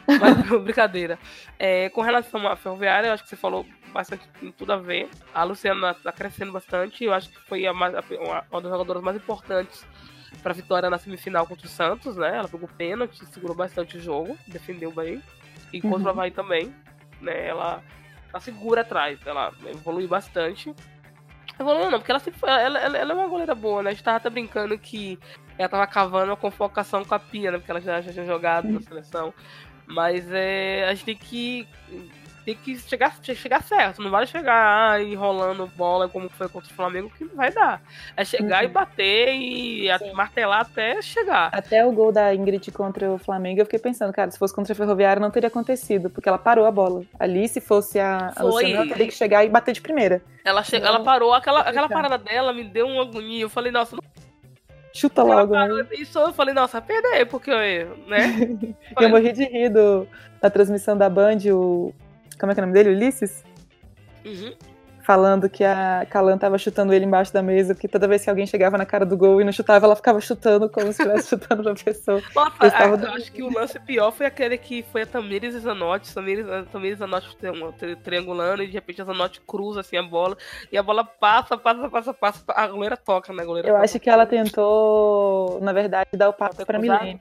Mas, 0.07 0.37
brincadeira. 0.63 1.19
É, 1.59 1.89
com 1.91 2.01
relação 2.01 2.47
à 2.47 2.57
Ferroviária, 2.57 3.09
eu 3.09 3.13
acho 3.13 3.23
que 3.23 3.29
você 3.29 3.37
falou 3.37 3.67
bastante, 3.93 4.29
tem 4.41 4.53
tudo 4.53 4.73
a 4.73 4.77
ver. 4.77 5.09
A 5.35 5.45
Luciana 5.45 5.95
tá 5.95 6.13
crescendo 6.13 6.53
bastante. 6.53 7.05
Eu 7.05 7.13
acho 7.13 7.31
que 7.31 7.41
foi 7.41 7.67
a 7.67 7.73
mais, 7.73 7.95
a, 7.95 8.03
uma, 8.21 8.61
das 8.61 8.71
jogadoras 8.71 9.03
mais 9.03 9.17
importantes 9.17 9.85
para 10.43 10.53
vitória 10.53 10.91
na 10.91 10.99
semifinal 10.99 11.47
contra 11.47 11.67
o 11.67 11.71
Santos, 11.71 12.17
né? 12.17 12.37
Ela 12.37 12.49
pegou 12.49 12.69
pênalti, 12.69 13.25
segurou 13.27 13.57
bastante 13.57 13.97
o 13.97 14.01
jogo, 14.01 14.37
defendeu 14.47 14.93
bem. 14.93 15.23
E 15.73 15.81
contra 15.81 15.99
uhum. 15.99 16.07
o 16.07 16.09
Havaí 16.11 16.31
também, 16.31 16.75
né? 17.21 17.49
Ela 17.49 17.83
tá 18.31 18.41
segura 18.41 18.83
atrás, 18.83 19.19
ela 19.27 19.53
evoluiu 19.67 20.09
bastante. 20.09 20.75
Evoluiu 21.59 21.91
não, 21.91 21.99
porque 21.99 22.11
ela 22.11 22.21
sempre 22.21 22.39
foi, 22.39 22.51
ela, 22.51 22.79
ela, 22.79 22.99
ela, 22.99 23.13
é 23.13 23.15
uma 23.15 23.29
goleira 23.29 23.55
boa, 23.55 23.83
né? 23.83 23.91
A 23.91 23.93
gente 23.93 24.05
tava 24.05 24.19
até 24.19 24.29
brincando 24.29 24.79
que 24.79 25.19
ela 25.57 25.69
tava 25.69 25.87
cavando 25.87 26.31
uma 26.31 26.37
convocação 26.37 27.05
com 27.05 27.15
a 27.15 27.19
Pia, 27.19 27.51
né? 27.51 27.59
Porque 27.59 27.71
ela 27.71 27.81
já, 27.81 28.01
já 28.01 28.13
tinha 28.13 28.27
jogado 28.27 28.69
na 28.69 28.81
seleção. 28.81 29.33
Mas 29.87 30.31
é, 30.31 30.85
a 30.89 30.95
gente 30.95 31.05
tem 31.05 31.17
que 31.17 31.67
tem 32.47 32.55
que 32.55 32.79
chegar, 32.79 33.19
chegar 33.21 33.61
certo. 33.65 34.01
Não 34.01 34.09
vai 34.09 34.25
chegar 34.25 34.93
ah, 34.93 35.03
enrolando 35.03 35.67
bola 35.77 36.09
como 36.09 36.29
foi 36.29 36.49
contra 36.49 36.71
o 36.71 36.75
Flamengo, 36.75 37.11
que 37.11 37.25
não 37.25 37.35
vai 37.35 37.51
dar. 37.51 37.83
É 38.17 38.25
chegar 38.25 38.63
uhum. 38.63 38.71
e 38.71 38.73
bater 38.73 39.29
e 39.35 39.99
Sim. 39.99 40.13
martelar 40.13 40.61
até 40.61 41.03
chegar. 41.03 41.51
Até 41.53 41.85
o 41.85 41.91
gol 41.91 42.13
da 42.13 42.33
Ingrid 42.33 42.71
contra 42.71 43.11
o 43.11 43.19
Flamengo, 43.19 43.61
eu 43.61 43.65
fiquei 43.65 43.81
pensando, 43.81 44.13
cara, 44.13 44.31
se 44.31 44.39
fosse 44.39 44.55
contra 44.55 44.73
a 44.73 44.77
Ferroviária 44.77 45.21
não 45.21 45.31
teria 45.31 45.49
acontecido, 45.49 46.09
porque 46.09 46.29
ela 46.29 46.39
parou 46.39 46.67
a 46.67 46.71
bola. 46.71 47.03
Ali, 47.19 47.49
se 47.49 47.61
fosse 47.61 47.99
a, 47.99 48.33
a 48.37 48.45
Luciana, 48.45 48.77
ela 48.77 48.87
teria 48.87 49.07
que 49.09 49.15
chegar 49.15 49.45
e 49.45 49.49
bater 49.49 49.73
de 49.73 49.81
primeira. 49.81 50.23
Ela, 50.45 50.63
che... 50.63 50.77
ela 50.77 51.01
parou, 51.01 51.35
aquela, 51.35 51.63
aquela 51.63 51.89
parada 51.89 52.17
dela 52.17 52.53
me 52.53 52.63
deu 52.63 52.87
uma 52.87 53.03
agonia. 53.03 53.43
Eu 53.43 53.51
falei, 53.51 53.73
nossa, 53.73 53.97
não 53.97 54.03
chuta 54.95 55.25
logo. 55.25 55.53
Né? 55.53 55.85
Isso 55.99 56.17
eu 56.17 56.33
falei, 56.33 56.55
nossa, 56.55 56.81
perder, 56.81 57.27
porque 57.27 57.51
eu, 57.51 57.59
né? 58.07 58.57
eu 59.01 59.09
morri 59.09 59.33
de 59.33 59.45
rir 59.45 59.69
do, 59.69 60.07
na 60.41 60.49
transmissão 60.49 60.97
da 60.97 61.11
Band, 61.11 61.39
o, 61.53 61.93
como 62.39 62.53
é 62.53 62.55
que 62.55 62.61
é 62.61 62.63
o 62.63 62.67
nome 62.67 62.75
dele? 62.75 62.91
Ulisses? 62.91 63.45
Uhum. 64.25 64.55
Falando 65.07 65.49
que 65.49 65.63
a 65.63 66.05
Calan 66.11 66.37
tava 66.37 66.59
chutando 66.59 66.93
ele 66.93 67.05
embaixo 67.05 67.33
da 67.33 67.41
mesa, 67.41 67.77
porque 67.77 67.87
toda 67.87 68.09
vez 68.09 68.25
que 68.25 68.29
alguém 68.29 68.45
chegava 68.45 68.77
na 68.77 68.85
cara 68.85 69.07
do 69.07 69.17
gol 69.17 69.41
e 69.41 69.45
não 69.45 69.53
chutava, 69.53 69.87
ela 69.87 69.95
ficava 69.95 70.21
chutando 70.21 70.69
como 70.69 70.93
se 70.93 71.01
estivesse 71.01 71.29
chutando 71.31 71.63
na 71.63 71.75
pessoa. 71.77 72.21
Nossa, 72.35 72.85
eu, 72.85 72.97
eu 72.97 73.13
acho 73.13 73.31
que 73.31 73.41
o 73.41 73.49
lance 73.49 73.79
pior 73.79 74.11
foi 74.11 74.27
aquele 74.27 74.59
que 74.59 74.83
foi 74.91 75.03
a 75.03 75.07
Tamires 75.07 75.55
e 75.55 75.61
Zanotti. 75.61 76.13
Tamires, 76.13 76.45
Tamires 76.73 76.97
e 76.97 76.99
Zanotti 76.99 77.37
triangulando 78.03 78.65
e 78.65 78.67
de 78.67 78.73
repente 78.73 79.01
a 79.01 79.05
Zanotti 79.05 79.41
cruza 79.47 79.79
assim 79.79 79.97
a 79.97 80.03
bola 80.03 80.37
e 80.73 80.77
a 80.77 80.83
bola 80.83 81.05
passa, 81.05 81.57
passa, 81.57 81.89
passa, 81.89 82.13
passa. 82.13 82.45
A 82.49 82.67
goleira 82.67 82.97
toca, 82.97 83.33
né? 83.33 83.45
A 83.45 83.47
goleira 83.47 83.69
eu 83.69 83.75
toca. 83.75 83.85
acho 83.85 84.01
que 84.01 84.11
ela 84.11 84.27
tentou, 84.27 85.61
na 85.61 85.73
verdade, 85.73 86.11
dar 86.15 86.29
o 86.29 86.33
passo 86.33 86.67
pra 86.67 86.81
Milene. 86.81 87.21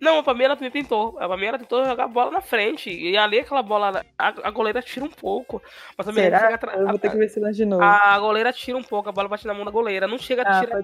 Não, 0.00 0.22
pra 0.22 0.34
mim 0.34 0.44
ela 0.44 0.56
também 0.56 0.70
tentou. 0.70 1.12
Pra 1.12 1.36
mim 1.36 1.46
ela 1.46 1.58
tentou 1.58 1.84
jogar 1.84 2.04
a 2.04 2.08
bola 2.08 2.30
na 2.30 2.40
frente. 2.40 2.90
E 2.90 3.16
ali 3.16 3.40
aquela 3.40 3.62
bola, 3.62 4.04
a, 4.18 4.28
a 4.28 4.50
goleira 4.50 4.82
tira 4.82 5.04
um 5.04 5.10
pouco. 5.10 5.62
Mas 5.96 6.06
também 6.06 6.24
Será? 6.24 6.50
Chega 6.50 6.72
Eu 6.76 6.88
vou 6.88 6.98
ter 6.98 7.10
que 7.10 7.16
ver 7.16 7.28
se 7.28 7.40
de 7.52 7.64
novo. 7.64 7.82
A 7.82 8.18
goleira 8.18 8.52
tira 8.52 8.76
um 8.76 8.82
pouco, 8.82 9.08
a 9.08 9.12
bola 9.12 9.28
bate 9.28 9.46
na 9.46 9.54
mão 9.54 9.64
da 9.64 9.70
goleira. 9.70 10.06
Não 10.06 10.18
chega 10.18 10.42
a 10.42 10.58
ah, 10.58 10.60
tirar, 10.60 10.82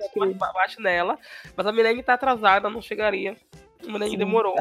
bate 0.55 0.81
nela. 0.81 1.19
Mas 1.57 1.67
a 1.67 1.73
Milene 1.73 2.03
tá 2.03 2.15
atrasada, 2.15 2.71
não 2.71 2.81
chegaria. 2.81 3.37
A 3.87 3.93
Milene 3.93 4.17
demorou. 4.17 4.55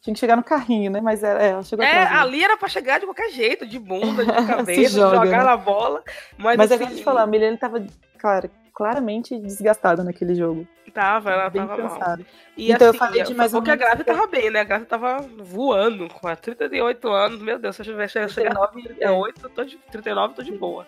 tinha 0.00 0.14
que 0.14 0.20
chegar 0.20 0.36
no 0.36 0.44
carrinho, 0.44 0.90
né? 0.90 1.00
Mas 1.00 1.22
é, 1.22 1.50
ela 1.50 1.62
chegou 1.62 1.84
É, 1.84 2.04
ali 2.04 2.42
era 2.42 2.56
pra 2.56 2.68
chegar 2.68 3.00
de 3.00 3.06
qualquer 3.06 3.30
jeito, 3.30 3.66
de 3.66 3.78
bunda, 3.78 4.24
de 4.24 4.32
cabeça, 4.46 5.00
joga, 5.00 5.16
jogar 5.16 5.38
né? 5.38 5.44
na 5.44 5.56
bola. 5.56 6.02
Mas, 6.38 6.56
mas 6.56 6.72
assim, 6.72 6.84
é 6.84 6.86
que 6.86 6.92
eu 6.92 6.96
te 6.96 7.04
falar, 7.04 7.22
a 7.22 7.26
Milene 7.26 7.58
tava, 7.58 7.84
claro, 8.18 8.50
claramente 8.74 9.38
desgastada 9.38 10.04
naquele 10.04 10.34
jogo. 10.34 10.66
Tava, 10.92 11.30
ela 11.30 11.48
Bem 11.48 11.66
tava 11.66 11.82
cansada. 11.82 12.16
mal. 12.18 12.26
E 12.56 12.72
então 12.72 12.88
assim, 12.88 12.96
eu 12.96 12.98
falei 12.98 13.22
de 13.22 13.34
mais 13.34 13.52
Porque 13.52 13.70
a 13.70 13.76
Graça 13.76 14.04
tava 14.04 14.26
bem, 14.26 14.50
né? 14.50 14.60
A 14.60 14.64
Graça 14.64 14.84
tava 14.84 15.18
voando 15.38 16.08
com 16.08 16.34
38 16.34 17.08
anos. 17.08 17.40
Meu 17.40 17.58
Deus, 17.58 17.76
se 17.76 17.82
eu 17.82 17.86
tivesse 17.86 18.28
chegado 18.28 18.62
a 18.62 18.66
38, 18.68 19.48
tô 19.50 19.64
de 19.64 19.76
39, 19.90 20.34
tô 20.34 20.42
de 20.42 20.52
boa. 20.52 20.86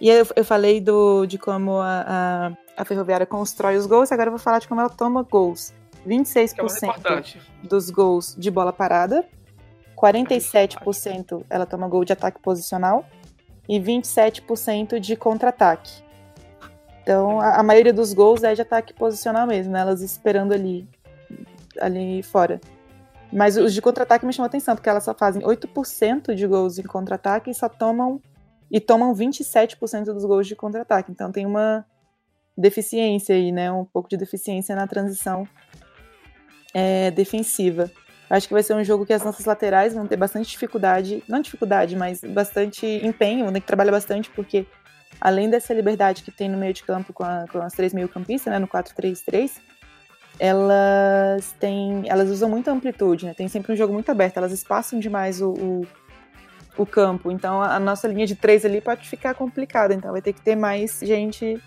E 0.00 0.08
eu, 0.08 0.26
eu 0.34 0.44
falei 0.44 0.80
do, 0.80 1.26
de 1.26 1.36
como 1.36 1.78
a, 1.78 2.04
a, 2.06 2.52
a 2.82 2.84
Ferroviária 2.84 3.26
constrói 3.26 3.76
os 3.76 3.84
gols, 3.84 4.10
agora 4.10 4.28
eu 4.28 4.32
vou 4.32 4.38
falar 4.38 4.58
de 4.58 4.66
como 4.66 4.80
ela 4.80 4.88
toma 4.88 5.22
gols. 5.22 5.74
26% 6.06 6.56
é 7.04 7.66
dos 7.66 7.90
gols 7.90 8.34
de 8.38 8.50
bola 8.50 8.72
parada, 8.72 9.26
47% 9.94 11.44
ela 11.50 11.66
toma 11.66 11.86
gol 11.86 12.04
de 12.04 12.12
ataque 12.14 12.40
posicional 12.40 13.04
e 13.68 13.78
27% 13.78 14.98
de 14.98 15.14
contra-ataque. 15.16 16.02
Então, 17.02 17.40
a, 17.40 17.56
a, 17.56 17.62
maioria 17.62 17.92
dos 17.92 18.12
gols 18.12 18.42
é 18.42 18.54
de 18.54 18.62
ataque 18.62 18.92
posicional 18.92 19.46
mesmo, 19.46 19.72
né? 19.72 19.80
Elas 19.80 20.02
esperando 20.02 20.52
ali, 20.52 20.88
ali 21.80 22.22
fora. 22.22 22.60
Mas 23.32 23.56
os 23.56 23.72
de 23.72 23.80
contra-ataque 23.80 24.26
me 24.26 24.32
chamam 24.32 24.46
atenção, 24.46 24.74
porque 24.74 24.88
elas 24.88 25.04
só 25.04 25.14
fazem 25.14 25.42
8% 25.42 26.34
de 26.34 26.46
gols 26.46 26.78
em 26.78 26.82
contra-ataque 26.82 27.50
e 27.50 27.54
só 27.54 27.68
tomam 27.68 28.20
e 28.70 28.80
tomam 28.80 29.12
27% 29.12 30.04
dos 30.04 30.24
gols 30.24 30.46
de 30.46 30.54
contra-ataque. 30.54 31.10
Então 31.10 31.32
tem 31.32 31.46
uma 31.46 31.84
deficiência 32.56 33.34
aí, 33.34 33.50
né? 33.50 33.70
Um 33.70 33.84
pouco 33.84 34.08
de 34.08 34.16
deficiência 34.16 34.76
na 34.76 34.86
transição 34.86 35.46
é, 36.74 37.10
defensiva. 37.10 37.90
Acho 38.28 38.46
que 38.46 38.54
vai 38.54 38.62
ser 38.62 38.74
um 38.74 38.84
jogo 38.84 39.04
que 39.04 39.12
as 39.12 39.24
nossas 39.24 39.44
laterais 39.44 39.92
vão 39.92 40.06
ter 40.06 40.16
bastante 40.16 40.50
dificuldade, 40.50 41.22
não 41.26 41.40
dificuldade, 41.40 41.96
mas 41.96 42.20
bastante 42.20 42.86
empenho, 43.04 43.44
vão 43.44 43.52
ter 43.52 43.60
que 43.60 43.66
trabalhar 43.66 43.90
bastante, 43.90 44.30
porque 44.30 44.66
além 45.20 45.50
dessa 45.50 45.74
liberdade 45.74 46.22
que 46.22 46.30
tem 46.30 46.48
no 46.48 46.56
meio 46.56 46.72
de 46.72 46.82
campo 46.82 47.12
com, 47.12 47.22
a, 47.22 47.46
com 47.50 47.58
as 47.58 47.72
três 47.72 47.92
meio-campistas, 47.92 48.50
né, 48.50 48.58
no 48.58 48.66
4-3-3, 48.66 49.52
elas 50.38 51.54
têm, 51.60 52.04
elas 52.08 52.30
usam 52.30 52.48
muita 52.48 52.72
amplitude, 52.72 53.26
né? 53.26 53.34
Tem 53.34 53.46
sempre 53.46 53.74
um 53.74 53.76
jogo 53.76 53.92
muito 53.92 54.10
aberto, 54.10 54.38
elas 54.38 54.52
espaçam 54.52 54.98
demais 54.98 55.42
o, 55.42 55.50
o, 55.50 55.86
o 56.78 56.86
campo. 56.86 57.30
Então 57.30 57.60
a, 57.60 57.78
nossa 57.78 58.08
linha 58.08 58.26
de 58.26 58.34
três 58.34 58.64
ali 58.64 58.80
pode 58.80 59.06
ficar 59.06 59.34
complicada. 59.34 59.92
Então 59.92 60.12
vai 60.12 60.22
ter 60.22 60.32
que 60.32 60.40
ter 60.40 60.56
mais 60.56 60.98
gente. 61.02 61.62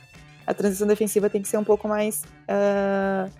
A 0.47 0.55
transição 0.55 0.87
defensiva 0.87 1.29
tem 1.29 1.41
que 1.41 1.47
ser 1.47 1.57
um 1.57 1.63
pouco 1.63 1.87
mais, 1.87 2.23
uh, 2.49 3.31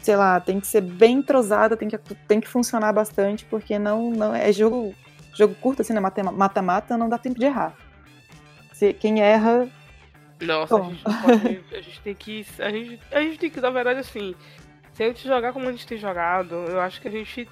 sei 0.00 0.14
lá, 0.14 0.38
tem 0.38 0.60
que 0.60 0.68
ser 0.68 0.82
bem 0.82 1.18
entrosada, 1.18 1.76
tem 1.76 1.88
que, 1.88 1.98
tem 1.98 2.40
que 2.40 2.48
funcionar 2.48 2.92
bastante, 2.92 3.44
porque 3.44 3.76
não, 3.76 4.10
não 4.12 4.34
é 4.34 4.52
jogo, 4.52 4.94
jogo 5.34 5.54
curto 5.56 5.82
assim, 5.82 5.92
né? 5.92 6.00
Mata-mata, 6.00 6.96
não 6.96 7.08
dá 7.08 7.18
tempo 7.18 7.40
de 7.40 7.44
errar 7.44 7.74
quem 9.00 9.20
erra. 9.20 9.68
Nossa, 10.40 10.76
a 10.76 10.82
gente, 10.82 11.02
pode, 11.02 11.60
a 11.76 11.80
gente, 11.80 12.00
tem 12.00 12.14
que. 12.14 12.46
A 12.58 12.70
gente, 12.70 13.00
a 13.10 13.20
gente 13.20 13.38
tem 13.38 13.50
que, 13.50 13.60
na 13.60 13.70
verdade, 13.70 14.00
assim. 14.00 14.34
Se 14.92 15.04
a 15.04 15.08
gente 15.08 15.26
jogar 15.26 15.52
como 15.52 15.68
a 15.68 15.70
gente 15.70 15.86
tem 15.86 15.98
jogado, 15.98 16.54
eu 16.54 16.80
acho 16.80 17.00
que 17.00 17.08
a 17.08 17.10
gente 17.10 17.48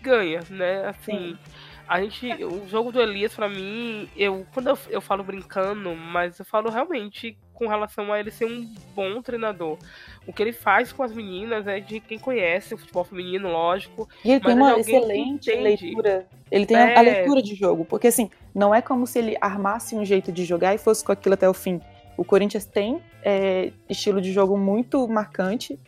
ganha, 0.00 0.40
né? 0.50 0.86
Assim. 0.86 1.36
Sim. 1.36 1.38
A 1.86 2.00
gente. 2.00 2.26
O 2.44 2.66
jogo 2.68 2.90
do 2.90 3.00
Elias, 3.00 3.34
pra 3.34 3.48
mim, 3.48 4.08
eu. 4.16 4.46
Quando 4.52 4.68
eu, 4.68 4.78
eu 4.90 5.00
falo 5.00 5.22
brincando, 5.22 5.94
mas 5.94 6.38
eu 6.38 6.44
falo 6.44 6.70
realmente 6.70 7.36
com 7.52 7.68
relação 7.68 8.12
a 8.12 8.18
ele 8.18 8.30
ser 8.30 8.46
um 8.46 8.68
bom 8.94 9.22
treinador. 9.22 9.78
O 10.26 10.32
que 10.32 10.42
ele 10.42 10.52
faz 10.52 10.92
com 10.92 11.02
as 11.02 11.12
meninas 11.12 11.66
é 11.66 11.78
de 11.78 12.00
quem 12.00 12.18
conhece 12.18 12.74
o 12.74 12.78
futebol 12.78 13.04
feminino, 13.04 13.48
lógico. 13.48 14.08
E 14.24 14.32
ele 14.32 14.40
tem 14.40 14.54
uma 14.54 14.78
excelente 14.78 15.50
leitura. 15.52 16.26
Ele 16.50 16.66
tem 16.66 16.76
é... 16.76 16.98
a 16.98 17.00
leitura 17.00 17.40
de 17.40 17.54
jogo. 17.54 17.84
Porque, 17.84 18.08
assim, 18.08 18.28
não 18.54 18.74
é 18.74 18.82
como 18.82 19.06
se 19.06 19.18
ele 19.18 19.36
armasse 19.40 19.94
um 19.94 20.04
jeito 20.04 20.32
de 20.32 20.44
jogar 20.44 20.74
e 20.74 20.78
fosse 20.78 21.04
com 21.04 21.12
aquilo 21.12 21.34
até 21.34 21.48
o 21.48 21.54
fim. 21.54 21.80
O 22.16 22.24
Corinthians 22.24 22.64
tem 22.64 23.00
é, 23.22 23.72
estilo 23.88 24.20
de 24.20 24.32
jogo 24.32 24.56
muito 24.56 25.06
marcante, 25.08 25.78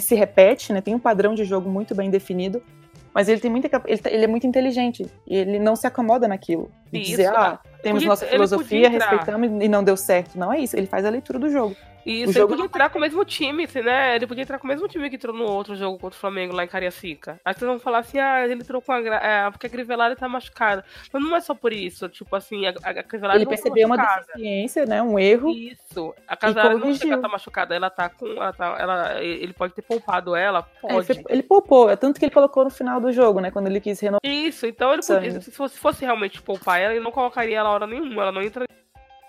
se 0.00 0.14
repete, 0.14 0.72
né? 0.72 0.80
Tem 0.80 0.94
um 0.94 0.98
padrão 0.98 1.34
de 1.34 1.44
jogo 1.44 1.70
muito 1.70 1.94
bem 1.94 2.10
definido. 2.10 2.62
Mas 3.16 3.30
ele 3.30 3.40
tem 3.40 3.50
muita 3.50 3.66
ele, 3.86 4.00
ele 4.04 4.24
é 4.24 4.26
muito 4.26 4.46
inteligente 4.46 5.06
e 5.26 5.34
ele 5.34 5.58
não 5.58 5.74
se 5.74 5.86
acomoda 5.86 6.28
naquilo. 6.28 6.70
Isso, 6.92 7.12
dizer, 7.12 7.28
ah, 7.28 7.58
temos 7.82 8.00
podia, 8.00 8.08
nossa 8.10 8.26
filosofia, 8.26 8.90
respeitamos 8.90 9.50
e 9.64 9.68
não 9.68 9.82
deu 9.82 9.96
certo. 9.96 10.38
Não 10.38 10.52
é 10.52 10.60
isso, 10.60 10.76
ele 10.76 10.86
faz 10.86 11.02
a 11.06 11.08
leitura 11.08 11.38
do 11.38 11.48
jogo. 11.48 11.74
Isso, 12.06 12.38
ele 12.38 12.46
podia 12.46 12.64
entrar 12.64 12.88
com 12.88 12.98
o 12.98 13.00
mesmo 13.00 13.24
time, 13.24 13.68
né? 13.84 14.14
Ele 14.14 14.28
podia 14.28 14.42
entrar 14.42 14.60
com 14.60 14.64
o 14.64 14.68
mesmo 14.68 14.86
time 14.86 15.10
que 15.10 15.16
entrou 15.16 15.34
no 15.34 15.44
outro 15.44 15.74
jogo 15.74 15.98
contra 15.98 16.16
o 16.16 16.20
Flamengo 16.20 16.54
lá 16.54 16.62
em 16.62 16.68
Cariacica. 16.68 17.40
Aí 17.44 17.52
vocês 17.52 17.68
vão 17.68 17.80
falar 17.80 17.98
assim, 17.98 18.20
ah, 18.20 18.44
ele 18.44 18.54
entrou 18.54 18.80
com 18.80 18.92
a. 18.92 18.98
É, 18.98 19.50
porque 19.50 19.66
a 19.66 19.68
Grivelari 19.68 20.14
tá 20.14 20.28
machucada. 20.28 20.84
Mas 21.12 21.20
não 21.20 21.34
é 21.34 21.40
só 21.40 21.52
por 21.52 21.72
isso. 21.72 22.08
Tipo 22.08 22.36
assim, 22.36 22.64
a, 22.64 22.74
a 22.84 22.92
Grivelari. 22.92 23.38
Ele 23.38 23.46
percebeu 23.46 23.88
uma 23.88 23.96
deficiência, 23.96 24.86
né? 24.86 25.02
Um 25.02 25.18
erro. 25.18 25.50
Isso. 25.50 26.14
A 26.28 26.36
Grivelari 26.36 26.78
não 26.78 26.94
chega 26.94 27.16
a 27.16 27.20
tá 27.20 27.28
machucada, 27.28 27.74
ela 27.74 27.90
tá 27.90 28.08
com. 28.08 28.26
Ela 28.26 28.52
tá, 28.52 28.76
ela, 28.78 29.20
ele 29.20 29.52
pode 29.52 29.74
ter 29.74 29.82
poupado 29.82 30.36
ela, 30.36 30.62
pode. 30.62 31.10
É, 31.10 31.14
ele, 31.14 31.24
ele 31.28 31.42
poupou, 31.42 31.90
é 31.90 31.96
tanto 31.96 32.20
que 32.20 32.24
ele 32.24 32.34
colocou 32.34 32.62
no 32.62 32.70
final 32.70 33.00
do 33.00 33.12
jogo, 33.12 33.40
né? 33.40 33.50
Quando 33.50 33.66
ele 33.66 33.80
quis 33.80 33.98
renovar. 33.98 34.20
Isso, 34.24 34.64
então 34.64 34.92
ele 34.92 35.02
podia, 35.02 35.40
se 35.40 35.50
fosse, 35.50 35.74
se 35.74 35.80
fosse 35.80 36.04
realmente 36.04 36.40
poupar 36.40 36.80
ela, 36.80 36.94
ele 36.94 37.02
não 37.02 37.10
colocaria 37.10 37.58
ela 37.58 37.70
hora 37.70 37.86
nenhuma, 37.86 38.22
ela 38.22 38.32
não 38.32 38.42
entra 38.42 38.64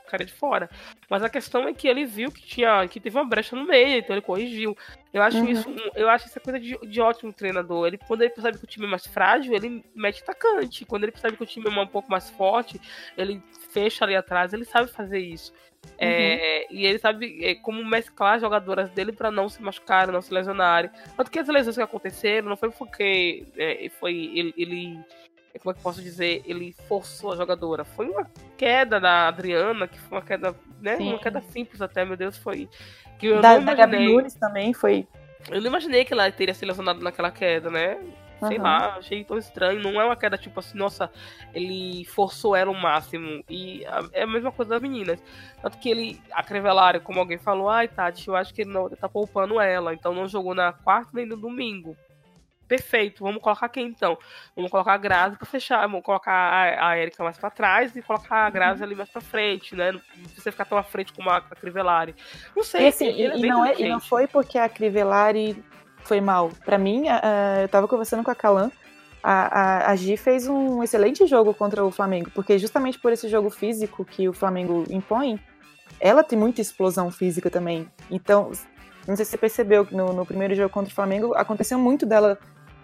ficaria 0.07 0.25
de 0.25 0.33
fora. 0.33 0.69
Mas 1.09 1.21
a 1.21 1.29
questão 1.29 1.67
é 1.67 1.73
que 1.73 1.87
ele 1.87 2.05
viu 2.05 2.31
que 2.31 2.41
tinha 2.41 2.87
que 2.87 2.99
teve 2.99 3.17
uma 3.17 3.25
brecha 3.25 3.55
no 3.55 3.65
meio, 3.65 3.99
então 3.99 4.15
ele 4.15 4.25
corrigiu. 4.25 4.75
Eu 5.13 5.21
acho 5.21 5.37
uhum. 5.37 5.49
isso, 5.49 5.75
eu 5.95 6.09
acho 6.09 6.27
isso 6.27 6.39
coisa 6.39 6.59
de, 6.59 6.77
de, 6.77 7.01
ótimo 7.01 7.31
treinador. 7.33 7.87
Ele 7.87 7.97
quando 7.97 8.21
ele 8.21 8.31
percebe 8.31 8.57
que 8.57 8.63
o 8.63 8.67
time 8.67 8.85
é 8.85 8.89
mais 8.89 9.05
frágil, 9.05 9.53
ele 9.53 9.83
mete 9.93 10.23
atacante. 10.23 10.85
Quando 10.85 11.03
ele 11.03 11.11
percebe 11.11 11.37
que 11.37 11.43
o 11.43 11.47
time 11.47 11.67
é 11.67 11.79
um 11.79 11.87
pouco 11.87 12.09
mais 12.09 12.29
forte, 12.29 12.79
ele 13.17 13.41
fecha 13.71 14.05
ali 14.05 14.15
atrás, 14.15 14.53
ele 14.53 14.65
sabe 14.65 14.91
fazer 14.91 15.19
isso. 15.19 15.53
É, 15.97 16.05
uhum. 16.05 16.11
É, 16.11 16.67
e 16.71 16.85
ele 16.85 16.99
sabe 16.99 17.45
é, 17.45 17.55
como 17.55 17.83
mesclar 17.85 18.35
as 18.35 18.41
jogadoras 18.41 18.89
dele 18.91 19.11
para 19.11 19.31
não 19.31 19.47
se 19.47 19.61
machucarem, 19.61 20.13
não 20.13 20.21
se 20.21 20.33
lesionarem. 20.33 20.89
Tanto 21.15 21.31
que 21.31 21.39
as 21.39 21.47
lesões 21.47 21.75
que 21.75 21.81
aconteceram 21.81 22.49
não 22.49 22.57
foi 22.57 22.69
porque 22.71 23.45
é, 23.57 23.89
foi 23.99 24.13
ele, 24.13 24.53
ele, 24.57 24.99
como 25.59 25.71
é 25.71 25.73
que 25.73 25.81
posso 25.81 26.01
dizer, 26.01 26.41
ele 26.45 26.75
forçou 26.87 27.33
a 27.33 27.35
jogadora. 27.35 27.83
Foi 27.83 28.09
uma 28.09 28.29
queda 28.57 28.99
da 28.99 29.27
Adriana, 29.27 29.87
que 29.87 29.99
foi 29.99 30.17
uma 30.17 30.23
queda, 30.23 30.55
né, 30.81 30.97
Sim. 30.97 31.09
uma 31.09 31.19
queda 31.19 31.41
simples 31.41 31.81
até, 31.81 32.03
meu 32.05 32.17
Deus, 32.17 32.37
foi 32.37 32.69
que 33.17 33.27
eu 33.27 33.41
da, 33.41 33.53
não 33.53 33.61
imaginei. 33.61 34.07
Da 34.07 34.13
Nunes 34.13 34.33
também 34.35 34.73
foi. 34.73 35.07
Eu 35.49 35.61
não 35.61 35.67
imaginei 35.67 36.05
que 36.05 36.13
ela 36.13 36.31
teria 36.31 36.53
se 36.53 36.65
lesionado 36.65 37.01
naquela 37.01 37.31
queda, 37.31 37.69
né? 37.69 37.97
Sei 38.39 38.57
uhum. 38.57 38.63
lá, 38.63 38.97
achei 38.97 39.23
tão 39.23 39.37
estranho. 39.37 39.81
Não 39.81 39.99
é 39.99 40.05
uma 40.05 40.15
queda 40.15 40.37
tipo 40.37 40.59
assim, 40.59 40.77
nossa, 40.77 41.09
ele 41.53 42.05
forçou 42.05 42.55
ela 42.55 42.69
o 42.69 42.79
máximo. 42.79 43.43
E 43.49 43.83
é 44.13 44.23
a 44.23 44.27
mesma 44.27 44.51
coisa 44.51 44.71
das 44.71 44.81
meninas. 44.81 45.19
Tanto 45.61 45.79
que 45.79 45.89
ele, 45.89 46.21
a 46.31 46.43
Crevelária, 46.43 46.99
como 46.99 47.19
alguém 47.19 47.39
falou, 47.39 47.69
ai, 47.69 47.87
Tati, 47.87 48.27
eu 48.27 48.35
acho 48.35 48.53
que 48.53 48.61
ele 48.61 48.71
não 48.71 48.85
ele 48.85 48.95
tá 48.95 49.09
poupando 49.09 49.59
ela. 49.59 49.93
Então 49.93 50.13
não 50.13 50.27
jogou 50.27 50.53
na 50.53 50.71
quarta 50.71 51.09
nem 51.13 51.25
no 51.25 51.35
domingo. 51.35 51.97
Perfeito, 52.67 53.23
vamos 53.23 53.41
colocar 53.41 53.69
quem 53.69 53.87
então? 53.87 54.17
Vamos 54.55 54.69
colocar 54.69 54.93
a 54.93 54.97
Grazi 54.97 55.37
pra 55.37 55.45
fechar, 55.45 55.81
vamos 55.81 56.03
colocar 56.03 56.33
a, 56.33 56.89
a 56.89 56.99
Erika 56.99 57.23
mais 57.23 57.37
pra 57.37 57.49
trás 57.49 57.95
e 57.95 58.01
colocar 58.01 58.45
a 58.45 58.49
Grazi 58.49 58.83
ali 58.83 58.93
mais 58.93 59.09
pra 59.09 59.21
frente, 59.21 59.75
né? 59.75 59.93
Não 59.93 60.01
precisa 60.01 60.51
ficar 60.51 60.65
tão 60.65 60.77
à 60.77 60.83
frente 60.83 61.13
como 61.13 61.29
a, 61.29 61.37
a 61.37 61.55
Crivellari. 61.55 62.13
Não 62.55 62.63
sei. 62.63 62.81
E, 62.81 62.87
assim, 62.87 63.07
é 63.07 63.37
e, 63.37 63.47
não 63.47 63.65
é, 63.65 63.79
e 63.79 63.87
não 63.87 63.99
foi 63.99 64.27
porque 64.27 64.57
a 64.57 64.67
Crivellari 64.67 65.63
foi 65.99 66.19
mal. 66.19 66.49
Para 66.65 66.77
mim, 66.77 67.05
eu 67.61 67.69
tava 67.69 67.87
conversando 67.87 68.23
com 68.23 68.31
a 68.31 68.35
Calan, 68.35 68.71
a, 69.23 69.87
a, 69.87 69.91
a 69.91 69.95
Gi 69.95 70.17
fez 70.17 70.47
um 70.47 70.83
excelente 70.83 71.25
jogo 71.25 71.53
contra 71.53 71.83
o 71.83 71.91
Flamengo, 71.91 72.31
porque 72.31 72.57
justamente 72.57 72.99
por 72.99 73.11
esse 73.11 73.27
jogo 73.27 73.49
físico 73.49 74.05
que 74.05 74.27
o 74.27 74.33
Flamengo 74.33 74.83
impõe, 74.89 75.39
ela 75.99 76.23
tem 76.23 76.37
muita 76.37 76.61
explosão 76.61 77.11
física 77.11 77.49
também. 77.49 77.89
Então, 78.09 78.51
não 79.07 79.15
sei 79.15 79.25
se 79.25 79.31
você 79.31 79.37
percebeu 79.37 79.85
que 79.85 79.95
no, 79.95 80.13
no 80.13 80.25
primeiro 80.25 80.53
jogo 80.55 80.69
contra 80.69 80.91
o 80.91 80.95
Flamengo 80.95 81.33
aconteceu 81.33 81.79
muito 81.79 82.05
dela 82.05 82.37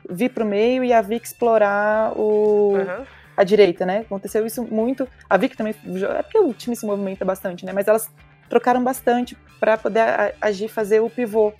vir 0.09 0.29
pro 0.29 0.45
meio 0.45 0.83
e 0.83 0.93
a 0.93 1.01
Vic 1.01 1.25
explorar 1.25 2.17
o. 2.17 2.73
Uhum 2.73 3.05
a 3.35 3.43
direita, 3.43 3.83
né? 3.83 4.01
Aconteceu 4.01 4.45
isso 4.45 4.61
muito. 4.63 5.07
A 5.27 5.37
Vic 5.37 5.57
também. 5.57 5.73
É 6.15 6.21
porque 6.21 6.37
o 6.37 6.53
time 6.53 6.75
se 6.75 6.85
movimenta 6.85 7.25
bastante, 7.25 7.65
né? 7.65 7.73
Mas 7.73 7.87
elas 7.87 8.07
trocaram 8.47 8.83
bastante 8.83 9.35
para 9.59 9.75
poder 9.75 10.35
agir, 10.39 10.67
fazer 10.67 10.99
o 10.99 11.09
pivô 11.09 11.51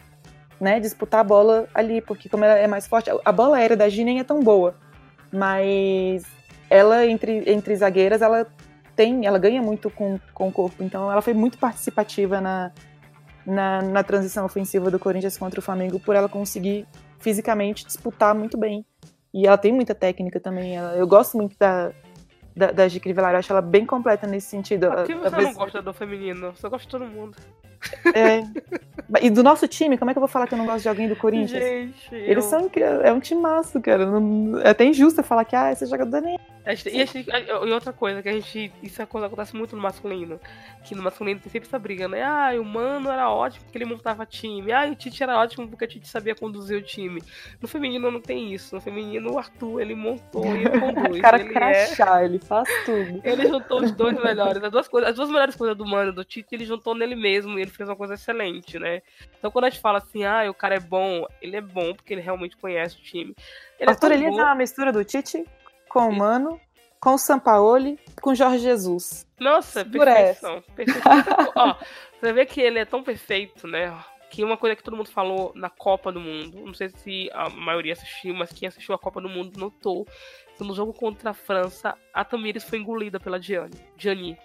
né, 0.64 0.80
disputar 0.80 1.20
a 1.20 1.24
bola 1.24 1.68
ali, 1.74 2.02
porque 2.02 2.30
como 2.30 2.46
ela 2.46 2.58
é 2.58 2.68
mais 2.68 2.88
forte, 2.88 3.10
a 3.24 3.32
bola 3.32 3.58
aérea 3.58 3.76
da 3.76 3.90
Gi 3.90 4.06
nem 4.06 4.20
é 4.20 4.24
tão 4.24 4.40
boa, 4.40 4.76
mas 5.30 6.24
ela 6.70 7.06
entre, 7.06 7.44
entre 7.52 7.76
zagueiras, 7.76 8.22
ela 8.22 8.48
tem, 8.96 9.26
ela 9.26 9.38
ganha 9.38 9.62
muito 9.62 9.90
com, 9.90 10.18
com 10.34 10.48
o 10.48 10.52
corpo, 10.52 10.82
então 10.82 11.12
ela 11.12 11.22
foi 11.22 11.34
muito 11.34 11.58
participativa 11.58 12.40
na, 12.40 12.72
na, 13.46 13.82
na 13.82 14.04
transição 14.04 14.46
ofensiva 14.46 14.90
do 14.90 14.98
Corinthians 14.98 15.38
contra 15.38 15.60
o 15.60 15.64
Flamengo, 15.64 16.00
por 16.00 16.16
ela 16.16 16.30
conseguir 16.30 16.88
fisicamente 17.24 17.86
disputar 17.86 18.36
muito 18.36 18.58
bem. 18.58 18.86
E 19.34 19.48
ela 19.48 19.58
tem 19.58 19.72
muita 19.72 19.96
técnica 19.96 20.40
também. 20.40 20.76
Ela, 20.76 20.96
eu 20.96 21.08
gosto 21.08 21.38
muito 21.38 21.58
da, 21.58 21.92
da, 22.56 22.72
da 22.72 22.88
Gi 22.88 23.00
Crivellari, 23.00 23.36
eu 23.36 23.40
acho 23.40 23.52
ela 23.52 23.62
bem 23.62 23.86
completa 23.86 24.28
nesse 24.28 24.48
sentido. 24.48 24.92
Por 24.92 25.06
que 25.06 25.16
você 25.16 25.42
não 25.42 25.54
gosta 25.54 25.82
do 25.82 25.94
feminino? 25.94 26.52
Você 26.52 26.70
gosta 26.70 26.86
de 26.86 26.92
todo 26.92 27.06
mundo. 27.06 27.36
É. 28.14 28.44
E 29.22 29.30
do 29.30 29.44
nosso 29.44 29.68
time, 29.68 29.98
como 29.98 30.10
é 30.10 30.14
que 30.14 30.18
eu 30.18 30.22
vou 30.22 30.28
falar 30.28 30.48
que 30.48 30.54
eu 30.54 30.58
não 30.58 30.66
gosto 30.66 30.84
de 30.84 30.90
alguém 30.90 31.08
do 31.08 31.16
Corinthians? 31.16 31.64
Gente, 31.64 32.16
Eles 32.16 32.46
eu... 32.46 32.50
são. 32.50 32.72
É 33.04 33.12
um 33.12 33.20
time 33.20 33.42
massa, 33.42 33.80
cara. 33.80 34.08
É 34.64 34.70
até 34.70 34.86
injusto 34.86 35.22
falar 35.24 35.46
que 35.46 35.56
ah, 35.56 35.72
esse 35.72 35.86
jogador 35.86 36.22
nem. 36.22 36.40
E, 36.66 36.76
gente, 36.76 37.26
e, 37.28 37.72
outra 37.72 37.92
coisa, 37.92 38.22
que 38.22 38.30
a 38.30 38.32
gente. 38.32 38.72
Isso 38.82 39.02
é 39.02 39.04
acontece 39.04 39.56
muito 39.56 39.76
no 39.76 39.82
masculino. 39.82 40.40
Que 40.84 40.96
no 40.96 41.04
masculino 41.04 41.40
tem 41.40 41.52
sempre 41.52 41.68
essa 41.68 41.78
briga, 41.78 42.08
né? 42.08 42.24
Ah, 42.24 42.52
o 42.60 42.64
Mano 42.64 43.10
era 43.10 43.30
ótimo 43.30 43.66
porque 43.66 43.78
ele 43.78 43.86
montava 43.86 44.26
time. 44.26 44.72
Ah, 44.72 44.88
o 44.90 44.96
Tite 44.96 45.22
era 45.22 45.38
ótimo 45.38 45.68
porque 45.68 45.84
o 45.84 45.88
Tite 45.88 46.08
sabia 46.08 46.34
conduzir 46.34 46.78
o 46.78 46.82
time. 46.82 47.22
No 47.62 47.68
feminino 47.68 48.10
não 48.10 48.22
tem 48.22 48.54
isso. 48.54 48.76
No 48.76 48.82
feminino, 48.82 49.34
o 49.34 49.38
Arthur, 49.38 49.82
ele 49.82 49.94
montou 49.94 50.46
e 50.56 50.62
ele 50.62 50.70
conduz. 50.80 51.22
cara 51.22 51.40
ele 51.40 51.50
crachá, 51.50 52.22
é... 52.22 52.26
ele 52.26 52.40
faz 52.40 52.68
tudo. 52.86 53.22
Ele 53.24 53.48
juntou 53.48 53.82
os 53.82 53.92
dois 53.92 54.18
melhores. 54.24 54.64
As 54.64 54.72
duas, 54.72 54.88
coisas, 54.88 55.10
as 55.10 55.16
duas 55.16 55.30
melhores 55.30 55.56
coisas 55.56 55.78
do 55.78 55.86
Mano 55.86 56.14
do 56.14 56.24
Tite, 56.24 56.56
ele 56.56 56.66
juntou 56.66 56.96
nele 56.96 57.16
mesmo. 57.16 57.60
Ele 57.60 57.70
fez 57.78 57.90
uma 57.90 57.96
coisa 57.96 58.14
excelente, 58.14 58.78
né? 58.80 59.02
Então 59.38 59.52
quando 59.52 59.66
a 59.66 59.70
gente 59.70 59.82
fala 59.82 59.98
assim, 60.00 60.24
ah, 60.24 60.50
o 60.50 60.54
cara 60.54 60.76
é 60.76 60.80
bom, 60.80 61.26
ele 61.42 61.56
é 61.56 61.62
bom 61.62 61.94
porque 61.94 62.14
ele 62.14 62.22
realmente 62.22 62.58
conhece 62.58 62.98
o 62.98 63.02
time. 63.02 63.36
Ele 63.80 63.90
Arthur 63.90 64.12
é 64.12 64.16
Elias 64.16 64.38
é 64.38 64.42
uma 64.42 64.56
mistura 64.56 64.92
do 64.92 65.04
Tite 65.04 65.46
com 65.90 66.10
o 66.10 66.12
Mano, 66.12 66.60
com 67.00 67.16
o 67.16 67.18
Sampaoli, 67.18 68.00
com 68.22 68.34
Jorge 68.34 68.60
Jesus. 68.60 69.28
Nossa, 69.40 69.84
perfeição. 69.84 70.64
perfeição. 70.76 71.12
Ó, 71.56 71.76
você 72.20 72.34
vê 72.34 72.46
que 72.46 72.62
ele 72.62 72.80
é 72.80 72.86
tão 72.86 73.04
perfeito, 73.04 73.68
né? 73.68 73.94
Que 74.30 74.44
uma 74.44 74.58
coisa 74.58 74.76
que 74.76 74.82
todo 74.82 74.98
mundo 74.98 75.12
falou 75.12 75.52
na 75.54 75.70
Copa 75.70 76.12
do 76.12 76.20
Mundo, 76.20 76.66
não 76.66 76.74
sei 76.74 76.90
se 76.90 77.30
a 77.34 77.50
maioria 77.50 77.94
assistiu, 77.94 78.34
mas 78.34 78.52
quem 78.52 78.68
assistiu 78.68 78.96
a 78.96 78.98
Copa 78.98 79.22
do 79.22 79.30
Mundo 79.30 79.60
notou 79.60 80.08
que 80.58 80.64
no 80.64 80.74
jogo 80.74 80.94
contra 80.94 81.32
a 81.32 81.34
França, 81.34 81.98
a 82.14 82.24
Tamires 82.24 82.64
foi 82.64 82.80
engolida 82.80 83.20
pela 83.20 83.42
Gianni. 83.42 83.78
Gianni 83.98 84.38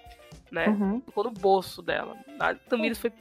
né? 0.50 0.68
Uhum. 0.68 1.00
Ficou 1.00 1.24
no 1.24 1.30
bolso 1.30 1.82
dela. 1.82 2.16
A 2.38 2.54
Tamires 2.54 2.98
foi 2.98 3.12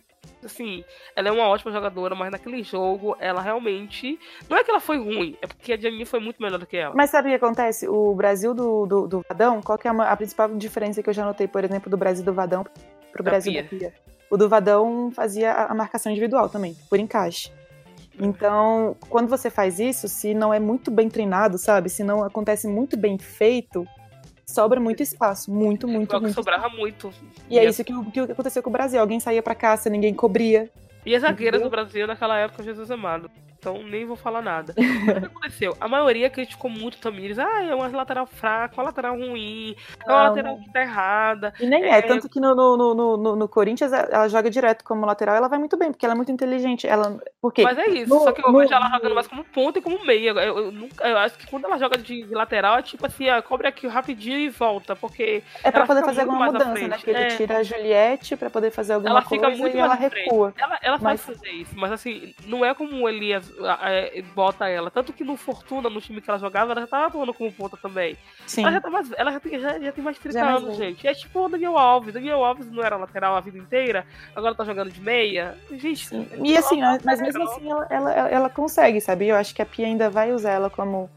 assim, 0.43 0.83
ela 1.15 1.29
é 1.29 1.31
uma 1.31 1.47
ótima 1.47 1.71
jogadora, 1.71 2.15
mas 2.15 2.31
naquele 2.31 2.63
jogo 2.63 3.15
ela 3.19 3.41
realmente. 3.41 4.19
Não 4.49 4.57
é 4.57 4.63
que 4.63 4.71
ela 4.71 4.79
foi 4.79 4.97
ruim, 4.97 5.37
é 5.41 5.47
porque 5.47 5.73
a 5.73 5.77
Jamie 5.77 6.05
foi 6.05 6.19
muito 6.19 6.41
melhor 6.41 6.59
do 6.59 6.65
que 6.65 6.77
ela. 6.77 6.93
Mas 6.95 7.09
sabe 7.09 7.29
o 7.29 7.31
que 7.31 7.45
acontece? 7.45 7.87
O 7.87 8.13
Brasil 8.15 8.53
do, 8.53 8.85
do, 8.85 9.07
do 9.07 9.25
Vadão, 9.27 9.61
qual 9.61 9.77
que 9.77 9.87
é 9.87 9.91
a, 9.91 10.11
a, 10.11 10.17
principal 10.17 10.49
diferença 10.55 11.01
que 11.01 11.09
eu 11.09 11.13
já 11.13 11.25
notei, 11.25 11.47
por 11.47 11.63
exemplo, 11.63 11.89
do 11.89 11.97
Brasil 11.97 12.25
do 12.25 12.33
Vadão 12.33 12.65
pro 13.11 13.23
da 13.23 13.31
Brasil 13.31 13.51
Pia. 13.51 13.63
da 13.63 13.69
Pia? 13.69 13.93
O 14.29 14.37
do 14.37 14.49
Vadão 14.49 15.11
fazia 15.11 15.53
a 15.53 15.73
marcação 15.73 16.11
individual 16.11 16.49
também, 16.49 16.75
por 16.89 16.99
encaixe. 16.99 17.51
Então, 18.19 18.95
quando 19.09 19.29
você 19.29 19.49
faz 19.49 19.79
isso, 19.79 20.07
se 20.07 20.33
não 20.33 20.53
é 20.53 20.59
muito 20.59 20.89
bem 20.89 21.07
treinado, 21.07 21.57
sabe? 21.57 21.89
Se 21.89 22.03
não 22.03 22.23
acontece 22.23 22.67
muito 22.67 22.97
bem 22.97 23.17
feito, 23.17 23.87
sobra 24.49 24.79
muito 24.79 25.03
espaço. 25.03 25.51
Muito, 25.51 25.87
muito, 25.87 26.09
Igual 26.09 26.21
muito. 26.21 26.35
sobrava 26.35 26.69
muito. 26.69 27.13
E 27.49 27.59
é 27.59 27.65
isso 27.65 27.83
que, 27.83 27.93
que 28.11 28.19
aconteceu 28.19 28.63
com 28.63 28.69
o 28.69 28.73
Brasil. 28.73 28.99
Alguém 28.99 29.19
saía 29.19 29.43
pra 29.43 29.53
caça, 29.53 29.89
ninguém 29.89 30.13
cobria. 30.13 30.69
E 31.05 31.15
as 31.15 31.21
zagueiras 31.21 31.61
do 31.61 31.69
Brasil 31.69 32.07
naquela 32.07 32.37
época, 32.37 32.63
Jesus 32.63 32.89
amado 32.89 33.29
então 33.57 33.81
nem 33.83 34.05
vou 34.05 34.15
falar 34.15 34.41
nada. 34.41 34.73
o 34.73 35.19
que 35.19 35.25
aconteceu? 35.25 35.75
A 35.79 35.87
maioria 35.87 36.29
criticou 36.29 36.69
muito 36.69 36.95
o 36.95 36.99
Tamires. 36.99 37.39
Ah, 37.39 37.63
é 37.63 37.73
uma 37.73 37.87
lateral 37.87 38.25
fraca, 38.25 38.75
uma 38.75 38.83
lateral 38.83 39.15
ruim, 39.15 39.75
é 40.05 40.11
uma 40.11 40.29
lateral 40.29 40.57
que 40.57 40.71
tá 40.71 40.81
errada. 40.81 41.53
E 41.59 41.65
nem 41.65 41.83
é, 41.83 41.97
é 41.97 42.01
tanto 42.01 42.29
que 42.29 42.39
no, 42.39 42.55
no, 42.55 42.77
no, 42.77 43.17
no, 43.17 43.35
no 43.35 43.47
Corinthians 43.47 43.91
ela 43.91 44.27
joga 44.27 44.49
direto 44.49 44.83
como 44.83 45.05
lateral 45.05 45.35
ela 45.35 45.47
vai 45.47 45.59
muito 45.59 45.77
bem, 45.77 45.91
porque 45.91 46.05
ela 46.05 46.13
é 46.13 46.15
muito 46.15 46.31
inteligente. 46.31 46.87
Ela, 46.87 47.19
porque 47.41 47.63
Mas 47.63 47.77
é 47.77 47.89
isso, 47.89 48.13
no, 48.13 48.21
só 48.21 48.31
que 48.31 48.45
eu 48.45 48.51
vejo 48.53 48.73
ela 48.73 48.89
jogando 48.89 49.15
mais 49.15 49.27
como 49.27 49.43
ponta 49.43 49.79
e 49.79 49.81
como 49.81 50.05
meia. 50.05 50.29
Eu, 50.29 50.37
eu, 50.37 50.57
eu, 50.71 50.89
eu, 50.99 51.17
acho 51.17 51.37
que 51.37 51.47
quando 51.47 51.65
ela 51.65 51.77
joga 51.77 51.97
de, 51.97 52.25
lateral, 52.25 52.77
é 52.77 52.81
tipo 52.81 53.05
assim, 53.05 53.29
ah, 53.29 53.41
cobre 53.41 53.67
aqui 53.67 53.87
rapidinho 53.87 54.37
e 54.37 54.49
volta, 54.49 54.95
porque. 54.95 55.43
É 55.63 55.71
pra 55.71 55.85
poder 55.85 56.03
fazer 56.03 56.21
alguma 56.21 56.47
mudança, 56.47 56.87
né? 56.87 56.97
Que 56.97 57.09
ele 57.09 57.19
é. 57.19 57.27
tira 57.27 57.57
a 57.57 57.63
Juliette 57.63 58.35
pra 58.35 58.49
poder 58.49 58.71
fazer 58.71 58.93
alguma 58.93 59.11
ela 59.11 59.21
coisa 59.23 59.45
fica 59.45 59.61
muito 59.61 59.75
e 59.75 59.79
ela 59.79 59.95
recua. 59.95 60.53
Ela, 60.57 60.79
ela 60.81 60.97
mas... 61.01 61.21
faz 61.21 61.37
fazer 61.37 61.51
isso, 61.51 61.73
mas 61.75 61.91
assim, 61.91 62.33
não 62.45 62.63
é 62.63 62.73
como 62.73 63.03
o 63.03 63.09
Elias. 63.09 63.46
É, 63.81 64.21
bota 64.33 64.67
ela. 64.67 64.89
Tanto 64.89 65.13
que 65.13 65.23
no 65.23 65.37
Fortuna, 65.37 65.89
no 65.89 66.01
time 66.01 66.21
que 66.21 66.29
ela 66.29 66.39
jogava, 66.39 66.71
ela 66.71 66.81
já 66.81 66.87
tava 66.87 67.07
atuando 67.07 67.33
como 67.33 67.51
ponta 67.51 67.77
também. 67.77 68.17
Sim. 68.45 68.63
Ela 68.63 68.71
já, 68.73 68.81
tá 68.81 68.89
mais, 68.89 69.11
ela 69.17 69.31
já, 69.31 69.39
tem, 69.39 69.59
já, 69.59 69.79
já 69.79 69.91
tem 69.91 70.03
mais 70.03 70.17
30 70.17 70.39
já 70.39 70.55
anos, 70.55 70.77
gente. 70.77 71.07
É 71.07 71.13
tipo 71.13 71.45
o 71.45 71.49
Daniel 71.49 71.77
Alves. 71.77 72.13
Daniel 72.13 72.43
Alves 72.43 72.69
não 72.71 72.83
era 72.83 72.95
lateral 72.97 73.35
a 73.35 73.39
vida 73.39 73.57
inteira, 73.57 74.05
agora 74.35 74.55
tá 74.55 74.63
jogando 74.63 74.91
de 74.91 75.01
meia. 75.01 75.57
Gente. 75.71 76.07
Sim. 76.07 76.27
E 76.43 76.57
assim, 76.57 76.81
mas 77.03 77.21
mesmo 77.21 77.43
assim 77.43 77.69
ela, 77.69 77.87
ela, 77.89 78.11
ela 78.29 78.49
consegue, 78.49 79.01
sabe? 79.01 79.27
Eu 79.27 79.35
acho 79.35 79.53
que 79.53 79.61
a 79.61 79.65
Pia 79.65 79.85
ainda 79.85 80.09
vai 80.09 80.31
usar 80.31 80.51
ela 80.51 80.69
como. 80.69 81.09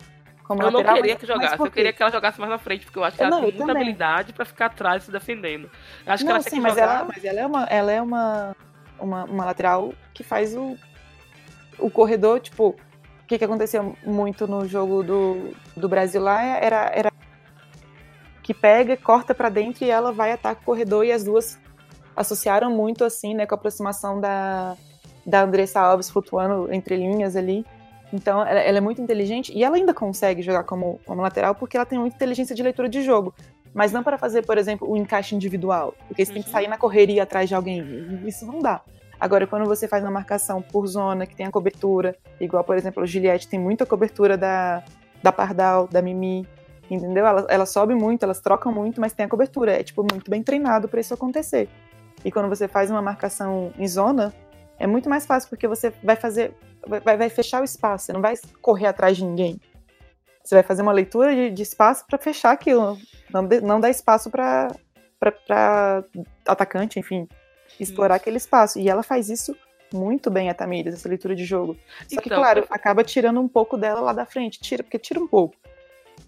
Como 0.44 0.62
eu 0.62 0.66
lateral, 0.66 0.96
não 0.96 1.02
queria 1.02 1.16
que 1.16 1.26
jogasse, 1.26 1.60
eu 1.60 1.70
queria 1.70 1.92
que 1.92 2.02
ela 2.02 2.10
jogasse 2.10 2.40
mais 2.40 2.50
na 2.50 2.58
frente, 2.58 2.84
porque 2.84 2.98
eu 2.98 3.04
acho 3.04 3.16
que 3.16 3.22
ela 3.22 3.30
não, 3.30 3.38
tem 3.38 3.50
muita 3.50 3.58
também. 3.58 3.76
habilidade 3.76 4.32
para 4.32 4.44
ficar 4.44 4.66
atrás 4.66 5.04
se 5.04 5.12
defendendo. 5.12 5.70
Eu 6.04 6.12
acho 6.12 6.24
não, 6.24 6.32
que 6.32 6.34
ela 6.34 6.42
sim, 6.42 6.50
tem 6.50 6.58
que 6.58 6.62
mas 6.62 6.74
jogar... 6.74 6.94
ela, 6.96 7.04
mas 7.04 7.24
ela 7.24 7.40
é 7.40 7.46
uma, 7.46 7.64
ela 7.66 7.92
é 7.92 8.02
uma, 8.02 8.56
uma, 8.98 9.24
uma 9.26 9.44
lateral 9.44 9.94
que 10.12 10.24
faz 10.24 10.56
o, 10.56 10.76
o 11.80 11.90
corredor, 11.90 12.40
tipo, 12.40 12.76
que, 13.30 13.38
que 13.38 13.44
aconteceu 13.44 13.94
muito 14.04 14.48
no 14.48 14.66
jogo 14.66 15.04
do, 15.04 15.52
do 15.76 15.88
Brasil 15.88 16.20
lá 16.20 16.42
era, 16.42 16.90
era 16.92 17.12
que 18.42 18.52
pega, 18.52 18.96
corta 18.96 19.32
para 19.32 19.48
dentro 19.48 19.84
e 19.84 19.90
ela 19.90 20.10
vai 20.10 20.32
atacar 20.32 20.60
o 20.60 20.66
corredor 20.66 21.04
e 21.04 21.12
as 21.12 21.22
duas 21.22 21.56
associaram 22.16 22.72
muito 22.72 23.04
assim, 23.04 23.32
né, 23.32 23.46
com 23.46 23.54
a 23.54 23.58
aproximação 23.58 24.20
da, 24.20 24.76
da 25.24 25.42
Andressa 25.42 25.80
Alves 25.80 26.10
flutuando 26.10 26.72
entre 26.72 26.96
linhas 26.96 27.36
ali. 27.36 27.64
Então, 28.12 28.44
ela, 28.44 28.58
ela, 28.58 28.78
é 28.78 28.80
muito 28.80 29.00
inteligente 29.00 29.52
e 29.56 29.62
ela 29.62 29.76
ainda 29.76 29.94
consegue 29.94 30.42
jogar 30.42 30.64
como, 30.64 30.98
como 31.06 31.22
lateral 31.22 31.54
porque 31.54 31.76
ela 31.76 31.86
tem 31.86 32.00
muita 32.00 32.16
inteligência 32.16 32.56
de 32.56 32.64
leitura 32.64 32.88
de 32.88 33.00
jogo. 33.00 33.32
mas 33.72 33.92
não 33.92 34.02
para 34.02 34.18
fazer, 34.18 34.44
por 34.44 34.58
exemplo, 34.58 34.88
o 34.88 34.94
um 34.94 34.96
encaixe 34.96 35.36
individual, 35.36 35.94
porque 36.08 36.24
você 36.24 36.32
uhum. 36.32 36.34
tem 36.34 36.42
que 36.42 36.48
uhum. 36.48 36.52
sair 36.52 36.66
na 36.66 36.76
correria 36.76 37.22
atrás 37.22 37.48
de 37.48 37.54
alguém. 37.54 38.26
Isso 38.26 38.44
não 38.44 38.58
dá. 38.58 38.82
Agora, 39.20 39.46
quando 39.46 39.66
você 39.66 39.86
faz 39.86 40.02
uma 40.02 40.10
marcação 40.10 40.62
por 40.62 40.86
zona, 40.86 41.26
que 41.26 41.36
tem 41.36 41.44
a 41.44 41.50
cobertura, 41.50 42.16
igual, 42.40 42.64
por 42.64 42.76
exemplo, 42.76 43.02
o 43.02 43.06
Juliette 43.06 43.46
tem 43.46 43.60
muita 43.60 43.84
cobertura 43.84 44.36
da, 44.36 44.82
da 45.22 45.30
Pardal, 45.30 45.86
da 45.86 46.00
Mimi, 46.00 46.48
entendeu? 46.90 47.26
Ela, 47.26 47.46
ela 47.50 47.66
sobe 47.66 47.94
muito, 47.94 48.22
elas 48.22 48.40
trocam 48.40 48.72
muito, 48.72 48.98
mas 48.98 49.12
tem 49.12 49.26
a 49.26 49.28
cobertura. 49.28 49.78
É, 49.78 49.82
tipo, 49.82 50.02
muito 50.10 50.30
bem 50.30 50.42
treinado 50.42 50.88
para 50.88 51.00
isso 51.00 51.12
acontecer. 51.12 51.68
E 52.24 52.32
quando 52.32 52.48
você 52.48 52.66
faz 52.66 52.90
uma 52.90 53.02
marcação 53.02 53.72
em 53.78 53.86
zona, 53.86 54.32
é 54.78 54.86
muito 54.86 55.10
mais 55.10 55.26
fácil, 55.26 55.50
porque 55.50 55.68
você 55.68 55.92
vai 56.02 56.16
fazer, 56.16 56.54
vai, 56.86 57.16
vai 57.18 57.28
fechar 57.28 57.60
o 57.60 57.64
espaço, 57.64 58.06
você 58.06 58.12
não 58.14 58.22
vai 58.22 58.34
correr 58.62 58.86
atrás 58.86 59.18
de 59.18 59.24
ninguém. 59.24 59.60
Você 60.42 60.54
vai 60.54 60.64
fazer 60.64 60.80
uma 60.80 60.92
leitura 60.92 61.34
de, 61.34 61.50
de 61.50 61.62
espaço 61.62 62.06
para 62.06 62.18
fechar 62.18 62.52
aquilo, 62.52 62.96
não, 63.30 63.46
de, 63.46 63.60
não 63.60 63.78
dar 63.78 63.90
espaço 63.90 64.30
para 64.30 64.74
atacante, 66.46 66.98
enfim, 66.98 67.28
explorar 67.78 68.16
aquele 68.16 68.36
espaço. 68.36 68.78
E 68.78 68.88
ela 68.88 69.02
faz 69.02 69.28
isso 69.28 69.56
muito 69.92 70.30
bem, 70.30 70.48
a 70.48 70.54
Tamires, 70.54 70.94
essa 70.94 71.08
leitura 71.08 71.34
de 71.34 71.44
jogo. 71.44 71.76
Só 72.00 72.06
então, 72.12 72.22
que, 72.22 72.30
claro, 72.30 72.64
acaba 72.70 73.04
tirando 73.04 73.40
um 73.40 73.48
pouco 73.48 73.76
dela 73.76 74.00
lá 74.00 74.12
da 74.12 74.24
frente, 74.24 74.60
tira, 74.60 74.82
porque 74.82 74.98
tira 74.98 75.20
um 75.20 75.26
pouco. 75.26 75.54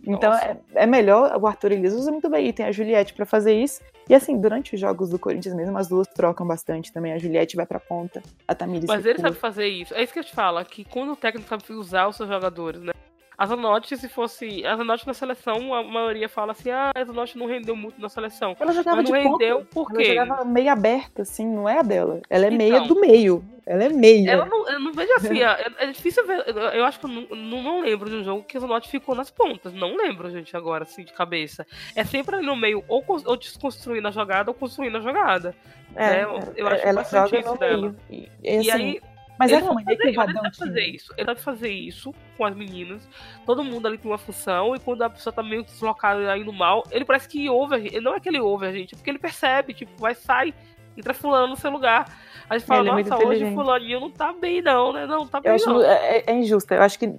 Então 0.04 0.32
é, 0.34 0.56
é, 0.74 0.86
melhor, 0.86 1.36
o 1.40 1.46
Arthur 1.46 1.72
Elias 1.72 1.94
usa 1.94 2.10
muito 2.10 2.28
bem, 2.28 2.48
e 2.48 2.52
tem 2.52 2.66
a 2.66 2.72
Juliette 2.72 3.14
para 3.14 3.24
fazer 3.24 3.54
isso. 3.54 3.80
E 4.08 4.14
assim, 4.14 4.40
durante 4.40 4.74
os 4.74 4.80
jogos 4.80 5.10
do 5.10 5.18
Corinthians 5.18 5.54
mesmo, 5.54 5.78
as 5.78 5.88
duas 5.88 6.08
trocam 6.08 6.46
bastante 6.46 6.92
também. 6.92 7.12
A 7.12 7.18
Juliette 7.18 7.54
vai 7.54 7.66
pra 7.66 7.78
ponta, 7.78 8.22
a 8.48 8.54
Tamires. 8.54 8.86
Mas 8.88 9.06
ele 9.06 9.20
sabe 9.20 9.36
fazer 9.36 9.68
isso. 9.68 9.94
É 9.94 10.02
isso 10.02 10.12
que 10.12 10.18
eu 10.18 10.24
te 10.24 10.34
falo, 10.34 10.64
que 10.64 10.84
quando 10.84 11.12
o 11.12 11.16
técnico 11.16 11.48
sabe 11.48 11.62
usar 11.72 12.08
os 12.08 12.16
seus 12.16 12.28
jogadores, 12.28 12.82
né? 12.82 12.92
A 13.36 13.46
Zanotti, 13.46 13.96
se 13.96 14.08
fosse. 14.08 14.64
A 14.66 14.76
Zanotti 14.76 15.06
na 15.06 15.14
seleção, 15.14 15.74
a 15.74 15.82
maioria 15.82 16.28
fala 16.28 16.52
assim: 16.52 16.70
ah, 16.70 16.90
a 16.94 17.04
Zanotti 17.04 17.38
não 17.38 17.46
rendeu 17.46 17.74
muito 17.74 18.00
na 18.00 18.08
seleção. 18.08 18.56
Ela 18.58 18.72
jogava 18.72 18.98
Mas 18.98 19.10
não 19.10 19.16
de 19.16 19.28
rendeu 19.28 19.64
por 19.64 19.90
quê? 19.92 20.02
Ela 20.02 20.26
jogava 20.26 20.44
meia 20.44 20.72
aberta, 20.72 21.22
assim, 21.22 21.46
não 21.46 21.68
é 21.68 21.78
a 21.78 21.82
dela. 21.82 22.20
Ela 22.28 22.44
é 22.44 22.48
então, 22.48 22.58
meia 22.58 22.80
do 22.80 23.00
meio. 23.00 23.44
Ela 23.64 23.84
é 23.84 23.88
meia. 23.88 24.32
Ela 24.32 24.46
não, 24.46 24.68
eu 24.68 24.80
não 24.80 24.92
vejo 24.92 25.12
assim. 25.14 25.40
é, 25.40 25.66
é, 25.78 25.86
difícil 25.86 26.26
ver. 26.26 26.44
Eu 26.74 26.84
acho 26.84 26.98
que 26.98 27.06
eu 27.06 27.10
não, 27.10 27.62
não, 27.62 27.80
lembro 27.80 28.10
de 28.10 28.16
um 28.16 28.24
jogo 28.24 28.42
que 28.42 28.56
a 28.56 28.60
Zanotti 28.60 28.88
ficou 28.88 29.14
nas 29.14 29.30
pontas. 29.30 29.72
Não 29.72 29.96
lembro, 29.96 30.30
gente, 30.30 30.56
agora, 30.56 30.82
assim, 30.84 31.04
de 31.04 31.12
cabeça. 31.12 31.66
É 31.94 32.04
sempre 32.04 32.36
ali 32.36 32.46
no 32.46 32.56
meio, 32.56 32.84
ou, 32.88 33.04
ou 33.06 33.36
desconstruindo 33.36 34.08
a 34.08 34.10
jogada, 34.10 34.50
ou 34.50 34.54
construindo 34.54 34.98
a 34.98 35.00
jogada. 35.00 35.54
É, 35.94 36.26
né? 36.26 36.52
Eu 36.56 36.66
acho 36.66 36.86
ela 36.86 37.04
joga 37.04 37.40
no 37.40 37.56
dela. 37.56 37.94
Meio. 38.10 38.28
E, 38.42 38.56
assim, 38.56 38.66
e 38.66 38.70
aí 38.70 39.00
mas 39.42 39.50
ele 39.50 39.62
era 39.62 39.72
uma 39.72 39.82
deve 40.26 40.56
fazer 40.56 40.84
isso. 40.84 41.12
Ele 41.16 41.26
deve 41.26 41.40
fazer 41.40 41.70
isso 41.70 42.14
com 42.36 42.44
as 42.44 42.54
meninas. 42.54 43.08
Todo 43.44 43.64
mundo 43.64 43.86
ali 43.86 43.98
tem 43.98 44.10
uma 44.10 44.18
função. 44.18 44.76
E 44.76 44.78
quando 44.78 45.02
a 45.02 45.10
pessoa 45.10 45.32
tá 45.32 45.42
meio 45.42 45.64
deslocada 45.64 46.30
aí 46.30 46.44
no 46.44 46.52
mal, 46.52 46.84
ele 46.92 47.04
parece 47.04 47.28
que 47.28 47.48
ouve 47.50 47.74
a 47.74 47.78
gente. 47.80 48.00
Não 48.00 48.14
é 48.14 48.20
que 48.20 48.28
ele 48.28 48.40
ouve 48.40 48.66
a 48.66 48.72
gente, 48.72 48.94
é 48.94 48.96
porque 48.96 49.10
ele 49.10 49.18
percebe, 49.18 49.74
tipo, 49.74 49.90
vai, 49.98 50.14
sai, 50.14 50.54
entra 50.96 51.12
fulano 51.12 51.48
no 51.48 51.56
seu 51.56 51.70
lugar. 51.70 52.06
A 52.48 52.56
gente 52.56 52.66
fala, 52.66 53.00
é 53.00 53.02
nossa, 53.02 53.26
hoje 53.26 53.52
fulaninho 53.52 54.00
não 54.00 54.10
tá 54.10 54.32
bem, 54.32 54.62
não, 54.62 54.92
né? 54.92 55.06
Não, 55.06 55.26
tá 55.26 55.40
bem, 55.40 55.50
eu 55.50 55.56
acho, 55.56 55.68
não. 55.68 55.82
É, 55.82 56.22
é 56.24 56.34
injusto. 56.34 56.72
Eu 56.72 56.82
acho 56.82 56.98
que 56.98 57.12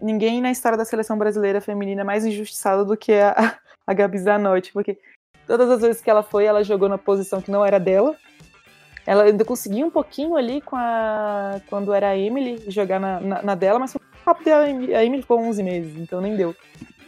ninguém 0.00 0.40
na 0.40 0.50
história 0.50 0.78
da 0.78 0.84
seleção 0.84 1.18
brasileira 1.18 1.60
feminina 1.60 2.00
é 2.00 2.04
mais 2.04 2.24
injustiçado 2.24 2.86
do 2.86 2.96
que 2.96 3.12
a, 3.12 3.58
a 3.86 3.92
Gabi 3.92 4.18
Zanotti, 4.18 4.72
porque 4.72 4.98
todas 5.46 5.68
as 5.68 5.82
vezes 5.82 6.00
que 6.00 6.08
ela 6.08 6.22
foi, 6.22 6.44
ela 6.44 6.64
jogou 6.64 6.88
na 6.88 6.96
posição 6.96 7.42
que 7.42 7.50
não 7.50 7.64
era 7.64 7.78
dela. 7.78 8.16
Ela 9.06 9.24
ainda 9.24 9.44
conseguia 9.44 9.84
um 9.84 9.90
pouquinho 9.90 10.36
ali 10.36 10.60
com 10.60 10.76
a. 10.76 11.60
Quando 11.68 11.92
era 11.92 12.08
a 12.08 12.18
Emily 12.18 12.62
jogar 12.68 13.00
na, 13.00 13.20
na, 13.20 13.42
na 13.42 13.54
dela, 13.54 13.78
mas 13.78 13.96
rápido 14.24 14.52
a 14.52 15.04
Emily 15.04 15.22
ficou 15.22 15.40
11 15.40 15.62
meses, 15.62 15.96
então 15.96 16.20
nem 16.20 16.36
deu. 16.36 16.54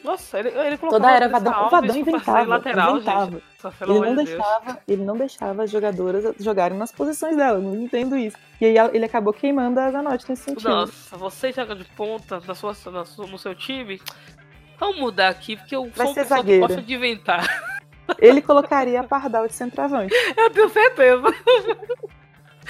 Nossa, 0.02 0.40
ele, 0.40 0.48
ele 0.48 0.76
colocou 0.76 0.98
Toda 0.98 1.12
era 1.12 1.28
Vadão, 1.28 1.66
o 1.66 1.70
Vadão 1.70 1.96
inventava, 1.96 2.44
lateral, 2.44 2.96
inventava. 2.96 3.40
Ele 3.80 4.00
não 4.00 4.14
deixava, 4.16 4.78
ele 4.88 5.04
não 5.04 5.16
deixava 5.16 5.62
as 5.62 5.70
jogadoras 5.70 6.34
jogarem 6.40 6.76
nas 6.76 6.90
posições 6.90 7.36
dela, 7.36 7.58
não 7.60 7.74
entendo 7.76 8.16
isso. 8.16 8.36
E 8.60 8.66
aí 8.66 8.90
ele 8.92 9.04
acabou 9.04 9.32
queimando 9.32 9.78
a 9.78 9.90
Zanotti 9.92 10.28
nesse 10.28 10.42
sentido. 10.42 10.68
Nossa, 10.68 11.16
você 11.16 11.52
joga 11.52 11.76
de 11.76 11.84
ponta 11.84 12.42
na 12.44 12.54
sua, 12.54 12.74
na 12.90 13.04
sua, 13.04 13.26
no 13.28 13.38
seu 13.38 13.54
time? 13.54 14.00
Vamos 14.78 14.98
mudar 14.98 15.28
aqui, 15.28 15.56
porque 15.56 15.76
eu 15.76 15.84
Vai 15.84 16.06
sou 16.06 16.06
uma 16.06 16.14
pessoa 16.14 16.44
que 16.44 16.58
gosta 16.58 16.82
de 16.82 16.94
inventar. 16.94 17.71
Ele 18.18 18.42
colocaria 18.42 19.00
a 19.00 19.04
Pardal 19.04 19.46
de 19.46 19.54
centroavante. 19.54 20.14
Eu 20.36 20.50
tenho 20.50 20.68
certeza. 20.68 21.34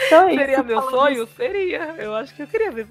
Então, 0.07 0.29
é 0.29 0.37
Seria 0.37 0.63
meu 0.63 0.83
sonho? 0.91 1.25
Isso. 1.25 1.35
Seria. 1.37 1.95
Eu 1.99 2.15
acho 2.15 2.35
que 2.35 2.43
eu 2.43 2.47
queria 2.47 2.71
ver 2.71 2.87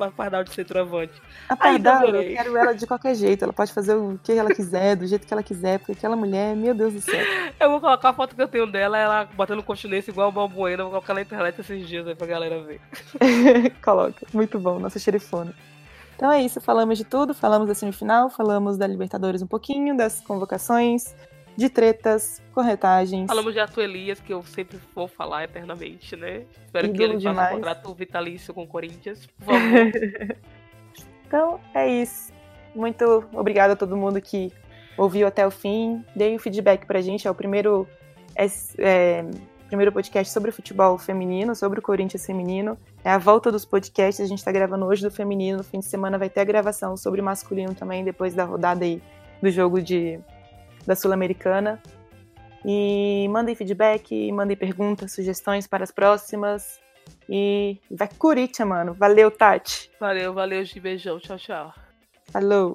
a 0.00 0.10
Pardal 0.10 0.44
de 0.44 0.54
centroavante. 0.54 1.20
A 1.48 1.56
Pardal, 1.56 2.08
eu 2.08 2.34
quero 2.34 2.56
ela 2.56 2.72
de 2.72 2.86
qualquer 2.86 3.14
jeito. 3.14 3.44
Ela 3.44 3.52
pode 3.52 3.72
fazer 3.72 3.94
o 3.94 4.18
que 4.22 4.32
ela 4.32 4.54
quiser, 4.54 4.96
do 4.96 5.06
jeito 5.06 5.26
que 5.26 5.32
ela 5.32 5.42
quiser, 5.42 5.78
porque 5.78 5.92
aquela 5.92 6.16
mulher, 6.16 6.54
meu 6.54 6.74
Deus 6.74 6.94
do 6.94 7.00
céu. 7.00 7.24
Eu 7.58 7.70
vou 7.70 7.80
colocar 7.80 8.10
a 8.10 8.12
foto 8.12 8.36
que 8.36 8.42
eu 8.42 8.48
tenho 8.48 8.66
dela, 8.66 8.98
ela 8.98 9.28
batendo 9.34 9.62
continência 9.62 10.10
igual 10.10 10.28
o 10.28 10.32
Balbuena. 10.32 10.84
Vou 10.84 10.92
colocar 10.92 11.14
na 11.14 11.22
internet 11.22 11.60
esses 11.60 11.86
dias 11.86 12.06
aí 12.06 12.14
pra 12.14 12.26
galera 12.26 12.62
ver. 12.62 12.80
Coloca. 13.82 14.26
Muito 14.32 14.58
bom, 14.58 14.78
nossa 14.78 14.98
xerifona. 14.98 15.54
Então 16.16 16.30
é 16.30 16.40
isso, 16.40 16.60
falamos 16.60 16.96
de 16.96 17.04
tudo, 17.04 17.34
falamos 17.34 17.66
da 17.66 17.74
semifinal, 17.74 18.30
falamos 18.30 18.78
da 18.78 18.86
Libertadores 18.86 19.42
um 19.42 19.48
pouquinho, 19.48 19.96
das 19.96 20.20
convocações, 20.20 21.14
de 21.56 21.68
tretas, 21.68 22.42
corretagens. 22.52 23.26
Falamos 23.28 23.52
de 23.52 23.60
Ato 23.60 23.80
Elias, 23.80 24.20
que 24.20 24.32
eu 24.32 24.42
sempre 24.42 24.78
vou 24.94 25.06
falar 25.06 25.44
eternamente, 25.44 26.16
né? 26.16 26.44
Espero 26.66 26.92
que 26.92 27.02
ele 27.02 27.16
demais. 27.16 27.36
faça 27.36 27.52
um 27.52 27.56
contrato 27.56 27.94
vitalício 27.94 28.54
com 28.54 28.62
o 28.62 28.66
Corinthians, 28.66 29.28
então, 31.26 31.60
é 31.74 31.88
isso. 31.88 32.32
Muito 32.74 33.24
obrigada 33.32 33.74
a 33.74 33.76
todo 33.76 33.96
mundo 33.96 34.20
que 34.20 34.52
ouviu 34.96 35.26
até 35.26 35.46
o 35.46 35.50
fim. 35.50 36.04
Deem 36.14 36.36
o 36.36 36.38
feedback 36.38 36.86
pra 36.86 37.00
gente. 37.00 37.26
É 37.26 37.30
o 37.30 37.34
primeiro, 37.34 37.88
é, 38.34 38.46
é, 38.78 39.24
primeiro 39.68 39.92
podcast 39.92 40.32
sobre 40.32 40.50
o 40.50 40.52
futebol 40.52 40.98
feminino, 40.98 41.54
sobre 41.54 41.78
o 41.78 41.82
Corinthians 41.82 42.26
feminino. 42.26 42.76
É 43.04 43.10
a 43.10 43.18
volta 43.18 43.52
dos 43.52 43.64
podcasts. 43.64 44.24
A 44.24 44.28
gente 44.28 44.44
tá 44.44 44.50
gravando 44.50 44.84
hoje 44.86 45.02
do 45.02 45.10
feminino. 45.10 45.58
No 45.58 45.64
fim 45.64 45.78
de 45.78 45.84
semana 45.84 46.18
vai 46.18 46.28
ter 46.28 46.40
a 46.40 46.44
gravação 46.44 46.96
sobre 46.96 47.20
o 47.20 47.24
masculino 47.24 47.74
também, 47.74 48.04
depois 48.04 48.34
da 48.34 48.44
rodada 48.44 48.84
aí 48.84 49.00
do 49.40 49.50
jogo 49.50 49.80
de 49.80 50.18
da 50.86 50.94
Sul-Americana. 50.94 51.80
E 52.64 53.28
mandem 53.30 53.54
feedback, 53.54 54.32
mandem 54.32 54.56
perguntas, 54.56 55.12
sugestões 55.12 55.66
para 55.66 55.84
as 55.84 55.90
próximas. 55.90 56.80
E 57.28 57.78
vai 57.90 58.08
Corinthians, 58.18 58.68
mano. 58.68 58.94
Valeu, 58.94 59.30
Tati. 59.30 59.90
Valeu, 60.00 60.32
valeu, 60.32 60.62
de 60.64 60.80
beijão. 60.80 61.18
Tchau, 61.18 61.36
tchau. 61.36 61.74
Falou. 62.32 62.72